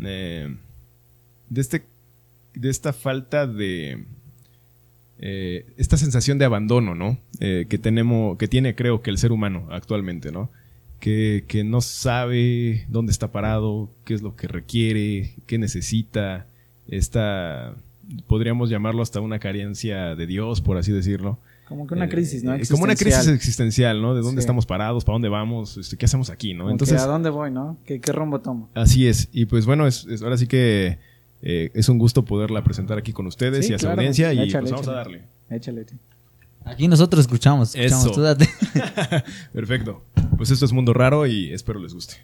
eh, 0.04 0.56
de 1.50 1.62
este, 1.62 1.84
de 2.56 2.70
esta 2.70 2.94
falta 2.94 3.48
de, 3.48 4.06
eh, 5.26 5.66
esta 5.78 5.96
sensación 5.96 6.38
de 6.38 6.44
abandono, 6.44 6.96
¿no? 6.96 7.18
Eh, 7.40 7.66
que 7.70 7.78
tenemos, 7.78 8.38
que 8.38 8.50
tiene, 8.50 8.76
creo 8.76 9.02
que 9.02 9.10
el 9.10 9.18
ser 9.18 9.32
humano 9.32 9.68
actualmente, 9.72 10.32
¿no? 10.34 10.50
Que, 11.00 11.46
que 11.48 11.64
no 11.64 11.80
sabe 11.80 12.86
dónde 12.90 13.12
está 13.14 13.32
parado, 13.32 13.90
qué 14.04 14.16
es 14.16 14.22
lo 14.22 14.36
que 14.36 14.48
requiere, 14.50 15.34
qué 15.48 15.58
necesita, 15.58 16.46
esta, 16.90 17.76
podríamos 18.28 18.70
llamarlo 18.70 19.02
hasta 19.02 19.22
una 19.22 19.40
carencia 19.40 20.16
de 20.16 20.28
Dios, 20.28 20.60
por 20.62 20.78
así 20.78 20.92
decirlo. 20.92 21.40
Como 21.68 21.88
que 21.88 21.94
una 21.94 22.06
Eh, 22.06 22.10
crisis, 22.10 22.44
¿no? 22.44 22.54
eh, 22.56 22.62
Como 22.70 22.84
una 22.84 22.96
crisis 22.96 23.28
Existencial. 23.28 24.02
¿no? 24.02 24.14
De 24.16 24.22
dónde 24.22 24.42
Sí. 24.42 24.44
estamos 24.44 24.66
parados, 24.66 25.06
para 25.06 25.14
dónde 25.16 25.30
vamos, 25.30 25.78
este, 25.78 25.96
qué 25.98 26.06
hacemos 26.06 26.30
aquí, 26.30 26.54
¿no? 26.54 26.66
Como 26.66 26.68
que 26.68 26.74
Entonces, 26.74 27.02
¿A 27.02 27.08
dónde 27.08 27.30
voy, 27.30 27.50
no? 27.52 27.78
¿Qué, 27.86 28.00
qué 28.02 28.12
rumbo 28.12 28.40
tomo? 28.42 28.70
así 28.74 29.08
es. 29.08 29.30
Y 29.32 29.46
pues 29.46 29.66
bueno, 29.66 29.88
es, 29.88 30.06
es- 30.06 30.22
ahora 30.22 30.38
sí 30.38 30.48
que 30.48 31.00
eh, 31.46 31.72
es 31.74 31.90
un 31.90 32.00
gusto 32.00 32.24
poderla 32.24 32.64
presentar 32.64 32.98
aquí 32.98 33.12
con 33.12 33.28
ustedes 33.28 33.66
Sí, 33.66 33.74
y 33.74 33.76
a 33.76 33.80
su 33.80 33.90
audiencia. 33.90 34.34
Y 34.34 34.40
Échale, 34.40 34.62
pues 34.62 34.72
vamos 34.72 34.88
a 34.88 34.94
darle. 34.94 35.24
Échale. 35.50 35.84
tío. 35.84 35.98
Aquí 36.64 36.88
nosotros 36.88 37.22
escuchamos, 37.26 37.76
escuchamos. 37.76 38.06
Eso. 38.06 38.14
Tú 38.16 38.22
date. 38.22 38.50
Perfecto. 39.54 40.02
Pues 40.38 40.50
esto 40.50 40.66
es 40.66 40.72
Mundo 40.72 40.94
Raro 40.94 41.28
y 41.28 41.52
espero 41.52 41.80
les 41.80 41.94
guste. 41.94 42.16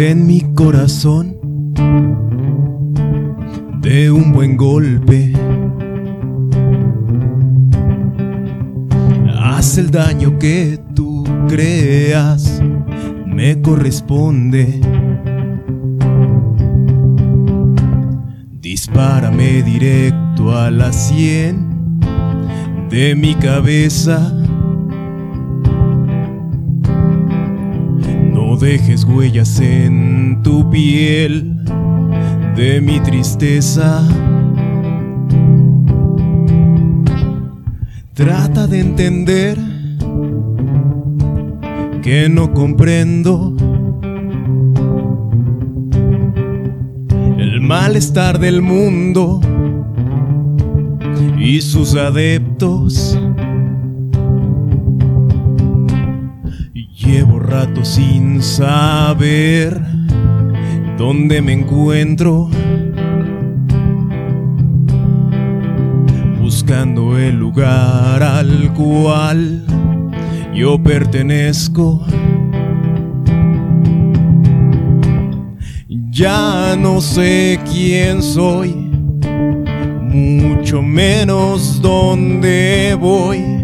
Detén 0.00 0.26
mi 0.26 0.40
corazón 0.54 1.36
de 3.82 4.10
un 4.10 4.32
buen 4.32 4.56
golpe. 4.56 5.34
Haz 9.38 9.76
el 9.76 9.90
daño 9.90 10.38
que 10.38 10.80
tú 10.94 11.24
creas, 11.48 12.62
me 13.26 13.60
corresponde. 13.60 14.80
Dispárame 18.58 19.62
directo 19.62 20.56
a 20.56 20.70
la 20.70 20.94
sien 20.94 22.00
de 22.88 23.14
mi 23.14 23.34
cabeza. 23.34 24.39
Dejes 28.60 29.04
huellas 29.04 29.58
en 29.58 30.42
tu 30.42 30.70
piel 30.70 31.56
de 32.54 32.80
mi 32.82 33.00
tristeza. 33.00 34.06
Trata 38.12 38.66
de 38.66 38.80
entender 38.80 39.58
que 42.02 42.28
no 42.28 42.52
comprendo 42.52 43.56
el 47.38 47.62
malestar 47.62 48.38
del 48.38 48.60
mundo 48.60 49.40
y 51.38 51.62
sus 51.62 51.94
adeptos. 51.94 53.18
Rato 57.50 57.84
sin 57.84 58.40
saber 58.42 59.80
dónde 60.96 61.42
me 61.42 61.52
encuentro. 61.52 62.48
Buscando 66.40 67.18
el 67.18 67.36
lugar 67.36 68.22
al 68.22 68.72
cual 68.74 69.64
yo 70.54 70.80
pertenezco. 70.80 72.04
Ya 76.12 76.76
no 76.76 77.00
sé 77.00 77.58
quién 77.72 78.22
soy, 78.22 78.74
mucho 80.02 80.82
menos 80.82 81.82
dónde 81.82 82.96
voy. 83.00 83.60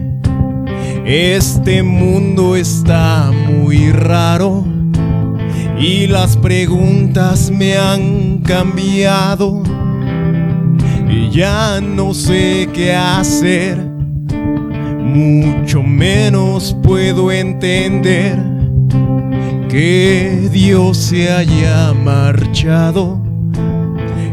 Este 1.05 1.85
mundo 1.85 2.57
está 2.57 3.31
muy 3.67 3.91
raro 3.91 4.65
y 5.77 6.07
las 6.07 6.37
preguntas 6.37 7.51
me 7.51 7.77
han 7.77 8.39
cambiado. 8.39 9.61
Y 11.11 11.31
ya 11.31 11.81
no 11.81 12.15
sé 12.15 12.69
qué 12.73 12.95
hacer, 12.95 13.77
mucho 15.03 15.83
menos 15.83 16.77
puedo 16.81 17.33
entender 17.33 18.39
que 19.69 20.49
Dios 20.53 20.97
se 20.97 21.33
haya 21.33 21.93
marchado 21.93 23.21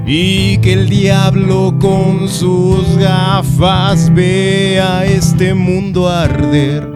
y 0.06 0.60
que 0.60 0.74
el 0.74 0.90
diablo 0.90 1.76
con 1.82 2.30
sus 2.30 3.00
gafas 3.00 4.14
vea 4.14 5.06
este 5.06 5.56
mundo 5.56 6.08
arder, 6.08 6.93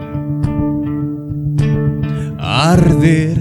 arder. 2.60 3.38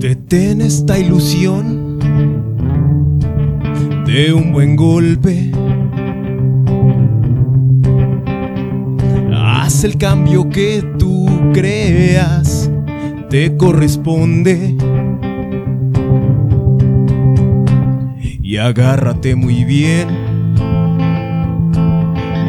Detén 0.00 0.62
esta 0.62 0.98
ilusión 0.98 2.00
de 4.04 4.32
un 4.32 4.52
buen 4.52 4.74
golpe. 4.74 5.52
Haz 9.32 9.84
el 9.84 9.96
cambio 9.96 10.48
que 10.48 10.82
tú 10.98 11.28
creas 11.52 12.68
te 13.30 13.56
corresponde. 13.56 14.77
Agárrate 18.60 19.36
muy 19.36 19.64
bien 19.64 20.08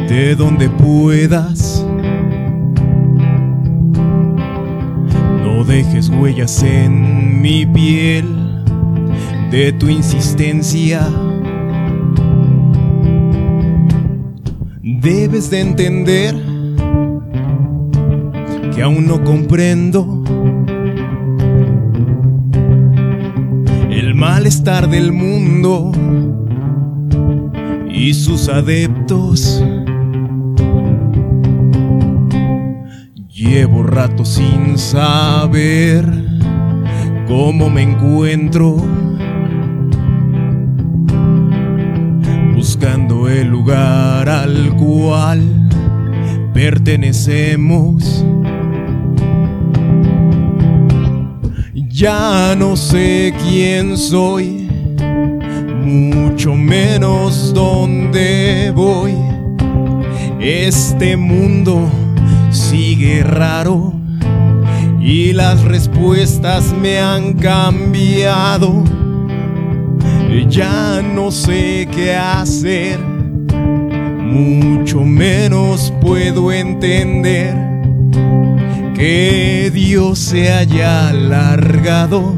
de 0.08 0.34
donde 0.34 0.68
puedas. 0.68 1.86
No 5.44 5.64
dejes 5.64 6.08
huellas 6.08 6.62
en 6.64 7.40
mi 7.40 7.64
piel 7.64 8.26
de 9.52 9.72
tu 9.72 9.88
insistencia. 9.88 11.08
Debes 14.82 15.48
de 15.48 15.60
entender 15.60 16.34
que 18.74 18.82
aún 18.82 19.06
no 19.06 19.22
comprendo 19.22 20.24
malestar 24.40 24.88
del 24.88 25.12
mundo 25.12 25.92
y 27.90 28.14
sus 28.14 28.48
adeptos. 28.48 29.62
Llevo 33.28 33.82
rato 33.82 34.24
sin 34.24 34.78
saber 34.78 36.06
cómo 37.28 37.68
me 37.68 37.82
encuentro. 37.82 38.76
Buscando 42.56 43.28
el 43.28 43.46
lugar 43.46 44.26
al 44.26 44.74
cual 44.74 45.68
pertenecemos. 46.54 48.24
Ya 52.00 52.56
no 52.56 52.76
sé 52.76 53.34
quién 53.46 53.94
soy, 53.94 54.70
mucho 55.84 56.54
menos 56.54 57.52
dónde 57.52 58.72
voy. 58.74 59.14
Este 60.40 61.18
mundo 61.18 61.90
sigue 62.50 63.22
raro 63.22 63.92
y 64.98 65.34
las 65.34 65.60
respuestas 65.60 66.72
me 66.72 67.00
han 67.00 67.34
cambiado. 67.34 68.82
Ya 70.48 71.02
no 71.02 71.30
sé 71.30 71.86
qué 71.94 72.16
hacer, 72.16 72.98
mucho 74.24 75.02
menos 75.02 75.92
puedo 76.00 76.50
entender 76.50 77.69
que 79.00 79.70
Dios 79.72 80.18
se 80.18 80.52
haya 80.52 81.08
alargado 81.08 82.36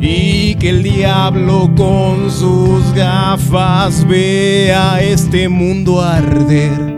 y 0.00 0.54
que 0.54 0.70
el 0.70 0.82
diablo 0.82 1.70
con 1.76 2.30
sus 2.30 2.94
gafas 2.94 4.08
vea 4.08 5.02
este 5.02 5.50
mundo 5.50 6.00
arder 6.00 6.96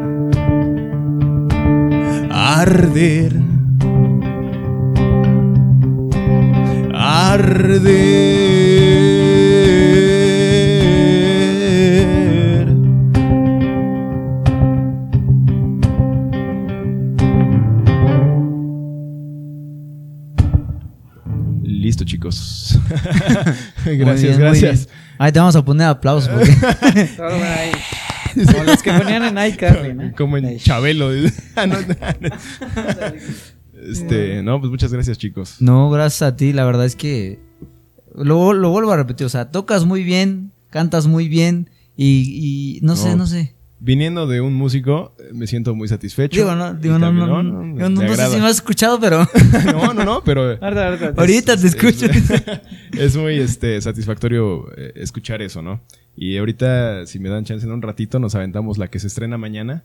arder, 2.30 3.32
arder. 6.94 8.27
gracias, 23.98 24.36
bien, 24.36 24.40
gracias. 24.40 24.88
Ahí 25.18 25.32
te 25.32 25.38
vamos 25.38 25.56
a 25.56 25.64
poner 25.64 25.86
aplausos 25.88 26.28
porque 26.28 26.50
Todo 27.16 27.28
bueno 27.28 27.44
ahí. 27.44 27.70
Como 28.46 28.64
los 28.64 28.82
que 28.82 28.92
ponían 28.92 29.24
en 29.36 29.52
iCarly, 29.52 29.94
¿no? 29.94 30.12
Como 30.16 30.36
en. 30.36 30.58
Chabelo. 30.58 31.10
Ah, 31.56 31.66
no, 31.66 31.76
este, 33.90 34.42
no, 34.42 34.58
pues 34.60 34.70
muchas 34.70 34.92
gracias, 34.92 35.18
chicos. 35.18 35.56
no, 35.60 35.90
gracias 35.90 36.22
a 36.22 36.36
ti, 36.36 36.52
la 36.52 36.64
verdad 36.64 36.84
es 36.86 36.96
que 36.96 37.38
lo, 38.14 38.52
lo 38.52 38.70
vuelvo 38.70 38.92
a 38.92 38.96
repetir, 38.96 39.26
o 39.26 39.30
sea, 39.30 39.50
tocas 39.50 39.84
muy 39.84 40.02
bien, 40.02 40.52
cantas 40.70 41.06
muy 41.06 41.28
bien 41.28 41.70
y, 41.96 42.78
y 42.78 42.80
no 42.82 42.96
sé, 42.96 43.10
No. 43.10 43.16
no 43.18 43.26
sé. 43.26 43.54
Viniendo 43.80 44.26
de 44.26 44.40
un 44.40 44.54
músico, 44.54 45.14
eh, 45.20 45.30
me 45.32 45.46
siento 45.46 45.72
muy 45.74 45.86
satisfecho. 45.86 46.36
Digo, 46.36 46.54
no, 46.56 46.74
digo, 46.74 46.98
no, 46.98 47.12
no, 47.12 47.26
no, 47.26 47.42
no- 47.42 47.88
no 47.88 48.00
sé 48.16 48.26
si 48.30 48.36
me 48.40 48.46
has 48.46 48.56
escuchado, 48.56 48.98
pero 48.98 49.24
No, 49.66 49.94
no, 49.94 50.04
no, 50.04 50.24
pero 50.24 50.58
Ahorita, 51.16 51.56
te 51.56 51.66
escucho. 51.68 52.06
Es, 52.06 52.30
es 52.98 53.16
muy 53.16 53.38
este, 53.38 53.80
satisfactorio 53.80 54.66
eh, 54.76 54.92
escuchar 54.96 55.42
eso, 55.42 55.62
¿no? 55.62 55.80
Y 56.16 56.36
ahorita, 56.38 57.06
si 57.06 57.20
me 57.20 57.28
dan 57.28 57.44
chance 57.44 57.64
en 57.66 57.72
un 57.72 57.80
ratito, 57.80 58.18
nos 58.18 58.34
aventamos 58.34 58.78
la 58.78 58.88
que 58.88 58.98
se 58.98 59.06
estrena 59.06 59.38
mañana. 59.38 59.84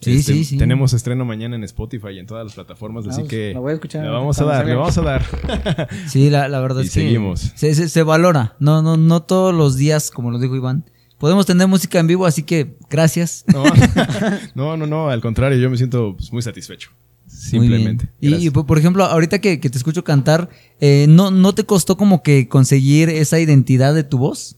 Sí, 0.00 0.16
Este, 0.16 0.32
sí, 0.32 0.44
sí. 0.44 0.56
Tenemos 0.58 0.92
estreno 0.94 1.24
mañana 1.26 1.54
en 1.56 1.64
Spotify 1.64 2.08
y 2.14 2.18
en 2.20 2.26
todas 2.26 2.44
las 2.44 2.54
plataformas, 2.54 3.06
así 3.06 3.24
que 3.24 3.52
la 3.54 3.60
voy 3.60 3.72
a 3.72 3.74
escuchar 3.74 4.04
le 4.04 4.10
vamos 4.10 4.38
a 4.40 4.44
dar, 4.44 4.66
le 4.66 4.74
vamos 4.74 4.96
a 4.98 5.02
dar. 5.02 5.88
Sí, 6.08 6.30
la, 6.30 6.48
la 6.48 6.60
verdad 6.60 6.82
Y 6.82 6.86
es 6.86 6.94
que 6.94 7.00
seguimos. 7.00 7.52
Se, 7.54 7.74
se- 7.74 7.88
se 7.88 8.02
valora. 8.02 8.56
No, 8.58 8.80
no, 8.82 8.96
no 8.96 9.22
todos 9.22 9.54
los 9.54 9.76
días, 9.76 10.10
como 10.10 10.30
lo 10.30 10.38
dijo 10.38 10.56
Iván. 10.56 10.84
Podemos 11.24 11.46
tener 11.46 11.66
música 11.66 11.98
en 11.98 12.06
vivo, 12.06 12.26
así 12.26 12.42
que 12.42 12.76
gracias. 12.90 13.46
No, 13.50 13.64
no, 14.54 14.76
no, 14.76 14.86
no, 14.86 15.08
al 15.08 15.22
contrario, 15.22 15.56
yo 15.58 15.70
me 15.70 15.78
siento 15.78 16.14
pues, 16.18 16.30
muy 16.30 16.42
satisfecho. 16.42 16.90
Simplemente. 17.26 18.08
Y, 18.20 18.50
por 18.50 18.76
ejemplo, 18.76 19.04
ahorita 19.06 19.38
que, 19.38 19.58
que 19.58 19.70
te 19.70 19.78
escucho 19.78 20.04
cantar, 20.04 20.50
eh, 20.82 21.06
¿no, 21.08 21.30
¿no 21.30 21.54
te 21.54 21.64
costó 21.64 21.96
como 21.96 22.22
que 22.22 22.46
conseguir 22.46 23.08
esa 23.08 23.40
identidad 23.40 23.94
de 23.94 24.04
tu 24.04 24.18
voz? 24.18 24.56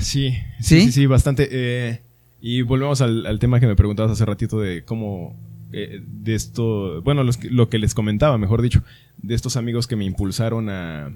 Sí, 0.00 0.30
¿Sí? 0.60 0.82
sí, 0.82 0.82
sí, 0.82 0.92
sí, 0.92 1.06
bastante. 1.06 1.48
eh, 1.50 2.00
y 2.40 2.62
volvemos 2.62 3.00
al, 3.00 3.26
al 3.26 3.40
tema 3.40 3.58
que 3.58 3.66
me 3.66 3.74
preguntabas 3.74 4.12
hace 4.12 4.24
ratito 4.24 4.60
de 4.60 4.84
cómo, 4.84 5.34
eh, 5.72 6.00
de 6.00 6.36
esto, 6.36 7.02
bueno, 7.02 7.24
los 7.24 7.42
lo 7.42 7.68
que 7.68 7.78
les 7.80 7.92
comentaba, 7.92 8.38
mejor 8.38 8.62
dicho, 8.62 8.84
de 9.20 9.34
estos 9.34 9.56
amigos 9.56 9.88
que 9.88 9.96
me 9.96 10.04
impulsaron 10.04 10.70
a, 10.70 11.10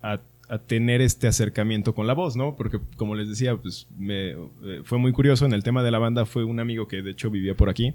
a, 0.00 0.20
a 0.48 0.58
tener 0.58 1.00
este 1.00 1.26
acercamiento 1.26 1.94
con 1.94 2.06
la 2.06 2.14
voz, 2.14 2.36
¿no? 2.36 2.56
Porque 2.56 2.78
como 2.96 3.14
les 3.14 3.28
decía, 3.28 3.56
pues 3.56 3.86
me, 3.96 4.32
eh, 4.32 4.82
fue 4.84 4.98
muy 4.98 5.12
curioso 5.12 5.46
en 5.46 5.52
el 5.52 5.62
tema 5.62 5.82
de 5.82 5.90
la 5.90 5.98
banda, 5.98 6.26
fue 6.26 6.44
un 6.44 6.60
amigo 6.60 6.86
que 6.88 7.02
de 7.02 7.12
hecho 7.12 7.30
vivía 7.30 7.56
por 7.56 7.68
aquí, 7.68 7.94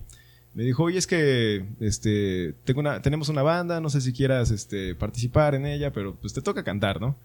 me 0.54 0.64
dijo, 0.64 0.84
oye, 0.84 0.98
es 0.98 1.06
que 1.06 1.66
este, 1.80 2.56
tenemos 3.04 3.30
una 3.30 3.44
banda, 3.44 3.80
no 3.80 3.90
sé 3.90 4.02
si 4.02 4.14
quieras 4.14 4.50
este, 4.52 4.96
participar 4.96 5.54
en 5.56 5.66
ella, 5.66 5.94
pero 5.94 6.16
pues 6.16 6.34
te 6.34 6.42
toca 6.42 6.64
cantar, 6.64 7.00
¿no? 7.00 7.16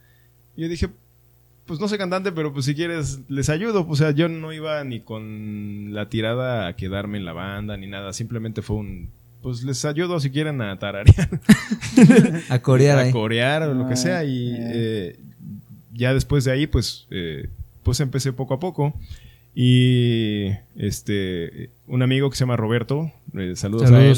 Y 0.57 0.63
yo 0.63 0.69
dije, 0.69 0.89
pues 1.67 1.81
no 1.81 1.89
soy 1.89 1.99
cantante, 1.99 2.33
pero 2.33 2.53
pues 2.53 2.67
si 2.67 2.75
quieres 2.75 3.21
les 3.29 3.49
ayudo. 3.49 3.87
O 3.89 3.97
sea, 3.97 4.11
yo 4.11 4.29
no 4.29 4.53
iba 4.53 4.85
ni 4.85 5.01
con 5.01 5.95
la 5.95 6.09
tirada 6.09 6.67
a 6.67 6.77
quedarme 6.77 7.19
en 7.19 7.25
la 7.25 7.33
banda 7.33 7.77
ni 7.77 7.87
nada, 7.87 8.13
simplemente 8.13 8.63
fue 8.63 8.77
un, 8.77 9.11
pues 9.45 9.63
les 9.63 9.85
ayudo 9.85 10.19
si 10.21 10.31
quieren 10.31 10.63
a 10.63 10.79
tararear. 10.79 11.29
a 12.49 12.59
corear. 12.61 12.99
a 12.99 13.11
corear 13.11 13.63
o 13.65 13.75
lo 13.75 13.87
que 13.87 13.95
sea. 13.95 14.25
Y 14.25 14.57
eh, 14.59 15.19
ya 15.93 16.15
después 16.15 16.45
de 16.45 16.53
ahí, 16.53 16.67
pues, 16.67 17.07
eh, 17.11 17.51
pues 17.83 18.01
empecé 18.01 18.33
poco 18.33 18.55
a 18.55 18.59
poco. 18.59 18.95
Y 19.55 20.47
este 20.77 21.69
un 21.87 22.01
amigo 22.01 22.31
que 22.31 22.37
se 22.37 22.45
llama 22.45 22.57
Roberto, 22.57 23.13
eh, 23.35 23.53
saludos, 23.55 23.91
a 23.91 24.03
él. 24.03 24.17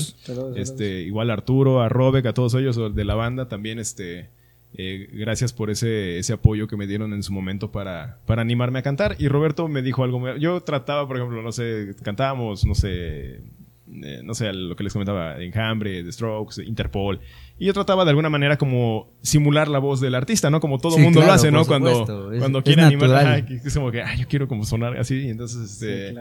este, 0.55 1.03
igual 1.03 1.31
a 1.31 1.33
Arturo, 1.33 1.83
a 1.83 1.89
Robek, 1.89 2.25
a 2.27 2.33
todos 2.33 2.55
ellos 2.55 2.95
de 2.95 3.05
la 3.05 3.17
banda, 3.17 3.49
también 3.49 3.81
este 3.81 4.29
eh, 4.75 5.09
gracias 5.13 5.53
por 5.53 5.71
ese, 5.71 6.19
ese 6.21 6.35
apoyo 6.35 6.69
que 6.69 6.77
me 6.77 6.87
dieron 6.87 7.13
en 7.13 7.25
su 7.25 7.33
momento 7.33 7.73
para, 7.73 8.19
para 8.27 8.43
animarme 8.43 8.79
a 8.79 8.83
cantar. 8.83 9.17
Y 9.19 9.27
Roberto 9.27 9.67
me 9.67 9.83
dijo 9.83 10.05
algo. 10.05 10.37
Yo 10.37 10.63
trataba, 10.63 11.07
por 11.09 11.17
ejemplo, 11.17 11.43
no 11.43 11.51
sé, 11.51 11.97
cantábamos, 12.03 12.65
no 12.65 12.77
sé, 12.77 13.41
eh, 13.89 14.21
no 14.25 14.35
sé, 14.35 14.53
lo 14.53 14.75
que 14.75 14.85
les 14.85 14.93
comentaba, 14.93 15.41
Enjambre, 15.41 16.03
The 16.03 16.13
Strokes, 16.13 16.63
Interpol. 16.63 17.21
Y 17.59 17.67
yo 17.67 17.73
trataba 17.73 18.05
de 18.05 18.11
alguna 18.11 18.29
manera 18.29 18.59
como 18.59 19.09
simular 19.23 19.69
la 19.69 19.79
voz 19.79 20.01
del 20.01 20.15
artista, 20.15 20.51
¿no? 20.51 20.61
Como 20.61 20.79
todo 20.79 20.97
el 20.97 21.03
mundo 21.05 21.21
lo 21.21 21.33
hace, 21.33 21.51
¿no? 21.51 21.65
Cuando, 21.65 22.05
cuando 22.39 22.63
quiere 22.63 22.83
animar, 22.83 23.47
es 23.49 23.75
como 23.75 23.91
que, 23.91 24.05
yo 24.19 24.27
quiero 24.29 24.49
como 24.49 24.65
sonar 24.65 24.99
así. 24.99 25.29
Entonces, 25.29 25.71
este, 25.71 26.15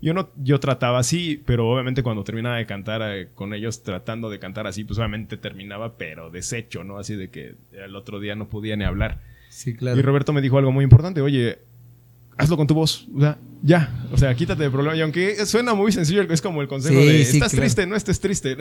yo 0.00 0.14
no, 0.14 0.30
yo 0.36 0.58
trataba 0.58 0.98
así, 0.98 1.40
pero 1.44 1.68
obviamente 1.68 2.02
cuando 2.02 2.24
terminaba 2.24 2.56
de 2.56 2.66
cantar 2.66 3.02
eh, 3.04 3.28
con 3.34 3.54
ellos, 3.54 3.82
tratando 3.82 4.30
de 4.30 4.38
cantar 4.38 4.66
así, 4.66 4.82
pues 4.82 4.98
obviamente 4.98 5.36
terminaba, 5.36 5.96
pero 5.96 6.30
deshecho, 6.30 6.82
¿no? 6.82 6.98
Así 6.98 7.14
de 7.14 7.28
que 7.28 7.54
el 7.72 7.94
otro 7.94 8.18
día 8.18 8.34
no 8.34 8.48
podía 8.48 8.74
ni 8.74 8.84
hablar. 8.84 9.20
Sí, 9.50 9.74
claro. 9.74 9.98
Y 9.98 10.02
Roberto 10.02 10.32
me 10.32 10.40
dijo 10.40 10.58
algo 10.58 10.72
muy 10.72 10.82
importante, 10.82 11.20
oye, 11.20 11.58
hazlo 12.42 12.56
con 12.56 12.66
tu 12.66 12.74
voz. 12.74 13.06
O 13.14 13.20
sea, 13.20 13.38
ya. 13.62 14.06
O 14.12 14.18
sea, 14.18 14.34
quítate 14.34 14.62
de 14.64 14.70
problema. 14.70 14.96
Y 14.96 15.00
aunque 15.00 15.46
suena 15.46 15.74
muy 15.74 15.92
sencillo, 15.92 16.22
es 16.22 16.42
como 16.42 16.60
el 16.62 16.68
consejo 16.68 16.98
de 16.98 17.22
estás 17.22 17.52
triste, 17.52 17.86
no 17.86 17.96
estés 17.96 18.20
triste. 18.20 18.56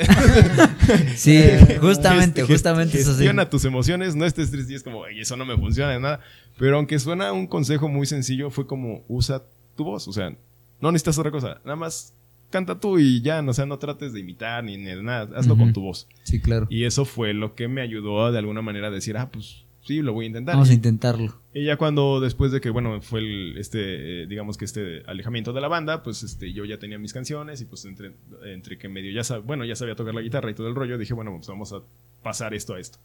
sí, 1.15 1.43
justamente, 1.79 2.43
justamente 2.43 2.99
eso 2.99 3.11
Gestiona 3.11 3.49
tus 3.49 3.65
emociones, 3.65 4.15
no 4.15 4.25
estés 4.25 4.51
triste. 4.51 4.73
Y 4.73 4.75
es 4.75 4.84
como, 4.84 5.05
eso 5.07 5.36
no 5.36 5.45
me 5.45 5.57
funciona 5.57 5.91
de 5.91 5.99
nada. 5.99 6.19
Pero 6.57 6.77
aunque 6.77 6.99
suena 6.99 7.32
un 7.32 7.47
consejo 7.47 7.88
muy 7.88 8.05
sencillo, 8.05 8.51
fue 8.51 8.67
como, 8.67 9.03
usa 9.07 9.43
tu 9.75 9.84
voz. 9.84 10.07
O 10.07 10.13
sea, 10.13 10.34
no 10.79 10.91
necesitas 10.91 11.17
otra 11.17 11.32
cosa. 11.32 11.59
Nada 11.65 11.75
más 11.75 12.13
canta 12.51 12.79
tú 12.79 12.99
y 12.99 13.21
ya, 13.21 13.41
o 13.41 13.53
sea, 13.53 13.65
no 13.65 13.79
trates 13.79 14.13
de 14.13 14.19
imitar 14.19 14.63
ni 14.63 14.77
de 14.77 15.01
nada. 15.01 15.29
Hazlo 15.36 15.57
con 15.57 15.73
tu 15.73 15.82
voz. 15.82 16.07
Sí, 16.23 16.39
claro. 16.39 16.67
Y 16.69 16.84
eso 16.84 17.05
fue 17.05 17.34
lo 17.34 17.55
que 17.55 17.67
me 17.67 17.82
ayudó 17.82 18.32
de 18.32 18.38
alguna 18.38 18.61
manera 18.61 18.88
a 18.88 18.91
decir, 18.91 19.17
ah, 19.17 19.29
pues 19.32 19.63
sí, 19.84 20.01
lo 20.01 20.13
voy 20.13 20.25
a 20.25 20.27
intentar. 20.27 20.55
Vamos 20.55 20.69
a 20.69 20.73
intentarlo. 20.73 21.41
Y 21.53 21.65
ya 21.65 21.77
cuando, 21.77 22.19
después 22.19 22.51
de 22.51 22.61
que, 22.61 22.69
bueno, 22.69 23.01
fue 23.01 23.19
el, 23.19 23.57
este, 23.57 24.23
eh, 24.23 24.27
digamos 24.27 24.57
que 24.57 24.65
este 24.65 25.03
alejamiento 25.07 25.53
de 25.53 25.61
la 25.61 25.67
banda, 25.67 26.03
pues 26.03 26.23
este, 26.23 26.53
yo 26.53 26.65
ya 26.65 26.79
tenía 26.79 26.97
mis 26.97 27.13
canciones 27.13 27.61
y 27.61 27.65
pues 27.65 27.86
entre, 27.86 28.13
entre 28.45 28.77
que 28.77 28.88
medio 28.88 29.11
ya, 29.11 29.38
bueno, 29.39 29.65
ya 29.65 29.75
sabía 29.75 29.95
tocar 29.95 30.13
la 30.13 30.21
guitarra 30.21 30.51
y 30.51 30.53
todo 30.53 30.67
el 30.67 30.75
rollo, 30.75 30.97
dije, 30.97 31.13
bueno, 31.13 31.36
pues 31.36 31.47
vamos 31.47 31.73
a 31.73 31.82
pasar 32.23 32.53
esto 32.53 32.75
a 32.75 32.79
esto. 32.79 32.99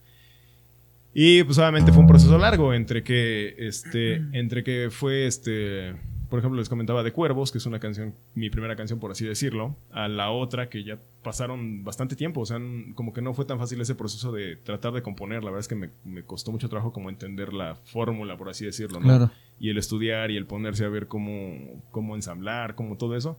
Y 1.13 1.43
pues 1.45 1.57
obviamente 1.59 1.93
fue 1.93 2.03
un 2.03 2.09
proceso 2.09 2.37
largo 2.37 2.75
entre 2.75 3.03
que, 3.03 3.55
este, 3.59 4.17
entre 4.33 4.63
que 4.63 4.89
fue, 4.91 5.27
este, 5.27 5.95
por 6.29 6.39
ejemplo, 6.39 6.59
les 6.59 6.69
comentaba 6.69 7.03
de 7.03 7.13
Cuervos, 7.13 7.53
que 7.53 7.59
es 7.59 7.67
una 7.67 7.79
canción, 7.79 8.15
mi 8.35 8.51
primera 8.51 8.77
canción, 8.77 8.99
por 8.99 9.11
así 9.11 9.25
decirlo, 9.25 9.77
a 9.91 10.09
la 10.09 10.31
otra 10.31 10.69
que 10.69 10.83
ya 10.83 10.99
pasaron 11.23 11.85
bastante 11.85 12.17
tiempo. 12.17 12.41
O 12.41 12.47
sea, 12.47 12.59
como 12.95 13.13
que 13.13 13.23
no 13.23 13.35
fue 13.35 13.45
tan 13.45 13.59
fácil 13.59 13.81
ese 13.81 13.95
proceso 13.95 14.33
de 14.33 14.57
tratar 14.57 14.93
de 14.93 15.03
componer. 15.03 15.45
La 15.45 15.51
verdad 15.51 15.61
es 15.61 15.69
que 15.69 15.75
me, 15.75 16.23
costó 16.23 16.53
mucho 16.53 16.69
trabajo 16.69 16.93
como 16.93 17.11
entender 17.11 17.53
la 17.53 17.77
fórmula, 17.77 18.37
por 18.37 18.49
así 18.49 18.65
decirlo, 18.65 19.01
¿no? 19.01 19.31
Y 19.59 19.71
el 19.71 19.79
estudiar 19.79 20.31
y 20.31 20.37
el 20.37 20.47
ponerse 20.47 20.85
a 20.85 20.89
ver 20.89 21.07
cómo, 21.07 21.83
cómo 21.91 22.15
ensamblar, 22.15 22.75
como 22.75 22.97
todo 22.97 23.17
eso. 23.17 23.39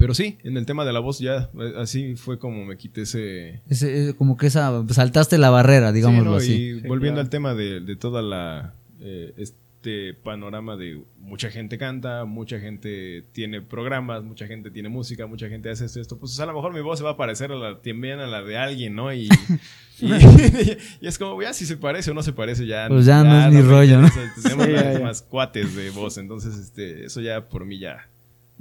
Pero 0.00 0.14
sí, 0.14 0.38
en 0.44 0.56
el 0.56 0.64
tema 0.64 0.86
de 0.86 0.94
la 0.94 1.00
voz 1.00 1.18
ya, 1.18 1.50
eh, 1.58 1.74
así 1.76 2.16
fue 2.16 2.38
como 2.38 2.64
me 2.64 2.78
quité 2.78 3.02
ese... 3.02 3.60
ese 3.68 4.14
como 4.16 4.38
que 4.38 4.46
esa, 4.46 4.82
saltaste 4.88 5.36
la 5.36 5.50
barrera, 5.50 5.92
digámoslo 5.92 6.36
así. 6.36 6.54
Y 6.54 6.88
volviendo 6.88 7.20
al 7.20 7.28
tema 7.28 7.54
de, 7.54 7.96
toda 7.96 8.22
la... 8.22 8.72
Eh, 9.00 9.34
este 9.80 10.12
panorama 10.12 10.76
de 10.76 11.02
mucha 11.20 11.50
gente 11.50 11.78
canta, 11.78 12.26
mucha 12.26 12.60
gente 12.60 13.24
tiene 13.32 13.62
programas, 13.62 14.22
mucha 14.22 14.46
gente 14.46 14.70
tiene 14.70 14.90
música, 14.90 15.26
mucha 15.26 15.48
gente 15.48 15.70
hace 15.70 15.86
esto, 15.86 16.02
esto. 16.02 16.18
Pues 16.18 16.38
a 16.38 16.44
lo 16.44 16.52
mejor 16.52 16.74
mi 16.74 16.82
voz 16.82 16.98
se 16.98 17.04
va 17.04 17.12
a 17.12 17.16
parecer 17.16 17.50
a 17.50 17.54
la, 17.54 17.80
también 17.80 18.18
a 18.20 18.26
la 18.26 18.42
de 18.42 18.58
alguien, 18.58 18.94
¿no? 18.94 19.10
Y, 19.10 19.30
y, 20.00 21.06
es 21.06 21.18
como, 21.18 21.40
ya 21.40 21.54
si 21.54 21.64
se 21.64 21.78
parece 21.78 22.10
o 22.10 22.14
no 22.14 22.22
se 22.22 22.34
parece, 22.34 22.66
ya. 22.66 22.88
Pues 22.88 23.06
ya, 23.06 23.24
no 23.24 23.46
es 23.46 23.54
mi 23.54 23.62
rollo, 23.62 24.02
¿no? 24.02 24.10
Tenemos 24.42 24.68
más 25.02 25.22
cuates 25.22 25.74
de 25.74 25.88
voz, 25.88 26.18
entonces 26.18 26.58
este, 26.58 27.06
eso 27.06 27.22
ya 27.22 27.48
por 27.48 27.64
mí 27.64 27.78
ya, 27.78 28.06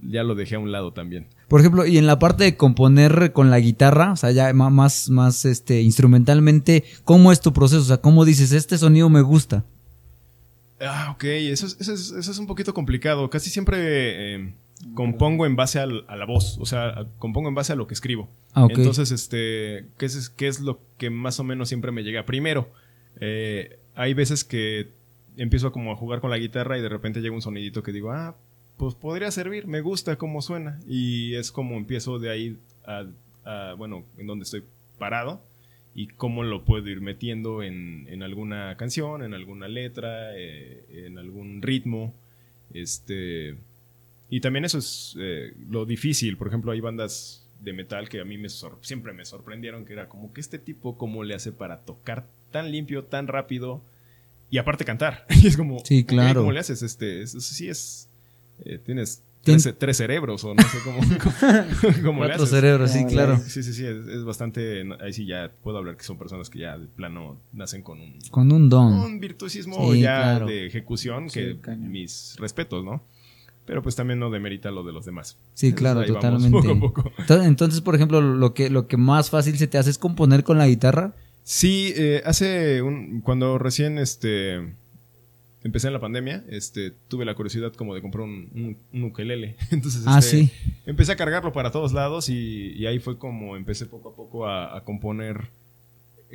ya 0.01 0.23
lo 0.23 0.35
dejé 0.35 0.55
a 0.55 0.59
un 0.59 0.71
lado 0.71 0.93
también. 0.93 1.27
Por 1.49 1.59
ejemplo, 1.59 1.85
y 1.85 1.97
en 1.97 2.07
la 2.07 2.17
parte 2.17 2.45
de 2.45 2.55
componer 2.55 3.33
con 3.33 3.49
la 3.49 3.59
guitarra, 3.59 4.13
o 4.13 4.15
sea, 4.15 4.31
ya 4.31 4.53
más, 4.53 5.09
más 5.09 5.43
este, 5.43 5.81
instrumentalmente, 5.81 6.85
¿cómo 7.03 7.33
es 7.33 7.41
tu 7.41 7.51
proceso? 7.51 7.81
O 7.81 7.85
sea, 7.85 7.97
¿cómo 7.97 8.23
dices, 8.23 8.53
este 8.53 8.77
sonido 8.77 9.09
me 9.09 9.21
gusta? 9.21 9.65
Ah, 10.81 11.11
ok, 11.13 11.23
eso 11.23 11.65
es, 11.65 11.77
eso 11.79 11.93
es, 11.93 12.11
eso 12.11 12.31
es 12.31 12.37
un 12.37 12.47
poquito 12.47 12.73
complicado. 12.73 13.29
Casi 13.29 13.49
siempre 13.49 14.35
eh, 14.35 14.53
compongo 14.93 15.45
en 15.45 15.55
base 15.55 15.79
a 15.79 15.85
la 15.85 16.25
voz, 16.25 16.57
o 16.59 16.65
sea, 16.65 17.05
compongo 17.17 17.49
en 17.49 17.55
base 17.55 17.73
a 17.73 17.75
lo 17.75 17.87
que 17.87 17.93
escribo. 17.93 18.29
Ah, 18.53 18.67
Entonces, 18.69 19.11
este, 19.11 19.87
¿qué 19.97 20.05
es, 20.05 20.29
¿qué 20.29 20.47
es 20.47 20.59
lo 20.59 20.79
que 20.97 21.09
más 21.09 21.39
o 21.39 21.43
menos 21.43 21.67
siempre 21.67 21.91
me 21.91 22.03
llega 22.03 22.25
primero? 22.25 22.71
Eh, 23.19 23.79
hay 23.95 24.13
veces 24.13 24.43
que 24.43 24.91
empiezo 25.37 25.71
como 25.71 25.91
a 25.91 25.95
jugar 25.95 26.21
con 26.21 26.29
la 26.29 26.37
guitarra 26.37 26.77
y 26.77 26.81
de 26.81 26.89
repente 26.89 27.21
llega 27.21 27.35
un 27.35 27.41
sonidito 27.41 27.83
que 27.83 27.91
digo, 27.91 28.11
ah, 28.11 28.35
pues 28.77 28.95
podría 28.95 29.31
servir, 29.31 29.67
me 29.67 29.81
gusta 29.81 30.17
cómo 30.17 30.41
suena. 30.41 30.79
Y 30.87 31.35
es 31.35 31.51
como 31.51 31.75
empiezo 31.75 32.19
de 32.19 32.29
ahí 32.29 32.57
a 32.85 33.05
bueno, 33.77 34.03
en 34.17 34.27
donde 34.27 34.43
estoy 34.43 34.63
parado 34.97 35.41
y 35.95 36.07
cómo 36.07 36.43
lo 36.43 36.63
puedo 36.63 36.87
ir 36.87 37.01
metiendo 37.01 37.63
en, 37.63 38.07
en 38.09 38.23
alguna 38.23 38.75
canción, 38.77 39.23
en 39.23 39.33
alguna 39.33 39.67
letra, 39.67 40.37
eh, 40.37 41.05
en 41.05 41.17
algún 41.17 41.61
ritmo. 41.61 42.13
Este, 42.73 43.55
y 44.29 44.41
también 44.41 44.65
eso 44.65 44.77
es 44.77 45.15
eh, 45.19 45.53
lo 45.69 45.85
difícil. 45.85 46.37
Por 46.37 46.47
ejemplo, 46.47 46.71
hay 46.71 46.79
bandas 46.79 47.45
de 47.59 47.73
metal 47.73 48.07
que 48.07 48.21
a 48.21 48.25
mí 48.25 48.37
me 48.37 48.47
siempre 48.49 49.13
me 49.13 49.25
sorprendieron, 49.25 49.85
que 49.85 49.93
era 49.93 50.07
como 50.07 50.31
que 50.31 50.41
este 50.41 50.59
tipo, 50.59 50.97
¿cómo 50.97 51.23
le 51.23 51.35
hace 51.35 51.51
para 51.51 51.79
tocar 51.81 52.25
tan 52.51 52.71
limpio, 52.71 53.03
tan 53.03 53.27
rápido? 53.27 53.81
Y 54.49 54.57
aparte 54.57 54.85
cantar. 54.85 55.25
y 55.43 55.47
es 55.47 55.57
como, 55.57 55.79
sí, 55.83 56.03
claro. 56.03 56.41
¿cómo 56.41 56.51
le 56.51 56.59
haces? 56.59 56.81
Este, 56.81 57.25
sí 57.27 57.67
es, 57.67 58.09
eh, 58.63 58.79
tienes 58.83 59.23
Tres, 59.43 59.97
cerebros 59.97 60.43
o 60.43 60.53
no 60.53 60.61
sé 60.63 60.77
cómo, 60.83 60.99
cómo, 62.03 62.19
Cuatro 62.25 62.45
cerebros, 62.45 62.91
sí, 62.91 63.05
claro. 63.05 63.37
Sí, 63.37 63.63
sí, 63.63 63.73
sí, 63.73 63.85
es, 63.85 64.23
bastante... 64.23 64.83
Ahí 65.01 65.13
sí 65.13 65.25
ya 65.25 65.51
puedo 65.63 65.77
hablar 65.77 65.95
que 65.95 66.03
son 66.03 66.17
personas 66.17 66.49
que 66.49 66.59
ya 66.59 66.77
de 66.77 66.87
plano 66.87 67.37
nacen 67.53 67.81
con 67.81 67.99
un... 68.01 68.19
Con 68.31 68.51
un 68.51 68.69
don. 68.69 68.93
Un 68.93 69.19
virtuosismo 69.19 69.93
ya 69.95 70.39
de 70.39 70.67
ejecución 70.67 71.29
que 71.29 71.57
mis 71.77 72.35
respetos, 72.37 72.83
¿no? 72.83 73.01
Pero 73.65 73.83
pues 73.83 73.95
también 73.95 74.19
no 74.19 74.31
demerita 74.31 74.71
lo 74.71 74.83
de 74.83 74.91
los 74.91 75.05
demás. 75.05 75.37
Sí, 75.53 75.73
claro, 75.73 76.03
totalmente. 76.03 76.49
Poco 76.49 76.71
a 76.71 76.79
poco. 76.79 77.11
Entonces, 77.43 77.81
por 77.81 77.93
ejemplo, 77.93 78.19
lo 78.19 78.53
que, 78.53 78.69
lo 78.69 78.87
que 78.87 78.97
más 78.97 79.29
fácil 79.29 79.57
se 79.57 79.67
te 79.67 79.77
hace 79.77 79.91
es 79.91 79.99
componer 79.99 80.43
con 80.43 80.57
la 80.57 80.67
guitarra. 80.67 81.13
Sí, 81.43 81.93
eh, 81.95 82.23
hace 82.25 82.81
un... 82.81 83.21
Cuando 83.21 83.59
recién, 83.59 83.99
este 83.99 84.73
empecé 85.63 85.87
en 85.87 85.93
la 85.93 85.99
pandemia, 85.99 86.43
este, 86.47 86.91
tuve 87.07 87.25
la 87.25 87.35
curiosidad 87.35 87.73
como 87.73 87.93
de 87.93 88.01
comprar 88.01 88.23
un, 88.23 88.77
un, 88.91 89.03
ukelele. 89.03 89.55
Entonces, 89.71 90.03
ah, 90.05 90.19
este, 90.19 90.45
sí. 90.45 90.51
empecé 90.85 91.11
a 91.11 91.15
cargarlo 91.15 91.51
para 91.51 91.71
todos 91.71 91.93
lados 91.93 92.29
y, 92.29 92.85
ahí 92.85 92.99
fue 92.99 93.17
como 93.17 93.55
empecé 93.55 93.85
poco 93.85 94.09
a 94.09 94.15
poco 94.15 94.47
a, 94.47 94.83
componer 94.83 95.49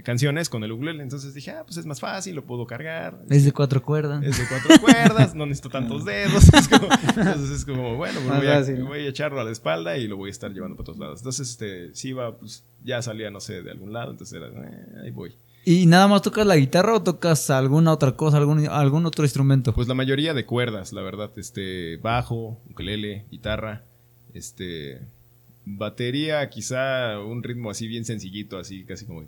canciones 0.03 0.49
con 0.49 0.63
el 0.65 0.73
ukulele. 0.73 1.03
Entonces 1.03 1.35
dije, 1.35 1.53
ah, 1.53 1.63
pues 1.65 1.77
es 1.77 1.87
más 1.87 2.01
fácil, 2.01 2.35
lo 2.35 2.45
puedo 2.45 2.67
cargar. 2.67 3.17
Es 3.31 3.45
de 3.45 3.53
cuatro 3.53 3.83
cuerdas. 3.83 4.25
Es 4.25 4.39
de 4.39 4.45
cuatro 4.49 4.81
cuerdas, 4.81 5.35
no 5.35 5.47
necesito 5.47 5.71
tantos 5.71 6.05
dedos. 6.05 6.45
entonces 7.17 7.51
es 7.51 7.65
como, 7.65 7.97
bueno, 7.97 8.21
pues 8.25 8.37
voy, 8.37 8.47
a, 8.49 8.85
voy, 8.85 9.01
a, 9.01 9.09
echarlo 9.09 9.41
a 9.41 9.45
la 9.45 9.53
espalda 9.53 9.97
y 9.97 10.09
lo 10.09 10.17
voy 10.17 10.29
a 10.29 10.33
estar 10.33 10.53
llevando 10.53 10.77
para 10.77 10.87
todos 10.87 10.99
lados. 10.99 11.21
Entonces, 11.21 11.49
este, 11.49 11.95
sí 11.95 12.09
iba, 12.09 12.37
pues 12.37 12.65
ya 12.85 13.01
salía, 13.03 13.31
no 13.31 13.41
sé, 13.41 13.63
de 13.63 13.71
algún 13.71 13.93
lado, 13.93 14.11
entonces 14.11 14.37
era, 14.37 14.49
eh, 14.49 15.05
ahí 15.05 15.11
voy. 15.13 15.33
¿Y 15.65 15.87
nada 15.87 16.09
más 16.09 16.23
tocas 16.23 16.47
la 16.47 16.57
guitarra 16.57 16.95
o 16.95 17.03
tocas 17.03 17.49
alguna 17.51 17.93
otra 17.93 18.13
cosa, 18.13 18.37
algún, 18.37 18.69
algún 18.69 19.07
otro 19.07 19.25
instrumento? 19.25 19.75
Pues 19.75 19.89
la 19.89 19.95
mayoría 19.95 20.35
de 20.35 20.45
cuerdas, 20.45 20.93
la 20.93 21.03
verdad. 21.03 21.31
Este, 21.37 21.97
bajo, 21.99 22.61
ukelele, 22.71 23.25
guitarra, 23.31 23.85
este, 24.35 25.01
batería, 25.65 26.49
quizá 26.51 27.19
un 27.21 27.43
ritmo 27.43 27.71
así 27.71 27.89
bien 27.89 28.05
sencillito, 28.05 28.59
así 28.59 28.85
casi 28.85 29.07
como 29.07 29.25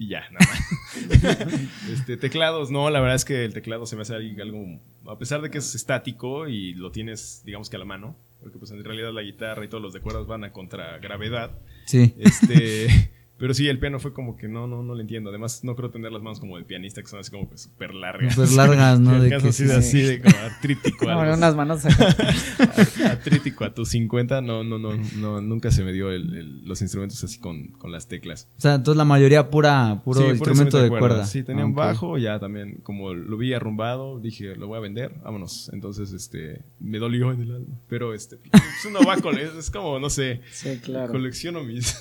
y 0.00 0.08
ya, 0.08 0.20
nada 0.30 0.46
más. 0.46 1.60
este, 1.92 2.16
teclados, 2.16 2.70
no, 2.70 2.88
la 2.88 3.00
verdad 3.00 3.16
es 3.16 3.24
que 3.24 3.44
el 3.44 3.52
teclado 3.52 3.84
se 3.84 3.96
me 3.96 4.02
hace 4.02 4.14
algo, 4.14 4.80
a 5.06 5.18
pesar 5.18 5.42
de 5.42 5.50
que 5.50 5.58
es 5.58 5.74
estático 5.74 6.46
y 6.46 6.72
lo 6.74 6.92
tienes, 6.92 7.42
digamos 7.44 7.68
que 7.68 7.76
a 7.76 7.78
la 7.80 7.84
mano, 7.84 8.16
porque 8.40 8.58
pues 8.58 8.70
en 8.70 8.84
realidad 8.84 9.12
la 9.12 9.22
guitarra 9.22 9.64
y 9.64 9.68
todos 9.68 9.82
los 9.82 9.92
de 9.92 10.00
cuerdas 10.00 10.26
van 10.28 10.44
a 10.44 10.52
contra 10.52 10.98
gravedad. 10.98 11.50
Sí. 11.86 12.14
Este, 12.18 13.10
pero 13.38 13.54
sí, 13.54 13.68
el 13.68 13.78
piano 13.78 13.98
fue 14.00 14.12
como 14.12 14.36
que 14.36 14.48
no, 14.48 14.66
no, 14.66 14.82
no 14.82 14.94
lo 14.94 15.00
entiendo. 15.00 15.30
Además, 15.30 15.62
no 15.64 15.74
creo 15.76 15.90
tener 15.90 16.12
las 16.12 16.22
manos 16.22 16.40
como 16.40 16.58
el 16.58 16.64
pianista, 16.64 17.00
que 17.02 17.08
son 17.08 17.20
así 17.20 17.30
como 17.30 17.48
que 17.48 17.56
súper 17.58 17.94
largas. 17.94 18.34
Súper 18.34 18.50
largas, 18.52 19.00
¿no? 19.00 19.18
De 19.22 19.28
que 19.28 19.34
así, 19.36 19.52
sí, 19.52 19.64
de, 19.64 19.74
así 19.74 20.00
de 20.02 20.20
como 20.20 20.36
artrítico. 20.38 21.04
No, 21.06 21.20
algo 21.20 21.34
unas 21.34 21.54
manos 21.56 21.82
artrítico 23.04 23.64
a 23.64 23.74
tus 23.74 23.88
50, 23.90 24.40
no, 24.40 24.64
no, 24.64 24.78
no, 24.78 24.90
no, 25.16 25.40
nunca 25.40 25.70
se 25.70 25.84
me 25.84 25.92
dio 25.92 26.10
el- 26.10 26.34
el- 26.36 26.64
los 26.64 26.82
instrumentos 26.82 27.22
así 27.24 27.38
con, 27.38 27.68
con 27.68 27.92
las 27.92 28.08
teclas. 28.08 28.48
O 28.58 28.60
sea, 28.60 28.74
entonces 28.74 28.96
la 28.98 29.04
mayoría 29.04 29.50
pura, 29.50 30.00
puro 30.04 30.18
Sí, 30.20 30.22
puro 30.24 30.32
instrumento 30.34 30.82
de 30.82 30.88
cuerda. 30.88 31.24
Sí, 31.26 31.42
tenía 31.42 31.62
Ah, 31.62 31.66
un 31.66 31.72
ok. 31.72 31.78
bajo, 31.78 32.18
ya 32.18 32.38
también, 32.38 32.80
como 32.82 33.14
lo 33.14 33.36
vi 33.36 33.52
arrumbado, 33.54 34.18
dije, 34.20 34.56
lo 34.56 34.66
voy 34.68 34.78
a 34.78 34.80
vender, 34.80 35.12
vámonos. 35.22 35.70
Entonces, 35.72 36.12
este, 36.12 36.62
me 36.80 36.98
dolió 36.98 37.32
en 37.32 37.42
el 37.42 37.52
alma. 37.52 37.74
Pero, 37.88 38.14
este, 38.14 38.36
es 38.52 38.84
un 38.86 38.92
novaco, 38.94 39.30
es, 39.30 39.54
es 39.54 39.70
como, 39.70 39.98
no 39.98 40.10
sé, 40.10 40.40
Sí, 40.52 40.78
claro. 40.82 41.12
colecciono 41.12 41.62
mis, 41.64 41.98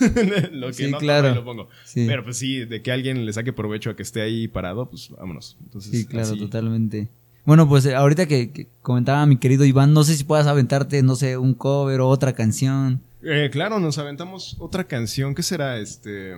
lo 0.52 0.68
que 0.68 0.74
Sí, 0.74 0.92
no 0.92 0.98
claro. 1.00 1.27
Lo 1.36 1.46
pongo. 1.46 1.70
Sí. 1.86 2.06
Pero 2.08 2.24
pues 2.24 2.38
sí, 2.38 2.66
de 2.66 2.82
que 2.82 2.92
alguien 2.92 3.26
le 3.26 3.34
saque 3.34 3.54
provecho 3.54 3.90
a 3.90 3.96
que 3.96 4.04
esté 4.04 4.22
ahí 4.22 4.48
parado, 4.48 4.90
pues 4.90 5.10
vámonos. 5.10 5.58
Entonces, 5.64 5.92
Sí, 5.92 6.06
claro, 6.06 6.28
así. 6.30 6.40
totalmente. 6.40 7.08
Bueno, 7.46 7.68
pues 7.70 7.86
eh, 7.86 7.96
ahorita 7.96 8.26
que, 8.28 8.52
que 8.52 8.68
comentaba 8.82 9.26
mi 9.26 9.38
querido 9.38 9.64
Iván, 9.64 9.94
no 9.94 10.04
sé 10.04 10.16
si 10.18 10.24
puedas 10.26 10.48
aventarte, 10.48 11.02
no 11.04 11.16
sé, 11.16 11.38
un 11.38 11.54
cover 11.54 12.02
o 12.02 12.08
otra 12.10 12.34
canción. 12.34 13.00
Eh, 13.24 13.50
claro, 13.52 13.80
nos 13.80 13.98
aventamos 13.98 14.56
otra 14.60 14.84
canción. 14.86 15.34
¿Qué 15.34 15.44
será? 15.44 15.80
Este, 15.80 16.34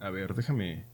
a 0.00 0.10
ver, 0.10 0.34
déjame. 0.34 0.84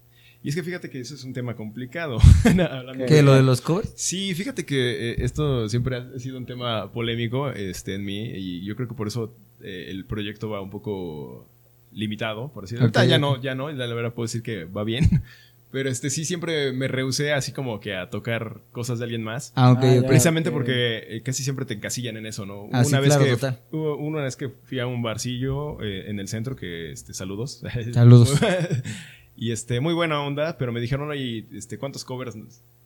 Y 0.42 0.50
es 0.50 0.54
que 0.54 0.62
fíjate 0.62 0.90
que 0.90 1.00
ese 1.00 1.14
es 1.14 1.24
un 1.24 1.32
tema 1.32 1.56
complicado. 1.56 2.18
¿Qué? 2.42 3.14
de- 3.14 3.22
¿Lo 3.22 3.32
de 3.34 3.42
los 3.42 3.62
covers? 3.62 3.90
Sí, 3.96 4.34
fíjate 4.34 4.66
que 4.66 5.12
eh, 5.12 5.16
esto 5.20 5.66
siempre 5.70 5.96
ha 5.96 6.18
sido 6.18 6.36
un 6.36 6.44
tema 6.44 6.92
polémico 6.92 7.48
este, 7.50 7.94
en 7.94 8.04
mí 8.04 8.26
y 8.36 8.62
yo 8.66 8.76
creo 8.76 8.86
que 8.86 8.94
por 8.94 9.08
eso 9.08 9.32
eh, 9.62 9.86
el 9.88 10.04
proyecto 10.04 10.50
va 10.50 10.60
un 10.60 10.68
poco 10.68 11.46
limitado, 11.94 12.48
por 12.52 12.64
decirlo. 12.64 12.84
Ahorita 12.84 13.02
Ok, 13.02 13.08
ya 13.08 13.18
no, 13.18 13.40
ya 13.40 13.54
no, 13.54 13.70
la 13.70 13.86
verdad 13.94 14.12
puedo 14.12 14.26
decir 14.26 14.42
que 14.42 14.64
va 14.64 14.84
bien. 14.84 15.22
Pero 15.70 15.88
este 15.90 16.08
sí 16.08 16.24
siempre 16.24 16.72
me 16.72 16.86
rehusé 16.86 17.32
así 17.32 17.50
como 17.50 17.80
que 17.80 17.96
a 17.96 18.08
tocar 18.08 18.60
cosas 18.70 19.00
de 19.00 19.06
alguien 19.06 19.24
más. 19.24 19.52
Ah, 19.56 19.72
ok, 19.72 19.80
Ah, 19.82 19.94
ya. 19.96 20.06
Precisamente 20.06 20.50
ok. 20.50 20.54
porque 20.54 20.98
eh, 21.16 21.22
casi 21.22 21.42
siempre 21.42 21.64
te 21.66 21.74
encasillan 21.74 22.16
en 22.16 22.26
eso, 22.26 22.46
¿no? 22.46 22.68
Ah, 22.72 22.84
sí, 22.84 22.94
claro, 22.96 23.26
total. 23.26 23.58
hubo 23.72 23.96
una 23.96 24.22
vez 24.22 24.36
que 24.36 24.50
fui 24.50 24.78
a 24.78 24.86
un 24.86 25.02
barcillo 25.02 25.82
eh, 25.82 26.08
en 26.08 26.20
el 26.20 26.28
centro, 26.28 26.54
que 26.54 26.92
este, 26.92 27.12
saludos. 27.12 27.64
Saludos. 27.92 28.40
y 29.36 29.50
este, 29.50 29.80
muy 29.80 29.94
buena 29.94 30.20
onda, 30.22 30.58
pero 30.58 30.70
me 30.70 30.80
dijeron, 30.80 31.10
oye, 31.10 31.44
este, 31.52 31.76
¿cuántos 31.76 32.04
covers 32.04 32.36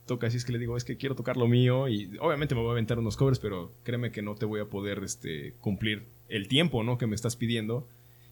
tocas? 0.07 0.33
Y 0.33 0.37
es 0.37 0.45
que 0.45 0.51
le 0.53 0.57
digo, 0.57 0.75
es 0.75 0.83
que 0.83 0.97
quiero 0.97 1.13
tocar 1.15 1.37
lo 1.37 1.47
mío 1.47 1.87
y 1.89 2.09
obviamente 2.19 2.55
me 2.55 2.61
voy 2.61 2.69
a 2.69 2.71
aventar 2.71 2.97
unos 2.97 3.17
covers, 3.17 3.37
pero 3.37 3.71
créeme 3.83 4.11
que 4.11 4.23
no 4.23 4.33
te 4.33 4.45
voy 4.47 4.61
a 4.61 4.65
poder 4.65 5.01
este, 5.03 5.53
cumplir 5.61 6.07
el 6.27 6.47
tiempo, 6.47 6.83
¿no? 6.83 6.97
Que 6.97 7.05
me 7.05 7.13
estás 7.15 7.35
pidiendo. 7.35 7.87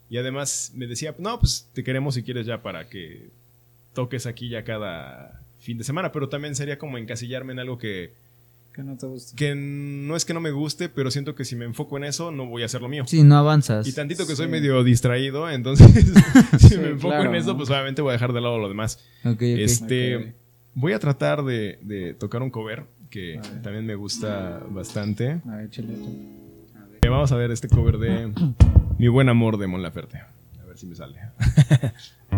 Y 0.10 0.18
además 0.18 0.72
me 0.76 0.88
decía, 0.88 1.14
no, 1.18 1.40
pues 1.40 1.68
te 1.74 1.84
queremos 1.84 2.16
si 2.16 2.24
quieres 2.24 2.46
ya 2.46 2.62
para 2.62 2.88
que 2.90 3.30
toques 3.94 4.26
aquí 4.26 4.50
ya 4.50 4.64
cada 4.64 5.42
fin 5.60 5.78
de 5.78 5.84
semana, 5.84 6.12
pero 6.12 6.30
también 6.30 6.56
sería 6.56 6.78
como 6.78 6.98
encasillarme 6.98 7.52
en 7.54 7.60
algo 7.60 7.78
que, 7.78 8.14
Que 8.74 8.84
no 8.84 8.96
te 8.96 9.06
gusta. 9.08 9.36
que 9.36 9.54
no 9.56 10.16
es 10.16 10.24
que 10.24 10.34
no 10.34 10.40
me 10.40 10.52
guste, 10.52 10.88
pero 10.88 11.12
siento 11.12 11.36
que 11.36 11.44
si 11.44 11.56
me 11.56 11.66
enfoco 11.66 11.98
en 11.98 12.04
eso, 12.06 12.32
no 12.32 12.46
voy 12.46 12.62
a 12.62 12.66
hacer 12.68 12.82
lo 12.82 12.88
mío. 12.88 13.04
Sí, 13.08 13.24
no 13.24 13.36
avanzas. 13.38 13.86
Y 13.88 13.92
tantito 13.94 14.26
que 14.28 14.36
soy 14.36 14.48
medio 14.48 14.84
distraído, 14.84 15.50
entonces 15.50 15.88
si 16.60 16.70
Sí, 16.70 16.78
me 16.78 16.90
enfoco 16.90 17.16
claro, 17.16 17.30
en 17.32 17.36
eso, 17.36 17.52
¿no? 17.52 17.58
pues 17.58 17.70
obviamente 17.70 18.02
voy 18.02 18.12
a 18.12 18.14
dejar 18.14 18.32
de 18.34 18.40
lado 18.42 18.60
lo 18.60 18.70
demás. 18.70 19.00
Ok, 19.26 19.32
ok. 19.34 19.42
Este, 19.42 20.34
voy 20.76 20.94
a 20.94 21.00
tratar 21.00 21.44
de, 21.44 21.80
de 21.82 22.14
tocar 22.14 22.42
un 22.44 22.50
cover 22.52 22.84
que 23.10 23.40
A 23.40 23.62
también 23.62 23.86
me 23.86 23.96
gusta 23.96 24.62
bastante. 24.70 25.42
A 25.50 25.56
ver, 25.58 25.70
chile 25.70 25.94
tú. 25.98 26.16
Eh, 27.02 27.10
Vamos 27.10 27.32
a 27.32 27.36
ver 27.36 27.52
este 27.52 27.68
cover 27.68 27.98
de 27.98 28.32
Mi 28.98 29.08
buen 29.08 29.30
amor 29.30 29.58
de 29.58 29.68
Mon 29.68 29.82
Laferte. 29.82 30.20
A 30.20 30.66
ver 30.66 30.78
si 30.78 30.86
me 30.88 30.96
sale. 30.96 31.20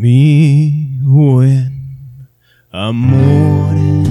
Mi 0.00 0.98
buen 1.02 2.08
amor. 2.70 4.09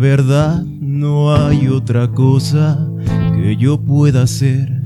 Verdad 0.00 0.64
no 0.64 1.36
hay 1.36 1.68
otra 1.68 2.10
cosa 2.10 2.88
que 3.34 3.54
yo 3.56 3.78
pueda 3.78 4.22
hacer. 4.22 4.82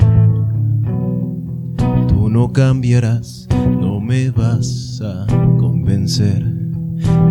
Tú 2.08 2.28
no 2.28 2.52
cambiarás, 2.52 3.46
no 3.80 4.00
me 4.00 4.30
vas 4.30 5.00
a 5.04 5.24
convencer 5.58 6.42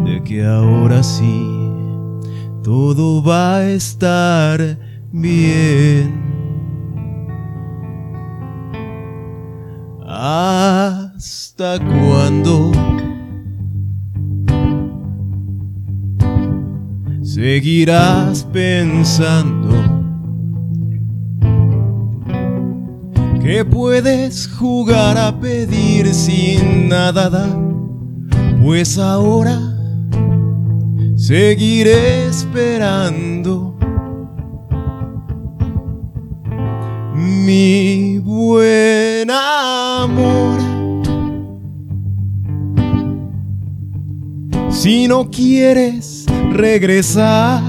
de 0.05 0.23
que 0.23 0.45
ahora 0.45 1.03
sí 1.03 1.45
todo 2.63 3.21
va 3.21 3.57
a 3.57 3.69
estar 3.69 4.79
bien. 5.11 6.23
¿Hasta 10.05 11.79
cuándo? 11.79 12.71
Seguirás 17.53 18.47
pensando 18.51 19.69
que 23.43 23.63
puedes 23.63 24.47
jugar 24.47 25.19
a 25.19 25.39
pedir 25.39 26.11
sin 26.15 26.89
nada 26.89 27.55
pues 28.59 28.97
ahora 28.97 29.59
seguiré 31.15 32.25
esperando. 32.25 33.77
Mi 37.13 38.17
buen 38.17 39.29
amor. 39.29 40.42
Si 44.83 45.07
no 45.07 45.31
quieres 45.31 46.25
regresar, 46.51 47.63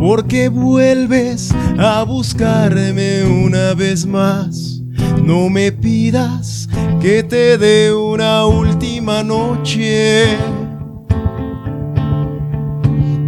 porque 0.00 0.48
vuelves 0.48 1.54
a 1.78 2.02
buscarme 2.04 3.22
una 3.24 3.74
vez 3.74 4.06
más. 4.06 4.80
No 5.22 5.50
me 5.50 5.70
pidas 5.70 6.66
que 7.02 7.22
te 7.22 7.58
dé 7.58 7.94
una 7.94 8.46
última 8.46 9.22
noche. 9.22 10.38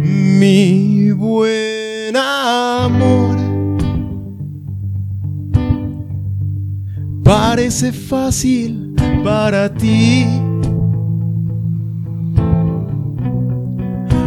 Mi 0.01 1.11
buen 1.11 2.15
amor. 2.17 3.37
Parece 7.23 7.93
fácil 7.93 8.86
para 9.23 9.73
ti 9.73 10.25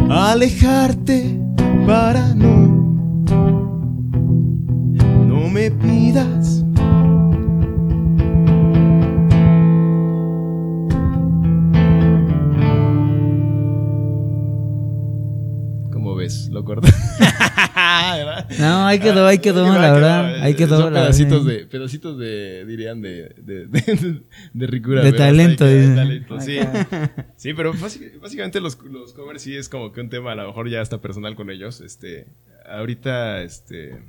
alejarte 0.09 1.39
para 1.85 2.33
no 2.35 2.55
no 5.25 5.49
me 5.49 5.71
pidas 5.71 6.63
¿Cómo 15.91 16.15
ves? 16.15 16.49
¿Lo 16.49 16.63
corto? 16.63 16.87
No, 18.59 18.85
ahí 18.87 18.99
quedó, 18.99 19.27
ahí 19.27 19.39
quedó, 19.39 19.65
la 19.73 19.91
verdad. 19.93 20.41
Ahí 20.41 20.53
quedó, 20.55 20.79
Son 20.81 20.93
la 20.93 21.01
pedacitos 21.01 21.45
verdad. 21.45 21.59
de, 21.61 21.65
pedacitos 21.67 22.17
de, 22.17 22.65
dirían, 22.65 23.01
de, 23.01 23.33
de, 23.37 23.67
de, 23.67 24.21
de 24.53 24.67
ricura. 24.67 25.01
De 25.03 25.11
¿verdad? 25.11 25.27
talento, 25.27 25.65
Ahí 25.65 25.71
queda, 25.71 25.81
dice. 25.81 25.95
talento, 25.95 26.41
sí. 26.41 26.57
Sí, 27.37 27.53
pero 27.53 27.73
básic- 27.73 28.19
básicamente 28.19 28.59
los, 28.61 28.77
los 28.83 29.13
covers 29.13 29.41
sí 29.41 29.55
es 29.55 29.67
como 29.69 29.91
que 29.91 30.01
un 30.01 30.09
tema 30.09 30.33
a 30.33 30.35
lo 30.35 30.47
mejor 30.47 30.69
ya 30.69 30.81
está 30.81 30.99
personal 31.01 31.35
con 31.35 31.49
ellos. 31.49 31.81
Este, 31.81 32.27
ahorita, 32.69 33.41
este, 33.41 33.99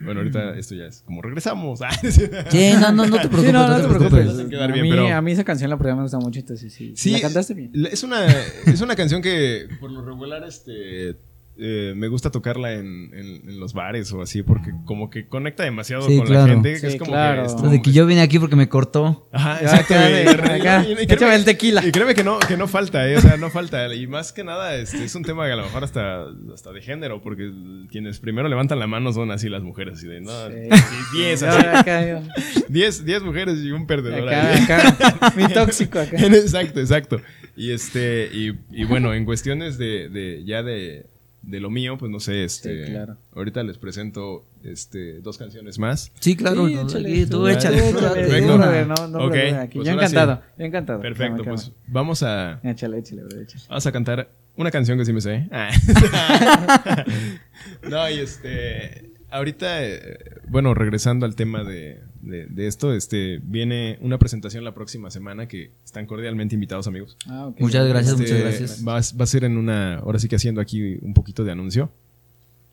Bueno, 0.00 0.20
ahorita 0.20 0.56
esto 0.56 0.74
ya 0.74 0.86
es 0.86 1.02
como 1.02 1.20
regresamos. 1.22 1.80
Sí, 2.50 2.70
no, 2.80 2.92
no, 2.92 3.06
no 3.06 3.16
te 3.20 3.28
preocupes. 3.28 3.46
Sí, 3.46 3.52
no, 3.52 3.68
no 3.68 3.76
te 3.82 3.88
preocupes. 3.88 4.28
A 4.60 4.66
bien, 4.68 4.82
mí, 4.82 4.90
pero- 4.90 5.08
a 5.14 5.20
mí 5.20 5.32
esa 5.32 5.44
canción 5.44 5.68
la 5.70 5.76
verdad 5.76 5.96
me 5.96 6.02
gusta 6.02 6.18
mucho, 6.18 6.40
entonces 6.40 6.72
sí. 6.72 6.94
Sí, 6.96 7.10
La 7.12 7.20
cantaste 7.20 7.54
bien. 7.54 7.72
Es 7.90 8.02
una, 8.02 8.26
es 8.66 8.80
una 8.80 8.96
canción 8.96 9.20
que 9.20 9.68
por 9.80 9.90
lo 9.90 10.02
regular 10.04 10.42
este, 10.44 11.16
eh, 11.60 11.92
me 11.96 12.06
gusta 12.08 12.30
tocarla 12.30 12.74
en, 12.74 13.10
en- 13.12 13.48
en 13.50 13.58
los 13.60 13.72
bares 13.72 14.12
o 14.12 14.22
así, 14.22 14.42
porque 14.44 14.70
como 14.84 15.10
que 15.10 15.26
conecta 15.26 15.64
demasiado 15.64 16.02
Sí, 16.06 16.16
con 16.18 16.26
claro. 16.28 16.46
la 16.46 16.52
gente. 16.54 16.72
que 16.74 16.78
Sí, 16.78 16.86
es 16.86 16.96
como 16.96 17.10
claro. 17.10 17.42
que 17.42 17.46
es 17.46 17.52
Lo 17.52 17.58
como 17.58 17.70
de 17.70 17.82
que 17.82 17.90
yo 17.92 18.06
vine 18.06 18.20
aquí 18.20 18.38
porque 18.38 18.54
me 18.56 18.68
cortó. 18.68 19.28
Ajá, 19.32 19.58
exacto. 19.60 19.94
acá, 19.94 20.08
y- 20.08 20.12
de- 20.12 20.22
y- 20.24 20.28
acá, 20.60 20.84
y- 20.84 20.88
y 20.90 20.92
échame 20.92 21.06
créeme- 21.16 21.34
el 21.34 21.44
tequila. 21.44 21.84
Y 21.86 21.90
créeme 21.90 22.14
que 22.14 22.22
no, 22.24 22.38
que 22.38 22.56
no 22.56 22.68
falta, 22.68 23.08
eh, 23.08 23.16
o 23.16 23.20
sea, 23.20 23.36
no 23.36 23.50
falta. 23.50 23.92
Y 23.94 24.06
más 24.06 24.32
que 24.32 24.44
nada, 24.44 24.76
este, 24.76 25.02
es 25.04 25.14
un 25.14 25.24
tema 25.24 25.46
que 25.46 25.52
a 25.52 25.56
lo 25.56 25.64
mejor 25.64 25.82
hasta, 25.84 26.26
hasta 26.54 26.72
de 26.72 26.80
género, 26.80 27.20
porque 27.22 27.50
quienes 27.90 28.20
primero 28.20 28.48
levantan 28.48 28.78
la 28.78 28.86
mano 28.86 29.12
son 29.12 29.30
así 29.32 29.48
las 29.48 29.62
mujeres, 29.64 29.98
así 29.98 30.06
de, 30.06 30.20
no, 30.20 30.30
Sí. 30.48 30.54
10, 31.18 31.40
Yo 31.40 31.48
así, 31.48 31.66
acá, 31.66 32.22
10, 32.68 33.04
10 33.04 33.22
mujeres 33.24 33.58
y 33.64 33.72
un 33.72 33.86
perdedor. 33.86 34.28
acá, 34.28 34.92
acá, 34.92 35.32
mi 35.36 35.48
tóxico 35.48 35.98
acá. 35.98 36.16
exacto, 36.18 36.80
exacto. 36.80 37.20
Y 37.56 37.72
este, 37.72 38.30
y, 38.32 38.52
y 38.70 38.84
bueno, 38.84 39.12
en 39.14 39.24
cuestiones 39.24 39.78
de, 39.78 40.08
de 40.08 40.44
ya 40.44 40.62
de, 40.62 41.06
de 41.48 41.60
lo 41.60 41.70
mío, 41.70 41.96
pues 41.96 42.10
no 42.12 42.20
sé, 42.20 42.44
este. 42.44 42.84
Sí, 42.86 42.90
claro. 42.92 43.16
Ahorita 43.34 43.62
les 43.62 43.78
presento 43.78 44.44
este 44.62 45.20
dos 45.20 45.38
canciones 45.38 45.78
más. 45.78 46.12
Sí, 46.20 46.36
claro. 46.36 46.68
Sí, 46.68 46.74
no, 46.74 46.82
échale, 46.82 47.26
tú 47.26 47.48
échale. 47.48 47.80
perfecto. 47.92 48.58
no, 48.58 49.08
no, 49.08 49.18
Ok, 49.18 49.30
brother, 49.30 49.54
aquí. 49.54 49.78
pues 49.78 49.86
yo 49.86 49.92
ahora 49.94 50.08
sí. 50.08 50.14
encantado, 50.14 50.42
yo 50.58 50.64
encantado. 50.66 51.00
Perfecto, 51.00 51.44
pues 51.44 51.72
vamos 51.86 52.22
a, 52.22 52.60
Échale, 52.62 52.98
échale, 52.98 53.22
brother, 53.22 53.42
échale. 53.44 53.64
vamos 53.68 53.86
a 53.86 53.92
cantar 53.92 54.28
una 54.56 54.70
canción 54.70 54.98
que 54.98 55.04
sí 55.06 55.12
me 55.14 55.20
sé. 55.22 55.48
Ah. 55.50 55.70
no, 57.88 58.10
y 58.10 58.18
este. 58.20 59.10
Ahorita, 59.30 59.84
eh, 59.84 60.18
bueno, 60.48 60.72
regresando 60.74 61.26
al 61.26 61.34
tema 61.34 61.62
de, 61.64 62.00
de- 62.22 62.46
de 62.46 62.66
esto, 62.66 62.94
este 62.94 63.40
viene 63.42 63.98
una 64.00 64.18
presentación 64.18 64.64
la 64.64 64.72
próxima 64.74 65.10
semana 65.10 65.46
que 65.48 65.70
están 65.84 66.06
cordialmente 66.06 66.54
invitados, 66.54 66.86
amigos. 66.86 67.16
Ah, 67.26 67.48
ok. 67.48 67.60
Muchas 67.60 67.86
gracias, 67.88 68.12
Este, 68.18 68.22
muchas 68.22 68.40
gracias. 68.40 68.84
Va, 68.88 68.92
a- 68.98 69.18
va 69.18 69.24
a 69.24 69.26
ser 69.26 69.44
en 69.44 69.58
una, 69.58 69.96
ahora 69.96 70.18
sí 70.18 70.28
que 70.28 70.36
haciendo 70.36 70.60
aquí 70.60 70.98
un 71.02 71.12
poquito 71.14 71.44
de 71.44 71.52
anuncio. 71.52 71.90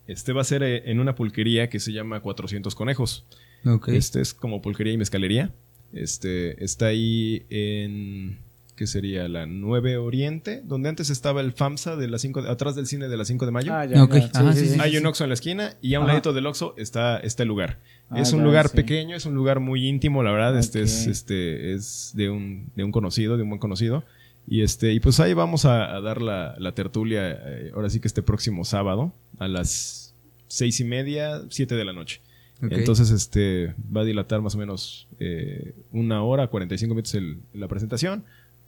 Este 0.08 0.34
va 0.34 0.42
a 0.42 0.46
ser 0.46 0.64
eh, 0.64 0.84
en 0.90 1.00
una 1.00 1.16
pulquería 1.16 1.68
que 1.70 1.80
se 1.80 1.92
llama 1.92 2.20
400 2.22 2.74
Conejos. 2.76 3.26
Ok. 3.66 3.90
Este 3.90 4.22
es 4.22 4.34
como 4.34 4.62
pulquería 4.62 4.94
y 4.94 4.98
mezcalería. 4.98 5.52
Este 5.94 6.64
está 6.64 6.88
ahí 6.88 7.46
en 7.50 8.38
¿qué 8.76 8.88
sería? 8.88 9.28
La 9.28 9.46
9 9.46 9.98
Oriente, 9.98 10.62
donde 10.66 10.90
antes 10.90 11.10
estaba 11.10 11.42
el 11.42 11.54
FAMSA 11.54 11.96
de 11.96 12.08
las 12.08 12.22
5 12.22 12.42
de- 12.42 12.50
atrás 12.50 12.76
del 12.76 12.88
cine 12.88 13.08
de 13.08 13.18
las 13.18 13.28
5 13.28 13.46
de 13.46 13.52
mayo. 13.52 13.74
Ah, 13.74 13.86
ya, 13.86 14.04
Ok. 14.04 14.16
ya. 14.16 14.30
Ajá, 14.34 14.54
sí, 14.54 14.68
sí. 14.68 14.78
Hay 14.80 14.98
un 14.98 15.06
Oxxo 15.06 15.24
en 15.24 15.30
la 15.30 15.34
esquina 15.34 15.74
y 15.82 15.94
a 15.94 16.00
un 16.00 16.06
Ajá. 16.06 16.14
ladito 16.14 16.34
del 16.34 16.46
Oxxo 16.48 16.74
está 16.78 17.18
este 17.18 17.46
lugar. 17.46 17.80
Ah, 18.10 18.20
es 18.22 18.34
un 18.34 18.40
ya, 18.40 18.46
lugar 18.46 18.68
sí. 18.70 18.76
pequeño, 18.76 19.16
es 19.16 19.26
un 19.26 19.34
lugar 19.36 19.60
muy 19.60 19.88
íntimo, 19.88 20.22
la 20.24 20.32
verdad. 20.32 20.58
Este 20.60 20.82
es, 20.82 21.08
este 21.08 21.74
es 21.74 22.12
de 22.16 22.30
un, 22.30 22.70
de 22.76 22.84
un 22.84 22.92
conocido, 22.92 23.38
de 23.38 23.44
un 23.44 23.50
buen 23.50 23.60
conocido. 23.60 24.04
Y 24.48 24.62
este, 24.62 24.94
y 24.94 25.00
pues 25.00 25.20
ahí 25.20 25.34
vamos 25.34 25.66
a, 25.66 25.96
a 25.96 26.02
dar 26.02 26.22
la, 26.22 26.56
la 26.60 26.74
tertulia, 26.74 27.32
eh, 27.32 27.72
ahora 27.74 27.90
sí 27.90 28.00
que 28.00 28.08
este 28.08 28.22
próximo 28.22 28.64
sábado, 28.64 29.12
a 29.40 29.48
las 29.48 30.14
seis 30.48 30.80
y 30.80 30.84
media, 30.84 31.42
siete 31.50 31.74
de 31.76 31.84
la 31.86 31.94
noche. 31.94 32.22
Entonces, 32.62 33.10
este 33.12 33.74
va 33.96 34.02
a 34.02 34.06
dilatar 34.06 34.42
más 34.42 34.56
o 34.56 34.58
menos 34.58 35.08
eh, 35.20 35.74
una 35.92 36.24
hora, 36.24 36.48
45 36.48 36.94
minutos 36.96 37.14
el- 37.16 37.40
la 37.54 37.68
presentación. 37.68 38.24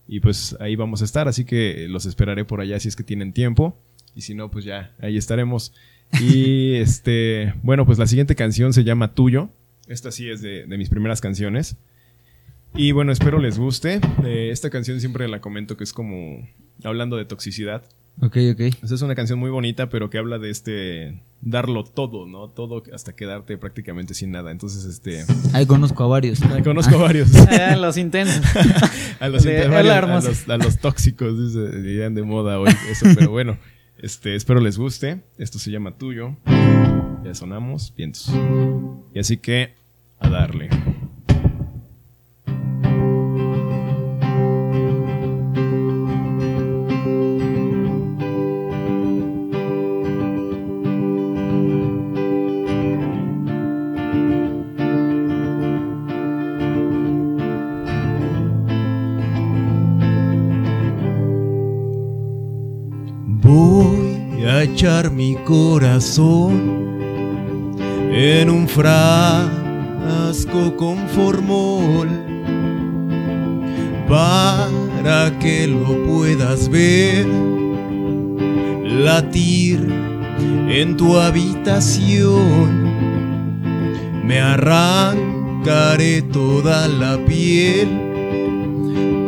Y 0.08 0.20
pues 0.22 0.56
ahí 0.60 0.76
vamos 0.76 1.02
a 1.02 1.06
estar, 1.06 1.28
así 1.28 1.44
que 1.44 1.88
los 1.90 2.06
esperaré 2.06 2.46
por 2.46 2.62
allá 2.62 2.80
si 2.80 2.88
es 2.88 2.96
que 2.96 3.04
tienen 3.04 3.34
tiempo. 3.34 3.78
Y 4.16 4.22
si 4.22 4.34
no, 4.34 4.50
pues 4.50 4.66
ya, 4.66 4.96
ahí 5.00 5.18
estaremos. 5.18 5.74
Y 6.22 6.74
este, 6.76 7.54
bueno, 7.64 7.86
pues 7.86 8.00
la 8.00 8.08
siguiente 8.08 8.36
canción 8.36 8.74
se 8.74 8.84
llama 8.84 9.14
Tuyo. 9.14 9.50
Esta 9.88 10.12
sí 10.12 10.30
es 10.30 10.42
de, 10.42 10.66
de 10.66 10.78
mis 10.78 10.90
primeras 10.90 11.22
canciones. 11.22 11.78
Y 12.76 12.92
bueno, 12.92 13.12
espero 13.12 13.40
les 13.40 13.58
guste. 13.58 14.00
Eh, 14.24 14.50
esta 14.52 14.70
canción 14.70 15.00
siempre 15.00 15.28
la 15.28 15.42
comento 15.42 15.78
que 15.78 15.84
es 15.84 15.94
como 15.94 16.48
hablando 16.84 17.18
de 17.18 17.26
toxicidad. 17.26 17.84
Ok, 18.20 18.36
ok. 18.54 18.60
Esa 18.84 18.96
es 18.96 19.02
una 19.04 19.14
canción 19.16 19.38
muy 19.38 19.52
bonita, 19.52 19.90
pero 19.90 20.10
que 20.10 20.18
habla 20.18 20.40
de 20.40 20.50
este 20.50 21.22
darlo 21.42 21.84
todo, 21.84 22.26
¿no? 22.26 22.48
Todo 22.50 22.82
hasta 22.92 23.16
quedarte 23.16 23.58
prácticamente 23.60 24.16
sin 24.16 24.32
nada. 24.32 24.50
Entonces, 24.52 24.86
este 24.86 25.24
Ahí 25.54 25.68
conozco 25.68 26.04
a 26.04 26.08
varios. 26.08 26.40
conozco 26.64 26.96
a 26.96 26.98
varios. 27.02 27.30
Ah, 27.36 27.76
los 27.80 27.96
intensos. 27.98 28.44
a 29.20 29.30
los, 29.30 29.46
varios- 29.46 29.68
a 29.68 30.30
los- 30.30 30.50
a 30.50 30.58
los 30.58 30.78
tóxicos, 30.80 31.38
dice, 31.54 31.80
dirían 31.80 32.16
de 32.16 32.24
moda 32.24 32.60
hoy. 32.60 32.72
Eso, 32.90 33.06
pero 33.18 33.30
bueno, 33.30 33.58
este, 34.00 34.36
espero 34.36 34.62
les 34.62 34.78
guste. 34.80 35.22
Esto 35.38 35.60
se 35.60 35.70
llama 35.70 35.92
Tuyo. 35.98 36.36
Ya 37.24 37.36
sonamos, 37.36 37.94
vientos. 37.96 38.32
Y 39.14 39.20
así 39.20 39.38
que, 39.38 39.76
a 40.20 40.30
darle. 40.30 40.70
Echar 64.74 65.12
mi 65.12 65.36
corazón 65.46 66.88
en 68.12 68.50
un 68.50 68.68
frasco 68.68 69.56
con 70.76 70.98
formol 71.10 72.10
para 74.08 75.38
que 75.40 75.68
lo 75.68 76.06
puedas 76.06 76.70
ver 76.70 77.28
latir 78.84 79.80
en 80.70 80.98
tu 80.98 81.18
habitación. 81.18 82.88
Me 84.24 84.40
arrancaré 84.42 86.22
toda 86.24 86.88
la 86.88 87.18
piel 87.26 87.88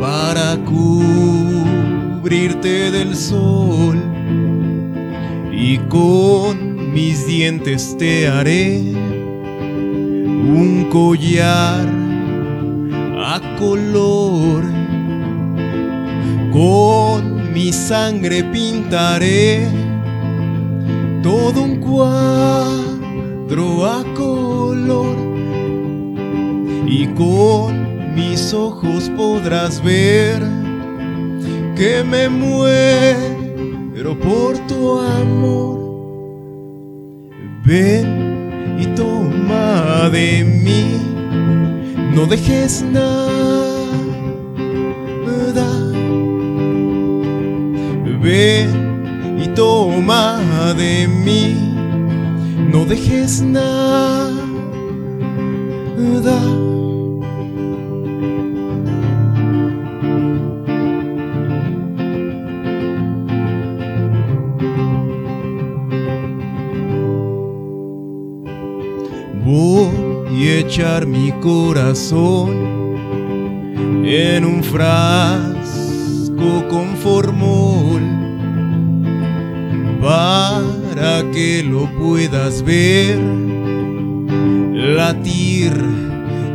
para 0.00 0.56
cubrirte 0.64 1.60
del 2.90 3.16
sol 3.16 4.09
y 5.60 5.76
con 5.90 6.94
mis 6.94 7.26
dientes 7.26 7.94
te 7.98 8.26
haré 8.26 8.80
un 8.80 10.88
collar 10.90 11.86
a 13.18 13.38
color. 13.58 14.64
Con 16.50 17.52
mi 17.52 17.74
sangre 17.74 18.42
pintaré 18.44 19.68
todo 21.22 21.62
un 21.62 21.76
cuadro 21.76 23.84
a 23.84 24.02
color. 24.14 25.18
Y 26.86 27.06
con 27.08 28.14
mis 28.14 28.54
ojos 28.54 29.10
podrás 29.14 29.84
ver 29.84 30.40
que 31.76 32.02
me 32.02 32.30
muero 32.30 33.49
por 34.04 34.56
tu 34.66 34.98
amor. 34.98 35.78
Ven 37.64 38.78
y 38.80 38.86
toma 38.96 40.08
de 40.10 40.42
mí, 40.42 40.96
no 42.14 42.26
dejes 42.26 42.82
nada. 42.82 43.30
Ven 48.22 49.38
y 49.42 49.48
toma 49.48 50.74
de 50.76 51.08
mí, 51.08 51.54
no 52.72 52.84
dejes 52.84 53.42
nada. 53.42 54.30
Mi 71.04 71.32
corazón 71.42 72.50
en 74.04 74.44
un 74.44 74.62
frasco 74.62 75.48
con 76.68 76.94
para 80.00 81.28
que 81.32 81.64
lo 81.64 81.90
puedas 81.98 82.62
ver 82.62 83.18
latir 84.72 85.72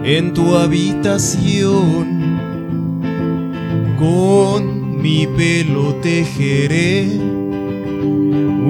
en 0.06 0.34
tu 0.34 0.56
habitación. 0.56 2.40
Con 4.00 5.02
mi 5.02 5.28
pelo 5.28 5.96
tejeré 5.96 7.20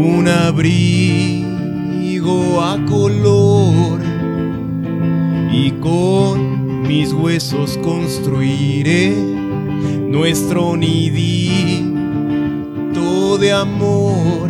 un 0.09 0.27
abrigo 0.27 1.53
a 2.63 2.84
color 2.88 4.05
con 5.86 6.82
mis 6.82 7.14
huesos 7.14 7.78
construiré 7.84 9.16
nuestro 10.10 10.76
nidito 10.76 11.86
de 13.38 13.52
amor. 13.52 14.49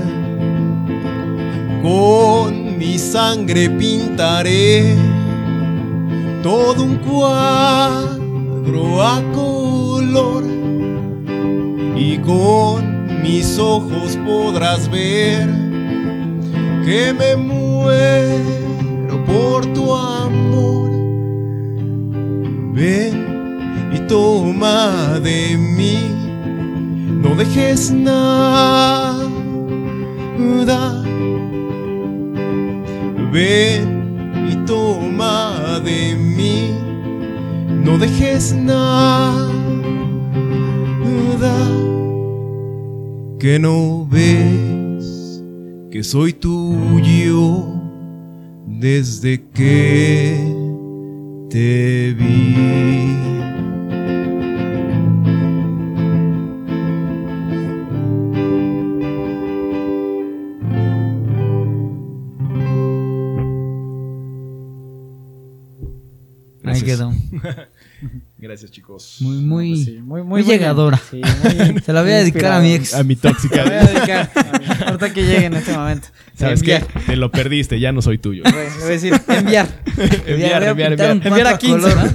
Con 1.83 2.77
mi 2.77 2.97
sangre 2.97 3.69
pintaré 3.69 4.95
todo 6.41 6.83
un 6.83 6.95
cuadro 6.99 9.03
a 9.03 9.21
color 9.33 10.45
y 11.97 12.17
con 12.19 13.21
mis 13.21 13.59
ojos 13.59 14.17
podrás 14.25 14.89
ver 14.89 15.49
que 16.85 17.13
me 17.13 17.35
muero 17.35 19.25
por 19.25 19.65
tu 19.73 19.93
amor. 19.93 20.14
Ven 22.75 23.91
y 23.95 23.99
toma 23.99 25.19
de 25.23 25.57
mí, 25.57 25.97
no 27.23 27.33
dejes 27.35 27.89
nada. 27.91 29.15
Ven 33.31 34.47
y 34.51 34.55
toma 34.65 35.79
de 35.83 36.15
mí, 36.15 36.71
no 37.83 37.97
dejes 37.97 38.53
nada. 38.53 39.55
Que 43.39 43.59
no 43.59 44.07
ves 44.09 45.41
que 45.91 46.03
soy 46.03 46.33
tuyo 46.33 47.63
desde 48.65 49.41
que 49.53 50.44
te 51.55 52.13
vi. 52.17 53.34
Gracias, 68.55 68.71
chicos. 68.71 69.17
Muy, 69.19 69.35
muy, 69.39 69.69
Pues 69.73 69.83
sí, 69.83 69.99
muy, 70.01 70.23
muy 70.23 70.41
llegadora. 70.43 70.97
Sí, 71.11 71.19
muy- 71.43 71.79
Se 71.85 71.91
la 71.93 72.03
voy 72.03 72.11
a 72.13 72.17
dedicar 72.19 72.53
a 72.53 72.61
mi 72.61 72.71
ex. 72.71 72.93
A 72.93 73.03
mi 73.03 73.15
Se 73.17 73.27
la 73.27 73.33
tóxica. 73.33 73.63
voy 73.65 73.73
a 73.73 73.83
dedicar. 73.83 74.31
a. 74.33 74.85
Ahorita 74.85 75.13
que 75.13 75.23
llegue 75.23 75.45
en 75.47 75.55
este 75.55 75.73
momento. 75.73 76.07
¿Sabes 76.35 76.63
qué? 76.63 76.75
Enviar. 76.75 77.05
Te 77.05 77.15
lo 77.17 77.31
perdiste, 77.31 77.81
ya 77.81 77.91
no 77.91 78.01
soy 78.01 78.17
tuyo. 78.17 78.43
Voy 78.43 78.53
a 78.53 78.85
decir, 78.85 79.13
enviar. 79.27 79.67
enviar, 80.25 80.63
enviar, 80.63 80.91
enviar. 80.93 81.11
Enviar 81.11 81.47
a 81.47 81.57
cuatro 81.57 81.57
15, 81.57 81.81
color. 81.81 81.95
¿no? 81.97 82.09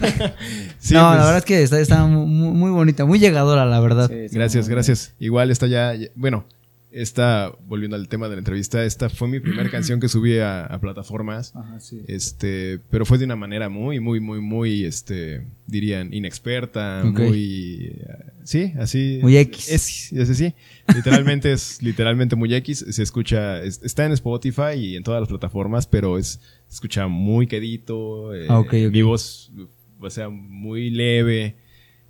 Sí, 0.79 0.95
no, 0.95 1.09
pues, 1.09 1.19
la 1.19 1.25
verdad 1.27 1.37
es 1.39 1.45
que 1.45 1.63
está, 1.63 1.79
está 1.79 2.07
muy, 2.07 2.25
muy 2.55 2.71
bonita, 2.71 3.05
muy 3.05 3.19
llegadora, 3.19 3.67
la 3.67 3.79
verdad. 3.81 4.11
Gracias, 4.33 4.67
gracias. 4.71 5.13
Igual 5.19 5.51
está 5.51 5.67
ya- 5.67 5.93
bueno, 6.15 6.47
esta, 6.93 7.53
volviendo 7.67 7.97
al 7.97 8.09
tema 8.09 8.29
de 8.29 8.35
la 8.37 8.39
entrevista, 8.41 8.85
esta 8.85 9.09
fue 9.09 9.29
mi 9.29 9.41
primera 9.41 9.71
canción 9.71 10.01
que 10.01 10.09
subí 10.09 10.39
a, 10.39 10.65
a 10.67 10.81
plataformas. 10.81 11.55
Ajá, 11.55 11.79
sí. 11.81 12.01
Este, 12.09 12.81
pero 12.91 13.05
fue 13.07 13.19
de 13.19 13.25
una 13.25 13.37
manera 13.37 13.69
muy, 13.69 14.01
muy, 14.01 14.21
muy, 14.21 14.41
muy, 14.41 14.85
este, 14.85 15.47
dirían, 15.67 16.13
inexperta, 16.13 17.05
Ok. 17.07 17.19
muy, 17.21 17.93
eh, 17.97 18.07
sí, 18.45 18.73
así. 18.79 19.19
Muy 19.23 19.37
X. 19.39 19.71
Es, 19.71 20.13
es 20.13 20.31
así. 20.31 20.55
Literalmente 20.95 21.53
es, 21.53 21.83
literalmente 21.83 22.37
muy 22.37 22.53
X. 22.55 22.85
Se 22.91 23.03
escucha, 23.03 23.63
es- 23.63 23.81
está 23.83 24.05
en 24.07 24.13
Spotify 24.13 24.75
y 24.77 24.97
en 24.97 25.03
todas 25.03 25.21
las 25.21 25.29
plataformas, 25.29 25.87
pero 25.87 26.19
es, 26.19 26.41
se 26.69 26.75
escucha 26.75 27.07
muy 27.07 27.47
quedito. 27.47 28.35
eh, 28.35 28.47
Ah, 28.49 28.59
ok, 28.59 28.75
ok. 28.87 28.93
Mi 28.93 29.03
voz, 29.03 29.53
o 30.01 30.11
sea, 30.11 30.29
muy 30.29 30.91
leve. 30.91 31.57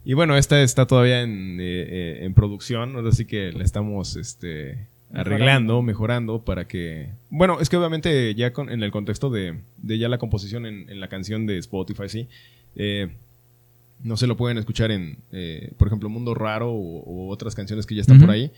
Y 0.05 0.15
bueno, 0.15 0.37
esta 0.37 0.63
está 0.63 0.87
todavía 0.87 1.23
en, 1.23 1.61
eh, 1.61 1.65
eh, 1.65 2.19
en 2.23 2.35
producción, 2.35 2.97
así 3.07 3.27
que 3.27 3.53
la 3.53 3.65
estamos, 3.65 4.17
este, 4.17 4.87
arreglando, 5.13 5.83
mejorando 5.83 6.43
para 6.45 6.67
que... 6.67 7.09
Bueno, 7.29 7.61
es 7.61 7.69
que 7.69 7.77
obviamente 7.77 8.35
ya 8.35 8.53
con- 8.53 8.71
en 8.71 8.83
el 8.83 8.91
contexto 8.91 9.29
de, 9.29 9.57
de 9.77 9.99
ya 9.99 10.09
la 10.09 10.19
composición 10.19 10.65
en, 10.67 10.89
en 10.89 11.01
la 11.01 11.09
canción 11.09 11.47
de 11.47 11.59
Spotify, 11.59 12.09
sí, 12.09 12.29
eh, 12.77 13.09
no 14.03 14.17
se 14.17 14.27
lo 14.27 14.37
pueden 14.39 14.57
escuchar 14.57 14.91
en, 14.91 15.19
eh, 15.33 15.73
por 15.77 15.89
ejemplo, 15.89 16.09
Mundo 16.09 16.33
Raro 16.35 16.71
o, 16.73 17.01
o 17.03 17.29
otras 17.29 17.55
canciones 17.55 17.85
que 17.85 17.95
ya 17.95 18.01
están 18.01 18.19
por 18.21 18.31
ahí. 18.31 18.51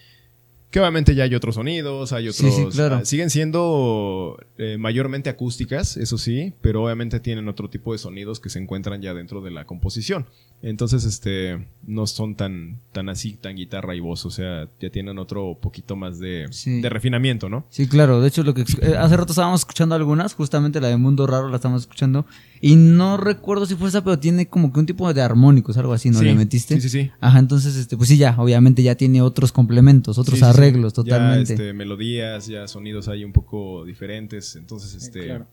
Que 0.72 0.80
obviamente 0.80 1.14
ya 1.14 1.24
hay 1.24 1.34
otros 1.36 1.54
sonidos, 1.54 2.12
hay 2.12 2.32
Sí, 2.32 2.46
otros... 2.46 2.72
sí, 2.72 2.76
claro. 2.78 2.96
ah, 2.96 3.04
siguen 3.04 3.30
siendo 3.30 4.38
eh, 4.58 4.78
mayormente 4.78 5.30
acústicas, 5.30 5.96
eso 5.96 6.18
sí, 6.18 6.54
pero 6.62 6.82
obviamente 6.84 7.20
tienen 7.20 7.46
otro 7.48 7.68
tipo 7.70 7.92
de 7.92 7.98
sonidos 7.98 8.40
que 8.40 8.48
se 8.48 8.58
encuentran 8.58 9.00
ya 9.02 9.12
dentro 9.14 9.40
de 9.42 9.50
la 9.50 9.66
composición. 9.66 10.26
Entonces, 10.62 11.04
este, 11.04 11.66
no 11.86 12.06
son 12.06 12.36
tan, 12.36 12.78
tan 12.92 13.08
así, 13.08 13.32
tan 13.34 13.56
guitarra 13.56 13.96
y 13.96 14.00
voz, 14.00 14.24
o 14.26 14.30
sea, 14.30 14.68
ya 14.80 14.90
tienen 14.90 15.18
otro 15.18 15.58
poquito 15.60 15.96
más 15.96 16.18
de, 16.20 16.46
Sí. 16.52 16.80
de 16.80 16.88
refinamiento, 16.88 17.48
¿no? 17.48 17.66
Sí, 17.68 17.88
claro. 17.88 18.20
De 18.20 18.28
hecho, 18.28 18.42
lo 18.44 18.54
que 18.54 18.62
eh, 18.80 18.94
hace 18.96 19.16
rato 19.16 19.32
estábamos 19.32 19.60
escuchando 19.62 19.94
algunas, 19.96 20.34
justamente 20.34 20.80
la 20.80 20.88
de 20.88 20.96
Mundo 20.96 21.26
Raro 21.26 21.48
la 21.48 21.56
estamos 21.56 21.82
escuchando. 21.82 22.24
Y 22.60 22.76
no 22.76 23.16
recuerdo 23.16 23.66
si 23.66 23.74
fue 23.74 23.88
esa, 23.88 24.04
pero 24.04 24.20
tiene 24.20 24.46
como 24.46 24.72
que 24.72 24.78
un 24.78 24.86
tipo 24.86 25.12
de 25.12 25.20
armónicos, 25.20 25.76
algo 25.76 25.92
así, 25.94 26.10
¿no? 26.10 26.20
Sí, 26.20 26.26
¿Le 26.26 26.34
metiste? 26.36 26.76
Sí, 26.76 26.82
sí, 26.82 26.88
sí. 26.88 27.10
Ajá, 27.20 27.40
entonces, 27.40 27.74
este, 27.74 27.96
pues 27.96 28.08
sí, 28.08 28.16
ya, 28.16 28.36
obviamente 28.38 28.84
ya 28.84 28.94
tiene 28.94 29.20
otros 29.20 29.50
complementos, 29.50 30.16
otros 30.16 30.38
Sí, 30.38 30.44
arreglos, 30.62 30.92
Ya, 30.92 31.02
totalmente. 31.02 31.52
este, 31.54 31.72
melodías, 31.72 32.46
ya 32.46 32.66
sonidos 32.68 33.08
ahí 33.08 33.24
un 33.24 33.32
poco 33.32 33.84
diferentes. 33.84 34.56
Entonces, 34.56 34.94
este. 34.94 35.26
claro. 35.26 35.46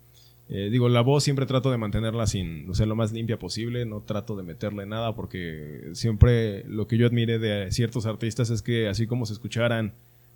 eh, 0.50 0.70
digo, 0.72 0.90
la 0.90 1.02
voz 1.02 1.24
siempre 1.24 1.46
trato 1.46 1.70
de 1.72 1.78
mantenerla 1.78 2.26
sin, 2.28 2.70
o 2.70 2.74
sea, 2.74 2.86
lo 2.86 2.96
más 2.96 3.12
limpia 3.12 3.38
posible. 3.40 3.86
No 3.86 4.02
trato 4.02 4.36
de 4.36 4.44
meterle 4.44 4.86
nada 4.86 5.16
porque 5.16 5.90
siempre 5.94 6.64
lo 6.66 6.88
que 6.88 6.98
yo 6.98 7.06
admire 7.08 7.40
de 7.40 7.72
ciertos 7.72 8.06
artistas 8.06 8.50
es 8.50 8.62
que 8.62 8.88
así 8.88 9.06
como 9.08 9.26
se 9.26 9.34
escucharan 9.34 9.94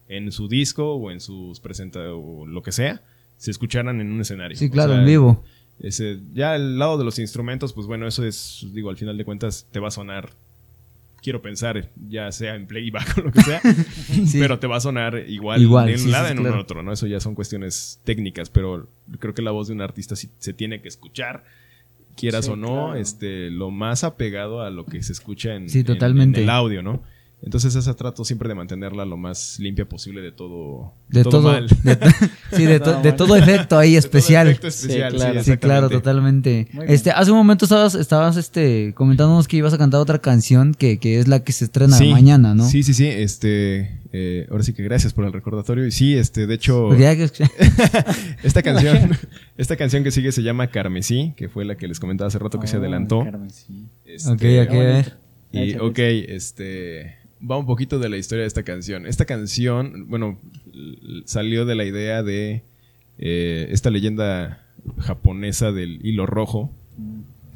en 0.09 0.31
su 0.31 0.47
disco 0.47 0.93
o 0.95 1.11
en 1.11 1.19
sus 1.21 1.59
presentaciones 1.59 2.17
o 2.21 2.45
lo 2.45 2.61
que 2.61 2.71
sea, 2.71 3.01
se 3.37 3.51
escucharan 3.51 4.01
en 4.01 4.11
un 4.11 4.21
escenario. 4.21 4.57
Sí, 4.57 4.65
O 4.67 4.69
claro, 4.71 4.91
sea, 4.91 4.99
en 4.99 5.05
vivo. 5.07 5.43
ese, 5.79 6.19
ya 6.33 6.53
al 6.53 6.77
lado 6.77 6.97
de 6.97 7.05
los 7.05 7.17
instrumentos, 7.19 7.73
pues 7.73 7.87
bueno, 7.87 8.05
eso 8.07 8.23
es, 8.25 8.67
digo, 8.73 8.89
al 8.89 8.97
final 8.97 9.17
de 9.17 9.25
cuentas 9.25 9.65
te 9.71 9.79
va 9.79 9.87
a 9.87 9.91
sonar, 9.91 10.29
quiero 11.23 11.41
pensar, 11.41 11.89
ya 12.09 12.31
sea 12.31 12.55
en 12.55 12.67
playback 12.67 13.17
o 13.17 13.21
lo 13.21 13.31
que 13.31 13.41
sea, 13.41 13.61
Sí. 14.27 14.37
pero 14.39 14.59
te 14.59 14.67
va 14.67 14.75
a 14.75 14.81
sonar 14.81 15.23
igual, 15.27 15.61
Igual, 15.61 15.87
de 15.87 15.93
un 15.93 15.99
sí, 15.99 16.09
lado 16.09 16.27
sí, 16.27 16.33
en 16.33 16.39
un 16.39 16.47
otro, 16.53 16.83
¿no? 16.83 16.91
Eso 16.91 17.07
ya 17.07 17.19
son 17.19 17.33
cuestiones 17.33 17.99
técnicas, 18.03 18.49
pero 18.49 18.87
creo 19.19 19.33
que 19.33 19.41
la 19.41 19.51
voz 19.51 19.67
de 19.69 19.73
un 19.73 19.81
artista 19.81 20.15
se 20.15 20.53
tiene 20.53 20.81
que 20.81 20.89
escuchar, 20.89 21.43
quieras 22.15 22.47
o 22.49 22.55
no, 22.55 22.67
claro. 22.67 22.95
este, 22.95 23.49
lo 23.49 23.71
más 23.71 24.03
apegado 24.03 24.61
a 24.61 24.69
lo 24.69 24.85
que 24.85 25.01
se 25.01 25.13
escucha 25.13 25.55
en, 25.55 25.69
Sí, 25.69 25.79
en- 25.79 25.85
totalmente. 25.85 26.39
en 26.39 26.43
el 26.43 26.49
audio, 26.49 26.83
¿no? 26.83 27.01
Entonces 27.45 27.75
esa 27.75 27.93
trato 27.93 28.23
siempre 28.23 28.47
de 28.47 28.55
mantenerla 28.55 29.03
lo 29.03 29.17
más 29.17 29.59
limpia 29.59 29.83
posible 29.83 30.21
de 30.21 30.31
todo, 30.31 30.93
De 31.09 31.23
todo, 31.23 31.41
mal. 31.51 31.67
de 31.83 31.95
to- 31.97 32.09
sí, 32.55 32.63
de, 32.65 32.79
to- 32.79 32.85
Todo 32.91 33.01
de 33.01 33.11
todo 33.11 33.35
efecto 33.35 33.77
ahí 33.77 33.91
De 33.95 33.99
todo 34.01 34.07
especial. 34.07 34.47
efecto 34.47 34.67
especial, 34.67 35.11
Sí, 35.11 35.17
claro. 35.17 35.43
sí, 35.43 35.51
Sí, 35.51 35.57
claro, 35.57 35.89
totalmente. 35.89 36.67
Este, 36.87 37.11
hace 37.11 37.31
un 37.31 37.37
momento 37.37 37.65
estabas, 37.65 37.95
estabas 37.95 38.37
este, 38.37 38.93
comentándonos 38.95 39.47
que 39.49 39.57
ibas 39.57 39.73
a 39.73 39.77
cantar 39.77 39.99
otra 39.99 40.19
canción 40.19 40.73
que, 40.73 40.99
que 40.99 41.19
es 41.19 41.27
la 41.27 41.43
que 41.43 41.51
se 41.51 41.65
estrena 41.65 41.97
Sí, 41.97 42.09
mañana, 42.11 42.55
¿no? 42.55 42.67
Sí, 42.67 42.81
sí, 42.81 42.93
sí. 42.93 43.07
Este, 43.07 43.99
eh, 44.13 44.47
ahora 44.49 44.63
sí 44.63 44.71
que 44.73 44.83
gracias 44.83 45.11
por 45.11 45.25
el 45.25 45.33
recordatorio. 45.33 45.85
Y 45.85 45.91
sí, 45.91 46.15
este, 46.15 46.47
de 46.47 46.53
hecho, 46.55 46.89
que- 46.91 47.27
esta 48.43 48.61
canción, 48.61 49.17
esta 49.57 49.75
canción 49.75 50.03
que 50.05 50.11
sigue 50.11 50.31
se 50.31 50.43
llama 50.43 50.67
Carmesí, 50.67 51.33
que 51.35 51.49
fue 51.49 51.65
la 51.65 51.75
que 51.75 51.87
les 51.89 51.99
comentaba 51.99 52.29
hace 52.29 52.39
rato 52.39 52.59
que 52.59 52.67
se 52.67 52.77
Oh, 52.77 52.79
adelantó. 52.79 53.23
Carmen, 53.23 53.49
sí. 53.49 53.85
Este, 54.05 54.31
Ok, 54.31 54.69
ok. 54.69 55.13
Y, 55.51 55.75
ok, 55.75 55.99
este, 56.29 57.17
va 57.49 57.57
un 57.57 57.65
poquito 57.65 57.99
de 57.99 58.09
la 58.09 58.17
historia 58.17 58.43
de 58.43 58.47
esta 58.47 58.63
canción. 58.63 59.05
Esta 59.05 59.25
canción, 59.25 60.07
bueno, 60.09 60.39
salió 61.25 61.65
de 61.65 61.75
la 61.75 61.85
idea 61.85 62.23
de 62.23 62.63
eh, 63.17 63.67
esta 63.69 63.89
leyenda 63.89 64.65
japonesa 64.99 65.71
del 65.71 66.05
hilo 66.05 66.25
rojo, 66.25 66.71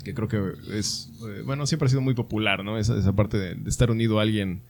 que 0.03 0.13
creo 0.13 0.27
que 0.27 0.77
es, 0.77 1.11
eh, 1.27 1.41
bueno, 1.45 1.65
siempre 1.65 1.87
ha 1.87 1.89
sido 1.89 2.01
muy 2.01 2.13
popular, 2.13 2.63
¿no? 2.63 2.77
Esa, 2.77 2.97
esa 2.97 3.13
parte 3.13 3.37
de, 3.37 3.55
de 3.55 3.69
estar 3.69 3.91
unido 3.91 4.19
a 4.19 4.21
alguien, 4.21 4.61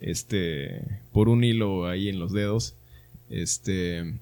este, 0.00 0.82
por 1.12 1.28
un 1.28 1.44
hilo 1.44 1.86
ahí 1.86 2.08
en 2.08 2.18
los 2.18 2.32
dedos, 2.32 2.74
este, 3.30 4.14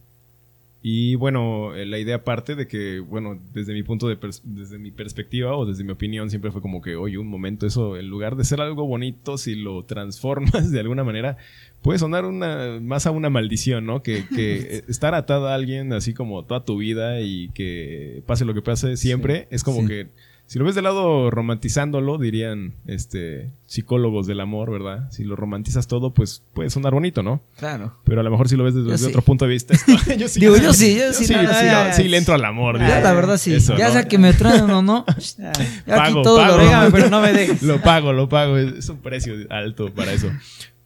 y 0.82 1.14
bueno, 1.16 1.74
eh, 1.74 1.84
la 1.84 1.98
idea 1.98 2.24
parte 2.24 2.54
de 2.54 2.66
que, 2.66 3.00
bueno, 3.00 3.38
desde 3.52 3.74
mi 3.74 3.82
punto 3.82 4.08
de, 4.08 4.16
desde 4.44 4.78
mi 4.78 4.90
perspectiva 4.90 5.54
o 5.56 5.66
desde 5.66 5.84
mi 5.84 5.92
opinión 5.92 6.30
siempre 6.30 6.50
fue 6.52 6.62
como 6.62 6.80
que, 6.80 6.96
oye, 6.96 7.18
un 7.18 7.26
momento, 7.28 7.66
eso, 7.66 7.98
en 7.98 8.08
lugar 8.08 8.34
de 8.36 8.44
ser 8.44 8.60
algo 8.62 8.86
bonito, 8.86 9.36
si 9.36 9.54
lo 9.56 9.84
transformas 9.84 10.70
de 10.72 10.80
alguna 10.80 11.04
manera, 11.04 11.36
puede 11.82 11.98
sonar 11.98 12.24
una, 12.24 12.78
más 12.80 13.06
a 13.06 13.10
una 13.10 13.28
maldición, 13.28 13.84
¿no? 13.84 14.02
Que, 14.02 14.24
que 14.34 14.82
estar 14.88 15.14
atado 15.14 15.48
a 15.48 15.54
alguien 15.54 15.92
así 15.92 16.14
como 16.14 16.44
toda 16.46 16.64
tu 16.64 16.78
vida 16.78 17.20
y 17.20 17.48
que 17.50 18.22
pase 18.26 18.44
lo 18.46 18.54
que 18.54 18.62
pase 18.62 18.96
siempre, 18.96 19.48
es 19.50 19.62
como 19.64 19.82
Sí. 19.82 19.86
que 19.88 20.06
si 20.50 20.58
lo 20.58 20.64
ves 20.64 20.74
de 20.74 20.82
lado 20.82 21.30
romantizándolo, 21.30 22.18
dirían 22.18 22.74
este 22.88 23.52
psicólogos 23.68 24.26
del 24.26 24.40
amor, 24.40 24.72
¿verdad? 24.72 25.08
Si 25.12 25.22
lo 25.22 25.36
romantizas 25.36 25.86
todo, 25.86 26.12
pues 26.12 26.42
puede 26.54 26.70
sonar 26.70 26.92
bonito, 26.92 27.22
¿no? 27.22 27.40
Claro. 27.56 27.94
Pero 28.02 28.20
a 28.20 28.24
lo 28.24 28.32
mejor 28.32 28.48
si 28.48 28.56
lo 28.56 28.64
ves 28.64 28.74
desde, 28.74 28.86
Yo 28.86 28.90
desde 28.90 29.04
sí. 29.04 29.10
otro 29.10 29.22
punto 29.22 29.44
de 29.44 29.52
vista. 29.52 29.74
yo 30.18 30.26
sí, 30.26 30.40
Digo, 30.40 30.56
yo 30.56 30.72
sí, 30.72 30.96
yo 30.98 31.12
sí, 31.12 31.24
sí, 31.24 31.34
no, 31.34 31.42
sí, 31.42 31.66
ya, 31.66 31.86
no, 31.86 31.94
sí 31.94 32.08
le 32.08 32.16
entro 32.16 32.34
al 32.34 32.44
amor. 32.44 32.80
Ya, 32.80 32.96
digo. 32.96 33.00
la 33.00 33.12
verdad 33.12 33.36
sí. 33.36 33.54
Eso, 33.54 33.76
ya 33.76 33.92
sea 33.92 34.08
que 34.08 34.18
me 34.18 34.32
traen 34.32 34.68
o 34.68 34.82
no. 34.82 35.04
Ya. 35.38 35.52
Ya 35.86 36.02
aquí 36.02 36.14
Pago, 36.14 36.22
todo 36.22 36.38
pago. 36.38 36.56
lo 36.56 36.64
romántico. 36.64 36.96
pero 36.96 37.10
no 37.10 37.20
me 37.20 37.32
dejes. 37.32 37.62
Lo 37.62 37.80
pago, 37.80 38.12
lo 38.12 38.28
pago. 38.28 38.56
Es, 38.58 38.88
un 38.88 38.98
precio 38.98 39.34
alto 39.50 39.94
para 39.94 40.12
eso. 40.12 40.32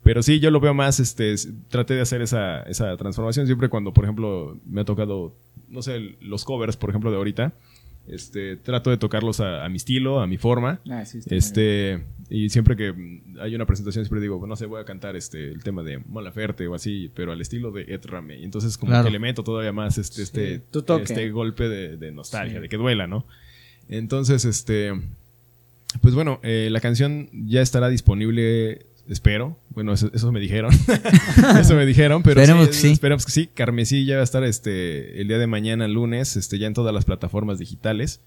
Pero 0.02 0.22
sí, 0.22 0.40
yo 0.40 0.50
lo 0.50 0.60
veo 0.60 0.74
más, 0.74 1.00
este, 1.00 1.34
traté 1.70 1.94
de 1.94 2.02
hacer 2.02 2.20
esa, 2.20 2.64
esa 2.64 2.94
transformación 2.98 3.46
siempre 3.46 3.70
cuando, 3.70 3.94
por 3.94 4.04
ejemplo, 4.04 4.58
me 4.66 4.82
ha 4.82 4.84
tocado, 4.84 5.32
no 5.70 5.80
sé, 5.80 6.16
los 6.20 6.44
covers, 6.44 6.76
por 6.76 6.90
ejemplo, 6.90 7.10
de 7.10 7.16
ahorita. 7.16 7.54
Este, 8.06 8.56
trato 8.56 8.90
de 8.90 8.98
tocarlos 8.98 9.40
a, 9.40 9.64
a 9.64 9.68
mi 9.70 9.76
estilo, 9.76 10.20
a 10.20 10.26
mi 10.26 10.36
forma. 10.36 10.80
Ah, 10.90 11.04
sí. 11.06 11.20
Este, 11.26 12.02
y 12.28 12.50
siempre 12.50 12.76
que 12.76 12.92
hay 13.40 13.54
una 13.54 13.64
presentación, 13.64 14.04
siempre 14.04 14.20
digo, 14.20 14.46
no 14.46 14.56
sé, 14.56 14.66
voy 14.66 14.80
a 14.80 14.84
cantar 14.84 15.16
este, 15.16 15.48
el 15.48 15.62
tema 15.62 15.82
de 15.82 15.98
Mon 15.98 16.22
Laferte 16.22 16.66
o 16.68 16.74
así, 16.74 17.10
pero 17.14 17.32
al 17.32 17.40
estilo 17.40 17.70
de 17.70 17.82
Ed 17.82 18.02
Ramey. 18.04 18.44
Entonces, 18.44 18.76
como 18.76 18.90
Claro. 18.90 19.06
que 19.06 19.10
le 19.10 19.18
meto 19.18 19.42
todavía 19.42 19.72
más 19.72 19.96
este, 19.98 20.22
este, 20.22 20.62
este 21.02 21.30
golpe 21.30 21.68
de, 21.68 21.96
de 21.96 22.12
nostalgia, 22.12 22.56
Sí. 22.56 22.62
de 22.62 22.68
que 22.68 22.76
duela, 22.76 23.06
¿no? 23.06 23.24
Entonces, 23.88 24.44
este, 24.44 24.92
pues 26.02 26.14
bueno, 26.14 26.40
eh, 26.42 26.68
la 26.70 26.80
canción 26.80 27.28
ya 27.32 27.62
estará 27.62 27.88
disponible, 27.88 28.84
espero. 29.08 29.58
Bueno, 29.70 29.92
eso, 29.92 30.10
eso 30.14 30.30
me 30.32 30.40
dijeron. 30.40 30.72
eso 31.60 31.74
me 31.74 31.86
dijeron, 31.86 32.22
pero 32.22 32.40
Esperemos 32.40 32.68
que 32.68 32.74
sí. 32.74 32.90
Esperemos 32.92 33.26
que 33.26 33.32
sí. 33.32 33.46
Carmesí 33.54 34.04
ya 34.04 34.16
va 34.16 34.20
a 34.20 34.24
estar 34.24 34.44
este, 34.44 35.20
el 35.20 35.28
día 35.28 35.38
de 35.38 35.46
mañana, 35.46 35.86
lunes, 35.88 36.36
este, 36.36 36.58
ya 36.58 36.66
en 36.66 36.74
todas 36.74 36.94
las 36.94 37.04
plataformas 37.04 37.58
digitales. 37.58 38.20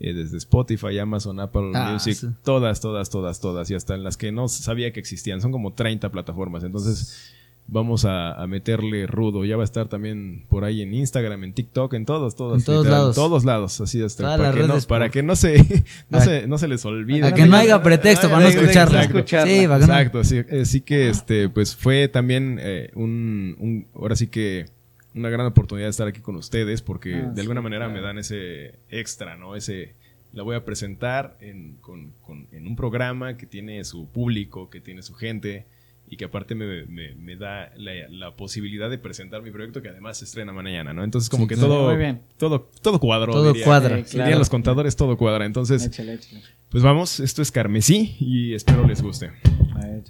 eh, 0.00 0.14
desde 0.14 0.36
Spotify, 0.38 0.98
Amazon, 0.98 1.38
Apple 1.38 1.70
Ah, 1.74 1.92
Music, 1.92 2.14
sí. 2.14 2.26
todas, 2.44 2.80
todas, 2.80 3.08
todas, 3.10 3.40
todas. 3.40 3.70
Y 3.70 3.74
hasta 3.74 3.94
en 3.94 4.02
las 4.04 4.16
que 4.16 4.32
no 4.32 4.48
sabía 4.48 4.92
que 4.92 5.00
existían. 5.00 5.40
Son 5.40 5.52
como 5.52 5.74
30 5.74 6.10
plataformas. 6.10 6.64
Entonces, 6.64 7.32
vamos 7.66 8.04
a, 8.04 8.32
a 8.34 8.46
meterle 8.46 9.06
rudo. 9.06 9.44
Ya 9.44 9.56
va 9.56 9.62
a 9.62 9.64
estar 9.64 9.88
también 9.88 10.44
por 10.48 10.64
ahí 10.64 10.82
en 10.82 10.92
Instagram, 10.92 11.44
en 11.44 11.52
TikTok, 11.54 11.94
en 11.94 12.04
todos, 12.04 12.34
todos. 12.36 12.58
En 12.58 12.64
todos 12.64 12.84
literal, 12.84 13.00
lados. 13.00 13.14
todos 13.16 13.44
lados. 13.44 13.80
Así 13.80 14.02
hasta 14.02 14.24
Todas 14.24 14.38
para, 14.38 14.52
que 14.52 14.66
no, 14.68 14.78
para 14.88 15.08
que 15.10 15.22
no 15.22 15.36
se, 15.36 15.84
no, 16.10 16.20
se, 16.20 16.46
no 16.46 16.58
se 16.58 16.68
les 16.68 16.84
olvide. 16.84 17.26
A 17.26 17.32
que 17.34 17.46
no 17.46 17.56
haya 17.56 17.82
pretexto 17.82 18.28
para 18.28 18.40
no 18.42 18.46
Exacto, 18.48 18.64
escucharla. 18.64 19.02
escucharla. 19.02 19.52
Sí, 19.52 19.66
para 19.66 19.80
que 19.80 19.86
no- 19.86 19.92
Exacto, 19.94 20.24
sí, 20.24 20.42
eh, 20.48 20.64
sí 20.66 20.80
que 20.82 21.08
este, 21.08 21.48
pues 21.48 21.74
fue 21.76 22.08
también 22.08 22.58
eh, 22.60 22.90
un, 22.94 23.56
un- 23.58 23.86
ahora 23.94 24.16
sí 24.16 24.26
que 24.26 24.66
una 25.14 25.28
gran 25.30 25.46
oportunidad 25.46 25.86
de 25.86 25.90
estar 25.90 26.08
aquí 26.08 26.20
con 26.20 26.36
ustedes 26.36 26.80
porque 26.82 27.14
Ah, 27.16 27.22
de 27.28 27.34
sí, 27.34 27.40
alguna 27.40 27.60
manera 27.60 27.84
claro. 27.86 28.00
me 28.00 28.06
dan 28.06 28.18
ese 28.18 28.74
extra, 28.88 29.36
¿no? 29.36 29.56
Ese, 29.56 29.92
la 30.32 30.42
voy 30.42 30.56
a 30.56 30.64
presentar 30.64 31.36
en, 31.40 31.76
con- 31.82 32.12
con- 32.22 32.46
en 32.52 32.66
un 32.66 32.76
programa 32.76 33.36
que 33.36 33.44
tiene 33.46 33.84
su 33.84 34.06
público, 34.08 34.70
que 34.70 34.80
tiene 34.80 35.02
su 35.02 35.14
gente 35.14 35.66
y 36.12 36.16
que 36.18 36.26
aparte 36.26 36.54
me, 36.54 36.84
me- 36.84 37.14
me 37.14 37.36
da 37.36 37.72
la, 37.76 37.92
la 38.10 38.36
posibilidad 38.36 38.90
de 38.90 38.98
presentar 38.98 39.40
mi 39.40 39.50
proyecto 39.50 39.80
que 39.80 39.88
además 39.88 40.18
se 40.18 40.26
estrena 40.26 40.52
mañana, 40.52 40.92
¿no? 40.92 41.04
Entonces 41.04 41.30
como 41.30 41.44
Sí, 41.44 41.48
que 41.48 41.54
claro. 41.54 41.68
todo, 41.70 41.88
Muy 41.88 41.96
bien. 41.96 42.20
todo, 42.36 42.68
todo 42.82 43.00
cuadro. 43.00 43.32
Todo 43.32 43.48
diría. 43.52 43.64
cuadra. 43.64 43.96
Sí, 44.04 44.04
Dirían 44.12 44.26
claro. 44.26 44.38
los 44.40 44.50
contadores, 44.50 44.94
todo 44.94 45.16
cuadra. 45.16 45.46
Entonces, 45.46 45.86
Échale, 45.86 46.12
échale. 46.14 46.42
pues 46.68 46.84
vamos, 46.84 47.18
esto 47.18 47.40
es 47.40 47.50
Carmesí 47.50 48.14
y 48.20 48.52
espero 48.52 48.86
les 48.86 49.00
guste. 49.02 49.30
A 49.74 49.86
ver, 49.86 50.02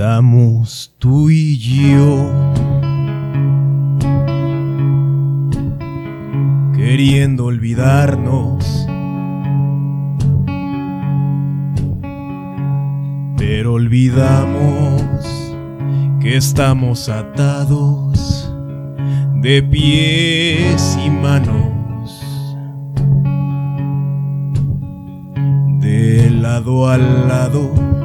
Estamos 0.00 0.94
tú 0.98 1.28
y 1.28 1.58
yo. 1.58 2.32
Queriendo 6.74 7.44
olvidarnos, 7.44 8.86
pero 13.36 13.74
olvidamos 13.74 15.02
que 16.22 16.38
estamos 16.38 17.10
atados 17.10 18.50
de 19.42 19.62
pies 19.62 20.98
y 21.04 21.10
manos, 21.10 22.16
de 25.78 26.30
lado 26.30 26.88
a 26.88 26.96
lado. 26.96 27.99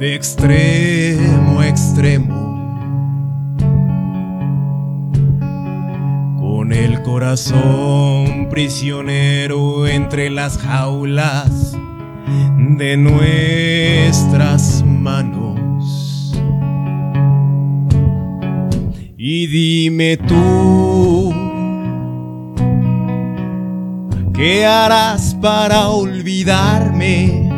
De 0.00 0.14
extremo 0.14 1.62
extremo, 1.62 2.40
con 6.40 6.72
el 6.72 7.02
corazón 7.02 8.48
prisionero 8.48 9.86
entre 9.86 10.30
las 10.30 10.56
jaulas 10.56 11.76
de 12.78 12.96
nuestras 12.96 14.82
manos. 14.86 16.34
Y 19.18 19.48
dime 19.48 20.16
tú, 20.16 21.34
¿qué 24.32 24.64
harás 24.64 25.36
para 25.42 25.90
olvidarme? 25.90 27.49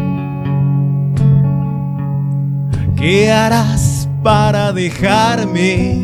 ¿Qué 3.02 3.32
harás 3.32 4.08
para 4.22 4.72
dejarme? 4.72 6.00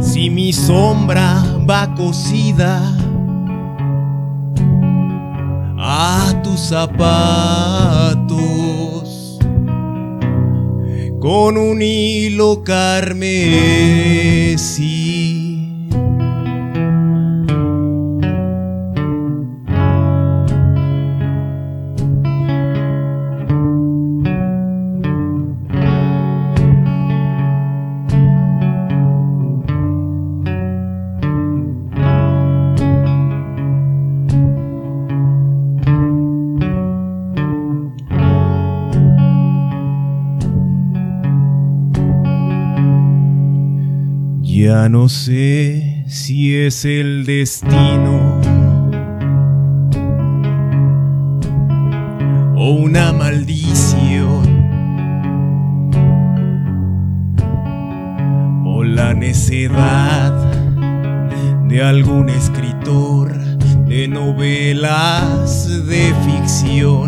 Si 0.00 0.28
mi 0.28 0.52
sombra 0.52 1.44
va 1.70 1.94
cosida 1.94 2.82
a 5.78 6.34
tus 6.42 6.58
zapatos 6.58 8.18
con 11.20 11.56
un 11.56 11.80
hilo 11.80 12.64
carmesí. 12.64 13.68
Ya 44.68 44.86
no 44.90 45.08
sé 45.08 46.04
si 46.08 46.54
es 46.54 46.84
el 46.84 47.24
destino 47.24 48.38
o 52.54 52.72
una 52.72 53.14
maldición 53.14 54.44
o 58.66 58.84
la 58.84 59.14
necedad 59.14 60.34
de 61.66 61.82
algún 61.82 62.28
escritor 62.28 63.32
de 63.86 64.06
novelas 64.06 65.86
de 65.86 66.12
ficción. 66.26 67.07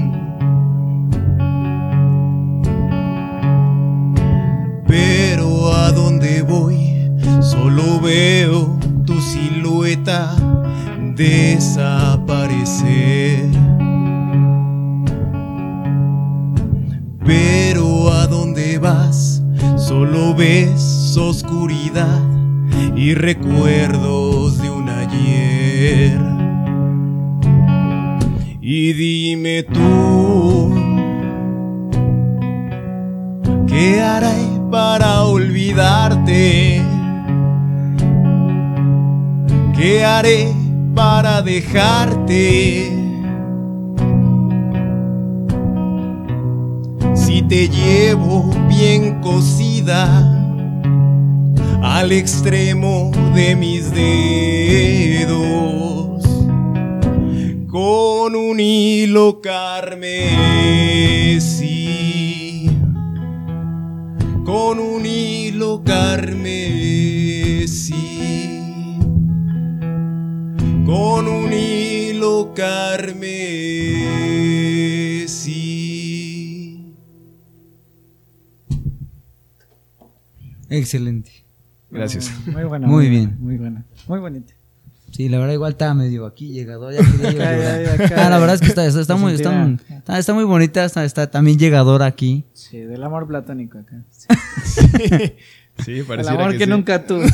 veo 8.01 8.78
tu 9.05 9.20
silueta 9.20 10.35
desaparecer. 11.14 12.31
Pero 17.24 18.12
a 18.12 18.27
dónde 18.27 18.78
vas, 18.78 19.43
solo 19.77 20.35
ves 20.35 21.16
oscuridad 21.16 22.20
y 22.97 23.14
recuerdos 23.14 24.60
de 24.60 24.70
un 24.70 24.89
ayer. 24.89 26.18
Y 28.60 28.93
dime 28.93 29.62
tú, 29.64 30.74
¿qué 33.66 34.01
harás? 34.01 34.49
Para 40.94 41.40
dejarte? 41.40 42.92
Si 47.14 47.40
te 47.42 47.68
llevo 47.68 48.51
bien 48.68 49.22
cosida 49.22 50.05
al 51.82 52.12
extremo 52.12 53.10
de 53.34 53.56
mis 53.56 53.90
dedos 53.94 55.30
con 57.66 58.36
un 58.36 58.60
hilo 58.60 59.40
carmesí 59.40 60.20
con 64.44 64.78
un 64.80 65.06
hilo 65.06 65.82
carmesí 65.82 66.80
con 70.90 71.28
un 71.28 71.52
hilo 71.52 72.52
carmesí 72.52 73.20
Excelente. 80.68 81.30
Gracias. 81.90 82.32
Muy 82.46 82.64
buena. 82.64 82.86
Muy 82.88 83.06
buena, 83.06 83.10
bien. 83.10 83.36
Muy 83.40 83.56
buena. 83.56 83.84
Muy 84.08 84.20
bonita. 84.20 84.54
Sí, 85.10 85.28
la 85.28 85.38
verdad 85.38 85.54
igual 85.54 85.72
estaba 85.72 85.94
medio 85.94 86.26
aquí 86.26 86.52
llegador. 86.52 86.92
Ya 86.92 87.00
quería 87.00 87.92
Acá. 88.04 88.26
Ah, 88.26 88.30
la 88.30 88.38
verdad 88.38 88.54
es 88.54 88.60
que 88.60 88.68
está, 88.68 88.86
está, 88.86 89.00
está 89.00 89.14
Se 89.14 89.20
muy, 89.20 89.34
está, 89.34 89.50
sentirá. 89.50 89.98
está, 89.98 90.18
está 90.18 90.34
muy 90.34 90.44
bonita, 90.44 90.84
está, 90.84 91.04
está 91.04 91.28
también 91.28 91.58
llegadora 91.58 92.06
aquí. 92.06 92.44
Sí, 92.52 92.78
del 92.78 93.02
amor 93.02 93.26
platónico 93.26 93.78
acá. 93.78 94.02
Sí. 94.10 94.26
Sí, 94.62 95.34
El 95.86 96.05
pareciera 96.05 96.44
amor 96.44 96.57
que, 96.59 96.65
sí. 96.65 96.70
nunca 96.70 97.05
tuve. 97.07 97.27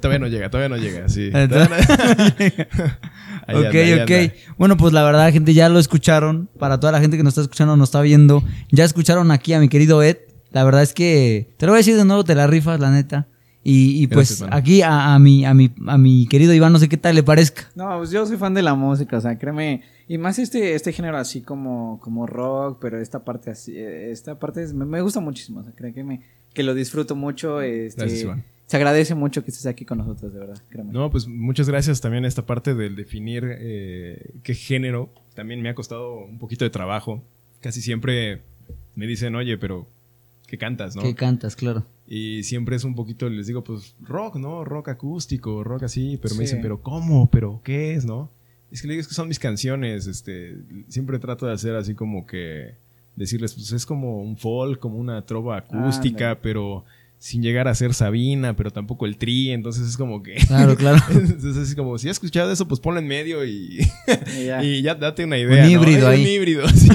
Todavía 0.00 0.18
no 0.18 0.26
llega, 0.28 0.50
todavía 0.50 0.76
no 0.76 0.82
llega, 0.82 1.08
sí. 1.08 1.30
Entonces- 1.32 1.68
Ahí 3.46 3.56
ok, 3.56 3.74
anda, 3.74 4.04
ok. 4.04 4.10
anda. 4.10 4.32
Bueno, 4.58 4.76
pues 4.76 4.92
la 4.92 5.02
verdad, 5.02 5.32
gente, 5.32 5.54
ya 5.54 5.68
lo 5.68 5.78
escucharon. 5.78 6.48
Para 6.58 6.78
toda 6.80 6.92
la 6.92 7.00
gente 7.00 7.16
que 7.16 7.22
nos 7.22 7.32
está 7.32 7.42
escuchando, 7.42 7.76
nos 7.76 7.88
está 7.88 8.00
viendo, 8.00 8.42
ya 8.70 8.84
escucharon 8.84 9.30
aquí 9.30 9.52
a 9.52 9.60
mi 9.60 9.68
querido 9.68 10.02
Ed. 10.02 10.18
La 10.52 10.64
verdad 10.64 10.82
es 10.82 10.92
que 10.94 11.54
te 11.56 11.66
lo 11.66 11.72
voy 11.72 11.76
a 11.78 11.80
decir 11.80 11.96
de 11.96 12.04
nuevo, 12.04 12.24
te 12.24 12.34
la 12.34 12.46
rifas, 12.46 12.80
la 12.80 12.90
neta. 12.90 13.26
Y, 13.62 14.02
y 14.02 14.06
pues 14.06 14.40
Gracias, 14.40 14.48
aquí 14.58 14.80
a, 14.80 15.14
a 15.14 15.18
mi, 15.18 15.44
a, 15.44 15.52
mi, 15.52 15.70
a 15.86 15.98
mi 15.98 16.26
querido 16.28 16.54
Iván, 16.54 16.72
no 16.72 16.78
sé 16.78 16.88
qué 16.88 16.96
tal 16.96 17.14
le 17.14 17.22
parezca. 17.22 17.64
No, 17.74 17.98
pues 17.98 18.10
yo 18.10 18.26
soy 18.26 18.38
fan 18.38 18.54
de 18.54 18.62
la 18.62 18.74
música, 18.74 19.18
o 19.18 19.20
sea, 19.20 19.36
créeme. 19.38 19.82
Y 20.08 20.16
más 20.16 20.38
este, 20.38 20.74
este 20.74 20.92
género 20.94 21.18
así 21.18 21.42
como, 21.42 22.00
como 22.00 22.26
rock, 22.26 22.78
pero 22.80 22.98
esta 22.98 23.22
parte 23.22 23.50
así, 23.50 23.76
eh, 23.76 24.10
esta 24.10 24.38
parte 24.38 24.62
es- 24.62 24.72
me, 24.72 24.86
me 24.86 25.02
gusta 25.02 25.20
muchísimo, 25.20 25.60
o 25.60 25.62
sea, 25.62 25.72
créeme 25.74 26.22
que 26.54 26.62
lo 26.62 26.74
disfruto 26.74 27.16
mucho. 27.16 27.60
Este, 27.60 28.00
Gracias, 28.00 28.22
Iván. 28.22 28.44
Se 28.66 28.76
agradece 28.76 29.16
mucho 29.16 29.42
que 29.42 29.50
estés 29.50 29.66
aquí 29.66 29.84
con 29.84 29.98
nosotros, 29.98 30.32
de 30.32 30.38
verdad, 30.38 30.62
créeme. 30.68 30.92
No, 30.92 31.10
pues 31.10 31.26
muchas 31.26 31.68
gracias 31.68 32.00
también 32.00 32.24
esta 32.24 32.46
parte 32.46 32.74
del 32.76 32.94
definir 32.94 33.44
eh, 33.58 34.30
qué 34.44 34.54
género. 34.54 35.12
También 35.34 35.60
me 35.60 35.70
ha 35.70 35.74
costado 35.74 36.20
un 36.24 36.38
poquito 36.38 36.64
de 36.64 36.70
trabajo. 36.70 37.20
Casi 37.60 37.82
siempre 37.82 38.42
me 38.94 39.08
dicen, 39.08 39.34
oye, 39.34 39.58
pero 39.58 39.88
¿qué 40.46 40.56
cantas, 40.56 40.94
no? 40.94 41.02
Que 41.02 41.16
cantas, 41.16 41.56
claro. 41.56 41.84
Y 42.06 42.44
siempre 42.44 42.76
es 42.76 42.84
un 42.84 42.94
poquito, 42.94 43.28
les 43.28 43.48
digo, 43.48 43.64
pues 43.64 43.96
rock, 44.02 44.36
¿no? 44.36 44.64
Rock 44.64 44.90
acústico, 44.90 45.64
rock 45.64 45.84
así, 45.84 46.16
pero 46.22 46.36
me 46.36 46.42
dicen, 46.42 46.60
pero 46.60 46.80
¿cómo? 46.80 47.28
¿Pero 47.28 47.60
qué 47.64 47.94
es, 47.94 48.04
no? 48.04 48.30
Es 48.70 48.82
que 48.82 48.86
le 48.86 48.94
digo, 48.94 49.00
es 49.00 49.08
que 49.08 49.14
son 49.14 49.26
mis 49.26 49.40
canciones, 49.40 50.06
este, 50.06 50.56
siempre 50.88 51.18
trato 51.18 51.46
de 51.46 51.54
hacer 51.54 51.74
así 51.74 51.94
como 51.94 52.26
que, 52.26 52.74
decirles, 53.20 53.54
pues 53.54 53.70
es 53.72 53.86
como 53.86 54.22
un 54.22 54.36
folk, 54.36 54.80
como 54.80 54.96
una 54.96 55.24
trova 55.26 55.58
acústica, 55.58 56.38
pero 56.42 56.84
sin 57.18 57.42
llegar 57.42 57.68
a 57.68 57.74
ser 57.74 57.92
Sabina, 57.92 58.56
pero 58.56 58.70
tampoco 58.70 59.04
el 59.04 59.18
tri, 59.18 59.50
entonces 59.50 59.86
es 59.86 59.98
como 59.98 60.22
que... 60.22 60.36
Claro, 60.36 60.74
claro. 60.74 60.98
Entonces 61.10 61.68
es 61.68 61.74
como, 61.74 61.98
si 61.98 62.08
has 62.08 62.16
escuchado 62.16 62.50
eso, 62.50 62.66
pues 62.66 62.80
ponlo 62.80 62.98
en 62.98 63.06
medio 63.06 63.44
y, 63.44 63.86
Y 64.38 64.46
ya. 64.46 64.64
y 64.64 64.80
ya 64.80 64.94
date 64.94 65.24
una 65.24 65.36
idea. 65.36 65.66
Un 65.66 65.70
¿no? 65.74 65.80
híbrido 65.80 66.10
Es 66.10 66.16
ahí. 66.16 66.22
Un 66.22 66.28
híbrido, 66.28 66.68
sí. 66.74 66.88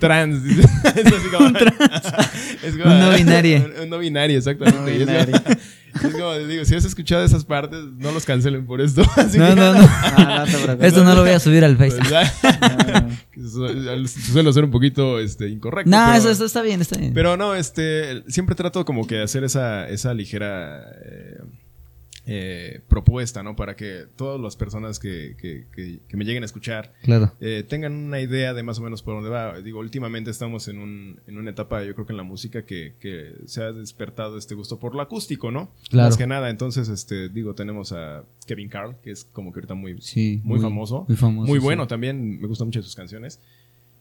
Trans. 0.00 0.44
es 0.44 0.66
así 1.06 1.28
como, 1.32 1.46
es 1.56 2.76
como- 2.76 2.92
Un 2.92 2.98
no 2.98 3.12
binario. 3.16 3.64
Un, 3.76 3.82
un 3.84 3.88
no 3.88 3.98
binario, 3.98 4.36
exactamente. 4.36 5.06
No 5.06 5.12
es-. 5.12 5.75
Es 6.02 6.12
como, 6.12 6.34
digo, 6.38 6.64
si 6.64 6.74
has 6.74 6.84
escuchado 6.84 7.24
esas 7.24 7.44
partes, 7.44 7.80
no 7.96 8.12
los 8.12 8.24
cancelen 8.24 8.66
por 8.66 8.80
esto. 8.80 9.02
Así 9.16 9.38
No, 9.38 9.48
que- 9.48 9.54
no, 9.56 9.74
no. 9.74 9.88
Ah, 9.90 10.44
no 10.50 10.76
te. 10.76 10.86
Esto 10.86 11.04
no 11.04 11.14
lo 11.14 11.22
voy 11.22 11.30
a 11.30 11.40
subir 11.40 11.64
al 11.64 11.76
Pues 11.76 11.94
Face. 11.96 12.30
su- 13.36 14.06
suelo 14.32 14.52
ser 14.52 14.64
un 14.64 14.70
poquito 14.70 15.18
este, 15.20 15.48
incorrecto. 15.48 15.90
No, 15.90 16.04
pero- 16.06 16.18
eso, 16.18 16.30
eso 16.30 16.44
está 16.44 16.62
bien, 16.62 16.80
está 16.80 16.98
bien. 16.98 17.12
pero 17.14 17.36
no, 17.36 17.54
este, 17.54 18.22
siempre 18.28 18.54
trato 18.54 18.84
como 18.84 19.06
que 19.06 19.16
de 19.16 19.22
hacer 19.22 19.44
esa, 19.44 19.88
esa 19.88 20.14
ligera 20.14 20.80
eh, 21.04 21.35
eh, 22.28 22.80
propuesta, 22.88 23.42
¿no? 23.44 23.54
Para 23.54 23.76
que 23.76 24.04
todas 24.16 24.40
las 24.40 24.56
personas 24.56 24.98
que, 24.98 25.36
que- 25.40 25.66
que- 25.72 26.00
que 26.08 26.16
me 26.16 26.24
lleguen 26.24 26.42
a 26.42 26.46
escuchar 26.46 26.92
claro. 27.02 27.32
eh, 27.40 27.64
tengan 27.68 27.92
una 27.94 28.20
idea 28.20 28.52
de 28.52 28.62
más 28.64 28.78
o 28.80 28.82
menos 28.82 29.02
por 29.02 29.14
dónde 29.14 29.30
va. 29.30 29.60
Digo, 29.60 29.78
últimamente 29.78 30.30
estamos 30.32 30.66
en, 30.68 30.78
un, 30.78 31.20
en 31.28 31.38
una 31.38 31.50
etapa, 31.50 31.84
yo 31.84 31.94
creo 31.94 32.04
que 32.06 32.12
en 32.12 32.16
la 32.16 32.22
música, 32.24 32.64
que, 32.66 32.94
se 33.46 33.62
ha 33.62 33.70
despertado 33.72 34.38
este 34.38 34.54
gusto 34.56 34.78
por 34.80 34.94
lo 34.96 35.02
acústico, 35.02 35.50
¿no? 35.52 35.70
Claro. 35.88 36.08
Más 36.08 36.16
que 36.16 36.26
nada, 36.26 36.50
entonces, 36.50 36.88
este, 36.88 37.28
digo, 37.28 37.54
tenemos 37.54 37.92
a 37.92 38.24
Kevin 38.46 38.68
Carl, 38.68 38.96
que 39.02 39.12
es 39.12 39.24
como 39.24 39.52
que 39.52 39.60
ahorita 39.60 39.74
muy, 39.74 40.00
Sí. 40.00 40.40
muy, 40.42 40.58
famoso. 40.58 41.04
Muy 41.06 41.16
famoso. 41.16 41.46
Muy 41.48 41.60
sí. 41.60 41.64
bueno 41.64 41.86
también, 41.86 42.40
me 42.40 42.48
gustan 42.48 42.66
mucho 42.68 42.82
sus 42.82 42.96
canciones. 42.96 43.40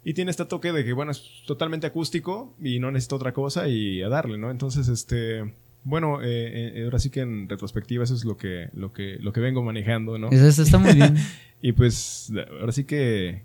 Y 0.04 0.14
tiene 0.14 0.30
este 0.32 0.46
toque 0.46 0.72
de 0.72 0.84
que, 0.86 0.94
bueno, 0.94 1.12
es 1.12 1.24
totalmente 1.48 1.88
acústico 1.88 2.54
y 2.62 2.80
no 2.80 2.92
necesita 2.92 3.16
otra 3.16 3.34
cosa 3.34 3.68
y 3.68 4.02
a 4.04 4.10
darle, 4.10 4.38
¿no? 4.38 4.52
Entonces, 4.52 4.88
este, 4.88 5.54
bueno, 5.86 6.22
eh, 6.22 6.80
eh, 6.80 6.84
ahora 6.84 7.00
sí 7.00 7.10
que 7.10 7.22
en 7.22 7.48
retrospectiva 7.48 8.04
eso 8.04 8.14
es 8.16 8.26
lo 8.26 8.36
que, 8.36 8.68
lo 8.74 8.92
que, 8.92 9.18
lo 9.22 9.32
que 9.32 9.40
vengo 9.40 9.64
manejando, 9.64 10.18
¿no? 10.18 10.30
Eso, 10.32 10.46
eso 10.48 10.64
está 10.64 10.78
muy 10.78 10.94
bien. 10.94 11.16
Y 11.62 11.72
pues, 11.72 12.32
ahora 12.60 12.72
sí 12.74 12.84
que 12.84 13.42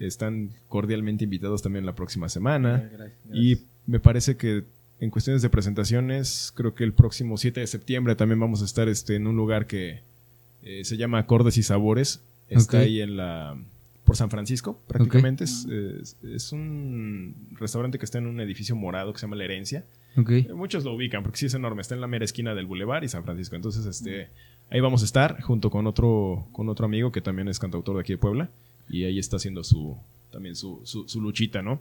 están 0.00 0.50
cordialmente 0.68 1.24
invitados 1.24 1.62
también 1.62 1.86
la 1.86 1.94
próxima 1.94 2.28
semana. 2.28 2.88
gracias, 2.92 3.18
Y 3.32 3.58
me 3.86 4.00
parece 4.00 4.36
que 4.36 4.64
en 5.00 5.10
cuestiones 5.10 5.42
de 5.42 5.50
presentaciones, 5.50 6.52
creo 6.56 6.74
que 6.74 6.82
el 6.84 6.92
próximo 6.92 7.36
7 7.36 7.60
de 7.60 7.66
septiembre 7.66 8.16
también 8.16 8.40
vamos 8.40 8.62
a 8.62 8.64
estar 8.64 8.88
este, 8.88 9.16
en 9.16 9.26
un 9.26 9.36
lugar 9.36 9.66
que 9.66 10.00
eh, 10.64 10.84
se 10.84 10.96
llama 10.96 11.18
Acordes 11.18 11.56
y 11.58 11.62
Sabores. 11.62 12.20
Está 12.48 12.78
ahí 12.78 13.00
en 13.00 13.16
la 13.16 13.56
por 14.04 14.16
San 14.16 14.30
Francisco, 14.30 14.80
prácticamente. 14.86 15.44
Es, 15.44 15.66
es- 15.66 16.16
es 16.22 16.52
un 16.52 17.34
restaurante 17.58 17.98
que 17.98 18.04
está 18.04 18.18
en 18.18 18.26
un 18.26 18.40
edificio 18.40 18.74
morado 18.76 19.12
que 19.12 19.18
se 19.18 19.26
llama 19.26 19.36
La 19.36 19.44
Herencia. 19.44 19.84
Ok. 20.16 20.30
Eh, 20.30 20.48
Muchos 20.54 20.84
lo 20.84 20.94
ubican 20.94 21.22
porque 21.22 21.38
sí 21.38 21.46
es 21.46 21.54
enorme. 21.54 21.82
Está 21.82 21.94
en 21.94 22.00
la 22.00 22.06
mera 22.06 22.24
esquina 22.24 22.54
del 22.54 22.66
Boulevard 22.66 23.02
y 23.04 23.08
San 23.08 23.24
Francisco. 23.24 23.56
Entonces, 23.56 23.84
este, 23.86 24.28
ahí 24.70 24.80
vamos 24.80 25.02
a 25.02 25.04
estar 25.04 25.40
junto 25.42 25.70
con 25.70 25.86
otro, 25.86 26.46
con 26.52 26.68
otro 26.68 26.86
amigo 26.86 27.10
que 27.12 27.20
también 27.20 27.48
es 27.48 27.58
cantautor 27.58 27.96
de 27.96 28.00
aquí 28.02 28.12
de 28.12 28.18
Puebla. 28.18 28.48
Y 28.88 29.04
ahí 29.04 29.18
está 29.18 29.36
haciendo 29.36 29.64
su, 29.64 29.96
también 30.30 30.54
su, 30.56 30.80
su, 30.84 31.08
su 31.08 31.20
luchita, 31.20 31.62
¿no? 31.62 31.80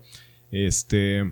Este, 0.52 1.32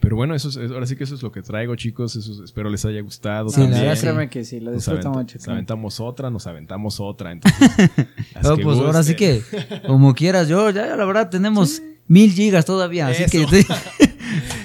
pero 0.00 0.16
bueno, 0.16 0.34
eso 0.34 0.48
es, 0.48 0.70
ahora 0.70 0.86
sí 0.86 0.96
que 0.96 1.04
eso 1.04 1.14
es 1.14 1.22
lo 1.22 1.32
que 1.32 1.42
traigo, 1.42 1.74
chicos. 1.76 2.14
Eso 2.16 2.32
es- 2.32 2.38
espero 2.40 2.68
les 2.70 2.84
haya 2.84 3.00
gustado. 3.00 3.48
Sí, 3.48 3.56
la 3.60 3.64
también. 3.64 3.82
verdad, 3.82 3.94
sí. 3.96 4.00
créeme 4.02 4.28
que 4.30 4.44
sí, 4.44 4.60
lo 4.60 4.70
Nos, 4.70 4.74
disfruto 4.86 5.08
mucho. 5.10 5.34
nos 5.36 5.44
créeme. 5.44 5.52
aventamos 5.58 6.00
otra, 6.00 6.30
nos 6.30 6.46
aventamos 6.46 7.00
otra. 7.00 7.32
Entonces, 7.32 7.60
No, 8.42 8.56
que 8.56 8.62
pues 8.62 8.78
ahora 8.78 9.02
sí 9.02 9.14
que, 9.16 9.42
como 9.86 10.14
quieras, 10.14 10.48
yo 10.48 10.68
ya 10.70 10.94
la 10.96 11.04
verdad 11.04 11.30
tenemos 11.30 11.82
mil 12.06 12.30
gigas 12.32 12.64
todavía, 12.66 13.08
así 13.08 13.24
que 13.30 13.42
Eso. 13.44 13.74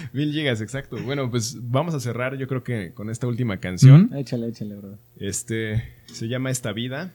Mil 0.13 0.31
gigas, 0.33 0.61
exacto. 0.61 0.97
Bueno, 1.03 1.29
pues 1.29 1.57
vamos 1.61 1.93
a 1.93 1.99
cerrar, 1.99 2.37
yo 2.37 2.47
creo 2.47 2.63
que 2.63 2.91
con 2.93 3.09
esta 3.09 3.27
última 3.27 3.57
canción. 3.57 4.09
Échale, 4.15 4.47
échale, 4.47 4.75
bro. 4.75 4.97
Este 5.19 5.83
se 6.07 6.27
llama 6.27 6.49
Esta 6.51 6.71
Vida 6.73 7.11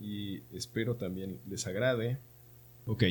y 0.00 0.40
espero 0.54 0.94
también 0.94 1.36
les 1.48 1.66
agrade. 1.66 2.18
Ok. 2.86 3.04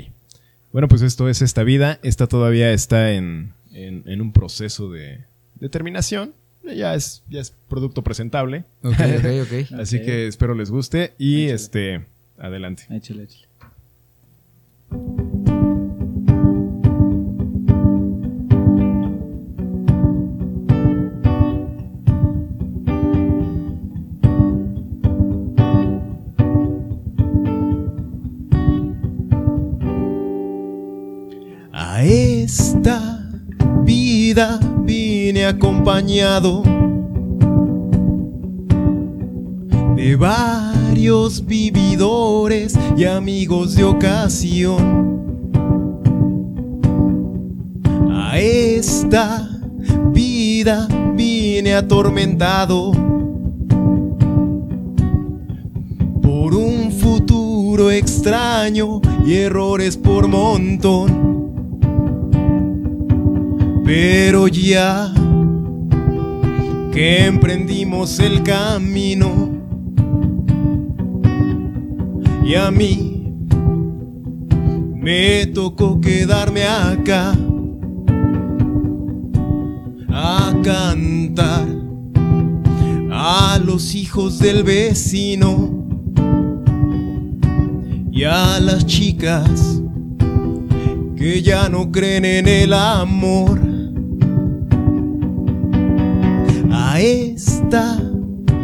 Bueno, 0.71 0.87
pues 0.87 1.01
esto 1.01 1.29
es 1.29 1.41
Esta 1.41 1.63
Vida. 1.63 1.99
Esta 2.03 2.27
todavía 2.27 2.71
está 2.73 3.11
en, 3.11 3.53
en- 3.73 4.03
en 4.05 4.21
un 4.21 4.31
proceso 4.33 4.89
de, 4.91 5.19
de 5.59 5.69
terminación. 5.69 6.33
Ya 6.63 6.95
es, 6.95 7.23
ya 7.29 7.41
es 7.41 7.53
producto 7.69 8.03
presentable. 8.03 8.63
Ok, 8.83 8.93
ok, 8.93 9.25
ok. 9.71 9.79
Así 9.79 10.01
que 10.01 10.27
espero 10.27 10.55
les 10.55 10.71
guste 10.71 11.13
y 11.17 11.43
Échale. 11.45 11.53
este 11.55 12.05
adelante. 12.37 12.83
Échale, 12.89 13.23
échale. 13.23 13.47
Acompañado 35.45 36.63
de 39.95 40.15
varios 40.15 41.45
vividores 41.45 42.77
y 42.97 43.05
amigos 43.05 43.75
de 43.75 43.83
ocasión. 43.83 45.23
A 48.11 48.39
esta 48.39 49.49
vida 50.11 50.87
vine 51.15 51.73
atormentado 51.75 52.91
por 56.21 56.55
un 56.55 56.91
futuro 56.91 57.91
extraño 57.91 59.01
y 59.25 59.35
errores 59.35 59.97
por 59.97 60.27
montón. 60.27 61.51
Pero 63.85 64.47
ya 64.47 65.13
que 66.93 67.25
emprendimos 67.25 68.19
el 68.19 68.43
camino 68.43 69.49
y 72.45 72.53
a 72.53 72.69
mí 72.69 73.33
me 74.95 75.47
tocó 75.47 75.99
quedarme 75.99 76.65
acá 76.65 77.35
a 80.09 80.53
cantar 80.63 81.65
a 83.11 83.59
los 83.65 83.95
hijos 83.95 84.37
del 84.37 84.63
vecino 84.63 85.87
y 88.11 88.23
a 88.23 88.59
las 88.59 88.85
chicas 88.85 89.81
que 91.17 91.41
ya 91.41 91.69
no 91.69 91.91
creen 91.91 92.25
en 92.25 92.47
el 92.47 92.73
amor. 92.73 93.62
Esta 97.73 97.97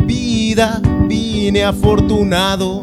vida 0.06 0.80
vine 1.07 1.64
afortunado 1.64 2.80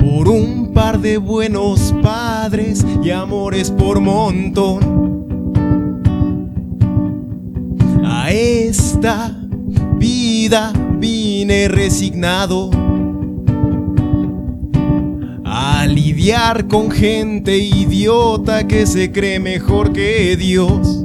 por 0.00 0.26
un 0.26 0.70
par 0.72 0.98
de 0.98 1.18
buenos 1.18 1.94
padres 2.02 2.82
y 3.02 3.10
amores 3.10 3.70
por 3.70 4.00
montón. 4.00 5.26
A 8.06 8.30
esta 8.30 9.36
vida 9.98 10.72
vine 10.98 11.68
resignado 11.68 12.70
a 15.44 15.86
lidiar 15.86 16.68
con 16.68 16.90
gente 16.90 17.58
idiota 17.58 18.66
que 18.66 18.86
se 18.86 19.12
cree 19.12 19.40
mejor 19.40 19.92
que 19.92 20.38
Dios. 20.38 21.03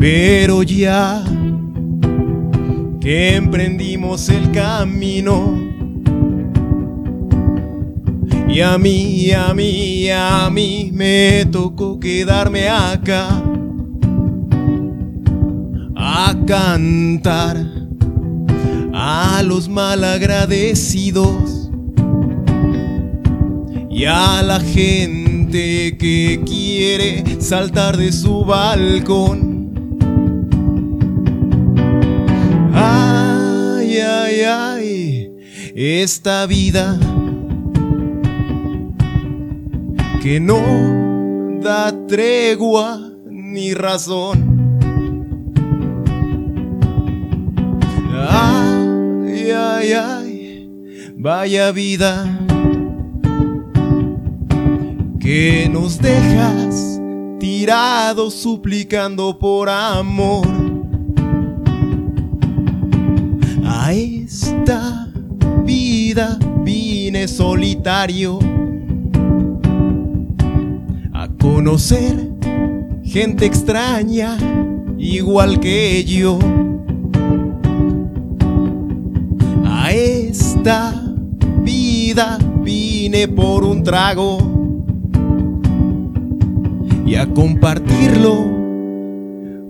Pero 0.00 0.62
ya 0.62 1.22
que 3.02 3.36
emprendimos 3.36 4.30
el 4.30 4.50
camino, 4.50 5.60
y 8.48 8.62
a 8.62 8.78
mí, 8.78 9.30
a 9.30 9.52
mí, 9.52 10.08
a 10.08 10.48
mí 10.50 10.90
me 10.94 11.44
tocó 11.52 12.00
quedarme 12.00 12.70
acá 12.70 13.42
a 15.94 16.34
cantar 16.46 17.58
a 18.94 19.42
los 19.44 19.68
malagradecidos 19.68 21.70
y 23.90 24.06
a 24.06 24.42
la 24.42 24.60
gente 24.60 25.98
que 25.98 26.40
quiere 26.46 27.38
saltar 27.38 27.98
de 27.98 28.12
su 28.12 28.46
balcón. 28.46 29.49
Esta 35.82 36.44
vida 36.44 37.00
que 40.20 40.38
no 40.38 40.60
da 41.62 41.90
tregua 42.06 43.00
ni 43.30 43.72
razón. 43.72 44.60
Ay, 48.28 49.50
ay, 49.52 49.92
ay, 49.92 50.70
vaya 51.16 51.72
vida 51.72 52.26
que 55.18 55.66
nos 55.72 55.98
dejas 55.98 57.00
tirados 57.38 58.34
suplicando 58.34 59.38
por 59.38 59.70
amor. 59.70 60.46
A 63.64 63.94
esta 63.94 65.09
vine 66.64 67.28
solitario 67.28 68.38
a 71.12 71.28
conocer 71.40 72.28
gente 73.04 73.46
extraña 73.46 74.36
igual 74.98 75.60
que 75.60 76.04
yo. 76.04 76.38
A 79.64 79.92
esta 79.92 80.92
vida 81.62 82.38
vine 82.62 83.28
por 83.28 83.64
un 83.64 83.82
trago 83.82 84.38
y 87.06 87.14
a 87.14 87.26
compartirlo 87.26 88.34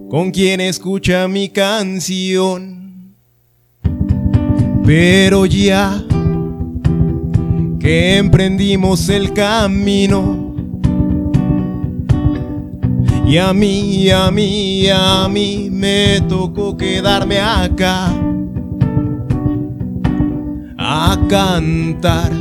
con 0.09 0.31
quien 0.31 0.61
escucha 0.61 1.29
mi 1.29 1.49
canción. 1.51 2.81
Pero 4.85 5.47
ya 5.47 6.05
emprendimos 7.91 9.09
el 9.09 9.33
camino, 9.33 10.51
y 13.31 13.39
a 13.39 13.53
mí, 13.53 14.11
a 14.11 14.29
mí, 14.33 14.89
a 14.89 15.29
mí 15.29 15.69
me 15.71 16.21
tocó 16.29 16.77
quedarme 16.77 17.39
acá. 17.39 18.13
A 20.77 21.17
cantar 21.29 22.33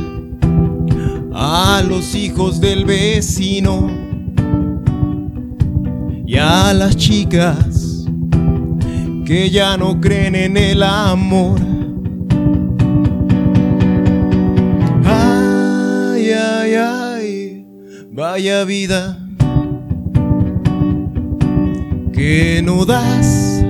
a 1.32 1.80
los 1.88 2.12
hijos 2.16 2.60
del 2.60 2.84
vecino. 2.84 3.88
Y 6.26 6.36
a 6.36 6.74
las 6.74 6.96
chicas 6.96 8.04
que 9.24 9.48
ya 9.48 9.76
no 9.76 10.00
creen 10.00 10.34
en 10.34 10.56
el 10.56 10.82
amor. 10.82 11.69
Vaya 18.20 18.64
vida 18.66 19.16
que 22.12 22.60
no 22.62 22.84
das 22.84 23.64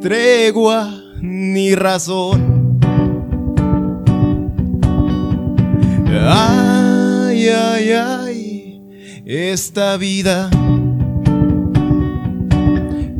tregua 0.00 0.92
ni 1.22 1.76
razón. 1.76 2.80
Ay, 6.08 7.48
ay, 7.48 7.92
ay, 7.92 8.82
esta 9.24 9.96
vida 9.96 10.50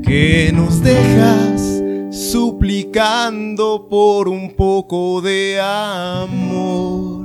que 0.03 0.51
nos 0.53 0.83
dejas 0.83 1.81
suplicando 2.11 3.87
por 3.89 4.29
un 4.29 4.57
poco 4.57 5.21
de 5.21 5.61
amor. 5.61 7.20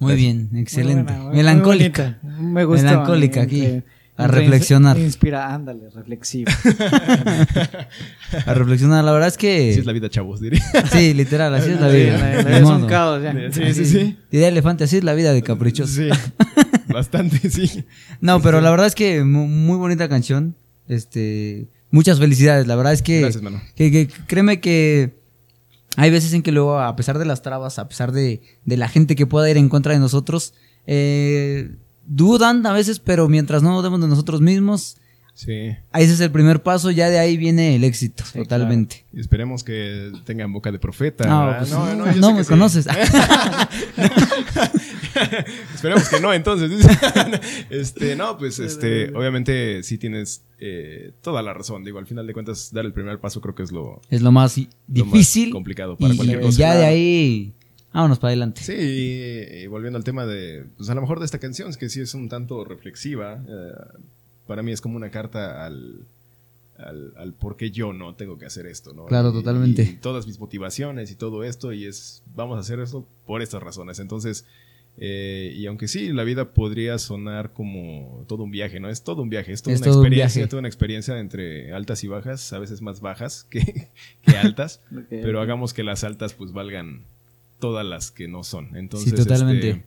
Muy 0.00 0.14
bien, 0.16 0.48
excelente. 0.56 1.12
Muy 1.12 1.12
buena, 1.12 1.24
muy- 1.28 1.36
Melancólica. 1.36 2.18
muy. 2.22 2.52
Me 2.52 2.64
gustó. 2.64 2.84
Melancólica 2.86 3.42
aquí, 3.42 3.64
Entre- 3.64 3.84
a 4.16 4.24
entre 4.24 4.40
reflexionar. 4.40 4.96
ins- 4.96 5.04
Inspira, 5.04 5.54
ándale, 5.54 5.88
reflexiva. 5.94 6.52
A 8.46 8.54
reflexionar. 8.54 9.04
La 9.04 9.12
verdad 9.12 9.28
es 9.28 9.36
que. 9.36 9.70
Así 9.70 9.80
es 9.80 9.86
la 9.86 9.92
vida, 9.92 10.08
chavos, 10.08 10.40
diría. 10.40 10.62
Sí, 10.92 11.14
literal, 11.14 11.54
así 11.54 11.70
es 11.70 11.80
la 11.80 11.90
Sí, 11.90 11.96
vida. 11.96 12.18
la- 12.18 12.34
la 12.34 12.42
vida 12.42 12.58
es 12.58 12.64
un 12.64 12.86
caos, 12.86 13.22
ya. 13.22 13.34
Sí, 13.52 13.74
sí, 13.74 13.84
sí. 13.86 14.16
Diría 14.30 14.48
elefante, 14.48 14.84
así 14.84 14.96
es 14.98 15.04
la 15.04 15.14
vida 15.14 15.32
de 15.32 15.42
caprichoso. 15.42 15.92
Sí, 15.92 16.08
bastante, 16.88 17.50
sí. 17.50 17.84
No, 18.20 18.40
pero 18.40 18.60
la 18.60 18.70
verdad 18.70 18.86
es 18.86 18.94
que 18.94 19.24
mu- 19.24 19.46
muy 19.46 19.76
bonita 19.78 20.08
canción. 20.08 20.54
Este, 20.88 21.68
muchas 21.90 22.18
felicidades. 22.18 22.66
La 22.66 22.76
verdad 22.76 22.92
es 22.92 23.02
que, 23.02 23.20
Gracias, 23.20 23.42
mano. 23.42 23.60
que, 23.76 23.90
que 23.92 24.08
créeme 24.26 24.60
que 24.60 25.19
hay 25.96 26.10
veces 26.10 26.32
en 26.32 26.42
que 26.42 26.52
luego, 26.52 26.78
a 26.78 26.94
pesar 26.96 27.18
de 27.18 27.24
las 27.24 27.42
trabas, 27.42 27.78
a 27.78 27.88
pesar 27.88 28.12
de, 28.12 28.42
la 28.64 28.88
gente 28.88 29.16
que 29.16 29.26
pueda 29.26 29.50
ir 29.50 29.56
en 29.56 29.68
contra 29.68 29.92
de 29.92 29.98
nosotros, 29.98 30.54
eh, 30.86 31.76
dudan 32.06 32.64
a 32.66 32.72
veces, 32.72 33.00
pero 33.00 33.28
mientras 33.28 33.62
no 33.62 33.76
dudemos 33.76 34.00
de 34.00 34.08
nosotros 34.08 34.40
mismos, 34.40 34.98
Sí. 35.40 35.74
ese 35.94 36.12
es 36.12 36.20
el 36.20 36.30
primer 36.30 36.62
paso. 36.62 36.90
Ya 36.90 37.08
de 37.08 37.18
ahí 37.18 37.38
viene 37.38 37.74
el 37.76 37.84
éxito, 37.84 38.24
Sí, 38.30 38.38
totalmente. 38.40 39.06
Y 39.12 39.20
esperemos 39.20 39.64
que 39.64 40.12
tengan 40.26 40.52
boca 40.52 40.70
de 40.70 40.78
profeta. 40.78 41.26
No, 41.26 41.46
¿verdad? 41.46 41.58
pues, 41.60 41.70
no, 41.70 41.94
no, 41.96 42.06
yo 42.06 42.12
sé 42.12 42.20
no 42.20 42.28
que 42.28 42.34
me 42.34 42.44
sí. 42.44 42.48
conoces. 42.50 42.86
Esperemos 45.74 46.08
que 46.08 46.20
no, 46.20 46.32
entonces. 46.34 46.70
este, 47.70 48.16
no, 48.16 48.36
pues, 48.38 48.58
este, 48.58 49.14
obviamente 49.16 49.82
sí 49.82 49.96
tienes 49.98 50.42
eh, 50.58 51.12
toda 51.22 51.42
la 51.42 51.54
razón. 51.54 51.84
Digo, 51.84 51.98
al 51.98 52.06
final 52.06 52.26
de 52.26 52.32
cuentas, 52.34 52.70
dar 52.72 52.84
el 52.84 52.92
primer 52.92 53.18
paso 53.18 53.40
creo 53.40 53.54
que 53.54 53.62
es 53.62 53.72
lo, 53.72 54.00
es 54.10 54.20
lo 54.22 54.32
más 54.32 54.58
lo 54.58 54.64
más 54.64 54.68
difícil. 54.86 55.50
complicado 55.52 55.96
para 55.96 56.12
y 56.12 56.16
cualquier 56.16 56.40
cosa. 56.42 56.58
ya 56.58 56.76
de 56.76 56.84
ahí 56.84 57.52
Vámonos 57.92 58.20
para 58.20 58.28
adelante. 58.28 58.62
Sí, 58.62 58.72
y, 58.74 59.62
y 59.62 59.66
volviendo 59.66 59.96
al 59.96 60.04
tema 60.04 60.24
de, 60.24 60.64
pues 60.76 60.88
a 60.90 60.94
lo 60.94 61.00
mejor 61.00 61.18
de 61.18 61.24
esta 61.24 61.40
canción, 61.40 61.68
es 61.70 61.76
que 61.76 61.88
sí 61.88 62.00
es 62.00 62.14
un 62.14 62.28
tanto 62.28 62.64
reflexiva. 62.64 63.42
eh, 63.48 63.72
para 64.50 64.62
mí 64.64 64.72
es 64.72 64.80
como 64.80 64.96
una 64.96 65.10
carta 65.10 65.64
al, 65.64 66.00
al, 66.76 67.12
al 67.16 67.32
por 67.34 67.56
qué 67.56 67.70
yo 67.70 67.92
no 67.92 68.14
tengo 68.16 68.36
que 68.36 68.46
hacer 68.46 68.66
esto, 68.66 68.92
¿no? 68.92 69.06
Claro, 69.06 69.30
Y- 69.30 69.32
totalmente. 69.34 69.82
Y 69.82 69.92
todas 69.94 70.26
mis 70.26 70.40
motivaciones 70.40 71.10
y 71.12 71.14
todo 71.14 71.44
esto, 71.44 71.72
y 71.72 71.84
es, 71.86 72.22
vamos 72.34 72.56
a 72.56 72.60
hacer 72.60 72.80
esto 72.80 73.06
por 73.26 73.42
estas 73.42 73.62
razones. 73.62 74.00
Entonces, 74.00 74.44
eh, 74.98 75.54
y 75.56 75.66
aunque 75.66 75.86
sí, 75.86 76.12
la 76.12 76.24
vida 76.24 76.50
podría 76.52 76.98
sonar 76.98 77.52
como 77.52 78.24
todo 78.28 78.42
un 78.42 78.50
viaje, 78.50 78.80
¿no? 78.80 78.88
Es 78.90 79.02
todo 79.02 79.22
un 79.22 79.30
viaje, 79.30 79.52
es 79.52 79.62
toda 79.62 79.74
Es 79.74 79.80
una 79.82 79.90
todo 79.92 80.00
un 80.00 80.06
experiencia, 80.06 80.40
viaje. 80.40 80.50
toda 80.50 80.58
una 80.60 80.68
experiencia 80.68 81.18
entre 81.20 81.72
altas 81.72 82.02
y 82.02 82.08
bajas, 82.08 82.52
a 82.52 82.58
veces 82.58 82.82
más 82.82 83.00
bajas 83.00 83.44
que, 83.50 83.88
que 84.26 84.36
altas, 84.36 84.80
pero 85.08 85.40
hagamos 85.40 85.72
que 85.74 85.84
las 85.84 86.02
altas 86.04 86.34
pues 86.34 86.52
valgan 86.52 87.02
todas 87.60 87.86
las 87.86 88.10
que 88.10 88.26
no 88.26 88.42
son. 88.42 88.76
Entonces, 88.76 89.10
Sí, 89.10 89.16
totalmente. 89.16 89.70
este, 89.70 89.84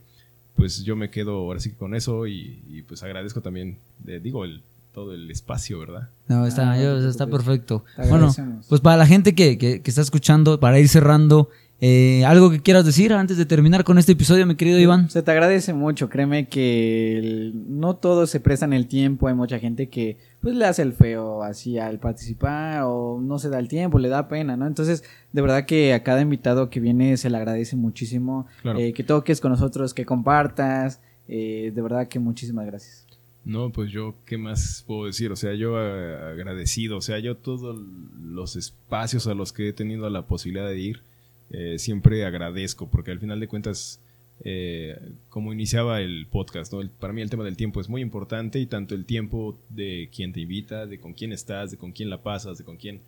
pues 0.56 0.82
yo 0.84 0.96
me 0.96 1.10
quedo 1.10 1.32
ahora 1.32 1.60
sí 1.60 1.70
que 1.70 1.76
con 1.76 1.94
eso 1.94 2.26
y, 2.26 2.62
y, 2.68 2.82
pues 2.82 3.02
agradezco 3.02 3.40
también, 3.40 3.76
digo, 4.04 4.44
el, 4.44 4.62
todo 4.92 5.12
el 5.14 5.30
espacio, 5.30 5.78
¿verdad? 5.80 6.08
No, 6.28 6.46
está, 6.46 6.72
Ah, 6.72 6.80
yo- 6.80 7.08
está 7.08 7.26
perfecto. 7.26 7.84
Bueno, 8.08 8.32
pues 8.68 8.80
para 8.80 8.96
la 8.96 9.06
gente 9.06 9.34
que, 9.34 9.58
que- 9.58 9.82
que 9.82 9.90
está 9.90 10.02
escuchando, 10.02 10.60
para 10.60 10.78
ir 10.78 10.88
cerrando, 10.88 11.48
eh, 11.80 12.24
algo 12.24 12.50
que 12.50 12.60
quieras 12.60 12.86
decir 12.86 13.12
antes 13.12 13.36
de 13.36 13.44
terminar 13.46 13.84
con 13.84 13.98
este 13.98 14.12
episodio, 14.12 14.46
mi 14.46 14.54
querido 14.54 14.78
Iván. 14.78 15.10
Se 15.10 15.22
te 15.22 15.30
agradece 15.30 15.74
mucho, 15.74 16.08
créeme 16.08 16.48
que 16.48 17.18
el- 17.18 17.52
no 17.78 17.96
todos 17.96 18.30
se 18.30 18.40
prestan 18.40 18.72
el 18.72 18.86
tiempo, 18.86 19.28
hay 19.28 19.34
mucha 19.34 19.58
gente 19.58 19.88
que 19.88 20.16
pues 20.40 20.54
le 20.54 20.64
hace 20.66 20.82
el 20.82 20.92
feo 20.92 21.42
así 21.42 21.78
al 21.78 21.98
participar 21.98 22.82
o 22.84 23.18
no 23.20 23.38
se 23.38 23.48
da 23.48 23.58
el 23.58 23.68
tiempo, 23.68 23.98
le 23.98 24.08
da 24.08 24.28
pena, 24.28 24.56
¿no? 24.56 24.66
Entonces, 24.66 25.02
de 25.32 25.42
verdad 25.42 25.64
que 25.66 25.92
a 25.94 26.02
cada 26.02 26.20
invitado 26.20 26.70
que 26.70 26.80
viene 26.80 27.16
se 27.16 27.28
le 27.30 27.36
agradece 27.38 27.76
muchísimo 27.76 28.46
Claro. 28.62 28.78
eh, 28.78 28.92
que 28.92 29.02
toques 29.04 29.40
con 29.40 29.50
nosotros, 29.52 29.94
que 29.94 30.04
compartas, 30.06 31.00
eh, 31.28 31.72
de 31.74 31.82
verdad 31.82 32.08
que 32.08 32.18
muchísimas 32.18 32.66
gracias. 32.66 33.06
No, 33.46 33.70
pues 33.70 33.90
yo, 33.90 34.14
¿qué 34.24 34.38
más 34.38 34.84
puedo 34.86 35.04
decir? 35.06 35.30
O 35.32 35.36
sea, 35.36 35.52
yo 35.54 35.76
agradecido, 35.76 36.96
o 36.98 37.00
sea, 37.02 37.18
yo 37.18 37.36
todos 37.36 37.78
los 38.22 38.56
espacios 38.56 39.26
a 39.26 39.34
los 39.34 39.52
que 39.52 39.68
he 39.68 39.72
tenido 39.72 40.08
la 40.10 40.22
posibilidad 40.26 40.66
de 40.66 40.78
ir, 40.78 41.02
eh, 41.50 41.78
siempre 41.78 42.24
agradezco, 42.24 42.88
porque 42.90 43.10
al 43.10 43.20
final 43.20 43.40
de 43.40 43.48
cuentas, 43.48 44.00
eh, 44.44 44.98
como 45.28 45.52
iniciaba 45.52 46.00
el 46.00 46.26
podcast, 46.30 46.72
¿no? 46.72 46.80
El- 46.80 46.90
para 46.90 47.12
mí 47.12 47.22
el 47.22 47.30
tema 47.30 47.44
del 47.44 47.56
tiempo 47.56 47.80
es 47.80 47.88
muy 47.88 48.02
importante 48.02 48.58
y 48.58 48.66
tanto 48.66 48.94
el 48.94 49.04
tiempo 49.04 49.56
de 49.70 50.08
quien 50.14 50.32
te 50.32 50.40
invita, 50.40 50.86
de 50.86 50.98
con 50.98 51.12
quién 51.14 51.32
estás, 51.32 51.70
de 51.70 51.76
con 51.76 51.92
quién 51.92 52.10
la 52.10 52.22
pasas, 52.22 52.58
de 52.58 52.64
con 52.64 52.76
quién 52.76 53.00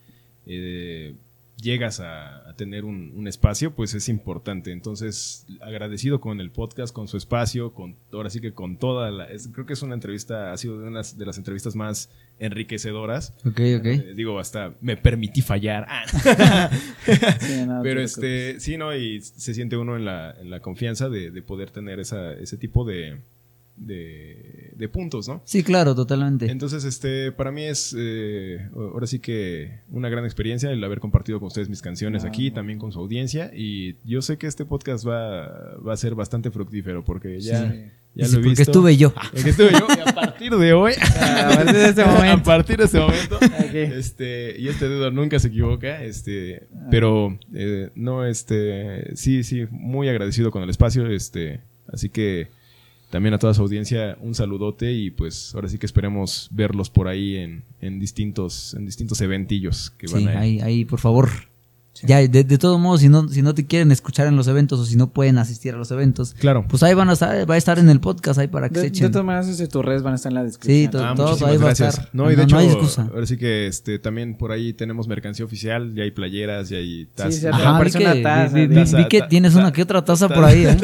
eh, 0.46 1.14
llegas 1.60 2.00
a, 2.00 2.48
a 2.48 2.54
tener 2.54 2.84
un, 2.84 3.12
un 3.16 3.26
espacio, 3.28 3.74
pues 3.74 3.94
es 3.94 4.08
importante. 4.08 4.72
Entonces, 4.72 5.46
agradecido 5.62 6.20
con 6.20 6.40
el 6.40 6.50
podcast, 6.50 6.94
con 6.94 7.08
su 7.08 7.16
espacio, 7.16 7.72
con 7.72 7.96
ahora 8.12 8.28
sí 8.30 8.40
que 8.40 8.52
con 8.52 8.76
toda 8.78 9.10
la... 9.10 9.24
es- 9.26 9.48
creo 9.48 9.64
que 9.66 9.72
es 9.72 9.82
una 9.82 9.94
entrevista, 9.94 10.52
ha 10.52 10.56
sido 10.58 10.78
de 10.80 10.88
unas 10.88 11.16
de 11.16 11.24
las 11.26 11.38
entrevistas 11.38 11.74
más 11.74 12.10
enriquecedoras. 12.38 13.34
Ok, 13.46 13.60
ok. 13.78 13.86
Eh, 13.86 14.12
digo, 14.14 14.38
hasta 14.38 14.74
me 14.80 14.96
permití 14.96 15.42
fallar. 15.42 15.86
Ah. 15.88 16.70
Sí, 17.40 17.64
no, 17.66 17.78
te 17.82 17.88
Pero 17.88 18.00
este, 18.02 18.60
sí, 18.60 18.76
¿no? 18.76 18.94
Y 18.94 19.20
se 19.20 19.54
siente 19.54 19.76
uno 19.76 19.96
en 19.96 20.04
la, 20.04 20.32
en 20.40 20.50
la 20.50 20.60
confianza 20.60 21.08
de, 21.08 21.30
de 21.30 21.42
poder 21.42 21.70
tener 21.70 22.00
esa, 22.00 22.32
ese 22.32 22.56
tipo 22.56 22.84
de, 22.84 23.20
de, 23.76 24.72
de 24.76 24.88
puntos, 24.88 25.28
¿no? 25.28 25.42
Sí, 25.44 25.62
claro, 25.62 25.94
totalmente. 25.94 26.50
Entonces, 26.50 26.84
este, 26.84 27.32
para 27.32 27.52
mí 27.52 27.62
es 27.64 27.94
eh, 27.98 28.68
ahora 28.74 29.06
sí 29.06 29.18
que 29.18 29.80
una 29.90 30.08
gran 30.08 30.24
experiencia 30.24 30.70
el 30.70 30.82
haber 30.82 31.00
compartido 31.00 31.38
con 31.40 31.48
ustedes 31.48 31.68
mis 31.68 31.82
canciones 31.82 32.24
Ah. 32.24 32.28
aquí, 32.28 32.50
también 32.50 32.78
con 32.78 32.92
su 32.92 32.98
audiencia. 33.00 33.50
Y 33.54 33.96
yo 34.04 34.22
sé 34.22 34.38
que 34.38 34.46
este 34.46 34.64
podcast 34.64 35.06
va, 35.06 35.76
va 35.86 35.92
a 35.92 35.96
ser 35.96 36.14
bastante 36.14 36.50
fructífero 36.50 37.04
porque 37.04 37.40
ya, 37.40 37.70
Sí. 37.70 37.78
ya 38.14 38.24
Sí, 38.26 38.32
lo 38.32 38.38
he 38.38 38.42
porque 38.42 38.48
visto. 38.48 38.62
estuve 38.62 38.96
yo. 38.96 39.12
Porque 39.32 39.50
estuve 39.50 39.72
yo. 39.72 39.86
Y 39.96 40.08
a 40.08 40.14
partir 40.14 40.52
de 40.56 40.72
hoy, 40.72 40.92
A 41.20 41.48
partir 41.54 41.74
de 41.76 41.88
este 41.88 42.02
a 42.02 42.06
momento. 42.06 42.42
partir 42.44 42.76
de 42.78 42.84
este 42.84 42.98
momento, 42.98 43.38
este, 43.74 44.56
y 44.58 44.68
este 44.68 44.88
dedo 44.88 45.10
nunca 45.10 45.38
se 45.38 45.48
equivoca, 45.48 46.02
este, 46.02 46.66
pero 46.90 47.38
eh, 47.54 47.90
no, 47.94 48.24
este, 48.24 49.14
sí, 49.16 49.42
sí, 49.44 49.66
muy 49.70 50.08
agradecido 50.08 50.50
con 50.50 50.62
el 50.62 50.70
espacio, 50.70 51.06
este, 51.10 51.60
así 51.92 52.08
que 52.08 52.48
también 53.10 53.34
a 53.34 53.38
toda 53.38 53.54
su 53.54 53.62
audiencia 53.62 54.16
un 54.20 54.34
saludote 54.34 54.92
y 54.92 55.10
pues 55.10 55.54
ahora 55.54 55.68
sí 55.68 55.78
que 55.78 55.86
esperemos 55.86 56.48
verlos 56.50 56.90
por 56.90 57.08
ahí 57.08 57.36
en, 57.36 57.62
en 57.80 58.00
distintos, 58.00 58.74
en 58.74 58.84
distintos 58.86 59.20
eventillos 59.20 59.90
que 59.90 60.06
van 60.08 60.22
Sí, 60.22 60.28
a 60.28 60.40
ahí, 60.40 60.60
ahí, 60.60 60.84
por 60.84 60.98
favor. 60.98 61.28
Ya, 62.04 62.18
de, 62.18 62.44
de 62.44 62.58
todos 62.58 62.78
modos, 62.80 63.00
si 63.00 63.08
no, 63.08 63.28
si 63.28 63.42
no 63.42 63.54
te 63.54 63.66
quieren 63.66 63.92
escuchar 63.92 64.26
en 64.26 64.36
los 64.36 64.48
eventos 64.48 64.80
o 64.80 64.84
si 64.84 64.96
no 64.96 65.08
pueden 65.10 65.38
asistir 65.38 65.74
a 65.74 65.76
los 65.78 65.90
eventos, 65.90 66.34
Claro. 66.34 66.64
pues 66.68 66.82
ahí 66.82 66.94
van 66.94 67.08
a 67.08 67.12
estar, 67.12 67.48
va 67.48 67.54
a 67.54 67.58
estar 67.58 67.78
en 67.78 67.88
el 67.88 68.00
podcast 68.00 68.38
ahí 68.38 68.48
para 68.48 68.68
que 68.68 68.74
De, 68.74 68.80
se 68.80 68.90
de 68.90 68.96
echen. 68.98 69.12
todas 69.12 69.24
maneras, 69.26 69.68
tus 69.68 69.84
redes 69.84 70.02
van 70.02 70.12
a 70.14 70.16
estar 70.16 70.30
en 70.30 70.34
la 70.34 70.40
Sí, 70.42 70.46
descripción. 70.46 70.90
to- 70.90 71.04
Ah, 71.06 71.14
todo 71.14 71.46
ahí 71.46 71.56
va 71.56 71.62
a 71.64 71.66
gracias. 71.66 71.94
estar. 71.94 72.10
No, 72.12 72.26
y 72.26 72.30
de 72.30 72.36
No, 72.38 72.42
hecho, 72.42 72.54
no 72.56 72.60
hay 72.60 72.66
excusa. 72.68 73.08
ahora 73.12 73.26
sí 73.26 73.36
que 73.36 73.66
este, 73.66 73.98
también 73.98 74.36
por 74.36 74.52
ahí 74.52 74.72
tenemos 74.72 75.08
mercancía 75.08 75.44
oficial, 75.44 75.94
ya 75.94 76.02
hay 76.02 76.10
playeras, 76.10 76.68
ya 76.68 76.78
hay 76.78 77.06
tazas. 77.14 77.34
Sí, 77.34 77.40
sí, 77.42 77.46
Ajá, 77.46 77.72
vi 77.72 77.78
parece 77.78 77.98
que, 77.98 78.04
una 78.04 78.22
taza, 78.22 78.54
vi- 78.54 78.66
vi- 78.66 78.74
taza, 78.74 78.96
vi 78.98 79.04
que 79.08 79.18
ta- 79.20 79.28
tienes 79.28 79.52
ta- 79.54 79.58
una 79.60 79.72
que 79.72 79.82
otra 79.82 80.04
taza 80.04 80.28
ta- 80.28 80.34
por 80.34 80.44
ahí, 80.44 80.64
¿eh? 80.66 80.76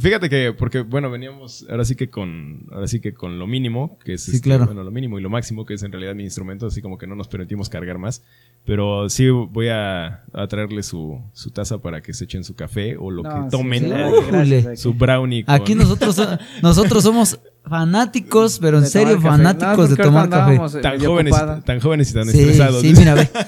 Fíjate 0.00 0.28
que, 0.28 0.52
porque, 0.56 0.80
bueno, 0.80 1.10
veníamos 1.10 1.66
ahora 1.70 1.84
sí 1.84 1.94
que 1.96 2.10
con, 2.10 2.66
ahora 2.72 2.86
sí 2.86 3.00
que 3.00 3.14
con 3.14 3.38
lo 3.38 3.46
mínimo, 3.46 3.98
que 4.04 4.14
es 4.14 4.22
Sí, 4.24 4.32
este, 4.36 4.42
claro. 4.42 4.66
bueno, 4.66 4.82
lo 4.84 4.90
mínimo 4.90 5.18
y 5.18 5.22
lo 5.22 5.30
máximo, 5.30 5.64
que 5.66 5.74
es 5.74 5.82
en 5.82 5.92
realidad 5.92 6.14
mi 6.14 6.24
instrumento, 6.24 6.66
así 6.66 6.80
como 6.82 6.98
que 6.98 7.06
no 7.06 7.14
nos 7.16 7.28
permitimos 7.28 7.68
cargar 7.68 7.98
más. 7.98 8.22
Pero 8.64 9.08
sí 9.08 9.28
voy 9.30 9.68
a, 9.68 10.22
a 10.32 10.46
traerle 10.50 10.82
su, 10.82 11.18
su 11.32 11.50
taza 11.50 11.78
para 11.78 12.02
que 12.02 12.12
se 12.12 12.24
echen 12.24 12.44
su 12.44 12.54
café 12.54 12.96
o 12.98 13.10
lo 13.10 13.22
No, 13.22 13.44
que 13.46 13.50
tomen. 13.50 13.84
sí, 13.84 13.88
gracias. 14.30 14.80
Su 14.80 14.92
brownie. 14.92 15.44
con- 15.44 15.54
Aquí 15.54 15.74
nosotros, 15.74 16.14
so- 16.16 16.38
nosotros 16.62 17.02
somos 17.02 17.40
fanáticos, 17.64 18.58
pero 18.60 18.78
en 18.78 18.84
De 18.84 18.90
serio 18.90 19.14
tomar 19.16 19.22
café. 19.22 19.36
fanáticos 19.38 19.90
No, 19.90 19.96
de 19.96 20.02
tomar 20.02 20.28
café. 20.28 20.54
eh, 20.78 20.82
tan 20.82 21.00
jóvenes, 21.04 21.34
tan 21.64 21.80
jóvenes 21.80 22.10
y 22.10 22.14
tan 22.14 22.24
Sí, 22.28 22.38
estresados. 22.40 22.80
sí, 22.82 22.92
mira, 22.96 23.14
ve. 23.14 23.28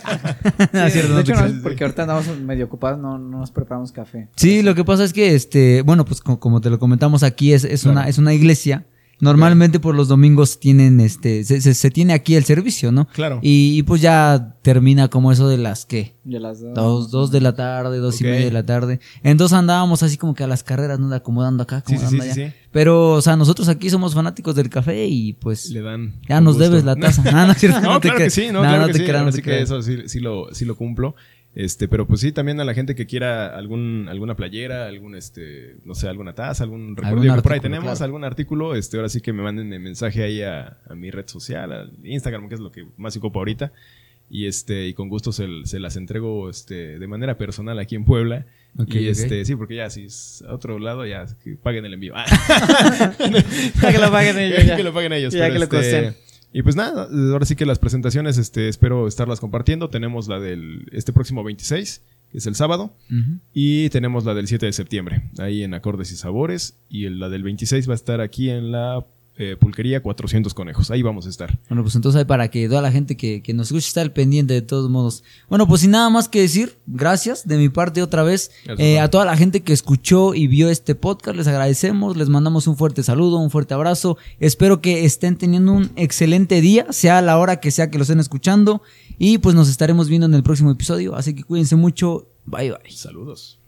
No, 0.72 0.84
Sí, 0.86 0.90
cierto, 0.92 1.10
no 1.12 1.18
de 1.18 1.24
te 1.24 1.32
hecho, 1.32 1.48
no, 1.48 1.62
porque 1.62 1.84
ahorita 1.84 2.02
andamos 2.02 2.26
medio 2.38 2.64
ocupados, 2.66 2.98
no, 2.98 3.18
no 3.18 3.38
nos 3.40 3.50
preparamos 3.50 3.92
café. 3.92 4.28
Sí, 4.36 4.62
lo 4.62 4.74
que 4.74 4.84
pasa 4.84 5.04
es 5.04 5.12
que, 5.12 5.34
este, 5.34 5.82
bueno, 5.82 6.04
pues 6.04 6.20
co- 6.20 6.38
como 6.40 6.60
te 6.60 6.70
lo 6.70 6.78
comentamos 6.78 7.22
aquí, 7.22 7.52
es, 7.52 7.64
es, 7.64 7.82
Claro. 7.82 7.98
una, 8.00 8.08
es 8.08 8.18
una 8.18 8.32
iglesia. 8.32 8.86
Normalmente 9.22 9.78
por 9.78 9.94
los 9.94 10.08
domingos 10.08 10.58
tienen, 10.58 10.98
este, 11.00 11.44
se, 11.44 11.60
se- 11.60 11.74
se 11.74 11.90
tiene 11.92 12.12
aquí 12.12 12.34
el 12.34 12.44
servicio, 12.44 12.90
¿no? 12.90 13.06
Claro. 13.06 13.38
Y, 13.40 13.78
y 13.78 13.82
pues 13.84 14.02
ya 14.02 14.56
termina 14.62 15.06
como 15.08 15.30
eso 15.30 15.48
de 15.48 15.58
las, 15.58 15.86
¿qué? 15.86 16.16
De 16.24 16.40
las 16.40 16.60
dos. 16.60 16.74
Dos, 16.74 17.10
dos 17.12 17.30
de 17.30 17.40
la 17.40 17.54
tarde, 17.54 17.98
dos 17.98 18.20
y 18.20 18.24
media 18.24 18.44
de 18.46 18.50
la 18.50 18.66
tarde. 18.66 18.98
Entonces 19.22 19.56
andábamos 19.56 20.02
así 20.02 20.16
como 20.16 20.34
que 20.34 20.42
a 20.42 20.48
las 20.48 20.64
carreras, 20.64 20.98
¿no? 20.98 21.14
Acomodando 21.14 21.62
acá, 21.62 21.76
acomodando 21.78 22.10
sí, 22.10 22.30
sí, 22.32 22.40
allá. 22.40 22.48
sí. 22.50 22.54
Pero, 22.72 23.10
o 23.12 23.22
sea, 23.22 23.36
nosotros 23.36 23.68
aquí 23.68 23.90
somos 23.90 24.12
fanáticos 24.14 24.56
del 24.56 24.68
café 24.68 25.06
y 25.06 25.34
pues 25.34 25.70
Le 25.70 25.82
dan. 25.82 26.14
ya 26.28 26.40
nos 26.40 26.54
gusto. 26.56 26.68
debes 26.70 26.84
la 26.84 26.96
taza. 26.96 27.22
No, 27.32 27.46
no 27.46 27.46
No, 27.46 27.54
te 27.54 27.68
claro 27.68 28.00
que 28.00 28.08
creas. 28.10 28.32
sí, 28.32 28.46
no, 28.48 28.54
No, 28.54 28.60
claro 28.62 28.80
no 28.80 28.86
que 28.88 28.92
te 28.94 28.98
sí. 28.98 29.04
creas, 29.04 29.24
no 29.24 29.30
te 29.30 29.42
que 29.42 29.62
eso 29.62 29.82
sí, 29.82 29.98
sí 30.06 30.18
lo, 30.18 30.52
sí 30.52 30.64
lo 30.64 30.76
cumplo. 30.76 31.14
Este, 31.54 31.86
pero 31.86 32.06
pues 32.06 32.20
sí, 32.20 32.32
también 32.32 32.58
a 32.60 32.64
la 32.64 32.72
gente 32.72 32.94
que 32.94 33.04
quiera 33.06 33.54
algún, 33.54 34.06
alguna 34.08 34.34
playera, 34.34 34.86
algún 34.86 35.14
este, 35.14 35.76
no 35.84 35.94
sé, 35.94 36.08
alguna 36.08 36.34
taza, 36.34 36.64
algún 36.64 36.96
recuerdo 36.96 37.42
por 37.42 37.52
ahí 37.52 37.60
tenemos, 37.60 37.84
claro. 37.84 38.04
algún 38.04 38.24
artículo, 38.24 38.74
este, 38.74 38.96
ahora 38.96 39.10
sí 39.10 39.20
que 39.20 39.34
me 39.34 39.42
manden 39.42 39.70
el 39.72 39.80
mensaje 39.80 40.22
ahí 40.22 40.40
a, 40.42 40.78
a 40.88 40.94
mi 40.94 41.10
red 41.10 41.26
social, 41.28 41.72
al 41.72 41.92
Instagram, 42.04 42.48
que 42.48 42.54
es 42.54 42.60
lo 42.60 42.72
que 42.72 42.86
más 42.96 43.16
ocupo 43.16 43.38
ahorita. 43.40 43.72
Y 44.34 44.46
este, 44.46 44.86
y 44.86 44.94
con 44.94 45.10
gusto 45.10 45.30
se, 45.30 45.46
se 45.64 45.78
las 45.78 45.96
entrego 45.96 46.48
este, 46.48 46.98
de 46.98 47.06
manera 47.06 47.36
personal 47.36 47.78
aquí 47.78 47.96
en 47.96 48.06
Puebla. 48.06 48.46
Y 48.86 49.08
este, 49.08 49.44
sí, 49.44 49.54
porque 49.54 49.74
ya 49.74 49.90
si 49.90 50.04
es 50.04 50.42
a 50.48 50.54
otro 50.54 50.78
lado, 50.78 51.04
ya 51.04 51.26
que 51.44 51.56
paguen 51.56 51.84
el 51.84 51.92
envío. 51.92 52.14
Ya 53.82 53.92
que 53.92 53.98
lo 53.98 54.10
paguen 54.10 54.38
ellos. 54.38 54.58
Ya 54.60 54.64
ya. 54.64 54.76
que 54.76 54.84
lo 54.84 54.94
paguen 54.94 55.12
ellos. 55.12 55.34
Ya 55.34 55.40
pero 55.40 55.52
que 55.52 55.58
lo 55.58 55.64
este, 55.64 55.76
costen. 55.76 56.31
Y 56.52 56.62
pues 56.62 56.76
nada, 56.76 57.08
ahora 57.32 57.46
sí 57.46 57.56
que 57.56 57.64
las 57.64 57.78
presentaciones, 57.78 58.36
este, 58.36 58.68
espero 58.68 59.08
estarlas 59.08 59.40
compartiendo. 59.40 59.88
Tenemos 59.88 60.28
la 60.28 60.38
del 60.38 60.86
este 60.92 61.12
próximo 61.12 61.42
26, 61.42 62.02
que 62.30 62.38
es 62.38 62.46
el 62.46 62.54
sábado, 62.54 62.94
y 63.54 63.88
tenemos 63.88 64.24
la 64.24 64.34
del 64.34 64.48
7 64.48 64.66
de 64.66 64.72
septiembre, 64.72 65.30
ahí 65.38 65.62
en 65.62 65.74
Acordes 65.74 66.12
y 66.12 66.16
Sabores, 66.16 66.76
y 66.90 67.08
la 67.08 67.28
del 67.28 67.42
26 67.42 67.88
va 67.88 67.92
a 67.92 67.94
estar 67.94 68.20
aquí 68.20 68.50
en 68.50 68.70
la 68.70 69.04
eh, 69.38 69.56
pulquería 69.58 70.02
400 70.02 70.52
Conejos. 70.52 70.90
Ahí 70.90 71.00
vamos 71.00 71.26
a 71.26 71.30
estar. 71.30 71.58
Bueno, 71.68 71.82
pues 71.82 71.94
entonces 71.94 72.24
para 72.26 72.50
que 72.50 72.68
toda 72.68 72.82
la 72.82 72.92
gente 72.92 73.16
que, 73.16 73.42
que 73.42 73.54
nos 73.54 73.68
escuche 73.68 73.88
esté 73.88 74.00
al 74.00 74.12
pendiente 74.12 74.52
de 74.52 74.62
todos 74.62 74.90
modos. 74.90 75.24
Bueno, 75.48 75.66
pues 75.66 75.80
sin 75.80 75.92
nada 75.92 76.10
más 76.10 76.28
que 76.28 76.40
decir, 76.40 76.76
gracias 76.86 77.48
de 77.48 77.56
mi 77.56 77.68
parte 77.70 78.02
otra 78.02 78.22
vez. 78.22 78.50
Eh, 78.78 79.00
a 79.00 79.08
toda 79.08 79.24
la 79.24 79.36
gente 79.36 79.62
que 79.62 79.72
escuchó 79.72 80.34
y 80.34 80.48
vio 80.48 80.68
este 80.68 80.94
podcast, 80.94 81.36
les 81.36 81.46
agradecemos, 81.46 82.16
les 82.16 82.28
mandamos 82.28 82.66
un 82.66 82.76
fuerte 82.76 83.02
saludo, 83.02 83.38
un 83.38 83.50
fuerte 83.50 83.72
abrazo. 83.72 84.18
Espero 84.38 84.82
que 84.82 85.04
estén 85.06 85.36
teniendo 85.36 85.72
un 85.72 85.90
excelente 85.96 86.60
día, 86.60 86.86
sea 86.90 87.22
la 87.22 87.38
hora 87.38 87.60
que 87.60 87.70
sea 87.70 87.90
que 87.90 87.98
lo 87.98 88.02
estén 88.02 88.20
escuchando. 88.20 88.82
Y 89.18 89.38
pues 89.38 89.54
nos 89.54 89.68
estaremos 89.68 90.08
viendo 90.08 90.26
en 90.26 90.34
el 90.34 90.42
próximo 90.42 90.70
episodio, 90.70 91.14
así 91.16 91.34
que 91.34 91.44
cuídense 91.44 91.76
mucho. 91.76 92.28
Bye 92.44 92.70
bye. 92.70 92.90
Saludos. 92.90 93.61